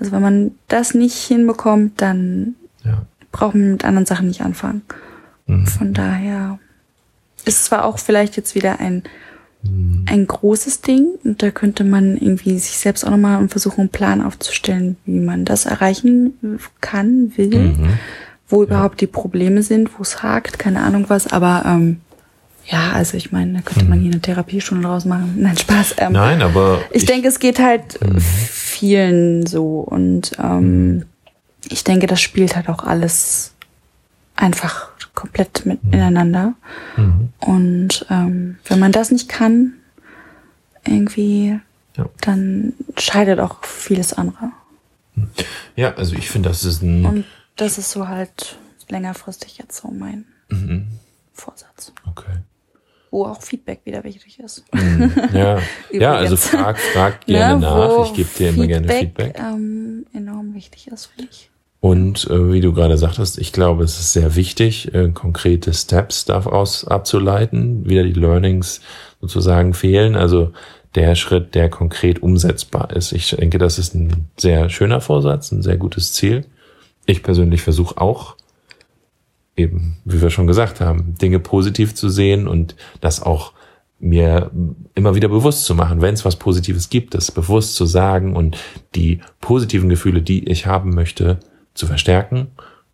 Also 0.00 0.12
wenn 0.12 0.22
man 0.22 0.50
das 0.68 0.94
nicht 0.94 1.16
hinbekommt, 1.16 2.00
dann 2.02 2.54
Ja. 2.84 3.02
braucht 3.32 3.54
man 3.54 3.72
mit 3.72 3.84
anderen 3.84 4.06
Sachen 4.06 4.28
nicht 4.28 4.42
anfangen. 4.42 4.82
Mhm. 5.48 5.66
Von 5.66 5.92
daher 5.94 6.58
ist 7.44 7.64
zwar 7.64 7.84
auch 7.84 7.98
vielleicht 7.98 8.36
jetzt 8.36 8.54
wieder 8.54 8.78
ein, 8.80 9.02
Mhm. 9.64 10.04
ein 10.08 10.24
großes 10.28 10.82
Ding 10.82 11.06
und 11.24 11.42
da 11.42 11.50
könnte 11.50 11.82
man 11.82 12.16
irgendwie 12.16 12.56
sich 12.60 12.78
selbst 12.78 13.04
auch 13.04 13.10
nochmal 13.10 13.48
versuchen, 13.48 13.80
einen 13.80 13.88
Plan 13.88 14.22
aufzustellen, 14.22 14.96
wie 15.04 15.18
man 15.18 15.44
das 15.44 15.66
erreichen 15.66 16.60
kann, 16.80 17.32
will, 17.36 17.70
Mhm. 17.70 17.98
wo 18.48 18.62
überhaupt 18.62 19.00
die 19.00 19.08
Probleme 19.08 19.64
sind, 19.64 19.98
wo 19.98 20.02
es 20.02 20.22
hakt, 20.22 20.60
keine 20.60 20.80
Ahnung 20.82 21.06
was, 21.08 21.26
aber 21.32 21.64
ähm, 21.66 22.00
ja, 22.66 22.92
also 22.92 23.16
ich 23.16 23.32
meine, 23.32 23.54
da 23.54 23.60
könnte 23.62 23.86
man 23.86 23.98
hier 23.98 24.12
eine 24.12 24.20
Therapiestunde 24.20 24.86
draus 24.86 25.04
machen. 25.06 25.34
Nein, 25.38 25.56
Spaß. 25.56 25.94
Ähm, 25.98 26.08
Mhm. 26.08 26.12
Nein, 26.12 26.42
aber 26.42 26.80
ich, 26.92 27.04
denke, 27.06 27.26
es 27.26 27.40
geht 27.40 27.58
halt 27.58 27.98
Mhm. 28.00 28.20
vielen 28.20 29.46
so 29.46 29.80
und 29.80 30.32
ähm, 30.40 31.04
ich 31.68 31.82
denke, 31.82 32.06
das 32.06 32.20
spielt 32.20 32.54
halt 32.54 32.68
auch 32.68 32.84
alles 32.84 33.54
einfach 34.36 34.90
komplett 35.18 35.66
mit 35.66 35.80
ineinander. 35.90 36.54
Mhm. 36.96 37.30
Und 37.40 38.06
ähm, 38.08 38.58
wenn 38.66 38.78
man 38.78 38.92
das 38.92 39.10
nicht 39.10 39.28
kann, 39.28 39.74
irgendwie, 40.86 41.58
Ja. 41.96 42.06
dann 42.20 42.72
scheidet 42.96 43.40
auch 43.40 43.64
vieles 43.64 44.12
andere. 44.12 44.52
ja, 45.74 45.94
also 45.96 46.14
ich 46.14 46.30
finde, 46.30 46.48
das 46.50 46.64
ist 46.64 46.82
ein 46.82 47.04
Und 47.04 47.24
das 47.56 47.78
ist 47.78 47.90
so 47.90 48.06
halt 48.06 48.56
längerfristig 48.88 49.58
jetzt 49.58 49.76
so 49.82 49.88
mein 49.90 50.24
Mhm. 50.50 50.86
Vorsatz. 51.34 51.92
okay. 52.06 52.38
Wo 53.10 53.24
auch 53.26 53.42
Feedback 53.42 53.80
wieder 53.84 54.04
wichtig 54.04 54.38
ist. 54.38 54.64
Mhm. 54.72 55.12
Ja, 55.32 55.58
ja, 55.92 56.14
also 56.14 56.36
frag, 56.36 56.78
frag 56.78 57.26
gerne 57.26 57.54
Ne, 57.60 57.66
nach. 57.66 58.04
Ich 58.06 58.14
gebe 58.14 58.28
dir 58.38 58.50
immer 58.50 58.66
gerne 58.66 58.88
Feedback. 58.88 59.38
Ähm, 59.38 60.06
enorm 60.14 60.54
wichtig 60.54 60.86
ist, 60.88 61.06
finde 61.06 61.30
ich. 61.30 61.50
Und 61.80 62.28
äh, 62.28 62.52
wie 62.52 62.60
du 62.60 62.72
gerade 62.72 62.98
sagtest, 62.98 63.38
ich 63.38 63.52
glaube, 63.52 63.84
es 63.84 64.00
ist 64.00 64.12
sehr 64.12 64.34
wichtig, 64.34 64.92
äh, 64.94 65.10
konkrete 65.10 65.72
Steps 65.72 66.24
daraus 66.24 66.84
abzuleiten. 66.84 67.88
Wieder 67.88 68.02
die 68.02 68.12
Learnings 68.12 68.80
sozusagen 69.20 69.74
fehlen. 69.74 70.16
Also 70.16 70.52
der 70.94 71.14
Schritt, 71.14 71.54
der 71.54 71.68
konkret 71.68 72.20
umsetzbar 72.22 72.90
ist. 72.94 73.12
Ich 73.12 73.30
denke, 73.30 73.58
das 73.58 73.78
ist 73.78 73.94
ein 73.94 74.28
sehr 74.36 74.70
schöner 74.70 75.00
Vorsatz, 75.00 75.52
ein 75.52 75.62
sehr 75.62 75.76
gutes 75.76 76.12
Ziel. 76.12 76.46
Ich 77.06 77.22
persönlich 77.22 77.62
versuche 77.62 78.00
auch, 78.00 78.36
eben, 79.56 79.98
wie 80.04 80.20
wir 80.20 80.30
schon 80.30 80.46
gesagt 80.46 80.80
haben, 80.80 81.14
Dinge 81.20 81.38
positiv 81.38 81.94
zu 81.94 82.08
sehen 82.08 82.48
und 82.48 82.74
das 83.00 83.22
auch 83.22 83.52
mir 84.00 84.50
immer 84.94 85.14
wieder 85.14 85.28
bewusst 85.28 85.64
zu 85.64 85.74
machen, 85.74 86.00
wenn 86.00 86.14
es 86.14 86.24
was 86.24 86.36
Positives 86.36 86.88
gibt, 86.88 87.14
das 87.14 87.32
bewusst 87.32 87.74
zu 87.74 87.84
sagen 87.84 88.36
und 88.36 88.56
die 88.94 89.20
positiven 89.40 89.88
Gefühle, 89.88 90.22
die 90.22 90.48
ich 90.48 90.66
haben 90.66 90.90
möchte, 90.90 91.40
zu 91.78 91.86
verstärken 91.86 92.48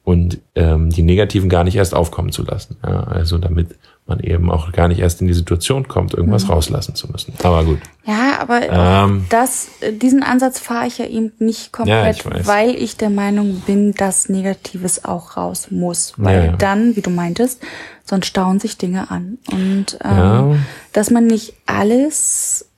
und 0.05 0.39
ähm, 0.55 0.91
die 0.91 1.03
negativen 1.03 1.49
gar 1.49 1.65
nicht 1.65 1.77
erst 1.77 1.95
aufkommen 1.95 2.31
zu 2.31 2.45
lassen. 2.45 2.77
Ja, 2.85 3.05
also 3.05 3.39
damit 3.39 3.77
man 4.07 4.21
eben 4.21 4.51
auch 4.51 4.71
gar 4.73 4.89
nicht 4.89 4.99
erst 5.01 5.23
in 5.23 5.29
die 5.29 5.33
Situation 5.35 5.89
kommt, 5.89 6.13
irgendwas 6.13 6.51
rauslassen 6.51 6.95
zu 6.95 7.11
müssen. 7.11 7.33
Aber 7.43 7.65
gut. 7.65 7.79
Ja, 8.05 8.39
aber 8.39 8.61
Ähm. 8.71 9.25
das, 9.31 9.69
diesen 10.03 10.23
Ansatz 10.23 10.59
fahre 10.59 10.87
ich 10.87 10.99
ja 10.99 11.07
eben 11.07 11.33
nicht 11.39 11.73
komplett, 11.73 12.23
Ja, 12.23 12.37
ich 12.37 12.47
weil 12.47 12.75
ich 12.75 12.99
der 12.99 13.09
Meinung 13.09 13.63
bin, 13.65 13.95
dass 13.95 14.29
Negatives 14.29 15.07
auch 15.07 15.39
raus 15.39 15.69
muss. 15.71 16.13
Weil 16.19 16.47
Ja, 16.49 16.53
dann, 16.53 16.97
wie 16.97 17.01
du 17.01 17.09
meintest, 17.09 17.63
sonst 18.05 18.27
stauen 18.27 18.61
sich 18.61 18.77
Dinge 18.77 19.11
an. 19.11 19.39
Und 19.51 19.99
ähm, 20.05 20.65
dass 20.93 21.11
man 21.11 21.27
nicht 21.27 21.55
alles 21.65 22.69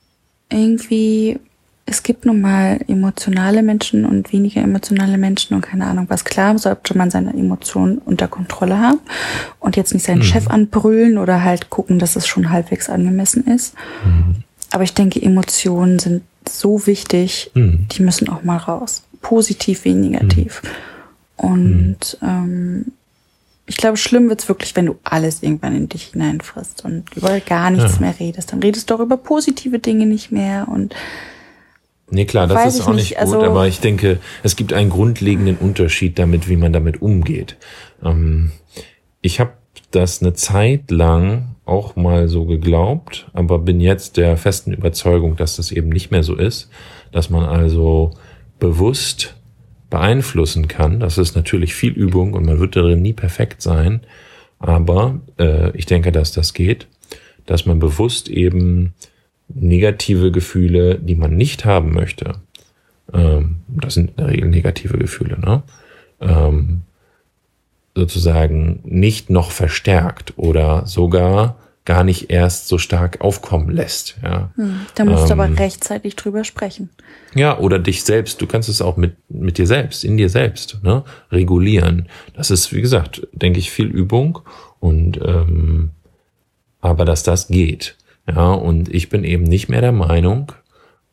irgendwie, 0.49 1.41
es 1.89 2.03
gibt 2.03 2.25
nun 2.25 2.41
mal 2.41 2.79
emotionale 2.89 3.63
Menschen 3.63 4.05
und 4.05 4.33
weniger 4.33 4.61
emotionale 4.61 5.17
Menschen 5.17 5.53
und 5.55 5.61
keine 5.61 5.85
Ahnung 5.85 6.05
was. 6.09 6.25
Klar 6.25 6.57
sollte 6.59 6.97
man 6.97 7.09
seine 7.09 7.31
Emotionen 7.33 7.97
unter 7.99 8.27
Kontrolle 8.27 8.77
haben 8.77 8.99
und 9.61 9.77
jetzt 9.77 9.93
nicht 9.93 10.05
seinen 10.05 10.21
Chef 10.21 10.47
anbrüllen 10.49 11.17
oder 11.17 11.43
halt 11.43 11.69
gucken, 11.69 11.97
dass 11.97 12.17
es 12.17 12.27
schon 12.27 12.49
halbwegs 12.49 12.89
angemessen 12.89 13.47
ist. 13.47 13.73
Aber 14.71 14.83
ich 14.83 14.93
denke, 14.93 15.21
Emotionen 15.21 15.97
sind 15.97 16.23
so 16.47 16.85
wichtig, 16.87 17.51
Mhm. 17.53 17.87
die 17.89 18.03
müssen 18.03 18.27
auch 18.27 18.43
mal 18.43 18.57
raus. 18.57 19.03
Positiv 19.21 19.85
wie 19.85 19.93
negativ. 19.93 20.61
Und 21.37 22.17
ähm, 22.21 22.85
ich 23.65 23.77
glaube, 23.77 23.97
schlimm 23.97 24.27
wird's 24.29 24.47
wirklich, 24.49 24.75
wenn 24.75 24.87
du 24.87 24.95
alles 25.03 25.43
irgendwann 25.43 25.75
in 25.75 25.87
dich 25.89 26.03
hineinfrisst 26.13 26.83
und 26.83 27.15
über 27.15 27.39
gar 27.39 27.69
nichts 27.69 27.95
Ja. 27.95 28.01
mehr 28.01 28.15
redest. 28.19 28.51
Dann 28.51 28.61
redest 28.61 28.89
du 28.89 28.95
auch 28.95 28.99
über 28.99 29.17
positive 29.17 29.79
Dinge 29.79 30.05
nicht 30.05 30.31
mehr 30.31 30.67
und 30.69 30.93
Nee, 32.09 32.25
klar, 32.25 32.47
das 32.47 32.57
Weiß 32.57 32.75
ist 32.75 32.81
auch 32.87 32.93
nicht, 32.93 33.11
nicht 33.11 33.19
gut, 33.19 33.35
also- 33.35 33.43
aber 33.43 33.67
ich 33.67 33.79
denke, 33.79 34.19
es 34.43 34.55
gibt 34.55 34.73
einen 34.73 34.89
grundlegenden 34.89 35.57
Unterschied 35.57 36.17
damit, 36.17 36.47
wie 36.47 36.55
man 36.55 36.71
damit 36.71 37.01
umgeht. 37.01 37.57
Ähm, 38.03 38.51
ich 39.21 39.39
habe 39.39 39.51
das 39.91 40.21
eine 40.21 40.33
Zeit 40.33 40.89
lang 40.91 41.55
auch 41.65 41.95
mal 41.95 42.27
so 42.29 42.45
geglaubt, 42.45 43.29
aber 43.33 43.59
bin 43.59 43.81
jetzt 43.81 44.15
der 44.17 44.37
festen 44.37 44.73
Überzeugung, 44.73 45.35
dass 45.35 45.57
das 45.57 45.71
eben 45.71 45.89
nicht 45.89 46.11
mehr 46.11 46.23
so 46.23 46.35
ist, 46.35 46.69
dass 47.11 47.29
man 47.29 47.43
also 47.43 48.11
bewusst 48.59 49.35
beeinflussen 49.89 50.67
kann. 50.67 50.99
Das 50.99 51.17
ist 51.17 51.35
natürlich 51.35 51.73
viel 51.73 51.91
Übung 51.91 52.33
und 52.33 52.45
man 52.45 52.59
wird 52.59 52.75
darin 52.75 53.01
nie 53.01 53.13
perfekt 53.13 53.61
sein, 53.61 54.01
aber 54.59 55.19
äh, 55.37 55.75
ich 55.77 55.85
denke, 55.85 56.11
dass 56.11 56.31
das 56.31 56.53
geht, 56.53 56.87
dass 57.45 57.65
man 57.65 57.79
bewusst 57.79 58.29
eben 58.29 58.93
negative 59.49 60.31
Gefühle, 60.31 60.95
die 60.99 61.15
man 61.15 61.35
nicht 61.35 61.65
haben 61.65 61.93
möchte, 61.93 62.35
ähm, 63.13 63.57
das 63.67 63.93
sind 63.93 64.11
in 64.11 64.17
der 64.17 64.27
Regel 64.27 64.49
negative 64.49 64.97
Gefühle, 64.97 65.39
ne? 65.39 65.63
ähm, 66.19 66.81
sozusagen 67.95 68.79
nicht 68.83 69.29
noch 69.29 69.51
verstärkt 69.51 70.33
oder 70.37 70.85
sogar 70.85 71.57
gar 71.85 72.03
nicht 72.03 72.29
erst 72.29 72.67
so 72.67 72.77
stark 72.77 73.21
aufkommen 73.21 73.69
lässt. 73.69 74.17
Ja, 74.21 74.51
hm, 74.55 74.81
da 74.93 75.05
musst 75.05 75.29
du 75.29 75.33
Ähm. 75.33 75.39
aber 75.39 75.57
rechtzeitig 75.57 76.17
drüber 76.17 76.43
sprechen. 76.43 76.89
ja 77.33 77.57
oder 77.57 77.79
dich 77.79 78.03
selbst, 78.03 78.41
du 78.41 78.45
kannst 78.45 78.67
es 78.67 78.81
auch 78.81 78.97
mit, 78.97 79.15
mit 79.29 79.57
dir 79.57 79.67
selbst, 79.67 80.03
in 80.03 80.17
dir 80.17 80.29
selbst 80.29 80.79
ne? 80.83 81.05
regulieren. 81.31 82.09
Das 82.33 82.51
ist, 82.51 82.73
wie 82.73 82.81
gesagt, 82.81 83.25
denke 83.31 83.59
ich, 83.59 83.71
viel 83.71 83.87
Übung 83.87 84.39
und 84.79 85.17
ähm, 85.23 85.91
aber 86.81 87.05
dass 87.05 87.23
das 87.23 87.47
geht. 87.47 87.95
Ja, 88.27 88.53
und 88.53 88.93
ich 88.93 89.09
bin 89.09 89.23
eben 89.23 89.43
nicht 89.43 89.69
mehr 89.69 89.81
der 89.81 89.91
Meinung, 89.93 90.51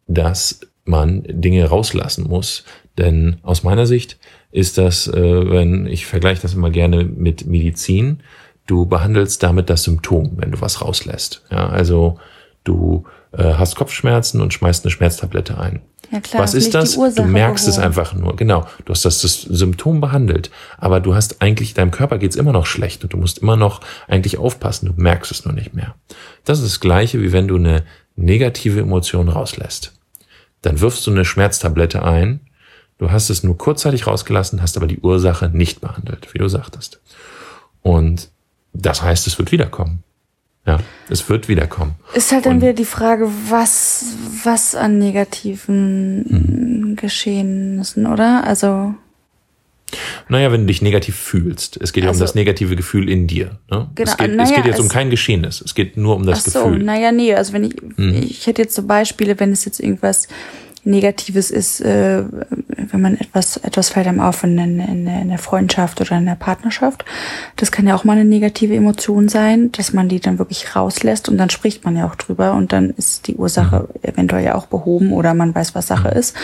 dass 0.07 0.61
man 0.85 1.23
Dinge 1.27 1.67
rauslassen 1.67 2.29
muss. 2.29 2.65
Denn 2.99 3.37
aus 3.43 3.63
meiner 3.63 3.87
Sicht 3.87 4.19
ist 4.51 4.79
das, 4.79 5.09
äh, 5.09 5.51
wenn 5.51 5.87
ich 5.87 6.07
vergleiche 6.07 6.43
das 6.43 6.55
immer 6.55 6.71
gerne 6.71 7.05
mit 7.05 7.47
Medizin, 7.47 8.21
du 8.67 8.87
behandelst 8.87 9.43
damit 9.43 9.71
das 9.71 9.85
Symptom, 9.85 10.33
wenn 10.37 10.53
du 10.53 10.61
was 10.61 10.81
rauslässt. 10.81 11.45
Ja, 11.51 11.69
also 11.69 12.19
du 12.65 13.05
äh, 13.33 13.55
hast 13.55 13.77
Kopfschmerzen 13.77 14.41
und 14.41 14.53
schmeißt 14.53 14.85
eine 14.85 14.91
Schmerztablette 14.91 15.59
ein. 15.59 15.83
Ja, 16.11 16.21
klar, 16.21 16.43
was 16.43 16.55
ist 16.55 16.75
das? 16.75 16.95
Du 16.95 17.25
merkst 17.25 17.67
es 17.67 17.79
einfach 17.79 18.15
nur. 18.15 18.37
Genau. 18.37 18.67
Du 18.85 18.93
hast 18.93 19.05
das, 19.05 19.21
das 19.21 19.43
Symptom 19.43 20.01
behandelt, 20.01 20.51
aber 20.79 21.01
du 21.01 21.15
hast 21.15 21.43
eigentlich, 21.43 21.75
deinem 21.75 21.91
Körper 21.91 22.19
geht's 22.19 22.37
immer 22.37 22.53
noch 22.53 22.67
schlecht 22.67 23.03
und 23.03 23.13
du 23.13 23.17
musst 23.17 23.39
immer 23.39 23.57
noch 23.57 23.81
eigentlich 24.07 24.39
aufpassen. 24.39 24.87
Du 24.87 24.93
merkst 25.01 25.31
es 25.33 25.45
nur 25.45 25.55
nicht 25.55 25.75
mehr. 25.75 25.95
Das 26.45 26.59
ist 26.59 26.67
das 26.67 26.81
Gleiche, 26.81 27.21
wie 27.21 27.33
wenn 27.33 27.49
du 27.49 27.57
eine 27.57 27.85
negative 28.17 28.81
Emotion 28.81 29.29
rauslässt. 29.29 29.93
Dann 30.63 30.81
wirfst 30.81 31.07
du 31.07 31.11
eine 31.11 31.25
Schmerztablette 31.25 32.03
ein. 32.05 32.41
Du 32.99 33.11
hast 33.11 33.29
es 33.29 33.43
nur 33.43 33.59
kurzzeitig 33.59 34.07
rausgelassen, 34.07 34.63
hast 34.63 34.77
aber 34.77 34.87
die 34.87 35.01
Ursache 35.01 35.49
nicht 35.49 35.81
behandelt, 35.81 36.33
wie 36.33 36.39
du 36.39 36.49
sagtest. 36.49 37.01
Und 37.83 38.31
das 38.73 39.03
heißt, 39.03 39.27
es 39.27 39.39
wird 39.39 39.53
wiederkommen. 39.53 40.04
Ja, 40.67 40.79
es 41.11 41.29
wird 41.29 41.49
wiederkommen. 41.49 41.95
Ist 42.15 42.33
halt 42.33 42.47
dann 42.47 42.55
Und- 42.55 42.63
wieder 42.63 42.73
die 42.73 42.87
Frage, 42.87 43.29
was, 43.51 44.07
was 44.45 44.75
an 44.75 44.99
negativen 44.99 46.25
Hm. 46.29 46.97
Geschehnissen, 46.97 48.07
oder? 48.07 48.45
Also, 48.45 48.95
Naja, 50.29 50.51
wenn 50.51 50.63
du 50.63 50.67
dich 50.69 50.81
negativ 50.83 51.15
fühlst. 51.15 51.77
Es 51.81 51.93
geht 51.93 52.03
ja 52.05 52.11
um 52.11 52.15
Also- 52.15 52.25
das 52.25 52.35
negative 52.35 52.75
Gefühl 52.77 53.09
in 53.09 53.27
dir. 53.29 53.59
Ne? 53.71 53.89
Genau, 53.95 54.11
es, 54.11 54.17
geht, 54.17 54.31
es 54.31 54.37
naja, 54.37 54.57
geht 54.57 54.65
jetzt 54.67 54.81
um 54.81 54.87
es- 54.87 54.93
kein 54.93 55.11
Geschehnis. 55.11 55.61
Es 55.61 55.75
geht 55.75 55.97
nur 55.97 56.17
um 56.17 56.25
das 56.27 56.47
ach 56.49 56.53
so, 56.53 56.65
Gefühl. 56.65 56.83
Naja, 56.83 57.13
nee, 57.13 57.35
also 57.35 57.53
wenn 57.53 57.65
ich, 57.65 57.77
ich 57.99 58.47
hätte 58.47 58.63
jetzt 58.63 58.75
so 58.75 58.83
Beispiele, 58.85 59.39
wenn 59.39 59.53
es 59.53 59.65
jetzt 59.67 59.79
irgendwas 59.81 60.27
Negatives 60.85 61.51
ist, 61.51 61.81
äh, 61.81 62.25
wenn 62.69 63.01
man 63.01 63.17
etwas, 63.17 63.57
etwas 63.59 63.89
fällt 63.89 64.07
einem 64.07 64.21
auf 64.21 64.45
in, 64.45 64.59
in, 64.59 65.07
in, 65.07 65.29
der 65.29 65.39
Freundschaft 65.39 66.01
oder 66.01 66.19
in 66.19 66.27
der 66.27 66.35
Partnerschaft. 66.35 67.05
Das 67.57 67.73
kann 67.73 67.87
ja 67.87 67.95
auch 67.95 68.05
mal 68.05 68.13
eine 68.13 68.25
negative 68.25 68.75
Emotion 68.75 69.29
sein, 69.29 69.73
dass 69.73 69.93
man 69.93 70.09
die 70.09 70.21
dann 70.21 70.39
wirklich 70.39 70.77
rauslässt 70.77 71.29
und 71.29 71.39
dann 71.39 71.51
spricht 71.51 71.85
man 71.85 71.97
ja 71.97 72.07
auch 72.07 72.15
drüber 72.15 72.55
und 72.55 72.73
dann 72.73 72.91
ist 72.91 73.27
die 73.27 73.37
Ursache 73.37 73.89
Mhm. 73.93 74.01
eventuell 74.03 74.45
ja 74.45 74.55
auch 74.55 74.67
behoben 74.67 75.13
oder 75.13 75.35
man 75.35 75.55
weiß, 75.55 75.75
was 75.75 75.87
Sache 75.87 76.09
ist. 76.09 76.37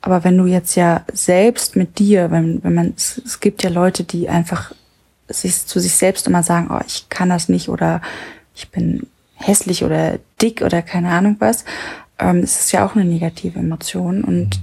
Aber 0.00 0.24
wenn 0.24 0.36
du 0.36 0.46
jetzt 0.46 0.74
ja 0.74 1.04
selbst 1.12 1.76
mit 1.76 1.98
dir, 1.98 2.30
wenn, 2.30 2.62
wenn 2.64 2.74
man, 2.74 2.94
es, 2.96 3.20
es 3.24 3.40
gibt 3.40 3.62
ja 3.62 3.70
Leute, 3.70 4.04
die 4.04 4.28
einfach 4.28 4.72
sich 5.28 5.66
zu 5.66 5.80
sich 5.80 5.94
selbst 5.94 6.26
immer 6.26 6.42
sagen, 6.42 6.68
oh, 6.70 6.82
ich 6.86 7.08
kann 7.08 7.28
das 7.28 7.48
nicht 7.48 7.68
oder 7.68 8.02
ich 8.54 8.70
bin 8.70 9.06
hässlich 9.34 9.84
oder 9.84 10.18
dick 10.40 10.62
oder 10.62 10.82
keine 10.82 11.10
Ahnung 11.10 11.36
was. 11.38 11.64
Ähm, 12.22 12.38
es 12.38 12.58
ist 12.60 12.72
ja 12.72 12.86
auch 12.86 12.94
eine 12.94 13.04
negative 13.04 13.58
Emotion 13.58 14.22
und 14.24 14.60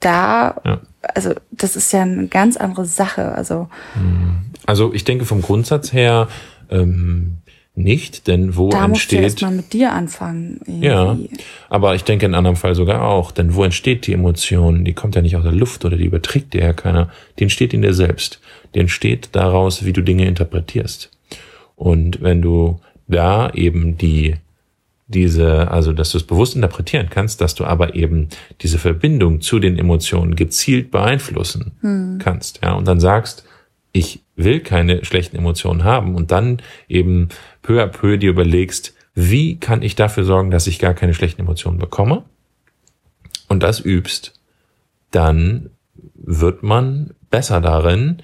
da, 0.00 0.60
Ja. 0.64 0.80
also 1.14 1.32
das 1.50 1.76
ist 1.76 1.92
ja 1.92 2.02
eine 2.02 2.26
ganz 2.28 2.56
andere 2.56 2.84
Sache. 2.84 3.32
Also 3.32 3.68
Also 4.66 4.92
ich 4.92 5.04
denke 5.04 5.24
vom 5.24 5.42
Grundsatz 5.42 5.92
her 5.92 6.28
ähm, 6.70 7.38
nicht, 7.74 8.26
denn 8.26 8.56
wo 8.56 8.70
da 8.70 8.88
musst 8.88 9.10
du 9.12 9.16
entsteht. 9.16 9.22
erstmal 9.22 9.52
mit 9.52 9.72
dir 9.72 9.92
anfangen. 9.92 10.60
Ja, 10.66 11.12
irgendwie. 11.12 11.36
aber 11.68 11.94
ich 11.94 12.04
denke 12.04 12.26
in 12.26 12.34
anderem 12.34 12.56
Fall 12.56 12.74
sogar 12.74 13.02
auch, 13.02 13.30
denn 13.32 13.54
wo 13.54 13.64
entsteht 13.64 14.06
die 14.06 14.12
Emotion? 14.14 14.84
Die 14.84 14.94
kommt 14.94 15.14
ja 15.14 15.22
nicht 15.22 15.36
aus 15.36 15.42
der 15.44 15.52
Luft 15.52 15.84
oder 15.84 15.96
die 15.96 16.06
überträgt 16.06 16.54
dir 16.54 16.62
ja 16.62 16.72
keiner. 16.72 17.10
Die 17.38 17.44
entsteht 17.44 17.74
in 17.74 17.82
dir 17.82 17.94
selbst. 17.94 18.40
Die 18.74 18.80
entsteht 18.80 19.30
daraus, 19.32 19.84
wie 19.84 19.92
du 19.92 20.02
Dinge 20.02 20.26
interpretierst. 20.26 21.10
Und 21.76 22.22
wenn 22.22 22.40
du 22.42 22.80
da 23.08 23.50
eben 23.50 23.98
die 23.98 24.36
diese, 25.08 25.70
also 25.70 25.92
dass 25.92 26.10
du 26.10 26.18
es 26.18 26.24
bewusst 26.24 26.56
interpretieren 26.56 27.08
kannst, 27.10 27.40
dass 27.40 27.54
du 27.54 27.64
aber 27.64 27.94
eben 27.94 28.28
diese 28.60 28.78
Verbindung 28.78 29.40
zu 29.40 29.58
den 29.58 29.78
Emotionen 29.78 30.34
gezielt 30.34 30.90
beeinflussen 30.90 32.18
kannst, 32.18 32.60
ja, 32.62 32.72
und 32.74 32.86
dann 32.88 33.00
sagst, 33.00 33.44
ich 33.92 34.20
will 34.34 34.60
keine 34.60 35.04
schlechten 35.04 35.36
Emotionen 35.36 35.84
haben 35.84 36.14
und 36.14 36.30
dann 36.30 36.60
eben 36.88 37.28
peu 37.62 37.82
à 37.82 37.86
peu 37.86 38.18
dir 38.18 38.30
überlegst, 38.30 38.94
wie 39.14 39.58
kann 39.58 39.80
ich 39.80 39.94
dafür 39.94 40.24
sorgen, 40.24 40.50
dass 40.50 40.66
ich 40.66 40.78
gar 40.78 40.92
keine 40.92 41.14
schlechten 41.14 41.40
Emotionen 41.40 41.78
bekomme? 41.78 42.24
Und 43.48 43.62
das 43.62 43.80
übst, 43.80 44.38
dann 45.10 45.70
wird 46.14 46.62
man 46.62 47.14
besser 47.30 47.60
darin, 47.62 48.18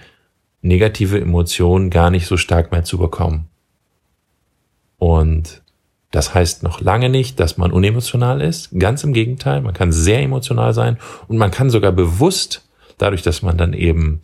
negative 0.61 1.21
Emotionen 1.21 1.89
gar 1.89 2.11
nicht 2.11 2.27
so 2.27 2.37
stark 2.37 2.73
mehr 2.73 2.85
zu 2.85 2.99
bekommen. 2.99 3.49
Und 4.99 5.61
das 6.12 6.34
heißt 6.34 6.62
noch 6.62 6.80
lange 6.80 7.09
nicht, 7.09 7.40
dass 7.40 7.56
man 7.56 7.72
unemotional 7.72 8.40
ist. 8.40 8.70
Ganz 8.78 9.02
im 9.02 9.12
Gegenteil, 9.12 9.62
man 9.62 9.74
kann 9.74 9.90
sehr 9.90 10.20
emotional 10.20 10.72
sein 10.74 10.98
und 11.26 11.39
man 11.39 11.51
kann 11.51 11.70
sogar 11.70 11.90
bewusst, 11.90 12.62
dadurch, 12.98 13.22
dass 13.22 13.43
man 13.43 13.56
dann 13.56 13.72
eben 13.72 14.20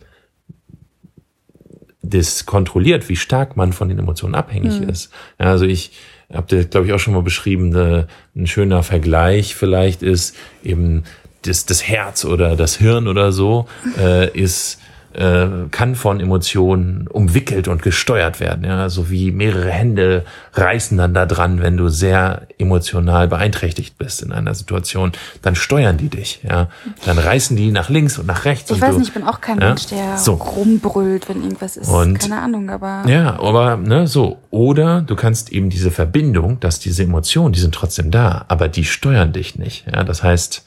das 2.01 2.45
kontrolliert, 2.45 3.09
wie 3.09 3.15
stark 3.15 3.57
man 3.57 3.73
von 3.73 3.89
den 3.89 3.99
Emotionen 3.99 4.35
abhängig 4.35 4.81
ist. 4.81 5.11
Ja, 5.39 5.47
also 5.47 5.65
ich 5.65 5.91
habe 6.31 6.55
das, 6.55 6.69
glaube 6.69 6.87
ich, 6.87 6.93
auch 6.93 6.99
schon 6.99 7.13
mal 7.13 7.23
beschrieben, 7.23 7.69
ne, 7.69 8.07
ein 8.35 8.47
schöner 8.47 8.83
Vergleich 8.83 9.55
vielleicht 9.55 10.03
ist 10.03 10.35
eben 10.63 11.03
das, 11.41 11.65
das 11.65 11.87
Herz 11.87 12.23
oder 12.23 12.55
das 12.55 12.75
Hirn 12.77 13.07
oder 13.07 13.31
so 13.31 13.67
äh, 13.97 14.29
ist 14.37 14.79
äh, 15.19 15.67
kann 15.69 15.95
von 15.95 16.21
Emotionen 16.21 17.07
umwickelt 17.07 17.67
und 17.67 17.81
gesteuert 17.81 18.39
werden. 18.39 18.63
Ja, 18.63 18.87
so 18.87 19.09
wie 19.09 19.31
mehrere 19.31 19.69
Hände 19.69 20.23
reißen 20.53 20.97
dann 20.97 21.13
da 21.13 21.25
dran, 21.25 21.61
wenn 21.61 21.75
du 21.75 21.89
sehr 21.89 22.47
emotional 22.57 23.27
beeinträchtigt 23.27 23.97
bist 23.97 24.21
in 24.21 24.31
einer 24.31 24.55
Situation, 24.55 25.11
dann 25.41 25.55
steuern 25.55 25.97
die 25.97 26.07
dich. 26.07 26.39
Ja, 26.47 26.69
dann 27.05 27.17
reißen 27.17 27.57
die 27.57 27.71
nach 27.71 27.89
links 27.89 28.17
und 28.17 28.27
nach 28.27 28.45
rechts. 28.45 28.71
Ich 28.71 28.79
weiß 28.79 28.93
du, 28.93 28.99
nicht, 28.99 29.09
ich 29.09 29.13
bin 29.13 29.23
auch 29.23 29.41
kein 29.41 29.59
ja, 29.59 29.67
Mensch, 29.67 29.87
der 29.87 30.17
so. 30.17 30.35
rumbrüllt, 30.35 31.27
wenn 31.27 31.43
irgendwas 31.43 31.75
ist. 31.75 31.89
Und- 31.89 32.19
keine 32.19 32.41
Ahnung, 32.41 32.69
aber 32.69 33.03
Ja, 33.05 33.39
aber 33.39 33.75
ne, 33.75 34.07
so. 34.07 34.37
Oder 34.51 35.01
du 35.01 35.15
kannst 35.15 35.51
eben 35.51 35.69
diese 35.69 35.91
Verbindung, 35.91 36.61
dass 36.61 36.79
diese 36.79 37.03
Emotionen, 37.03 37.51
die 37.51 37.59
sind 37.59 37.75
trotzdem 37.75 38.09
da, 38.09 38.45
aber 38.47 38.69
die 38.69 38.85
steuern 38.85 39.33
dich 39.33 39.57
nicht. 39.59 39.85
Ja, 39.93 40.05
das 40.05 40.23
heißt, 40.23 40.65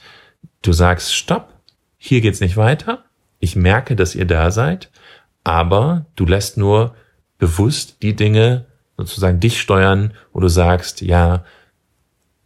du 0.61 0.73
sagst, 0.73 1.15
stopp, 1.15 1.49
hier 1.97 2.21
geht's 2.21 2.41
nicht 2.41 2.57
weiter. 2.59 3.05
Ich 3.43 3.57
merke, 3.57 3.97
dass 3.97 4.15
ihr 4.15 4.25
da 4.25 4.53
seid, 4.53 4.89
aber 5.43 6.07
du 6.15 6.25
lässt 6.27 6.57
nur 6.57 6.95
bewusst 7.39 7.97
die 8.01 8.15
Dinge 8.15 8.67
sozusagen 8.97 9.41
dich 9.41 9.61
steuern, 9.61 10.13
wo 10.33 10.39
du 10.39 10.47
sagst, 10.47 11.01
ja, 11.01 11.45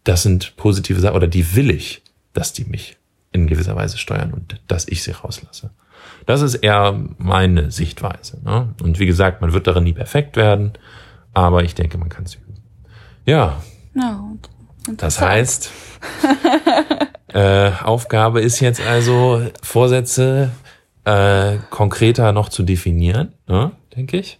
das 0.05 0.23
sind 0.23 0.57
positive 0.57 0.99
Sachen 0.99 1.15
oder 1.17 1.27
die 1.29 1.55
will 1.55 1.71
ich, 1.71 2.03
dass 2.33 2.55
die 2.55 2.65
mich 2.65 2.97
in 3.31 3.47
gewisser 3.47 3.77
Weise 3.77 3.99
steuern 3.99 4.33
und 4.33 4.59
dass 4.69 4.89
ich 4.89 5.03
sie 5.03 5.11
rauslasse. 5.11 5.69
Das 6.25 6.41
ist 6.41 6.55
eher 6.55 6.99
meine 7.19 7.71
Sichtweise. 7.71 8.41
Ne? 8.43 8.75
Und 8.83 8.99
wie 8.99 9.05
gesagt, 9.07 9.43
man 9.43 9.53
wird 9.53 9.67
darin 9.67 9.85
nie 9.85 9.93
perfekt 9.93 10.35
werden, 10.37 10.73
aber 11.35 11.63
ich 11.63 11.75
denke, 11.75 11.99
man 11.99 12.09
kann 12.09 12.25
es 12.25 12.37
üben. 12.37 12.55
Ja, 13.27 13.61
und- 14.89 15.03
das 15.03 15.21
heißt, 15.21 15.71
äh, 17.35 17.71
Aufgabe 17.83 18.41
ist 18.41 18.61
jetzt 18.61 18.81
also, 18.81 19.43
Vorsätze 19.63 20.53
äh, 21.07 21.59
konkreter 21.71 22.33
noch 22.33 22.49
zu 22.51 22.63
definieren, 22.63 23.33
ne? 23.47 23.73
denke 23.97 24.19
ich. 24.19 24.39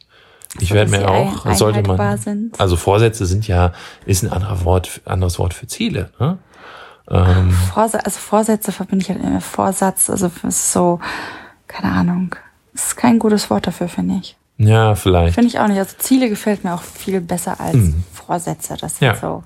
Ich 0.61 0.71
So, 0.71 0.75
werde 0.75 0.91
mir 0.91 1.09
auch, 1.09 1.55
sollte 1.55 1.83
man, 1.83 2.17
sind. 2.19 2.59
also 2.61 2.77
Vorsätze 2.77 3.27
sind 3.27 3.47
ja, 3.47 3.73
ist 4.07 4.23
ein 4.23 4.33
anderer 4.33 4.65
Wort, 4.65 5.01
anderes 5.05 5.39
Wort 5.39 5.55
für 5.55 5.67
Ziele. 5.67 6.11
Ne? 6.19 6.39
Ähm, 7.11 7.51
Vorsa 7.51 7.99
also 7.99 8.19
Vorsätze 8.19 8.73
verbinde 8.73 9.03
ich 9.05 9.11
halt 9.11 9.21
immer 9.21 9.31
mit 9.35 9.43
Vorsatz. 9.43 10.09
Also 10.11 10.31
ist 10.43 10.73
so, 10.73 10.99
keine 11.69 11.93
Ahnung. 11.93 12.35
Ist 12.75 12.97
kein 12.97 13.19
gutes 13.19 13.49
Wort 13.51 13.67
dafür, 13.67 13.89
finde 13.89 14.17
ich. 14.21 14.37
ja, 14.59 14.95
vielleicht. 14.95 15.35
Finde 15.35 15.49
ich 15.49 15.59
auch 15.61 15.69
nicht. 15.69 15.79
Also 15.79 15.95
Ziele 15.99 16.29
gefällt 16.29 16.65
mir 16.65 16.75
auch 16.75 16.83
viel 16.83 17.21
besser 17.21 17.61
als 17.61 17.77
Vorsätze. 18.13 18.77
Das 18.81 18.95
ist 18.95 19.01
Mhm. 19.03 19.07
Ja. 19.07 19.15
so. 19.17 19.45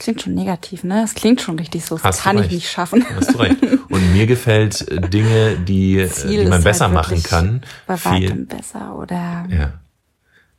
Klingt 0.00 0.22
schon 0.22 0.34
negativ, 0.34 0.82
ne? 0.82 1.02
Das 1.02 1.14
klingt 1.14 1.40
schon 1.42 1.58
richtig 1.58 1.84
so. 1.84 1.94
Das 1.96 2.04
Hast 2.04 2.22
kann 2.22 2.38
ich 2.38 2.50
nicht 2.50 2.70
schaffen. 2.70 3.04
Hast 3.16 3.34
du 3.34 3.38
recht. 3.38 3.56
Und 3.90 4.12
mir 4.14 4.26
gefällt 4.26 4.88
äh, 4.90 4.98
Dinge, 5.00 5.56
die, 5.56 5.98
äh, 5.98 6.08
Ziel 6.08 6.44
die 6.44 6.48
man 6.50 6.58
ist 6.58 6.64
besser 6.64 6.86
halt 6.86 6.94
machen 6.94 7.22
kann. 7.22 7.60
Bei 7.86 8.02
weitem 8.04 8.46
besser 8.46 8.96
oder 8.98 9.46
Ja. 9.50 9.74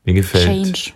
Mir 0.05 0.13
gefällt. 0.13 0.45
Change. 0.45 0.93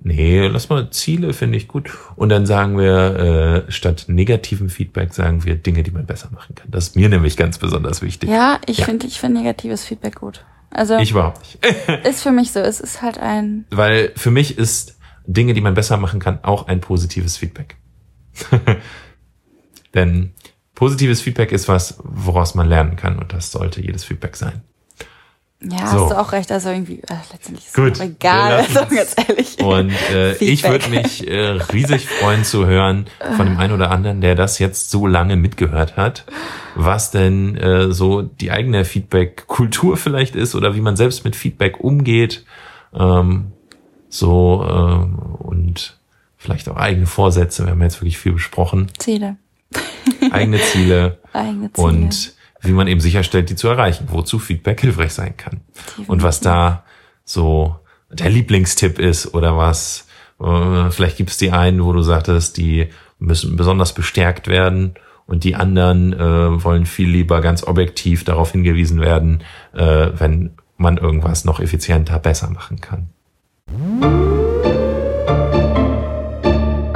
Nee, 0.00 0.46
lass 0.46 0.68
mal 0.68 0.90
Ziele, 0.90 1.34
finde 1.34 1.58
ich 1.58 1.66
gut. 1.66 1.90
Und 2.14 2.28
dann 2.28 2.46
sagen 2.46 2.78
wir, 2.78 3.64
äh, 3.66 3.72
statt 3.72 4.04
negativen 4.06 4.68
Feedback 4.68 5.12
sagen 5.12 5.44
wir 5.44 5.56
Dinge, 5.56 5.82
die 5.82 5.90
man 5.90 6.06
besser 6.06 6.28
machen 6.32 6.54
kann. 6.54 6.70
Das 6.70 6.88
ist 6.88 6.96
mir 6.96 7.08
nämlich 7.08 7.36
ganz 7.36 7.58
besonders 7.58 8.00
wichtig. 8.00 8.30
Ja, 8.30 8.60
ich 8.66 8.78
Ja. 8.78 8.84
finde 8.84 9.08
ich 9.08 9.18
finde 9.18 9.40
negatives 9.40 9.84
Feedback 9.84 10.14
gut. 10.14 10.44
Also 10.70 10.98
Ich 10.98 11.10
überhaupt 11.10 11.40
nicht. 11.40 11.58
ist 12.06 12.22
für 12.22 12.30
mich 12.30 12.52
so. 12.52 12.60
Es 12.60 12.78
ist 12.78 13.02
halt 13.02 13.18
ein 13.18 13.64
Weil 13.70 14.12
für 14.14 14.30
mich 14.30 14.56
ist 14.56 14.96
Dinge, 15.26 15.52
die 15.52 15.60
man 15.60 15.74
besser 15.74 15.96
machen 15.96 16.20
kann, 16.20 16.38
auch 16.42 16.68
ein 16.68 16.80
positives 16.80 17.36
Feedback. 17.36 17.76
Denn 19.94 20.34
positives 20.74 21.20
Feedback 21.20 21.52
ist 21.52 21.68
was, 21.68 21.98
woraus 22.02 22.54
man 22.54 22.68
lernen 22.68 22.96
kann 22.96 23.18
und 23.18 23.32
das 23.32 23.50
sollte 23.50 23.80
jedes 23.80 24.04
Feedback 24.04 24.36
sein. 24.36 24.62
Ja, 25.60 25.88
So. 25.88 26.02
hast 26.02 26.10
du 26.12 26.18
auch 26.18 26.32
recht. 26.32 26.52
Also 26.52 26.70
irgendwie, 26.70 27.00
äh, 27.00 27.16
letztendlich 27.32 27.66
ist 27.66 27.74
Gut, 27.74 27.94
es 27.94 28.00
auch 28.00 28.04
egal, 28.04 28.52
also 28.58 28.94
ganz 28.94 29.16
ehrlich. 29.28 29.58
Und 29.58 29.92
äh, 30.12 30.34
ich 30.44 30.62
würde 30.62 30.88
mich 30.88 31.28
äh, 31.28 31.58
riesig 31.72 32.08
freuen 32.08 32.44
zu 32.44 32.66
hören 32.66 33.06
von 33.36 33.46
dem 33.46 33.58
einen 33.58 33.72
oder 33.72 33.90
anderen, 33.90 34.20
der 34.20 34.36
das 34.36 34.60
jetzt 34.60 34.90
so 34.90 35.08
lange 35.08 35.34
mitgehört 35.34 35.96
hat, 35.96 36.26
was 36.76 37.10
denn 37.10 37.56
äh, 37.56 37.90
so 37.92 38.22
die 38.22 38.52
eigene 38.52 38.84
Feedback-Kultur 38.84 39.96
vielleicht 39.96 40.36
ist 40.36 40.54
oder 40.54 40.76
wie 40.76 40.80
man 40.80 40.96
selbst 40.96 41.24
mit 41.24 41.34
Feedback 41.34 41.80
umgeht. 41.80 42.44
Ähm, 42.94 43.52
so 44.08 44.64
ähm, 44.64 45.18
und 45.38 45.97
vielleicht 46.38 46.68
auch 46.68 46.76
eigene 46.76 47.06
Vorsätze. 47.06 47.64
Wir 47.64 47.72
haben 47.72 47.82
jetzt 47.82 48.00
wirklich 48.00 48.16
viel 48.16 48.32
besprochen. 48.32 48.86
Ziele. 48.98 49.36
Eigene 50.30 50.58
Ziele 50.58 51.18
Eigene 51.34 51.70
Ziele. 51.72 51.86
und 51.86 52.32
wie 52.62 52.72
man 52.72 52.88
eben 52.88 53.00
sicherstellt, 53.00 53.50
die 53.50 53.56
zu 53.56 53.68
erreichen, 53.68 54.08
wozu 54.10 54.38
Feedback 54.38 54.80
hilfreich 54.80 55.12
sein 55.12 55.36
kann. 55.36 55.60
Und 56.06 56.22
was 56.22 56.40
da 56.40 56.84
so 57.24 57.76
der 58.10 58.30
Lieblingstipp 58.30 58.98
ist 58.98 59.34
oder 59.34 59.56
was, 59.56 60.06
äh, 60.40 60.90
vielleicht 60.90 61.18
gibt 61.18 61.30
es 61.30 61.36
die 61.36 61.52
einen, 61.52 61.84
wo 61.84 61.92
du 61.92 62.02
sagtest, 62.02 62.56
die 62.56 62.88
müssen 63.18 63.56
besonders 63.56 63.92
bestärkt 63.92 64.48
werden 64.48 64.94
und 65.26 65.44
die 65.44 65.54
anderen 65.54 66.12
äh, 66.14 66.64
wollen 66.64 66.86
viel 66.86 67.08
lieber 67.08 67.40
ganz 67.40 67.62
objektiv 67.62 68.24
darauf 68.24 68.52
hingewiesen 68.52 69.00
werden, 69.00 69.42
äh, 69.74 70.08
wenn 70.14 70.52
man 70.76 70.96
irgendwas 70.96 71.44
noch 71.44 71.60
effizienter 71.60 72.18
besser 72.18 72.50
machen 72.50 72.80
kann. 72.80 73.10